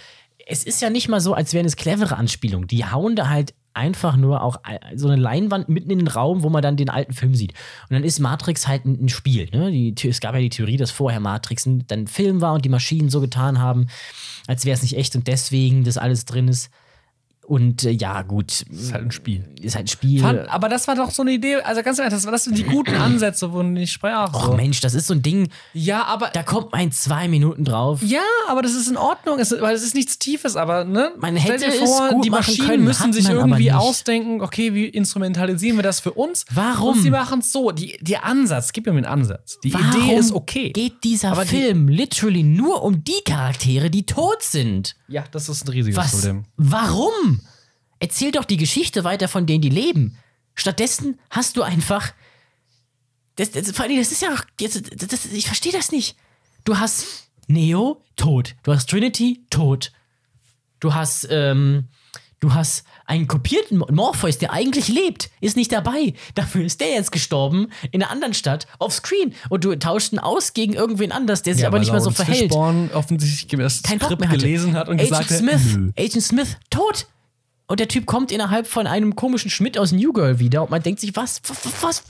es 0.45 0.63
ist 0.63 0.81
ja 0.81 0.89
nicht 0.89 1.07
mal 1.07 1.21
so, 1.21 1.33
als 1.33 1.53
wären 1.53 1.65
es 1.65 1.75
clevere 1.75 2.17
Anspielungen. 2.17 2.67
Die 2.67 2.85
hauen 2.85 3.15
da 3.15 3.29
halt 3.29 3.53
einfach 3.77 4.17
nur 4.17 4.41
auch 4.41 4.57
so 4.95 5.07
eine 5.07 5.21
Leinwand 5.21 5.69
mitten 5.69 5.91
in 5.91 5.99
den 5.99 6.07
Raum, 6.07 6.43
wo 6.43 6.49
man 6.49 6.61
dann 6.61 6.75
den 6.75 6.89
alten 6.89 7.13
Film 7.13 7.35
sieht. 7.35 7.53
Und 7.89 7.93
dann 7.93 8.03
ist 8.03 8.19
Matrix 8.19 8.67
halt 8.67 8.85
ein, 8.85 9.07
Spiel. 9.07 9.47
Ne? 9.51 9.71
Die, 9.71 10.09
es 10.09 10.19
gab 10.19 10.33
ja 10.33 10.41
die 10.41 10.49
Theorie, 10.49 10.77
dass 10.77 10.91
vorher 10.91 11.19
Matrix 11.19 11.63
dann 11.63 11.85
ein 11.89 12.07
Film 12.07 12.41
war 12.41 12.53
und 12.53 12.65
die 12.65 12.69
Maschinen 12.69 13.09
so 13.09 13.21
getan 13.21 13.59
haben, 13.59 13.87
als 14.47 14.65
wäre 14.65 14.75
es 14.75 14.81
nicht 14.81 14.97
echt 14.97 15.15
und 15.15 15.27
deswegen 15.27 15.83
das 15.83 15.97
alles 15.97 16.25
drin 16.25 16.47
ist. 16.47 16.71
Und 17.47 17.85
äh, 17.85 17.91
ja, 17.91 18.23
gut. 18.23 18.63
Ist 18.69 18.91
halt 18.91 19.05
ein 19.05 19.11
Spiel. 19.11 19.45
Ist 19.61 19.75
halt 19.77 19.85
ein 19.85 19.87
Spiel. 19.87 20.19
Fand, 20.19 20.49
aber 20.49 20.67
das 20.67 20.85
war 20.89 20.95
doch 20.95 21.11
so 21.11 21.21
eine 21.21 21.31
Idee, 21.31 21.55
also 21.61 21.81
ganz 21.81 21.97
ehrlich, 21.97 22.13
das, 22.13 22.23
das 22.23 22.43
sind 22.43 22.57
die 22.57 22.63
guten 22.63 22.93
Ansätze, 22.95 23.53
wovon 23.53 23.77
ich 23.77 23.89
sprach. 23.93 24.33
Och 24.33 24.45
So. 24.47 24.53
Mensch, 24.55 24.81
das 24.81 24.93
ist 24.93 25.07
so 25.07 25.13
ein 25.13 25.21
Ding, 25.21 25.47
Ja, 25.73 26.03
aber 26.03 26.29
da 26.33 26.43
kommt 26.43 26.73
man 26.73 26.81
in 26.81 26.91
zwei 26.91 27.29
Minuten 27.29 27.63
drauf. 27.63 28.01
Ja, 28.03 28.19
aber 28.49 28.61
das 28.63 28.73
ist 28.73 28.89
in 28.89 28.97
Ordnung, 28.97 29.39
es, 29.39 29.51
weil 29.61 29.73
es 29.73 29.81
ist 29.83 29.95
nichts 29.95 30.19
Tiefes, 30.19 30.57
aber 30.57 30.83
ne? 30.83 31.11
Man 31.19 31.37
Stell 31.39 31.53
hätte 31.53 31.71
dir 31.71 31.83
es 31.83 31.89
vor, 31.89 32.19
die 32.21 32.29
Maschinen 32.29 32.67
können, 32.67 32.83
müssen 32.83 33.13
sich 33.13 33.29
irgendwie 33.29 33.71
ausdenken, 33.71 34.41
okay, 34.41 34.73
wie 34.73 34.85
instrumentalisieren 34.85 35.77
wir 35.77 35.83
das 35.83 36.01
für 36.01 36.11
uns? 36.11 36.43
Warum? 36.53 36.95
Und 36.97 37.01
sie 37.01 37.09
machen 37.11 37.39
es 37.39 37.53
so. 37.53 37.71
Die, 37.71 37.97
der 38.01 38.25
Ansatz, 38.25 38.73
gib 38.73 38.87
mir 38.87 38.91
den 38.93 39.05
Ansatz. 39.05 39.57
Die 39.63 39.73
Warum 39.73 40.01
Idee 40.03 40.15
ist 40.15 40.33
okay. 40.33 40.71
geht 40.73 41.01
dieser 41.05 41.31
Aber 41.31 41.43
die- 41.45 41.55
Film 41.55 41.87
literally 41.87 42.43
nur 42.43 42.83
um 42.83 43.05
die 43.05 43.21
Charaktere, 43.25 43.89
die 43.89 44.05
tot 44.05 44.41
sind? 44.43 44.97
Ja, 45.07 45.23
das 45.31 45.47
ist 45.47 45.65
ein 45.65 45.69
riesiges 45.71 45.97
Was? 45.97 46.11
Problem. 46.11 46.43
Warum? 46.57 47.36
Erzähl 47.99 48.31
doch 48.31 48.45
die 48.45 48.57
Geschichte 48.57 49.03
weiter 49.03 49.27
von 49.27 49.45
denen, 49.45 49.61
die 49.61 49.69
leben. 49.69 50.17
Stattdessen 50.55 51.19
hast 51.29 51.57
du 51.57 51.63
einfach. 51.63 52.13
Das, 53.35 53.51
das, 53.51 53.71
vor 53.71 53.85
allem, 53.85 53.97
das 53.97 54.11
ist 54.11 54.21
ja. 54.21 54.33
auch- 54.33 54.43
Das, 54.57 55.25
ich 55.25 55.45
verstehe 55.45 55.71
das 55.71 55.91
nicht. 55.91 56.15
Du 56.65 56.77
hast 56.79 57.29
Neo 57.47 58.01
tot. 58.15 58.55
Du 58.63 58.73
hast 58.73 58.89
Trinity 58.89 59.43
tot. 59.49 59.91
Du 60.79 60.93
hast, 60.93 61.27
ähm, 61.31 61.85
du 62.39 62.53
hast 62.53 62.83
einen 63.05 63.27
kopierten 63.27 63.77
Morpheus, 63.91 64.37
der 64.37 64.51
eigentlich 64.53 64.87
lebt, 64.89 65.29
ist 65.39 65.55
nicht 65.55 65.71
dabei. 65.71 66.13
Dafür 66.35 66.65
ist 66.65 66.81
der 66.81 66.89
jetzt 66.89 67.11
gestorben 67.11 67.69
in 67.91 68.01
einer 68.03 68.11
anderen 68.11 68.33
Stadt 68.33 68.67
auf 68.79 68.93
Screen. 68.93 69.33
Und 69.49 69.63
du 69.63 69.75
tauscht 69.77 70.13
ihn 70.13 70.19
aus 70.19 70.53
gegen 70.53 70.73
irgendwen 70.73 71.11
anders, 71.11 71.41
der 71.41 71.55
sich 71.55 71.65
aber 71.65 71.75
weil 71.75 71.79
nicht 71.81 71.91
mehr 71.91 72.01
so 72.01 72.11
verhält. 72.11 72.37
Fishburne 72.51 72.89
offensichtlich 72.93 73.59
das 73.59 73.81
Kein 73.81 73.99
Skript 73.99 74.29
gelesen 74.29 74.73
hat 74.73 74.87
und 74.89 74.95
Agent 74.99 75.09
gesagt 75.09 75.31
hat, 75.31 75.37
Smith, 75.37 75.75
nö. 75.77 75.91
Agent 75.97 76.23
Smith, 76.23 76.57
tot. 76.69 77.07
Und 77.67 77.81
der 77.81 77.89
Typ 77.89 78.05
kommt 78.05 78.31
innerhalb 78.31 78.65
von 78.65 78.87
einem 78.87 79.15
komischen 79.15 79.51
Schmidt 79.51 79.77
aus 79.77 79.91
New 79.91 80.13
Girl 80.13 80.39
wieder 80.39 80.63
und 80.63 80.71
man 80.71 80.81
denkt 80.81 81.01
sich, 81.01 81.15
was, 81.15 81.41
was, 81.81 81.81
was, 81.81 82.03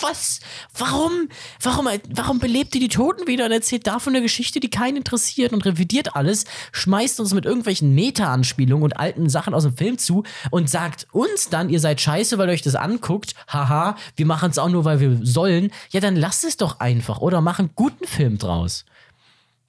was, 0.00 0.40
warum, 0.76 1.28
warum, 1.62 1.88
warum 2.10 2.38
belebt 2.40 2.74
ihr 2.74 2.80
die 2.80 2.88
Toten 2.88 3.28
wieder 3.28 3.44
und 3.44 3.52
erzählt 3.52 3.86
davon 3.86 4.14
eine 4.14 4.22
Geschichte, 4.22 4.58
die 4.58 4.70
keinen 4.70 4.96
interessiert 4.96 5.52
und 5.52 5.64
revidiert 5.64 6.16
alles, 6.16 6.44
schmeißt 6.72 7.20
uns 7.20 7.32
mit 7.34 7.44
irgendwelchen 7.44 7.94
Meta-Anspielungen 7.94 8.82
und 8.82 8.98
alten 8.98 9.28
Sachen 9.28 9.54
aus 9.54 9.62
dem 9.62 9.76
Film 9.76 9.96
zu 9.96 10.24
und 10.50 10.68
sagt 10.68 11.06
uns 11.12 11.50
dann, 11.50 11.70
ihr 11.70 11.78
seid 11.78 12.00
scheiße, 12.00 12.36
weil 12.38 12.48
ihr 12.48 12.54
euch 12.54 12.62
das 12.62 12.74
anguckt, 12.74 13.34
haha, 13.46 13.96
wir 14.16 14.26
machen 14.26 14.50
es 14.50 14.58
auch 14.58 14.68
nur, 14.68 14.84
weil 14.84 14.98
wir 14.98 15.20
sollen. 15.22 15.70
Ja, 15.90 16.00
dann 16.00 16.16
lasst 16.16 16.44
es 16.44 16.56
doch 16.56 16.80
einfach 16.80 17.20
oder 17.20 17.40
mach 17.40 17.60
einen 17.60 17.70
guten 17.76 18.06
Film 18.06 18.38
draus. 18.38 18.84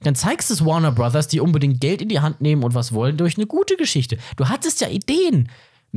Dann 0.00 0.14
zeigst 0.14 0.50
es 0.50 0.64
Warner 0.64 0.92
Brothers, 0.92 1.28
die 1.28 1.40
unbedingt 1.40 1.80
Geld 1.80 2.02
in 2.02 2.08
die 2.08 2.20
Hand 2.20 2.40
nehmen 2.40 2.62
und 2.62 2.74
was 2.74 2.92
wollen, 2.92 3.16
durch 3.16 3.36
eine 3.36 3.46
gute 3.46 3.76
Geschichte. 3.76 4.18
Du 4.36 4.48
hattest 4.48 4.80
ja 4.80 4.88
Ideen. 4.88 5.48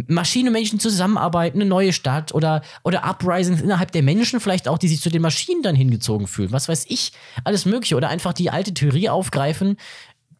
Maschinen 0.07 0.53
Menschen 0.53 0.79
zusammenarbeiten, 0.79 1.59
eine 1.59 1.69
neue 1.69 1.91
Stadt 1.91 2.33
oder, 2.33 2.61
oder 2.83 3.03
Uprisings 3.03 3.59
innerhalb 3.59 3.91
der 3.91 4.03
Menschen, 4.03 4.39
vielleicht 4.39 4.67
auch, 4.69 4.77
die 4.77 4.87
sich 4.87 5.01
zu 5.01 5.09
den 5.09 5.21
Maschinen 5.21 5.61
dann 5.61 5.75
hingezogen 5.75 6.27
fühlen. 6.27 6.53
Was 6.53 6.69
weiß 6.69 6.85
ich, 6.87 7.11
alles 7.43 7.65
Mögliche. 7.65 7.97
Oder 7.97 8.07
einfach 8.07 8.31
die 8.31 8.49
alte 8.49 8.73
Theorie 8.73 9.09
aufgreifen, 9.09 9.75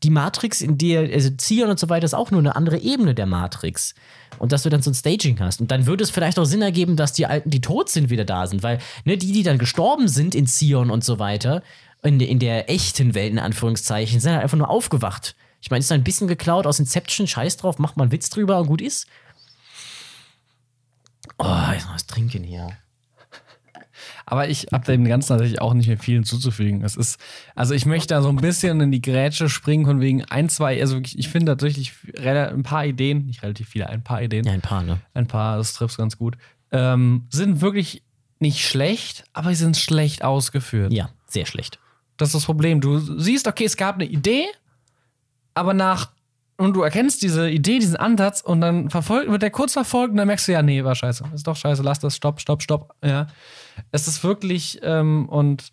die 0.03 0.11
Matrix, 0.11 0.61
in 0.61 0.77
der, 0.77 1.11
also 1.13 1.29
Zion 1.31 1.69
und 1.69 1.79
so 1.79 1.89
weiter, 1.89 2.05
ist 2.05 2.13
auch 2.13 2.31
nur 2.31 2.39
eine 2.39 2.55
andere 2.55 2.77
Ebene 2.77 3.13
der 3.13 3.25
Matrix. 3.25 3.95
Und 4.37 4.51
dass 4.51 4.63
du 4.63 4.69
dann 4.69 4.81
so 4.81 4.91
ein 4.91 4.93
Staging 4.93 5.39
hast. 5.39 5.59
Und 5.59 5.71
dann 5.71 5.85
würde 5.85 6.03
es 6.03 6.09
vielleicht 6.09 6.39
auch 6.39 6.45
Sinn 6.45 6.61
ergeben, 6.61 6.95
dass 6.95 7.11
die 7.11 7.25
Alten, 7.25 7.49
die 7.49 7.59
tot 7.59 7.89
sind, 7.89 8.09
wieder 8.09 8.23
da 8.23 8.47
sind. 8.47 8.63
Weil 8.63 8.79
ne, 9.03 9.17
die, 9.17 9.33
die 9.33 9.43
dann 9.43 9.57
gestorben 9.57 10.07
sind 10.07 10.35
in 10.35 10.47
Zion 10.47 10.89
und 10.89 11.03
so 11.03 11.19
weiter, 11.19 11.61
in, 12.01 12.19
in 12.19 12.39
der 12.39 12.69
echten 12.69 13.13
Welt, 13.13 13.31
in 13.31 13.39
Anführungszeichen, 13.39 14.19
sind 14.19 14.31
halt 14.31 14.43
einfach 14.43 14.57
nur 14.57 14.69
aufgewacht. 14.69 15.35
Ich 15.61 15.69
meine, 15.69 15.79
ist 15.79 15.91
ein 15.91 16.03
bisschen 16.03 16.27
geklaut 16.27 16.65
aus 16.65 16.79
Inception, 16.79 17.27
scheiß 17.27 17.57
drauf, 17.57 17.79
macht 17.79 17.97
mal 17.97 18.03
einen 18.03 18.11
Witz 18.11 18.29
drüber 18.29 18.59
und 18.59 18.67
gut 18.67 18.81
ist. 18.81 19.07
Oh, 21.37 21.71
jetzt 21.73 21.85
noch 21.85 21.95
was 21.95 22.05
trinken 22.05 22.43
hier. 22.43 22.69
Aber 24.25 24.47
ich 24.47 24.67
habe 24.71 24.85
dem 24.85 25.05
Ganzen 25.05 25.33
natürlich 25.33 25.59
auch 25.59 25.73
nicht 25.73 25.87
mehr 25.87 25.97
viel 25.97 26.15
hinzuzufügen. 26.15 26.83
Es 26.83 26.95
ist, 26.95 27.19
also 27.55 27.73
ich 27.73 27.85
möchte 27.85 28.13
da 28.13 28.21
so 28.21 28.29
ein 28.29 28.35
bisschen 28.35 28.79
in 28.79 28.91
die 28.91 29.01
Grätsche 29.01 29.49
springen 29.49 29.85
von 29.85 30.01
wegen 30.01 30.23
ein, 30.25 30.49
zwei, 30.49 30.79
also 30.79 30.97
wirklich, 30.97 31.17
ich 31.17 31.29
finde 31.29 31.51
tatsächlich 31.51 31.93
ein 32.15 32.63
paar 32.63 32.85
Ideen, 32.85 33.25
nicht 33.25 33.41
relativ 33.41 33.69
viele, 33.69 33.89
ein 33.89 34.03
paar 34.03 34.21
Ideen, 34.21 34.45
Ja, 34.45 34.53
ein 34.53 34.61
paar, 34.61 34.83
ne? 34.83 35.01
ein 35.13 35.27
paar, 35.27 35.57
das 35.57 35.73
trifft 35.73 35.97
ganz 35.97 36.17
gut, 36.17 36.37
ähm, 36.71 37.25
sind 37.29 37.61
wirklich 37.61 38.03
nicht 38.39 38.65
schlecht, 38.65 39.23
aber 39.33 39.49
sie 39.49 39.55
sind 39.63 39.77
schlecht 39.77 40.23
ausgeführt. 40.23 40.93
Ja, 40.93 41.09
sehr 41.27 41.45
schlecht. 41.45 41.79
Das 42.19 42.29
ist 42.29 42.35
das 42.35 42.45
Problem. 42.45 42.81
Du 42.81 42.99
siehst, 42.99 43.47
okay, 43.47 43.65
es 43.65 43.77
gab 43.77 43.95
eine 43.95 44.05
Idee, 44.05 44.45
aber 45.53 45.73
nach 45.73 46.11
und 46.57 46.73
du 46.73 46.81
erkennst 46.81 47.21
diese 47.21 47.49
Idee, 47.49 47.79
diesen 47.79 47.95
Ansatz 47.95 48.41
und 48.41 48.59
dann 48.59 48.89
verfolgt, 48.89 49.31
wird 49.31 49.41
der 49.41 49.49
kurz 49.49 49.71
verfolgt 49.73 50.11
und 50.11 50.17
dann 50.17 50.27
merkst 50.27 50.45
du, 50.49 50.51
ja, 50.51 50.61
nee, 50.61 50.83
war 50.83 50.93
scheiße. 50.93 51.23
Ist 51.33 51.47
doch 51.47 51.55
scheiße, 51.55 51.81
lass 51.81 51.99
das, 51.99 52.17
stopp, 52.17 52.41
stopp, 52.41 52.61
stopp. 52.61 52.93
Ja. 53.01 53.27
Es 53.93 54.09
ist 54.09 54.25
wirklich 54.25 54.79
ähm, 54.83 55.29
und 55.29 55.71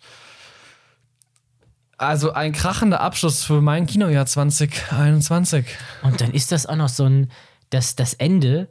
also 1.97 2.31
ein 2.31 2.53
krachender 2.53 3.01
Abschluss 3.01 3.43
für 3.43 3.59
mein 3.59 3.85
Kinojahr 3.85 4.25
2021. 4.25 5.65
Und 6.03 6.21
dann 6.21 6.31
ist 6.31 6.53
das 6.53 6.65
auch 6.65 6.77
noch 6.77 6.89
so 6.89 7.03
ein, 7.03 7.31
das, 7.69 7.97
das 7.97 8.13
Ende 8.13 8.69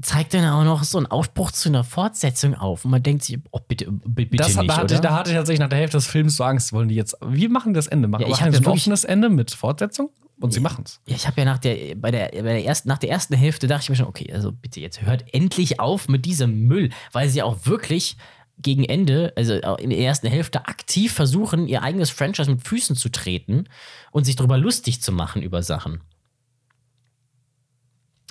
zeigt 0.00 0.34
dann 0.34 0.44
auch 0.46 0.64
noch 0.64 0.84
so 0.84 0.98
einen 0.98 1.06
Aufbruch 1.06 1.50
zu 1.50 1.68
einer 1.68 1.84
Fortsetzung 1.84 2.54
auf. 2.54 2.84
Und 2.84 2.90
man 2.90 3.02
denkt 3.02 3.24
sich, 3.24 3.38
oh, 3.50 3.60
bitte, 3.66 3.86
bitte 3.90 4.36
Das, 4.36 4.56
nicht, 4.56 4.70
da, 4.70 4.76
hatte 4.76 4.94
ich, 4.94 5.00
da 5.00 5.14
hatte 5.14 5.30
ich 5.30 5.36
tatsächlich 5.36 5.60
nach 5.60 5.68
der 5.68 5.78
Hälfte 5.78 5.96
des 5.96 6.06
Films 6.06 6.36
so 6.36 6.44
Angst, 6.44 6.72
wollen 6.72 6.88
die 6.88 6.94
jetzt, 6.94 7.16
wie 7.26 7.48
machen 7.48 7.74
das 7.74 7.86
Ende? 7.86 8.08
Machen 8.08 8.22
Ja, 8.22 8.28
ich 8.28 8.42
ein 8.42 8.66
offenes 8.66 9.04
Ende 9.04 9.28
mit 9.28 9.50
Fortsetzung? 9.50 10.10
Und 10.40 10.52
sie 10.52 10.60
machen 10.60 10.82
es. 10.84 11.00
Ja, 11.06 11.14
ich 11.14 11.26
habe 11.26 11.40
ja 11.40 11.44
nach 11.44 11.58
der, 11.58 11.94
bei 11.94 12.10
der, 12.10 12.30
bei 12.32 12.42
der 12.42 12.64
ersten, 12.64 12.88
nach 12.88 12.98
der 12.98 13.10
ersten 13.10 13.34
Hälfte 13.34 13.68
dachte 13.68 13.84
ich 13.84 13.90
mir 13.90 13.96
schon, 13.96 14.08
okay, 14.08 14.32
also 14.32 14.50
bitte 14.50 14.80
jetzt 14.80 15.02
hört 15.02 15.32
endlich 15.32 15.78
auf 15.78 16.08
mit 16.08 16.24
diesem 16.24 16.66
Müll, 16.66 16.90
weil 17.12 17.28
sie 17.28 17.42
auch 17.42 17.64
wirklich 17.64 18.16
gegen 18.58 18.84
Ende, 18.84 19.32
also 19.36 19.54
in 19.76 19.90
der 19.90 19.98
ersten 19.98 20.26
Hälfte 20.26 20.66
aktiv 20.66 21.12
versuchen, 21.12 21.68
ihr 21.68 21.82
eigenes 21.82 22.10
Franchise 22.10 22.50
mit 22.50 22.66
Füßen 22.66 22.96
zu 22.96 23.08
treten 23.08 23.68
und 24.10 24.24
sich 24.24 24.36
darüber 24.36 24.58
lustig 24.58 25.00
zu 25.00 25.12
machen 25.12 25.42
über 25.42 25.62
Sachen. 25.62 26.00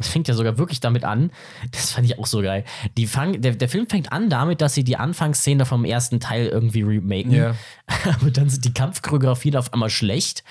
Das 0.02 0.10
fängt 0.10 0.28
ja 0.28 0.34
sogar 0.34 0.58
wirklich 0.58 0.80
damit 0.80 1.04
an, 1.04 1.32
das 1.72 1.92
fand 1.92 2.06
ich 2.06 2.20
auch 2.20 2.26
so 2.26 2.42
geil. 2.42 2.64
Die 2.98 3.08
fang, 3.08 3.42
der, 3.42 3.54
der 3.56 3.70
Film 3.70 3.88
fängt 3.88 4.12
an 4.12 4.30
damit, 4.30 4.62
dass 4.62 4.74
sie 4.74 4.84
die 4.84 4.98
Anfangsszene 4.98 5.66
vom 5.66 5.86
ersten 5.86 6.20
Teil 6.20 6.48
irgendwie 6.48 6.82
remaken. 6.82 7.32
Ja. 7.32 7.56
Aber 8.20 8.32
dann 8.32 8.50
sind 8.50 8.66
die 8.66 8.74
Kampfchoreografien 8.74 9.56
auf 9.56 9.74
einmal 9.74 9.90
schlecht 9.90 10.44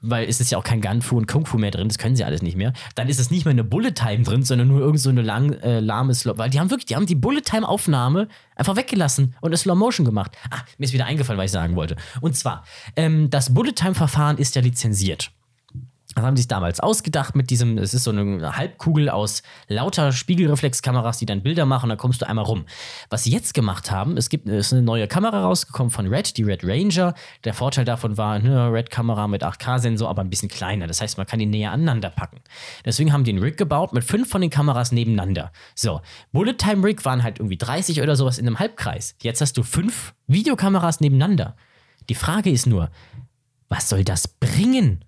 weil 0.00 0.28
es 0.28 0.40
ist 0.40 0.50
ja 0.50 0.58
auch 0.58 0.64
kein 0.64 0.80
Gunfu 0.80 1.16
und 1.16 1.26
Kung 1.26 1.46
Fu 1.46 1.58
mehr 1.58 1.70
drin, 1.70 1.88
das 1.88 1.98
können 1.98 2.16
sie 2.16 2.24
alles 2.24 2.42
nicht 2.42 2.56
mehr. 2.56 2.72
Dann 2.94 3.08
ist 3.08 3.18
es 3.18 3.30
nicht 3.30 3.44
mehr 3.44 3.52
eine 3.52 3.64
Bullet 3.64 3.92
Time 3.92 4.22
drin, 4.22 4.42
sondern 4.42 4.68
nur 4.68 4.80
irgend 4.80 5.00
so 5.00 5.10
eine 5.10 5.22
lang, 5.22 5.52
äh, 5.54 5.80
lahme 5.80 6.14
Slow. 6.14 6.38
Weil 6.38 6.50
die 6.50 6.60
haben 6.60 6.70
wirklich, 6.70 6.86
die 6.86 6.96
haben 6.96 7.06
die 7.06 7.14
Bullet 7.14 7.42
Time 7.42 7.66
Aufnahme 7.66 8.28
einfach 8.54 8.76
weggelassen 8.76 9.34
und 9.40 9.48
eine 9.48 9.56
Slow 9.56 9.76
Motion 9.76 10.04
gemacht. 10.04 10.32
Ah, 10.50 10.60
mir 10.78 10.84
ist 10.84 10.92
wieder 10.92 11.06
eingefallen, 11.06 11.38
was 11.38 11.46
ich 11.46 11.52
sagen 11.52 11.76
wollte. 11.76 11.96
Und 12.20 12.36
zwar, 12.36 12.64
ähm, 12.96 13.30
das 13.30 13.52
Bullet 13.52 13.72
Time 13.72 13.94
Verfahren 13.94 14.38
ist 14.38 14.54
ja 14.54 14.62
lizenziert. 14.62 15.30
Das 16.16 16.24
haben 16.24 16.34
sie 16.34 16.42
sich 16.42 16.48
damals 16.48 16.80
ausgedacht 16.80 17.36
mit 17.36 17.50
diesem, 17.50 17.76
es 17.76 17.92
ist 17.92 18.04
so 18.04 18.10
eine 18.10 18.56
Halbkugel 18.56 19.10
aus 19.10 19.42
lauter 19.68 20.12
Spiegelreflexkameras, 20.12 21.18
die 21.18 21.26
dann 21.26 21.42
Bilder 21.42 21.66
machen, 21.66 21.90
da 21.90 21.96
kommst 21.96 22.22
du 22.22 22.26
einmal 22.26 22.46
rum. 22.46 22.64
Was 23.10 23.24
sie 23.24 23.30
jetzt 23.30 23.52
gemacht 23.52 23.90
haben, 23.90 24.16
es 24.16 24.30
gibt 24.30 24.48
es 24.48 24.68
ist 24.68 24.72
eine 24.72 24.80
neue 24.80 25.08
Kamera 25.08 25.42
rausgekommen 25.42 25.90
von 25.90 26.06
Red, 26.06 26.38
die 26.38 26.42
Red 26.42 26.64
Ranger. 26.64 27.12
Der 27.44 27.52
Vorteil 27.52 27.84
davon 27.84 28.16
war, 28.16 28.32
eine 28.32 28.72
Red-Kamera 28.72 29.28
mit 29.28 29.44
8K-Sensor, 29.44 30.08
aber 30.08 30.22
ein 30.22 30.30
bisschen 30.30 30.48
kleiner. 30.48 30.86
Das 30.86 31.02
heißt, 31.02 31.18
man 31.18 31.26
kann 31.26 31.38
die 31.38 31.44
näher 31.44 31.70
aneinander 31.70 32.08
packen. 32.08 32.40
Deswegen 32.86 33.12
haben 33.12 33.24
die 33.24 33.32
einen 33.32 33.42
Rig 33.42 33.58
gebaut 33.58 33.92
mit 33.92 34.02
fünf 34.02 34.30
von 34.30 34.40
den 34.40 34.48
Kameras 34.48 34.92
nebeneinander. 34.92 35.52
So, 35.74 36.00
Bullet 36.32 36.54
Time 36.54 36.82
Rig 36.82 37.04
waren 37.04 37.22
halt 37.22 37.40
irgendwie 37.40 37.58
30 37.58 38.00
oder 38.00 38.16
sowas 38.16 38.38
in 38.38 38.46
einem 38.46 38.58
Halbkreis. 38.58 39.16
Jetzt 39.20 39.42
hast 39.42 39.58
du 39.58 39.62
fünf 39.62 40.14
Videokameras 40.28 41.00
nebeneinander. 41.00 41.56
Die 42.08 42.14
Frage 42.14 42.50
ist 42.50 42.66
nur, 42.66 42.90
was 43.68 43.90
soll 43.90 44.02
das 44.02 44.28
bringen? 44.28 45.04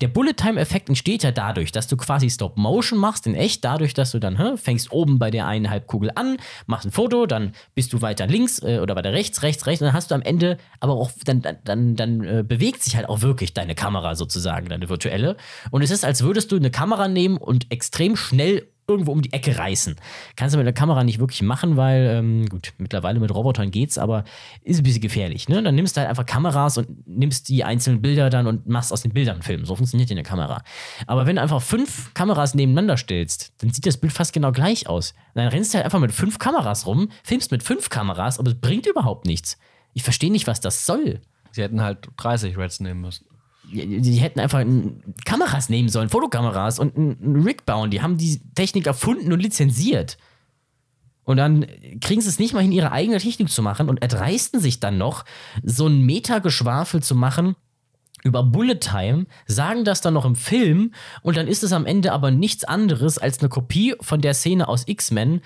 Der 0.00 0.08
Bullet-Time-Effekt 0.08 0.88
entsteht 0.88 1.22
ja 1.22 1.32
dadurch, 1.32 1.72
dass 1.72 1.86
du 1.86 1.96
quasi 1.96 2.28
Stop-Motion 2.30 2.98
machst, 2.98 3.26
in 3.26 3.34
echt, 3.34 3.64
dadurch, 3.64 3.94
dass 3.94 4.10
du 4.12 4.18
dann 4.18 4.38
hä, 4.38 4.56
fängst 4.56 4.92
oben 4.92 5.18
bei 5.18 5.30
der 5.30 5.46
einen 5.46 5.70
Halbkugel 5.70 6.10
an, 6.14 6.36
machst 6.66 6.86
ein 6.86 6.92
Foto, 6.92 7.26
dann 7.26 7.52
bist 7.74 7.92
du 7.92 8.02
weiter 8.02 8.26
links 8.26 8.62
äh, 8.62 8.80
oder 8.80 8.96
weiter 8.96 9.12
rechts, 9.12 9.42
rechts, 9.42 9.66
rechts, 9.66 9.82
und 9.82 9.86
dann 9.86 9.94
hast 9.94 10.10
du 10.10 10.14
am 10.14 10.22
Ende 10.22 10.58
aber 10.80 10.94
auch, 10.94 11.10
dann, 11.24 11.42
dann, 11.42 11.56
dann, 11.64 11.96
dann 11.96 12.24
äh, 12.24 12.44
bewegt 12.46 12.82
sich 12.82 12.96
halt 12.96 13.08
auch 13.08 13.22
wirklich 13.22 13.54
deine 13.54 13.74
Kamera 13.74 14.14
sozusagen, 14.14 14.68
deine 14.68 14.88
virtuelle. 14.88 15.36
Und 15.70 15.82
es 15.82 15.90
ist, 15.90 16.04
als 16.04 16.22
würdest 16.22 16.52
du 16.52 16.56
eine 16.56 16.70
Kamera 16.70 17.08
nehmen 17.08 17.36
und 17.36 17.70
extrem 17.70 18.16
schnell 18.16 18.68
irgendwo 18.88 19.12
um 19.12 19.22
die 19.22 19.32
Ecke 19.32 19.58
reißen. 19.58 19.96
Kannst 20.36 20.54
du 20.54 20.58
mit 20.58 20.66
der 20.66 20.74
Kamera 20.74 21.02
nicht 21.04 21.18
wirklich 21.18 21.42
machen, 21.42 21.76
weil, 21.76 22.06
ähm, 22.06 22.46
gut, 22.48 22.72
mittlerweile 22.78 23.18
mit 23.20 23.34
Robotern 23.34 23.70
geht's, 23.70 23.98
aber 23.98 24.24
ist 24.62 24.78
ein 24.78 24.82
bisschen 24.82 25.00
gefährlich. 25.00 25.48
Ne? 25.48 25.62
Dann 25.62 25.74
nimmst 25.74 25.96
du 25.96 26.00
halt 26.00 26.08
einfach 26.08 26.26
Kameras 26.26 26.78
und 26.78 27.06
nimmst 27.06 27.48
die 27.48 27.64
einzelnen 27.64 28.00
Bilder 28.00 28.30
dann 28.30 28.46
und 28.46 28.68
machst 28.68 28.92
aus 28.92 29.02
den 29.02 29.12
Bildern 29.12 29.34
einen 29.34 29.42
Film. 29.42 29.64
So 29.64 29.74
funktioniert 29.74 30.10
in 30.10 30.16
der 30.16 30.24
Kamera. 30.24 30.62
Aber 31.06 31.26
wenn 31.26 31.36
du 31.36 31.42
einfach 31.42 31.62
fünf 31.62 32.14
Kameras 32.14 32.54
nebeneinander 32.54 32.96
stellst, 32.96 33.52
dann 33.58 33.70
sieht 33.70 33.86
das 33.86 33.96
Bild 33.96 34.12
fast 34.12 34.32
genau 34.32 34.52
gleich 34.52 34.88
aus. 34.88 35.12
Und 35.34 35.42
dann 35.42 35.48
rennst 35.48 35.74
du 35.74 35.78
halt 35.78 35.84
einfach 35.84 36.00
mit 36.00 36.12
fünf 36.12 36.38
Kameras 36.38 36.86
rum, 36.86 37.10
filmst 37.24 37.50
mit 37.50 37.62
fünf 37.62 37.90
Kameras, 37.90 38.38
aber 38.38 38.50
es 38.50 38.60
bringt 38.60 38.86
überhaupt 38.86 39.26
nichts. 39.26 39.58
Ich 39.94 40.02
verstehe 40.02 40.30
nicht, 40.30 40.46
was 40.46 40.60
das 40.60 40.86
soll. 40.86 41.20
Sie 41.52 41.62
hätten 41.62 41.80
halt 41.80 42.08
30 42.18 42.56
Reds 42.58 42.80
nehmen 42.80 43.00
müssen. 43.00 43.26
Die 43.72 44.16
hätten 44.16 44.40
einfach 44.40 44.64
Kameras 45.24 45.68
nehmen 45.68 45.88
sollen, 45.88 46.08
Fotokameras 46.08 46.78
und 46.78 46.96
einen 46.96 47.42
Rig 47.42 47.66
bauen. 47.66 47.90
Die 47.90 48.02
haben 48.02 48.16
die 48.16 48.40
Technik 48.54 48.86
erfunden 48.86 49.32
und 49.32 49.40
lizenziert. 49.40 50.18
Und 51.24 51.38
dann 51.38 51.66
kriegen 52.00 52.20
sie 52.20 52.28
es 52.28 52.38
nicht 52.38 52.54
mal 52.54 52.62
hin, 52.62 52.70
ihre 52.70 52.92
eigene 52.92 53.18
Technik 53.18 53.50
zu 53.50 53.60
machen 53.60 53.88
und 53.88 54.00
erdreisten 54.00 54.60
sich 54.60 54.78
dann 54.78 54.96
noch, 54.96 55.24
so 55.64 55.88
ein 55.88 56.02
Meta-Geschwafel 56.02 57.02
zu 57.02 57.16
machen 57.16 57.56
über 58.22 58.44
Bullet 58.44 58.76
Time, 58.76 59.26
sagen 59.46 59.84
das 59.84 60.00
dann 60.00 60.14
noch 60.14 60.24
im 60.24 60.36
Film 60.36 60.92
und 61.22 61.36
dann 61.36 61.48
ist 61.48 61.64
es 61.64 61.72
am 61.72 61.84
Ende 61.84 62.12
aber 62.12 62.30
nichts 62.30 62.64
anderes 62.64 63.18
als 63.18 63.40
eine 63.40 63.48
Kopie 63.48 63.94
von 64.00 64.20
der 64.20 64.34
Szene 64.34 64.68
aus 64.68 64.84
X-Men, 64.86 65.40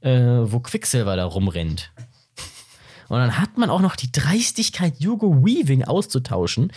äh, 0.00 0.12
wo 0.12 0.60
Quicksilver 0.60 1.16
da 1.16 1.24
rumrennt. 1.24 1.92
Und 3.08 3.18
dann 3.18 3.38
hat 3.38 3.56
man 3.56 3.70
auch 3.70 3.80
noch 3.80 3.96
die 3.96 4.12
Dreistigkeit, 4.12 4.94
Hugo 5.00 5.44
Weaving 5.44 5.84
auszutauschen 5.84 6.72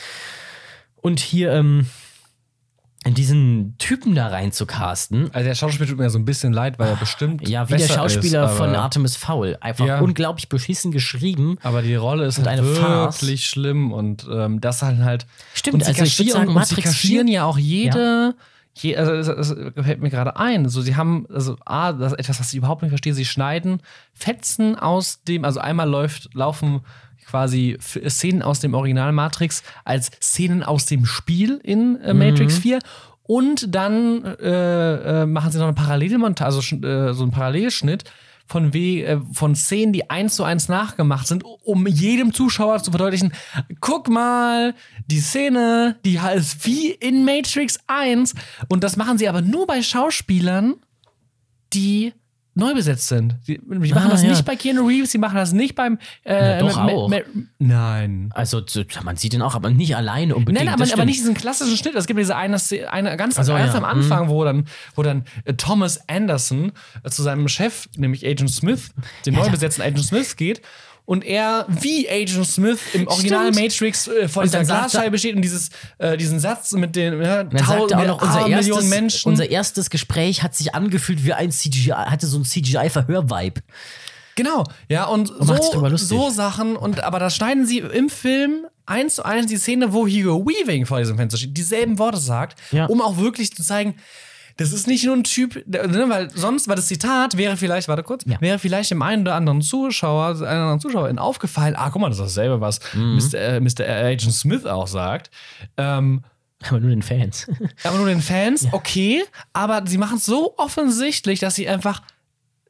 und 1.06 1.20
hier 1.20 1.52
ähm, 1.54 1.86
diesen 3.06 3.76
Typen 3.78 4.16
da 4.16 4.28
rein 4.28 4.52
zu 4.52 4.66
casten. 4.66 5.30
Also 5.32 5.48
der 5.48 5.54
Schauspieler 5.54 5.88
tut 5.88 6.00
mir 6.00 6.10
so 6.10 6.18
ein 6.18 6.26
bisschen 6.26 6.52
leid, 6.52 6.80
weil 6.80 6.90
er 6.90 6.96
bestimmt 6.96 7.48
Ja, 7.48 7.70
wie 7.70 7.78
der 7.78 7.88
Schauspieler 7.88 8.46
ist, 8.50 8.58
von 8.58 8.74
Artemis 8.76 9.16
Fowl. 9.16 9.56
Einfach 9.62 9.86
Ja. 9.86 10.00
unglaublich 10.00 10.50
beschissen 10.50 10.92
geschrieben. 10.92 11.60
Aber 11.62 11.84
die 11.84 11.94
Rolle 11.94 12.26
ist 12.26 12.40
halt 12.40 12.48
eine 12.48 12.64
Farce. 12.64 13.22
wirklich 13.22 13.46
schlimm 13.46 13.92
und 13.94 14.28
ähm, 14.32 14.60
das 14.60 14.82
halt 14.82 14.98
halt. 14.98 15.28
Stimmt, 15.54 15.76
und 15.76 15.82
sie 15.82 15.90
also 15.90 16.04
ich 16.04 16.18
kaschieren, 16.18 16.48
sagen, 16.48 16.56
und 16.56 16.66
sie 16.66 16.82
kaschieren 16.82 17.28
4 17.28 17.36
ja 17.36 17.46
auch 17.46 17.60
jede. 17.60 18.34
Je, 18.78 18.98
also 18.98 19.14
es, 19.14 19.28
es 19.28 19.56
fällt 19.86 20.02
mir 20.02 20.10
gerade 20.10 20.36
ein. 20.38 20.68
So, 20.68 20.82
sie 20.82 20.96
haben, 20.96 21.28
also 21.32 21.56
A, 21.64 21.94
das 21.94 22.12
ist 22.14 22.20
etwas, 22.20 22.40
was 22.40 22.50
ich 22.52 22.58
überhaupt 22.58 22.82
nicht 22.82 22.90
verstehe. 22.90 23.14
Sie 23.14 23.24
schneiden 23.24 23.82
Fetzen 24.14 24.76
aus 24.78 25.22
dem, 25.24 25.46
also 25.46 25.60
einmal 25.60 25.88
läuft, 25.88 26.34
laufen 26.34 26.82
quasi 27.26 27.78
Szenen 27.82 28.42
aus 28.42 28.60
dem 28.60 28.74
Original 28.74 29.12
Matrix 29.12 29.64
als 29.84 30.12
Szenen 30.22 30.64
aus 30.64 30.86
dem 30.86 31.06
Spiel 31.06 31.60
in 31.64 32.00
äh, 32.02 32.14
Matrix 32.14 32.58
4. 32.60 32.80
Und 33.24 33.74
dann 33.74 34.24
äh, 34.24 35.24
äh, 35.24 35.26
machen 35.26 35.52
sie 35.52 35.58
noch 35.58 35.66
eine 35.66 35.74
Parallelmontage, 35.74 36.46
also 36.46 36.76
äh, 36.76 37.14
so 37.14 37.24
einen 37.24 37.32
Parallelschnitt 37.32 38.04
von, 38.46 38.74
we 38.74 39.04
äh, 39.04 39.20
von 39.34 39.56
Szenen, 39.56 39.94
die 39.94 40.10
eins 40.10 40.36
zu 40.36 40.44
eins 40.44 40.70
nachgemacht 40.70 41.28
sind, 41.28 41.44
um 41.44 41.88
jedem 41.88 42.34
Zuschauer 42.34 42.82
zu 42.84 42.92
verdeutlichen, 42.92 43.34
guck 43.82 44.10
mal, 44.10 44.76
die 45.08 45.20
Szene, 45.20 45.98
die 46.06 46.20
heißt 46.20 46.66
wie 46.66 46.92
in 46.92 47.26
Matrix 47.26 47.80
1. 47.88 48.36
Und 48.70 48.84
das 48.84 48.96
machen 48.96 49.18
sie 49.18 49.28
aber 49.28 49.42
nur 49.42 49.66
bei 49.66 49.82
Schauspielern, 49.82 50.76
die 51.74 52.14
neu 52.56 52.74
besetzt 52.74 53.08
sind. 53.10 53.36
Die, 53.48 53.60
die 53.60 53.94
machen 53.94 54.08
Ah, 54.08 54.10
das 54.10 54.24
ja. 54.24 54.30
nicht 54.30 54.46
bei 54.46 54.56
Keanu 54.56 54.88
Reeves, 54.88 55.12
die 55.12 55.18
machen 55.18 55.36
das 55.36 55.52
nicht 55.52 55.76
beim 55.76 56.00
äh, 56.24 56.58
Ja, 56.58 56.60
doch 56.60 56.78
auch. 56.78 57.12
Nein. 57.60 58.30
Also, 58.34 58.62
man 59.04 59.18
sieht 59.18 59.34
ihn 59.34 59.42
auch, 59.42 59.56
aber 59.56 59.70
nicht 59.70 59.96
alleine 59.96 60.36
unbedingt. 60.36 60.66
Nein, 60.66 60.74
aber, 60.74 60.92
aber 60.92 61.06
nicht 61.06 61.20
diesen 61.20 61.36
klassischen 61.36 61.78
Schnitt. 61.78 61.96
Es 61.96 62.08
gibt 62.08 62.20
diese 62.20 62.36
eine, 62.36 62.58
eine 62.90 63.18
ganz, 63.18 63.38
Ach 63.38 63.44
so, 63.44 63.54
ganz 63.54 63.74
ja. 63.74 63.78
am 63.78 63.86
Anfang, 63.86 64.30
wo 64.30 64.44
dann, 64.44 64.66
wo 64.96 65.04
dann 65.04 65.26
äh, 65.44 65.54
Thomas 65.54 66.08
Anderson 66.08 66.72
äh, 67.04 67.10
zu 67.10 67.22
seinem 67.24 67.48
Chef, 67.48 67.88
nämlich 67.98 68.26
Agent 68.26 68.52
Smith, 68.52 68.90
den 69.26 69.36
neu 69.36 69.50
besetzten 69.50 69.82
Agent 69.82 70.06
Smith 70.06 70.36
geht. 70.38 70.62
Und 71.06 71.24
er 71.24 71.68
wie 71.70 72.10
Agent 72.10 72.48
Smith 72.48 72.80
im 72.94 73.08
Original 73.08 73.54
Stimmt. 73.54 73.68
Matrix 73.70 74.08
äh, 74.08 74.28
vor 74.28 74.42
Und 74.42 74.48
dieser 74.48 74.60
er- 74.60 74.66
Glasscheibe 74.66 75.20
steht 75.20 75.36
und 75.36 75.44
dieses, 75.44 75.70
äh, 76.00 76.18
diesen 76.18 76.40
Satz 76.40 76.72
mit 76.72 76.96
den 76.96 77.22
ja, 77.22 77.42
er 77.42 77.70
auch 77.70 77.90
noch, 78.06 78.22
unser 78.24 78.48
Millionen 78.48 78.68
erstes, 78.70 78.90
Menschen. 78.90 79.30
unser 79.32 79.50
erstes 79.50 79.90
Gespräch 79.92 80.42
hat 80.42 80.56
sich 80.56 80.74
angefühlt 80.74 81.24
wie 81.24 81.34
ein 81.34 81.52
CGI, 81.52 81.92
hatte 81.92 82.26
so 82.26 82.40
ein 82.40 82.44
CGI-Verhör-Vibe. 82.44 83.62
Genau, 84.36 84.64
ja, 84.90 85.06
und 85.06 85.30
drüber 85.30 85.96
so, 85.98 86.06
so 86.06 86.30
Sachen, 86.30 86.76
und 86.76 87.02
aber 87.04 87.20
da 87.20 87.30
schneiden 87.30 87.66
sie 87.66 87.78
im 87.80 88.10
Film 88.10 88.66
eins 88.86 89.16
zu 89.16 89.24
eins 89.24 89.46
die 89.46 89.58
Szene, 89.58 89.94
wo 89.94 90.08
Hugo 90.08 90.46
Weaving 90.46 90.86
vor 90.86 91.00
diesem 91.00 91.18
Fenster 91.18 91.38
steht, 91.38 91.56
dieselben 91.56 92.00
Worte 92.00 92.18
sagt, 92.18 92.60
Ja. 92.72 92.86
um 92.88 93.02
auch 93.02 93.18
wirklich 93.18 93.56
zu 93.56 93.64
zeigen, 93.64 93.96
das 94.58 94.72
ist 94.72 94.88
nicht 94.88 95.04
nur 95.06 95.16
ein 95.16 95.24
Typ, 95.24 95.56
ne, 95.68 96.06
weil 96.08 96.30
sonst 96.32 96.68
war 96.68 96.76
das 96.76 96.88
Zitat, 96.88 97.36
wäre 97.38 97.58
vielleicht, 97.58 97.88
warte 97.88 98.04
kurz, 98.04 98.24
Ja. 98.26 98.40
wäre 98.40 98.58
vielleicht 98.60 98.92
dem 98.92 99.02
einen 99.02 99.24
oder 99.24 99.36
anderen 99.36 99.62
Zuschauer, 99.62 100.28
einer 100.38 100.50
anderen 100.50 100.80
Zuschauerin 100.80 101.20
aufgefallen, 101.20 101.76
ah, 101.76 101.90
guck 101.90 102.02
mal, 102.02 102.10
das 102.10 102.20
ist 102.20 102.26
dasselbe, 102.38 102.62
was 102.62 102.80
Mhm. 102.94 103.18
Mr. 103.18 103.34
Äh, 103.40 103.60
Mr. 103.60 103.82
Agent 103.88 104.34
Smith 104.34 104.66
auch 104.66 104.88
sagt. 104.88 105.30
Ähm, 105.78 106.24
Aber 106.70 106.80
nur 106.80 106.90
den 106.90 107.02
Fans. 107.02 107.48
aber 107.84 107.98
nur 107.98 108.08
den 108.08 108.22
Fans, 108.22 108.68
okay, 108.72 109.24
aber 109.54 109.84
sie 109.86 109.98
machen 109.98 110.18
es 110.18 110.26
so 110.26 110.56
offensichtlich, 110.58 111.40
dass 111.42 111.56
sie 111.56 111.68
einfach 111.68 112.02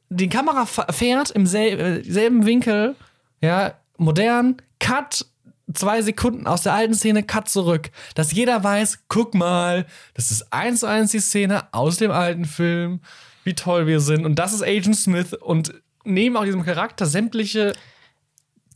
die 0.08 0.28
Kamera 0.28 0.66
fährt 0.66 1.30
im 1.30 1.44
äh, 1.46 2.02
selben 2.02 2.46
Winkel, 2.46 2.96
ja, 3.40 3.74
modern, 3.96 4.56
Cut, 4.80 5.24
zwei 5.72 6.02
Sekunden 6.02 6.46
aus 6.46 6.62
der 6.62 6.74
alten 6.74 6.94
Szene, 6.94 7.22
Cut 7.22 7.48
zurück. 7.48 7.90
Dass 8.14 8.32
jeder 8.32 8.62
weiß, 8.62 9.04
guck 9.08 9.34
mal, 9.34 9.86
das 10.14 10.30
ist 10.30 10.52
eins 10.52 10.80
zu 10.80 10.86
eins 10.86 11.10
die 11.10 11.20
Szene 11.20 11.64
aus 11.72 11.96
dem 11.96 12.10
alten 12.10 12.44
Film, 12.44 13.00
wie 13.44 13.54
toll 13.54 13.86
wir 13.86 14.00
sind. 14.00 14.24
Und 14.24 14.38
das 14.38 14.52
ist 14.52 14.62
Agent 14.62 14.96
Smith 14.96 15.32
und 15.34 15.74
neben 16.04 16.36
auch 16.36 16.44
diesem 16.44 16.64
Charakter 16.64 17.06
sämtliche. 17.06 17.72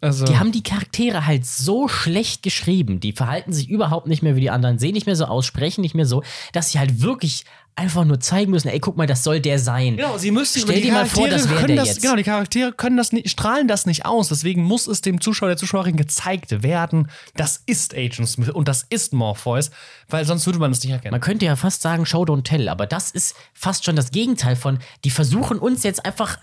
Also, 0.03 0.25
Die 0.25 0.39
haben 0.39 0.51
die 0.51 0.63
Charaktere 0.63 1.27
halt 1.27 1.45
so 1.45 1.87
schlecht 1.87 2.43
geschrieben. 2.43 3.01
Die 3.01 3.13
verhalten 3.13 3.53
sich 3.53 3.69
überhaupt 3.69 4.07
nicht 4.07 4.23
mehr 4.23 4.35
wie 4.35 4.41
die 4.41 4.51
anderen, 4.51 4.79
sehen 4.79 4.95
nicht 4.95 5.07
mehr 5.07 5.17
so 5.17 5.27
aus, 5.27 5.45
sprechen 5.45 5.83
nicht 5.83 5.95
mehr 5.95 6.07
so, 6.07 6.23
dass 6.53 6.73
sie 6.73 6.79
halt 6.79 7.03
wirklich 7.03 7.45
einfach 7.77 8.05
nur 8.05 8.21
zeigen 8.21 8.51
müssen, 8.51 8.69
ey, 8.69 8.79
guck 8.79 8.97
mal, 8.97 9.07
das 9.07 9.25
soll 9.25 9.41
der 9.41 9.59
sein. 9.59 9.97
Genau, 9.97 10.19
sie 10.19 10.31
müssen 10.31 10.61
Stell 10.61 10.81
dir 10.81 10.93
mal 10.93 11.07
vor, 11.07 11.29
das 11.29 11.49
wäre 11.49 11.67
der 11.67 11.77
das, 11.77 11.89
jetzt. 11.89 12.03
Genau, 12.03 12.17
die 12.17 12.23
Charaktere 12.23 12.73
können 12.73 12.97
das 12.97 13.13
nicht, 13.13 13.31
strahlen 13.31 13.69
das 13.69 13.87
nicht 13.87 14.05
aus. 14.05 14.29
Deswegen 14.29 14.63
muss 14.63 14.87
es 14.87 15.01
dem 15.01 15.21
Zuschauer, 15.21 15.49
der 15.49 15.57
Zuschauerin 15.57 15.97
gezeigt 15.97 16.63
werden, 16.63 17.11
das 17.37 17.63
ist 17.67 17.95
Agent 17.95 18.29
Smith 18.29 18.51
und 18.51 18.69
das 18.69 18.85
ist 18.91 19.13
Morpheus, 19.13 19.71
weil 20.09 20.25
sonst 20.25 20.47
würde 20.47 20.59
man 20.59 20.73
es 20.73 20.83
nicht 20.83 20.93
erkennen. 20.93 21.13
Man 21.13 21.21
könnte 21.21 21.47
ja 21.47 21.57
fast 21.57 21.83
sagen, 21.83 22.05
Show 22.05 22.23
don't 22.23 22.43
tell, 22.43 22.69
aber 22.69 22.87
das 22.87 23.11
ist 23.11 23.35
fast 23.55 23.85
schon 23.85 23.97
das 23.97 24.11
Gegenteil 24.11 24.57
von, 24.57 24.79
die 25.05 25.11
versuchen 25.11 25.59
uns 25.59 25.83
jetzt 25.83 26.05
einfach 26.05 26.39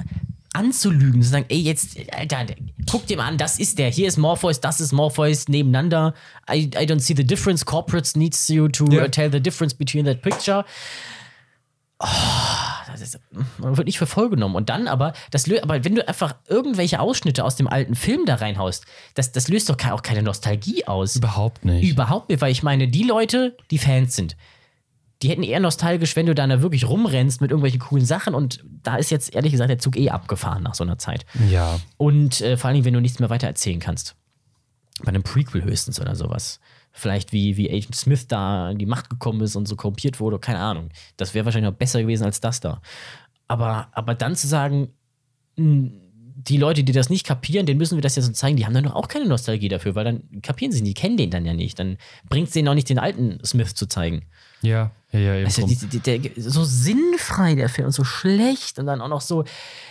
anzulügen, 0.53 1.21
zu 1.21 1.29
sagen, 1.29 1.45
ey, 1.49 1.59
jetzt, 1.59 1.97
Alter, 2.11 2.45
guck 2.89 3.05
dir 3.05 3.17
mal 3.17 3.27
an, 3.27 3.37
das 3.37 3.59
ist 3.59 3.77
der, 3.77 3.89
hier 3.91 4.07
ist 4.07 4.17
Morpheus, 4.17 4.59
das 4.59 4.79
ist 4.79 4.91
Morpheus 4.91 5.47
nebeneinander. 5.47 6.15
I, 6.49 6.63
I 6.63 6.85
don't 6.85 6.99
see 6.99 7.13
the 7.15 7.23
difference. 7.23 7.63
Corporates 7.63 8.15
needs 8.15 8.47
you 8.47 8.67
to 8.69 8.85
uh, 8.85 9.07
tell 9.07 9.31
the 9.31 9.39
difference 9.39 9.75
between 9.75 10.05
that 10.05 10.21
picture. 10.21 10.65
Oh, 11.99 12.05
das 12.91 13.01
ist, 13.01 13.19
man 13.57 13.75
wird 13.75 13.87
nicht 13.87 13.97
für 13.97 14.05
voll 14.05 14.29
genommen. 14.29 14.55
Und 14.55 14.69
dann 14.69 14.87
aber, 14.87 15.13
das 15.31 15.49
aber 15.61 15.83
wenn 15.83 15.95
du 15.95 16.07
einfach 16.07 16.35
irgendwelche 16.47 16.99
Ausschnitte 16.99 17.43
aus 17.43 17.55
dem 17.55 17.67
alten 17.67 17.95
Film 17.95 18.25
da 18.25 18.35
reinhaust, 18.35 18.85
das, 19.15 19.31
das 19.31 19.47
löst 19.47 19.69
doch 19.69 19.77
auch 19.89 20.03
keine 20.03 20.21
Nostalgie 20.21 20.85
aus. 20.85 21.15
Überhaupt 21.15 21.65
nicht. 21.65 21.89
Überhaupt 21.89 22.29
nicht, 22.29 22.41
weil 22.41 22.51
ich 22.51 22.61
meine, 22.61 22.87
die 22.87 23.03
Leute, 23.03 23.57
die 23.71 23.79
Fans 23.79 24.15
sind, 24.15 24.35
die 25.23 25.29
hätten 25.29 25.43
eher 25.43 25.59
nostalgisch, 25.59 26.15
wenn 26.15 26.27
du 26.27 26.35
da 26.35 26.45
da 26.45 26.61
wirklich 26.61 26.87
rumrennst 26.87 27.41
mit 27.41 27.49
irgendwelchen 27.49 27.79
coolen 27.79 28.05
Sachen 28.05 28.35
und 28.35 28.63
da 28.83 28.97
ist 28.97 29.09
jetzt 29.09 29.33
ehrlich 29.33 29.51
gesagt 29.51 29.69
der 29.69 29.79
Zug 29.79 29.97
eh 29.97 30.11
abgefahren 30.11 30.61
nach 30.61 30.75
so 30.75 30.83
einer 30.83 30.99
Zeit. 30.99 31.25
ja. 31.49 31.79
Und 31.97 32.41
äh, 32.41 32.57
vor 32.57 32.67
allen 32.67 32.75
Dingen, 32.75 32.85
wenn 32.85 32.93
du 32.93 33.01
nichts 33.01 33.19
mehr 33.19 33.29
weiter 33.29 33.47
erzählen 33.47 33.79
kannst. 33.79 34.15
Bei 35.01 35.09
einem 35.09 35.23
Prequel 35.23 35.63
höchstens 35.63 35.99
oder 35.99 36.15
sowas. 36.15 36.59
Vielleicht 36.97 37.31
wie, 37.31 37.57
wie 37.57 37.69
Agent 37.69 37.95
Smith 37.95 38.27
da 38.27 38.69
an 38.69 38.79
die 38.79 38.87
Macht 38.87 39.09
gekommen 39.09 39.41
ist 39.41 39.55
und 39.55 39.67
so 39.67 39.75
korrumpiert 39.75 40.19
wurde, 40.19 40.39
keine 40.39 40.59
Ahnung. 40.59 40.89
Das 41.15 41.33
wäre 41.35 41.45
wahrscheinlich 41.45 41.69
noch 41.71 41.77
besser 41.77 42.01
gewesen 42.01 42.23
als 42.23 42.41
das 42.41 42.59
da. 42.59 42.81
Aber, 43.47 43.89
aber 43.91 44.15
dann 44.15 44.35
zu 44.35 44.47
sagen, 44.47 44.89
mh, 45.57 45.91
die 46.35 46.57
Leute, 46.57 46.83
die 46.83 46.91
das 46.91 47.09
nicht 47.09 47.25
kapieren, 47.25 47.67
denen 47.67 47.77
müssen 47.77 47.97
wir 47.97 48.01
das 48.01 48.15
ja 48.15 48.21
so 48.21 48.31
zeigen, 48.31 48.57
die 48.57 48.65
haben 48.65 48.73
dann 48.73 48.85
doch 48.85 48.95
auch 48.95 49.07
keine 49.07 49.27
Nostalgie 49.27 49.69
dafür, 49.69 49.93
weil 49.93 50.05
dann 50.05 50.41
kapieren 50.41 50.71
sie 50.71 50.81
nicht, 50.81 50.97
die 50.97 51.01
kennen 51.01 51.17
den 51.17 51.29
dann 51.29 51.45
ja 51.45 51.53
nicht. 51.53 51.77
Dann 51.77 51.97
bringt 52.29 52.47
es 52.47 52.53
denen 52.53 52.67
auch 52.67 52.73
nicht, 52.73 52.89
den 52.89 52.99
alten 52.99 53.39
Smith 53.45 53.75
zu 53.75 53.85
zeigen. 53.87 54.25
Ja, 54.61 54.91
ja, 55.13 55.19
ja. 55.35 55.45
Also 55.45 55.65
die, 55.65 55.75
die, 55.75 55.99
der, 55.99 56.19
so 56.35 56.65
sinnfrei 56.65 57.55
der 57.55 57.69
Film 57.69 57.87
und 57.87 57.93
so 57.93 58.03
schlecht 58.03 58.77
und 58.77 58.87
dann 58.87 59.01
auch 59.01 59.07
noch 59.07 59.21
so, 59.21 59.45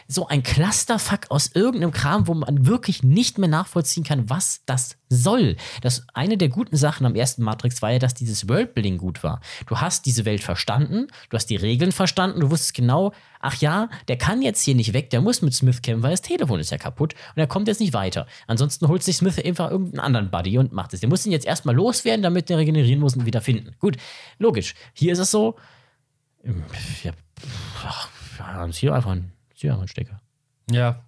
so 0.06 0.28
ein 0.28 0.42
Clusterfuck 0.42 1.30
aus 1.30 1.50
irgendeinem 1.54 1.90
Kram, 1.90 2.26
wo 2.26 2.34
man 2.34 2.66
wirklich 2.66 3.02
nicht 3.02 3.38
mehr 3.38 3.48
nachvollziehen 3.48 4.04
kann, 4.04 4.28
was 4.28 4.60
das 4.66 4.96
soll. 5.08 5.56
Das 5.80 6.04
eine 6.12 6.36
der 6.36 6.50
guten 6.50 6.76
Sachen 6.76 7.06
am 7.06 7.14
ersten 7.14 7.42
Matrix 7.42 7.80
war 7.80 7.92
ja, 7.92 7.98
dass 7.98 8.12
dieses 8.12 8.48
Worldbuilding 8.48 8.98
gut 8.98 9.22
war. 9.22 9.40
Du 9.66 9.80
hast 9.80 10.04
diese 10.04 10.26
Welt 10.26 10.42
verstanden, 10.42 11.06
du 11.30 11.36
hast 11.36 11.46
die 11.46 11.56
Regeln 11.56 11.92
verstanden, 11.92 12.40
du 12.40 12.50
wusstest 12.50 12.74
genau, 12.74 13.12
ach 13.46 13.60
ja, 13.60 13.88
der 14.08 14.18
kann 14.18 14.42
jetzt 14.42 14.62
hier 14.62 14.74
nicht 14.74 14.92
weg, 14.92 15.10
der 15.10 15.20
muss 15.20 15.40
mit 15.40 15.54
Smith 15.54 15.80
kämpfen, 15.80 16.02
weil 16.02 16.10
das 16.10 16.20
Telefon 16.20 16.58
ist 16.58 16.70
ja 16.70 16.78
kaputt 16.78 17.14
und 17.34 17.40
er 17.40 17.46
kommt 17.46 17.68
jetzt 17.68 17.80
nicht 17.80 17.92
weiter. 17.92 18.26
Ansonsten 18.48 18.88
holt 18.88 19.04
sich 19.04 19.16
Smith 19.16 19.38
einfach 19.38 19.70
irgendeinen 19.70 20.00
anderen 20.00 20.30
Buddy 20.30 20.58
und 20.58 20.72
macht 20.72 20.92
es. 20.94 21.00
Der 21.00 21.08
muss 21.08 21.24
ihn 21.24 21.32
jetzt 21.32 21.46
erstmal 21.46 21.74
loswerden, 21.74 22.22
damit 22.22 22.48
der 22.48 22.58
regenerieren 22.58 22.98
muss 22.98 23.14
und 23.14 23.24
wieder 23.24 23.40
finden. 23.40 23.76
Gut, 23.78 23.98
logisch. 24.38 24.74
Hier 24.94 25.12
ist 25.12 25.20
es 25.20 25.30
so, 25.30 25.56
ähm, 26.44 26.64
ja, 27.04 27.12
ach, 27.84 28.08
hier 28.72 28.94
einfach 28.94 29.12
ein, 29.12 29.32
ist 29.52 29.60
hier 29.60 29.72
einfach 29.72 29.84
ein 29.84 29.88
Stecker. 29.88 30.20
Ja. 30.70 31.04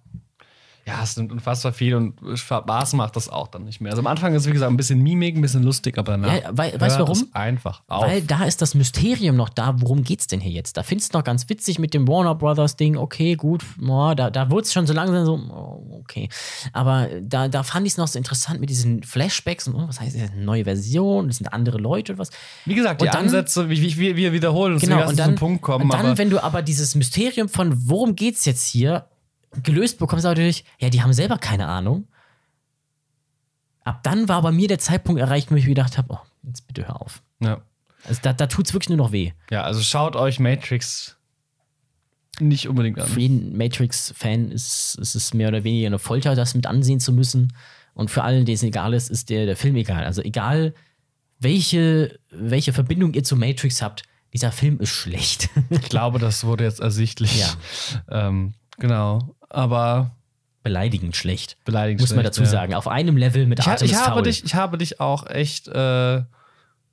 Ja, 0.89 1.03
es 1.03 1.15
nimmt 1.17 1.31
unfassbar 1.31 1.71
viel 1.73 1.93
und 1.95 2.15
Spaß 2.37 2.93
macht 2.93 3.15
das 3.15 3.29
auch 3.29 3.47
dann 3.47 3.63
nicht 3.63 3.79
mehr. 3.81 3.91
Also 3.91 4.01
am 4.01 4.07
Anfang 4.07 4.33
ist, 4.33 4.47
wie 4.47 4.51
gesagt, 4.51 4.71
ein 4.71 4.77
bisschen 4.77 5.01
Mimik, 5.01 5.35
ein 5.35 5.41
bisschen 5.41 5.63
lustig, 5.63 5.97
aber 5.97 6.13
danach. 6.13 6.33
Ja, 6.33 6.49
wei- 6.51 6.73
weißt 6.79 6.95
du 6.97 7.01
warum? 7.01 7.11
es 7.17 7.35
Einfach 7.35 7.81
auf. 7.87 8.05
Weil 8.05 8.21
da 8.21 8.43
ist 8.45 8.61
das 8.61 8.73
Mysterium 8.75 9.35
noch 9.35 9.49
da, 9.49 9.75
worum 9.81 10.03
geht's 10.03 10.27
denn 10.27 10.39
hier 10.39 10.51
jetzt? 10.51 10.77
Da 10.77 10.83
findest 10.83 11.13
du 11.13 11.17
noch 11.19 11.23
ganz 11.23 11.47
witzig 11.49 11.79
mit 11.79 11.93
dem 11.93 12.07
Warner 12.07 12.35
Brothers 12.35 12.75
Ding, 12.75 12.97
okay, 12.97 13.35
gut, 13.35 13.63
oh, 13.87 14.13
da, 14.15 14.29
da 14.29 14.49
wurde 14.49 14.63
es 14.63 14.73
schon 14.73 14.87
so 14.87 14.93
langsam 14.93 15.25
so, 15.25 15.33
oh, 15.35 15.99
okay. 16.01 16.27
Aber 16.73 17.07
da, 17.21 17.47
da 17.47 17.63
fand 17.63 17.85
ich 17.85 17.93
es 17.93 17.97
noch 17.97 18.07
so 18.07 18.17
interessant 18.17 18.59
mit 18.59 18.69
diesen 18.69 19.03
Flashbacks 19.03 19.67
und 19.67 19.75
oh, 19.75 19.87
was 19.87 19.99
heißt 20.01 20.15
das, 20.15 20.31
eine 20.31 20.43
neue 20.43 20.63
Version, 20.63 21.27
das 21.27 21.37
sind 21.37 21.53
andere 21.53 21.77
Leute 21.77 22.13
und 22.13 22.19
was. 22.19 22.29
wie 22.65 22.75
gesagt, 22.75 23.01
die 23.01 23.05
und 23.05 23.13
dann- 23.13 23.23
Ansätze, 23.25 23.69
wie 23.69 24.15
wir 24.15 24.33
wiederholen 24.33 24.73
uns, 24.73 24.81
Genau, 24.81 24.97
wir 24.99 25.07
und 25.07 25.19
dann, 25.19 25.35
Punkt 25.35 25.61
kommen. 25.61 25.85
und 25.85 25.93
dann 25.93 26.05
aber 26.05 26.17
wenn 26.17 26.29
du 26.29 26.41
aber 26.43 26.61
dieses 26.61 26.95
Mysterium 26.95 27.49
von 27.49 27.89
worum 27.89 28.15
geht's 28.15 28.45
jetzt 28.45 28.65
hier 28.67 29.05
gelöst 29.63 29.99
bekommst, 29.99 30.25
aber 30.25 30.35
natürlich, 30.35 30.65
ja, 30.79 30.89
die 30.89 31.01
haben 31.01 31.13
selber 31.13 31.37
keine 31.37 31.67
Ahnung. 31.67 32.07
Ab 33.83 34.03
dann 34.03 34.27
war 34.27 34.41
bei 34.41 34.51
mir 34.51 34.67
der 34.67 34.79
Zeitpunkt 34.79 35.19
erreicht, 35.19 35.51
wo 35.51 35.55
ich 35.55 35.63
mir 35.63 35.69
gedacht 35.69 35.97
habe, 35.97 36.13
oh, 36.13 36.19
jetzt 36.43 36.67
bitte 36.67 36.87
hör 36.87 37.01
auf. 37.01 37.21
ja. 37.39 37.61
Also 38.05 38.21
da, 38.23 38.31
da 38.31 38.47
tut 38.47 38.65
es 38.65 38.73
wirklich 38.73 38.87
nur 38.87 38.97
noch 38.97 39.11
weh. 39.11 39.33
ja, 39.51 39.63
also 39.63 39.81
schaut 39.81 40.15
euch 40.15 40.39
Matrix 40.39 41.17
nicht 42.39 42.67
unbedingt 42.67 42.99
an. 42.99 43.07
Für 43.07 43.19
jeden 43.19 43.57
Matrix-Fan 43.57 44.51
ist, 44.51 44.97
ist 44.99 45.15
es 45.15 45.33
mehr 45.33 45.49
oder 45.49 45.63
weniger 45.63 45.87
eine 45.87 45.99
Folter, 45.99 46.35
das 46.35 46.55
mit 46.55 46.65
ansehen 46.65 46.99
zu 46.99 47.11
müssen. 47.11 47.53
Und 47.93 48.09
für 48.09 48.23
allen, 48.23 48.45
denen 48.45 48.55
es 48.55 48.63
egal 48.63 48.93
ist, 48.93 49.09
ist 49.09 49.29
der, 49.29 49.45
der 49.45 49.57
Film 49.57 49.75
egal. 49.75 50.05
Also 50.05 50.21
egal, 50.21 50.73
welche, 51.39 52.19
welche 52.31 52.73
Verbindung 52.73 53.13
ihr 53.13 53.23
zu 53.23 53.35
Matrix 53.35 53.81
habt, 53.81 54.03
dieser 54.33 54.51
Film 54.51 54.79
ist 54.79 54.89
schlecht. 54.89 55.49
Ich 55.69 55.89
glaube, 55.89 56.19
das 56.19 56.43
wurde 56.43 56.63
jetzt 56.63 56.79
ersichtlich. 56.79 57.39
Ja. 57.39 58.27
Ähm, 58.27 58.53
genau. 58.77 59.35
Aber 59.49 60.11
Beleidigend 60.63 61.15
schlecht. 61.15 61.57
beleidigend. 61.63 62.01
Muss 62.01 62.09
man 62.11 62.19
schlecht, 62.19 62.27
dazu 62.27 62.41
ja. 62.41 62.47
sagen. 62.47 62.73
Auf 62.73 62.87
einem 62.87 63.17
Level 63.17 63.47
mit 63.47 63.59
Ich, 63.59 63.67
Artemis 63.67 63.91
ich, 63.91 63.97
habe 63.97 64.13
Fowl. 64.15 64.23
dich, 64.23 64.43
ich 64.43 64.55
habe 64.55 64.77
dich 64.77 64.99
auch 64.99 65.25
echt 65.27 65.67
äh, 65.69 66.21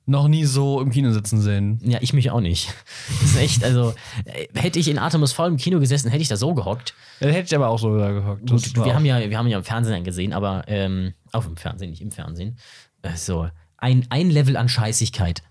noch 0.05 0.29
nie 0.29 0.45
so 0.45 0.79
im 0.79 0.89
Kino 0.89 1.11
sitzen 1.11 1.41
sehen. 1.41 1.79
Ja, 1.83 1.99
ich 2.01 2.13
mich 2.13 2.31
auch 2.31 2.39
nicht. 2.39 2.73
Das 3.21 3.31
ist 3.31 3.37
echt, 3.37 3.63
also, 3.63 3.93
äh, 4.23 4.47
hätte 4.55 4.79
ich 4.79 4.87
in 4.87 4.97
Artemis 4.97 5.33
Fowl 5.33 5.49
im 5.49 5.57
Kino 5.57 5.79
gesessen, 5.79 6.09
hätte 6.09 6.21
ich 6.21 6.29
da 6.29 6.37
so 6.37 6.53
gehockt. 6.53 6.93
Ja, 7.19 7.27
hätte 7.27 7.47
ich 7.47 7.55
aber 7.55 7.67
auch 7.67 7.77
so 7.77 7.97
da 7.97 8.11
gehockt. 8.11 8.49
Gut, 8.49 8.75
wir 8.75 8.95
haben, 8.95 9.05
ja, 9.05 9.19
wir 9.29 9.37
haben 9.37 9.47
ja 9.47 9.57
im 9.57 9.63
Fernsehen 9.65 10.03
gesehen, 10.05 10.31
aber 10.31 10.63
ähm, 10.67 11.13
auf 11.33 11.45
dem 11.45 11.57
Fernsehen, 11.57 11.89
nicht 11.89 12.01
im 12.01 12.11
Fernsehen. 12.11 12.57
Also, 13.01 13.49
ein, 13.77 14.07
ein 14.09 14.29
Level 14.29 14.55
an 14.55 14.69
Scheißigkeit. 14.69 15.43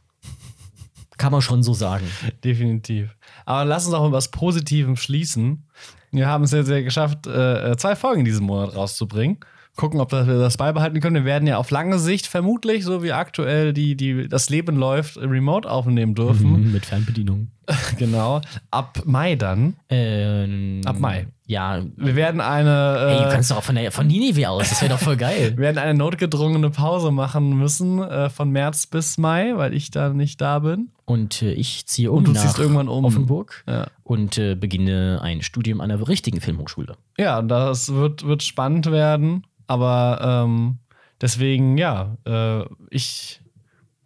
Kann 1.19 1.33
man 1.33 1.43
schon 1.43 1.63
so 1.63 1.75
sagen. 1.75 2.07
Definitiv. 2.45 3.15
Aber 3.45 3.65
lass 3.65 3.87
uns 3.87 3.95
auch 3.95 4.05
mit 4.05 4.13
was 4.13 4.31
Positivem 4.31 4.97
schließen. 4.97 5.67
Wir 6.13 6.29
haben 6.29 6.45
es 6.45 6.53
jetzt 6.53 6.71
ja 6.71 6.81
geschafft, 6.81 7.27
äh, 7.27 7.77
zwei 7.77 7.97
Folgen 7.97 8.25
diesen 8.25 8.47
Monat 8.47 8.75
rauszubringen. 8.75 9.39
Gucken, 9.77 10.01
ob 10.01 10.13
wir 10.13 10.25
das 10.25 10.57
beibehalten 10.57 11.01
können. 11.01 11.17
Wir 11.17 11.25
werden 11.25 11.47
ja 11.47 11.59
auf 11.59 11.71
lange 11.71 11.99
Sicht 11.99 12.27
vermutlich, 12.27 12.85
so 12.85 13.03
wie 13.03 13.13
aktuell 13.13 13.75
die, 13.75 13.95
die, 13.95 14.27
das 14.27 14.49
Leben 14.49 14.77
läuft, 14.77 15.19
remote 15.19 15.71
aufnehmen 15.71 16.15
dürfen. 16.15 16.73
Mit 16.73 16.87
Fernbedienung. 16.87 17.49
Genau. 17.99 18.41
Ab 18.71 19.03
Mai 19.05 19.35
dann. 19.37 19.75
Ähm, 19.89 20.81
Ab 20.85 20.99
Mai. 20.99 21.27
Ja, 21.49 21.81
Wir 21.97 22.17
werden 22.17 22.41
eine. 22.41 22.97
ey, 23.09 23.19
du 23.23 23.29
Äh, 23.29 23.33
kannst 23.33 23.51
doch 23.51 23.59
auch 23.59 23.63
von, 23.63 23.77
der, 23.77 23.93
von 23.93 24.07
Ninive 24.07 24.49
aus. 24.51 24.69
Das 24.69 24.83
wäre 24.83 24.93
doch 24.93 24.99
voll 25.01 25.17
geil. 25.17 25.53
wir 25.57 25.59
werden 25.59 25.79
eine 25.79 25.95
notgedrungene 25.95 26.71
Pause 26.71 27.11
machen 27.13 27.57
müssen 27.57 28.03
äh, 28.03 28.29
von 28.31 28.51
März 28.51 28.87
bis 28.87 29.17
Mai, 29.19 29.53
weil 29.57 29.73
ich 29.75 29.91
da 29.91 30.09
nicht 30.11 30.41
da 30.41 30.59
bin. 30.61 30.91
Und 31.05 31.43
äh, 31.43 31.53
ich 31.53 31.87
ziehe 31.87 32.11
um 32.11 32.19
Und 32.19 32.29
du 32.29 32.33
nach 32.33 32.43
ziehst 32.43 32.59
irgendwann 32.59 32.89
um. 32.89 33.05
Offenburg 33.05 33.63
Ja. 33.69 33.87
und 34.03 34.39
äh, 34.39 34.57
beginne 34.57 35.21
ein 35.23 35.43
Studium 35.43 35.81
an 35.81 35.89
der 35.91 36.07
richtigen 36.09 36.41
Filmhochschule. 36.41 36.97
Ja, 37.17 37.43
das 37.43 37.95
wird, 37.95 38.27
wird 38.27 38.43
spannend 38.43 38.91
werden. 38.91 39.47
Aber 39.69 40.45
ähm, 40.47 40.79
deswegen, 41.21 41.79
ja, 41.79 42.17
äh, 42.25 42.65
ich 42.91 43.41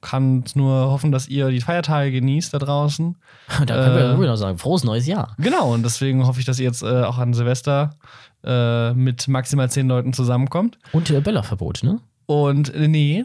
kann 0.01 0.45
nur 0.55 0.91
hoffen, 0.91 1.13
dass 1.13 1.29
ihr 1.29 1.51
die 1.51 1.61
Feiertage 1.61 2.11
genießt 2.13 2.55
da 2.55 2.59
draußen. 2.59 3.17
Da 3.49 3.75
können 3.75 3.95
wir 3.97 4.05
Äh, 4.05 4.09
wirklich 4.11 4.29
noch 4.31 4.37
sagen, 4.37 4.59
frohes 4.59 4.85
neues 4.85 5.07
Jahr. 5.07 5.35
Genau, 5.39 5.73
und 5.75 5.83
deswegen 5.83 6.27
hoffe 6.27 6.41
ich, 6.41 6.47
dass 6.47 6.59
ihr 6.59 6.65
jetzt 6.67 6.83
äh, 6.83 7.03
auch 7.03 7.19
an 7.19 7.35
Silvester 7.35 7.97
äh, 8.45 8.93
mit 8.95 9.29
maximal 9.29 9.71
zehn 9.71 9.89
Leuten 9.89 10.13
zusammenkommt. 10.13 10.79
Und 10.93 11.11
äh, 11.11 11.21
Böllerverbot, 11.21 11.83
ne? 11.83 12.01
Und 12.27 12.73
äh, 12.75 12.89
nee, 12.89 13.25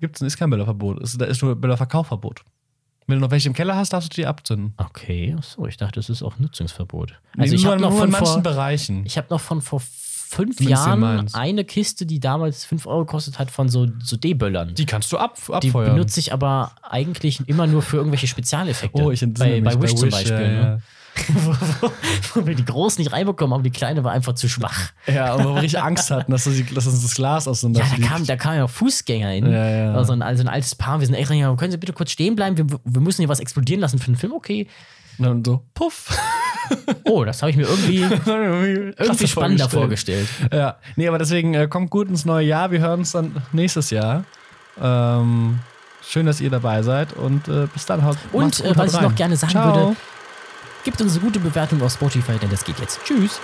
gibt's, 0.00 0.20
ist 0.20 0.36
kein 0.36 0.50
Böllerverbot. 0.50 1.00
Ist, 1.00 1.20
da 1.20 1.26
ist 1.26 1.42
nur 1.42 1.54
Böllerverkaufverbot. 1.54 2.42
Wenn 3.06 3.18
du 3.18 3.24
noch 3.24 3.30
welche 3.30 3.48
im 3.48 3.54
Keller 3.54 3.76
hast, 3.76 3.92
darfst 3.92 4.12
du 4.12 4.20
die 4.20 4.26
abzünden. 4.26 4.74
Okay, 4.78 5.32
achso, 5.38 5.64
ich 5.66 5.76
dachte, 5.76 6.00
das 6.00 6.08
ist 6.10 6.24
auch 6.24 6.40
Nutzungsverbot. 6.40 7.14
Nee, 7.36 7.42
Also 7.44 7.54
ich 7.54 7.62
nur, 7.62 7.72
habe 7.74 7.82
noch, 7.82 7.96
von 7.96 8.10
vor- 8.10 8.40
Bereichen. 8.40 9.06
ich 9.06 9.16
hab 9.16 9.30
noch 9.30 9.40
von 9.40 9.62
vor 9.62 9.80
fünf 10.28 10.60
Jahren 10.60 11.28
eine 11.34 11.64
Kiste, 11.64 12.06
die 12.06 12.20
damals 12.20 12.64
5 12.64 12.86
Euro 12.86 13.04
gekostet 13.04 13.38
hat, 13.38 13.50
von 13.50 13.68
so, 13.68 13.86
so 14.02 14.16
D-Böllern. 14.16 14.74
Die 14.74 14.86
kannst 14.86 15.12
du 15.12 15.18
ab, 15.18 15.36
Die 15.46 15.68
abfeuern. 15.68 15.92
benutze 15.94 16.20
ich 16.20 16.32
aber 16.32 16.72
eigentlich 16.82 17.46
immer 17.48 17.66
nur 17.66 17.82
für 17.82 17.96
irgendwelche 17.98 18.26
Spezialeffekte. 18.26 19.02
oh, 19.02 19.10
ich 19.10 19.20
bei, 19.20 19.60
mich, 19.60 19.64
bei 19.64 19.80
Wish 19.82 19.94
zum 19.94 20.08
Wish, 20.08 20.14
Beispiel. 20.14 20.40
ja, 20.40 20.46
Ne? 20.76 20.82
wo, 21.28 21.50
wo, 21.80 21.90
wo 22.34 22.46
wir 22.46 22.54
die 22.54 22.64
großen 22.66 23.02
nicht 23.02 23.10
reinbekommen, 23.10 23.54
aber 23.54 23.62
die 23.62 23.70
kleine 23.70 24.04
war 24.04 24.12
einfach 24.12 24.34
zu 24.34 24.50
schwach. 24.50 24.90
Ja, 25.06 25.14
ja 25.14 25.34
und 25.34 25.44
wo 25.46 25.54
wir 25.54 25.62
richtig 25.62 25.80
Angst 25.80 26.10
hatten, 26.10 26.30
dass, 26.30 26.44
das, 26.44 26.54
dass 26.74 26.86
uns 26.86 27.00
das 27.02 27.14
Glas 27.14 27.48
auseinander 27.48 27.80
Ja, 27.80 27.86
da 27.86 27.94
fliegt. 27.94 28.08
kam, 28.10 28.26
da 28.26 28.36
kamen 28.36 28.56
ja 28.58 28.66
Fußgänger 28.66 29.28
hin. 29.30 29.50
Ja, 29.50 29.66
ja. 29.70 29.94
Also 29.94 30.12
ein, 30.12 30.20
also 30.20 30.42
ein 30.42 30.48
altes 30.48 30.74
Paar. 30.74 31.00
Wir 31.00 31.06
sind 31.06 31.14
echt 31.14 31.30
reingegangen, 31.30 31.56
können 31.56 31.70
Sie 31.72 31.78
bitte 31.78 31.94
kurz 31.94 32.10
stehen 32.10 32.36
bleiben? 32.36 32.58
Wir, 32.58 32.66
wir 32.84 33.00
müssen 33.00 33.22
hier 33.22 33.30
was 33.30 33.40
explodieren 33.40 33.80
lassen 33.80 33.98
für 33.98 34.06
den 34.10 34.16
Film. 34.16 34.34
Okay. 34.34 34.66
Und 35.16 35.24
dann 35.24 35.42
so, 35.42 35.62
puff. 35.72 36.14
Oh, 37.04 37.24
das 37.24 37.40
habe 37.42 37.50
ich 37.50 37.56
mir 37.56 37.64
irgendwie, 37.64 38.00
irgendwie 38.98 39.26
spannender 39.28 39.68
vorgestellt. 39.68 40.28
Ja, 40.52 40.76
nee, 40.96 41.06
aber 41.06 41.18
deswegen 41.18 41.54
äh, 41.54 41.68
kommt 41.68 41.90
gut 41.90 42.08
ins 42.08 42.24
neue 42.24 42.44
Jahr. 42.46 42.70
Wir 42.70 42.80
hören 42.80 43.00
uns 43.00 43.12
dann 43.12 43.36
nächstes 43.52 43.90
Jahr. 43.90 44.24
Ähm, 44.80 45.60
schön, 46.06 46.26
dass 46.26 46.40
ihr 46.40 46.50
dabei 46.50 46.82
seid 46.82 47.12
und 47.12 47.48
äh, 47.48 47.66
bis 47.72 47.86
dann. 47.86 48.04
Haut, 48.04 48.18
Und 48.32 48.56
gut, 48.56 48.66
äh, 48.66 48.76
was 48.76 48.92
ich 48.92 48.98
rein. 48.98 49.04
noch 49.04 49.14
gerne 49.14 49.36
sagen 49.36 49.52
Ciao. 49.52 49.74
würde, 49.76 49.96
gibt 50.84 51.00
uns 51.00 51.12
eine 51.12 51.20
gute 51.20 51.38
Bewertung 51.38 51.80
auf 51.82 51.92
Spotify, 51.92 52.38
denn 52.40 52.50
das 52.50 52.64
geht 52.64 52.78
jetzt. 52.80 53.00
Tschüss. 53.04 53.40